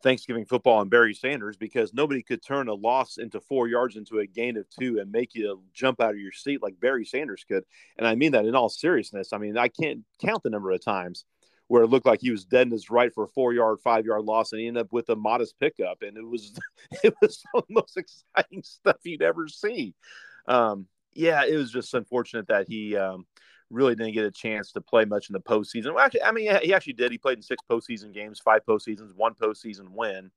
Thanksgiving 0.04 0.46
football 0.46 0.82
and 0.82 0.92
Barry 0.92 1.14
Sanders 1.14 1.58
because 1.58 1.94
nobody 1.94 2.22
could 2.22 2.44
turn 2.44 2.68
a 2.68 2.74
loss 2.74 3.18
into 3.18 3.40
four 3.40 3.68
yards 3.68 3.96
into 3.96 4.20
a 4.20 4.28
gain 4.28 4.58
of 4.58 4.70
two 4.70 5.00
and 5.00 5.12
make 5.12 5.34
you 5.34 5.64
jump 5.74 6.02
out 6.02 6.12
of 6.12 6.20
your 6.20 6.32
seat 6.32 6.62
like 6.62 6.80
Barry 6.80 7.06
Sanders 7.06 7.46
could. 7.48 7.64
And 7.98 8.06
I 8.06 8.16
mean 8.16 8.34
that 8.34 8.46
in 8.46 8.54
all 8.54 8.70
seriousness. 8.70 9.34
I 9.34 9.38
mean, 9.38 9.58
I 9.58 9.70
can't 9.70 10.02
count 10.22 10.44
the 10.44 10.50
number 10.50 10.72
of 10.72 10.84
times 10.84 11.26
where 11.68 11.84
it 11.84 11.88
looked 11.88 12.06
like 12.06 12.20
he 12.22 12.32
was 12.32 12.46
dead 12.46 12.68
in 12.68 12.72
his 12.72 12.90
right 12.90 13.14
for 13.14 13.24
a 13.24 13.30
four 13.30 13.54
yard, 13.54 13.80
five 13.84 14.06
yard 14.06 14.26
loss, 14.26 14.52
and 14.52 14.62
he 14.62 14.68
ended 14.68 14.82
up 14.82 14.92
with 14.92 15.10
a 15.10 15.16
modest 15.16 15.58
pickup. 15.60 16.02
And 16.02 16.18
it 16.18 16.28
was 16.28 16.60
it 17.04 17.14
was 17.22 17.42
the 17.54 17.64
most 17.70 17.98
exciting 17.98 18.62
stuff 18.64 18.98
you'd 19.04 19.22
ever 19.22 19.48
see. 19.48 19.96
Um, 20.48 20.88
yeah, 21.14 21.46
it 21.46 21.56
was 21.56 21.72
just 21.72 21.94
unfortunate 21.94 22.48
that 22.48 22.68
he 22.68 22.98
um, 22.98 23.26
really 23.74 23.96
didn't 23.96 24.14
get 24.14 24.26
a 24.26 24.32
chance 24.32 24.72
to 24.72 24.82
play 24.82 25.06
much 25.06 25.30
in 25.30 25.34
the 25.34 25.40
postseason. 25.40 25.94
Well, 25.94 26.04
actually, 26.04 26.24
I 26.24 26.32
mean, 26.32 26.56
he 26.62 26.74
actually 26.74 26.94
did. 26.94 27.12
He 27.12 27.18
played 27.18 27.38
in 27.38 27.42
six 27.42 27.64
postseason 27.70 28.14
games, 28.14 28.40
five 28.40 28.62
postseasons, 28.66 29.16
one 29.16 29.34
postseason 29.34 29.90
win. 29.90 30.32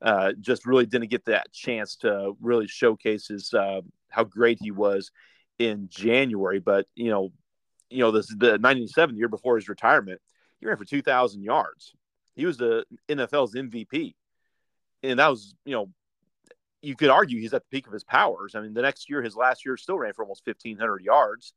Uh, 0.00 0.32
just 0.40 0.64
really 0.64 0.86
didn't 0.86 1.10
get 1.10 1.24
that 1.24 1.52
chance 1.52 1.96
to 1.96 2.36
really 2.40 2.68
showcase 2.68 3.26
his 3.26 3.52
uh, 3.52 3.80
how 4.08 4.22
great 4.24 4.58
he 4.60 4.70
was 4.70 5.10
in 5.58 5.88
January. 5.90 6.60
But 6.60 6.86
you 6.94 7.10
know, 7.10 7.32
you 7.90 7.98
know, 7.98 8.12
this 8.12 8.32
the 8.36 8.58
'97 8.58 9.16
year 9.16 9.28
before 9.28 9.56
his 9.56 9.68
retirement, 9.68 10.20
he 10.60 10.66
ran 10.66 10.76
for 10.76 10.84
2,000 10.84 11.42
yards. 11.42 11.94
He 12.36 12.46
was 12.46 12.56
the 12.56 12.84
NFL's 13.08 13.54
MVP, 13.54 14.14
and 15.02 15.18
that 15.18 15.28
was 15.28 15.56
you 15.64 15.72
know, 15.72 15.90
you 16.80 16.94
could 16.94 17.10
argue 17.10 17.40
he's 17.40 17.54
at 17.54 17.62
the 17.62 17.76
peak 17.76 17.88
of 17.88 17.92
his 17.92 18.04
powers. 18.04 18.54
I 18.54 18.60
mean, 18.60 18.74
the 18.74 18.82
next 18.82 19.10
year, 19.10 19.20
his 19.20 19.34
last 19.34 19.66
year, 19.66 19.76
still 19.76 19.98
ran 19.98 20.12
for 20.12 20.22
almost 20.22 20.46
1,500 20.46 21.02
yards. 21.02 21.54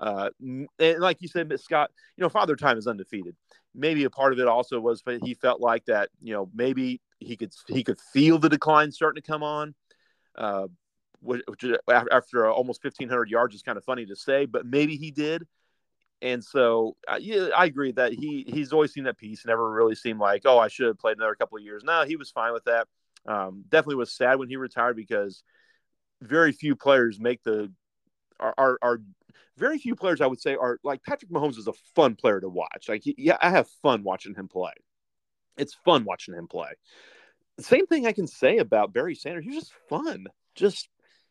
Uh, 0.00 0.30
and 0.40 0.98
like 0.98 1.20
you 1.20 1.28
said, 1.28 1.52
Scott, 1.60 1.90
you 2.16 2.22
know, 2.22 2.28
Father 2.28 2.56
Time 2.56 2.78
is 2.78 2.86
undefeated. 2.86 3.36
Maybe 3.74 4.04
a 4.04 4.10
part 4.10 4.32
of 4.32 4.40
it 4.40 4.48
also 4.48 4.80
was 4.80 5.02
but 5.02 5.22
he 5.22 5.34
felt 5.34 5.60
like 5.60 5.84
that, 5.84 6.08
you 6.20 6.32
know, 6.32 6.50
maybe 6.54 7.00
he 7.20 7.36
could 7.36 7.52
he 7.68 7.84
could 7.84 8.00
feel 8.12 8.38
the 8.38 8.48
decline 8.48 8.90
starting 8.90 9.22
to 9.22 9.30
come 9.30 9.42
on. 9.42 9.74
Uh, 10.36 10.66
which, 11.22 11.42
after 12.10 12.50
almost 12.50 12.82
1,500 12.82 13.28
yards 13.28 13.54
is 13.54 13.62
kind 13.62 13.76
of 13.76 13.84
funny 13.84 14.06
to 14.06 14.16
say, 14.16 14.46
but 14.46 14.64
maybe 14.64 14.96
he 14.96 15.10
did. 15.10 15.46
And 16.22 16.42
so, 16.42 16.96
uh, 17.08 17.18
yeah, 17.20 17.48
I 17.56 17.64
agree 17.66 17.92
that 17.92 18.12
he 18.12 18.44
he's 18.46 18.72
always 18.72 18.92
seen 18.92 19.04
that 19.04 19.18
piece. 19.18 19.44
Never 19.46 19.70
really 19.70 19.94
seemed 19.94 20.20
like, 20.20 20.42
oh, 20.44 20.58
I 20.58 20.68
should 20.68 20.86
have 20.86 20.98
played 20.98 21.16
another 21.16 21.34
couple 21.34 21.58
of 21.58 21.64
years. 21.64 21.82
No, 21.84 22.04
he 22.04 22.16
was 22.16 22.30
fine 22.30 22.52
with 22.52 22.64
that. 22.64 22.88
Um, 23.26 23.64
definitely 23.68 23.96
was 23.96 24.12
sad 24.12 24.38
when 24.38 24.48
he 24.48 24.56
retired 24.56 24.96
because 24.96 25.42
very 26.22 26.52
few 26.52 26.76
players 26.76 27.18
make 27.18 27.42
the 27.42 27.72
are, 28.38 28.54
are, 28.56 28.78
are 28.82 29.00
very 29.56 29.78
few 29.78 29.94
players 29.94 30.20
I 30.20 30.26
would 30.26 30.40
say 30.40 30.54
are 30.54 30.78
like 30.82 31.02
Patrick 31.02 31.30
Mahomes 31.30 31.58
is 31.58 31.66
a 31.66 31.72
fun 31.94 32.16
player 32.16 32.40
to 32.40 32.48
watch. 32.48 32.88
Like, 32.88 33.02
yeah, 33.04 33.36
I 33.40 33.50
have 33.50 33.68
fun 33.82 34.02
watching 34.02 34.34
him 34.34 34.48
play. 34.48 34.72
It's 35.56 35.74
fun 35.84 36.04
watching 36.04 36.34
him 36.34 36.48
play. 36.48 36.70
Same 37.60 37.86
thing 37.86 38.06
I 38.06 38.12
can 38.12 38.26
say 38.26 38.58
about 38.58 38.92
Barry 38.92 39.14
Sanders. 39.14 39.44
He's 39.44 39.56
just 39.56 39.72
fun. 39.88 40.26
Just 40.54 40.88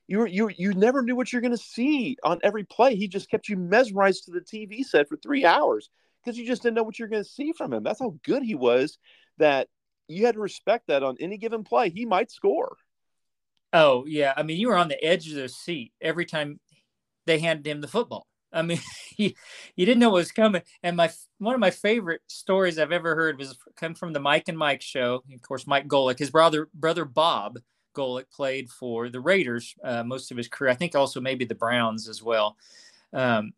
you 0.08 0.26
you 0.26 0.50
you 0.56 0.74
never 0.74 1.02
knew 1.02 1.16
what 1.16 1.32
you're 1.32 1.42
going 1.42 1.52
to 1.52 1.58
see 1.58 2.18
on 2.24 2.40
every 2.44 2.64
play. 2.64 2.96
He 2.96 3.08
just 3.08 3.30
kept 3.30 3.50
you 3.50 3.58
mesmerized 3.58 4.26
to 4.26 4.32
the 4.32 4.42
TV 4.42 4.84
set 4.84 5.08
for 5.08 5.18
three 5.18 5.46
hours 5.46 5.90
because 6.24 6.38
you 6.38 6.46
just 6.46 6.64
didn't 6.64 6.76
know 6.76 6.84
what 6.84 7.00
you're 7.00 7.08
going 7.08 7.24
to 7.24 7.30
see 7.30 7.52
from 7.52 7.74
him. 7.74 7.84
That's 7.84 8.00
how 8.00 8.16
good 8.24 8.44
he 8.44 8.56
was. 8.56 8.98
That 9.38 9.68
you 10.08 10.26
had 10.26 10.36
to 10.36 10.42
respect 10.42 10.88
that 10.88 11.04
on 11.04 11.18
any 11.20 11.38
given 11.38 11.64
play, 11.64 11.90
he 11.90 12.06
might 12.06 12.32
score. 12.32 12.76
Oh 13.72 14.06
yeah, 14.08 14.34
I 14.36 14.44
mean 14.44 14.60
you 14.60 14.70
were 14.70 14.78
on 14.78 14.88
the 14.88 15.04
edge 15.04 15.30
of 15.30 15.36
the 15.36 15.48
seat 15.48 15.94
every 16.02 16.26
time 16.26 16.60
they 17.30 17.40
handed 17.40 17.68
him 17.68 17.82
the 17.82 17.88
football. 17.88 18.28
I 18.52 18.62
mean, 18.64 18.80
you, 19.18 19.32
you 19.76 19.86
didn't 19.86 20.00
know 20.00 20.10
what 20.10 20.18
was 20.18 20.32
coming. 20.32 20.62
And 20.84 20.98
my 20.98 21.12
one 21.38 21.54
of 21.54 21.60
my 21.60 21.72
favorite 21.72 22.22
stories 22.28 22.80
I've 22.80 22.92
ever 22.92 23.16
heard 23.16 23.38
was 23.38 23.58
come 23.76 23.94
from 23.94 24.14
the 24.14 24.20
Mike 24.20 24.48
and 24.48 24.58
Mike 24.58 24.82
show. 24.82 25.24
Of 25.34 25.42
course, 25.42 25.68
Mike 25.68 25.88
Golic, 25.88 26.20
his 26.20 26.32
brother 26.32 26.70
brother 26.74 27.06
Bob 27.06 27.60
Golic 27.96 28.26
played 28.32 28.70
for 28.70 29.10
the 29.10 29.20
Raiders 29.20 29.76
uh, 29.84 30.04
most 30.04 30.32
of 30.32 30.38
his 30.38 30.48
career. 30.48 30.72
I 30.72 30.76
think 30.76 30.96
also 30.96 31.22
maybe 31.22 31.46
the 31.46 31.56
Browns 31.56 32.08
as 32.08 32.24
well. 32.24 32.58
Um, 33.14 33.54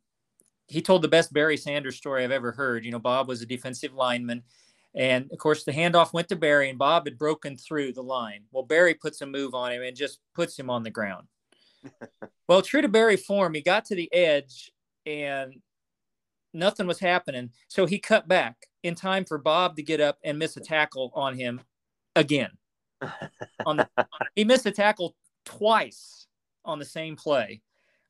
he 0.68 0.82
told 0.82 1.02
the 1.02 1.08
best 1.10 1.34
Barry 1.34 1.58
Sanders 1.58 1.98
story 1.98 2.24
I've 2.24 2.32
ever 2.32 2.52
heard. 2.52 2.86
You 2.86 2.92
know, 2.92 3.00
Bob 3.00 3.28
was 3.28 3.42
a 3.42 3.46
defensive 3.46 3.94
lineman. 3.94 4.44
And 4.94 5.32
of 5.32 5.38
course, 5.38 5.64
the 5.64 5.72
handoff 5.72 6.12
went 6.12 6.28
to 6.30 6.36
Barry, 6.36 6.70
and 6.70 6.78
Bob 6.78 7.06
had 7.06 7.18
broken 7.18 7.56
through 7.58 7.94
the 7.94 8.04
line. 8.04 8.44
Well, 8.52 8.64
Barry 8.64 8.94
puts 8.94 9.22
a 9.22 9.26
move 9.26 9.54
on 9.54 9.72
him 9.72 9.84
and 9.84 9.96
just 9.96 10.20
puts 10.34 10.58
him 10.58 10.70
on 10.70 10.84
the 10.84 10.90
ground. 10.90 11.28
Well, 12.48 12.62
true 12.62 12.82
to 12.82 12.88
Barry 12.88 13.18
form, 13.18 13.54
he 13.54 13.62
got 13.62 13.86
to 13.86 13.96
the 13.96 14.12
edge 14.14 14.72
and 15.06 15.56
nothing 16.54 16.88
was 16.88 17.00
happening. 17.00 17.50
So 17.68 17.86
he 17.86 18.00
cut 18.00 18.28
back 18.28 18.56
in 18.84 18.96
time 18.96 19.26
for 19.26 19.38
Bob 19.38 19.76
to 19.76 19.84
get 19.84 20.02
up 20.02 20.18
and 20.24 20.40
miss 20.40 20.58
a 20.58 20.62
tackle 20.62 21.12
on 21.16 21.36
him 21.38 21.62
again. 22.16 22.52
on 23.66 23.78
the, 23.78 23.90
he 24.36 24.44
missed 24.44 24.66
a 24.66 24.72
tackle 24.72 25.16
twice 25.46 26.28
on 26.66 26.80
the 26.80 26.86
same 26.86 27.16
play 27.16 27.62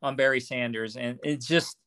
on 0.01 0.15
Barry 0.15 0.39
Sanders, 0.39 0.97
and 0.97 1.19
it's 1.23 1.47
just 1.47 1.77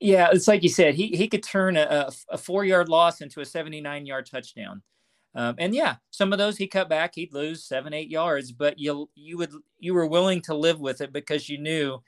yeah, 0.00 0.28
it's 0.32 0.48
like 0.48 0.62
you 0.62 0.68
said, 0.68 0.94
he 0.94 1.08
he 1.08 1.28
could 1.28 1.42
turn 1.42 1.76
a, 1.76 2.10
a 2.28 2.38
four 2.38 2.64
yard 2.64 2.88
loss 2.88 3.20
into 3.20 3.40
a 3.40 3.44
79 3.44 4.06
yard 4.06 4.26
touchdown. 4.30 4.82
Um, 5.34 5.54
and 5.58 5.74
yeah, 5.74 5.96
some 6.10 6.32
of 6.32 6.38
those 6.38 6.56
he 6.56 6.66
cut 6.66 6.88
back, 6.88 7.14
he'd 7.14 7.32
lose 7.32 7.64
seven, 7.64 7.92
eight 7.92 8.10
yards, 8.10 8.50
but 8.50 8.78
you 8.78 9.08
you 9.14 9.38
would 9.38 9.52
you 9.78 9.94
were 9.94 10.06
willing 10.06 10.40
to 10.42 10.54
live 10.54 10.80
with 10.80 11.00
it 11.00 11.12
because 11.12 11.48
you 11.48 11.58
knew 11.58 12.02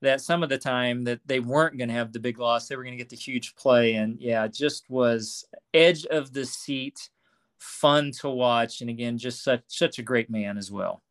that 0.00 0.20
some 0.20 0.42
of 0.42 0.48
the 0.48 0.58
time 0.58 1.04
that 1.04 1.20
they 1.26 1.40
weren't 1.40 1.78
going 1.78 1.88
to 1.88 1.94
have 1.94 2.12
the 2.12 2.20
big 2.20 2.38
loss, 2.38 2.66
they 2.66 2.76
were 2.76 2.82
going 2.82 2.96
to 2.96 3.02
get 3.02 3.10
the 3.10 3.16
huge 3.16 3.54
play, 3.54 3.94
and 3.94 4.18
yeah, 4.20 4.46
just 4.48 4.88
was 4.88 5.44
edge 5.72 6.04
of 6.06 6.32
the 6.32 6.44
seat, 6.44 7.10
fun 7.58 8.10
to 8.20 8.28
watch, 8.28 8.80
and 8.80 8.90
again, 8.90 9.18
just 9.18 9.44
such 9.44 9.62
such 9.68 9.98
a 9.98 10.02
great 10.02 10.30
man 10.30 10.58
as 10.58 10.70
well. 10.70 11.02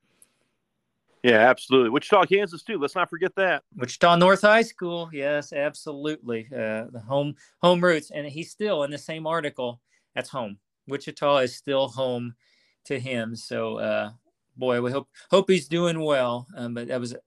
Yeah, 1.23 1.49
absolutely. 1.49 1.89
Wichita, 1.89 2.25
Kansas 2.25 2.63
too. 2.63 2.77
Let's 2.77 2.95
not 2.95 3.09
forget 3.09 3.33
that. 3.35 3.63
Wichita 3.77 4.17
North 4.17 4.41
High 4.41 4.63
School. 4.63 5.09
Yes, 5.13 5.53
absolutely. 5.53 6.49
Uh, 6.51 6.85
the 6.91 7.01
home 7.07 7.35
home 7.61 7.81
roots, 7.81 8.11
and 8.11 8.27
he's 8.27 8.51
still 8.51 8.83
in 8.83 8.91
the 8.91 8.97
same 8.97 9.25
article. 9.25 9.79
That's 10.15 10.29
home. 10.29 10.57
Wichita 10.87 11.37
is 11.37 11.55
still 11.55 11.87
home 11.87 12.35
to 12.85 12.99
him. 12.99 13.35
So, 13.35 13.77
uh, 13.77 14.11
boy, 14.57 14.81
we 14.81 14.91
hope 14.91 15.07
hope 15.29 15.49
he's 15.49 15.67
doing 15.67 15.99
well. 15.99 16.47
Um, 16.55 16.73
but 16.73 16.87
that 16.87 16.99
was 16.99 17.13
a 17.13 17.19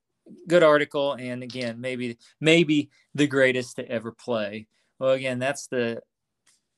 good 0.48 0.62
article, 0.62 1.14
and 1.14 1.42
again, 1.42 1.80
maybe 1.80 2.18
maybe 2.40 2.90
the 3.14 3.26
greatest 3.26 3.76
to 3.76 3.88
ever 3.88 4.12
play. 4.12 4.66
Well, 4.98 5.12
again, 5.12 5.38
that's 5.38 5.66
the 5.66 6.02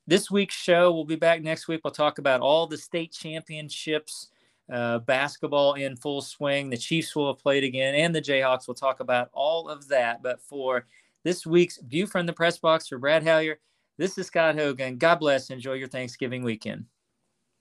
this 0.07 0.31
week's 0.31 0.55
show. 0.55 0.91
We'll 0.91 1.05
be 1.05 1.15
back 1.15 1.41
next 1.41 1.67
week. 1.67 1.81
We'll 1.83 1.91
talk 1.91 2.17
about 2.17 2.41
all 2.41 2.67
the 2.67 2.77
state 2.77 3.11
championships. 3.11 4.29
Uh, 4.71 4.99
basketball 4.99 5.73
in 5.73 5.95
full 5.95 6.21
swing. 6.21 6.69
The 6.69 6.77
Chiefs 6.77 7.15
will 7.15 7.33
have 7.33 7.41
played 7.41 7.63
again, 7.63 7.95
and 7.95 8.13
the 8.13 8.21
Jayhawks. 8.21 8.67
will 8.67 8.75
talk 8.75 8.99
about 8.99 9.29
all 9.33 9.67
of 9.67 9.87
that. 9.87 10.21
But 10.21 10.39
for 10.43 10.85
this 11.23 11.43
week's 11.43 11.79
View 11.79 12.05
from 12.05 12.27
the 12.27 12.33
Press 12.33 12.59
Box 12.59 12.87
for 12.87 12.99
Brad 12.99 13.23
Hallier, 13.23 13.55
this 13.99 14.17
is 14.17 14.27
Scott 14.27 14.55
Hogan. 14.55 14.97
God 14.97 15.17
bless. 15.17 15.51
Enjoy 15.51 15.73
your 15.73 15.89
Thanksgiving 15.89 16.41
weekend. 16.41 16.85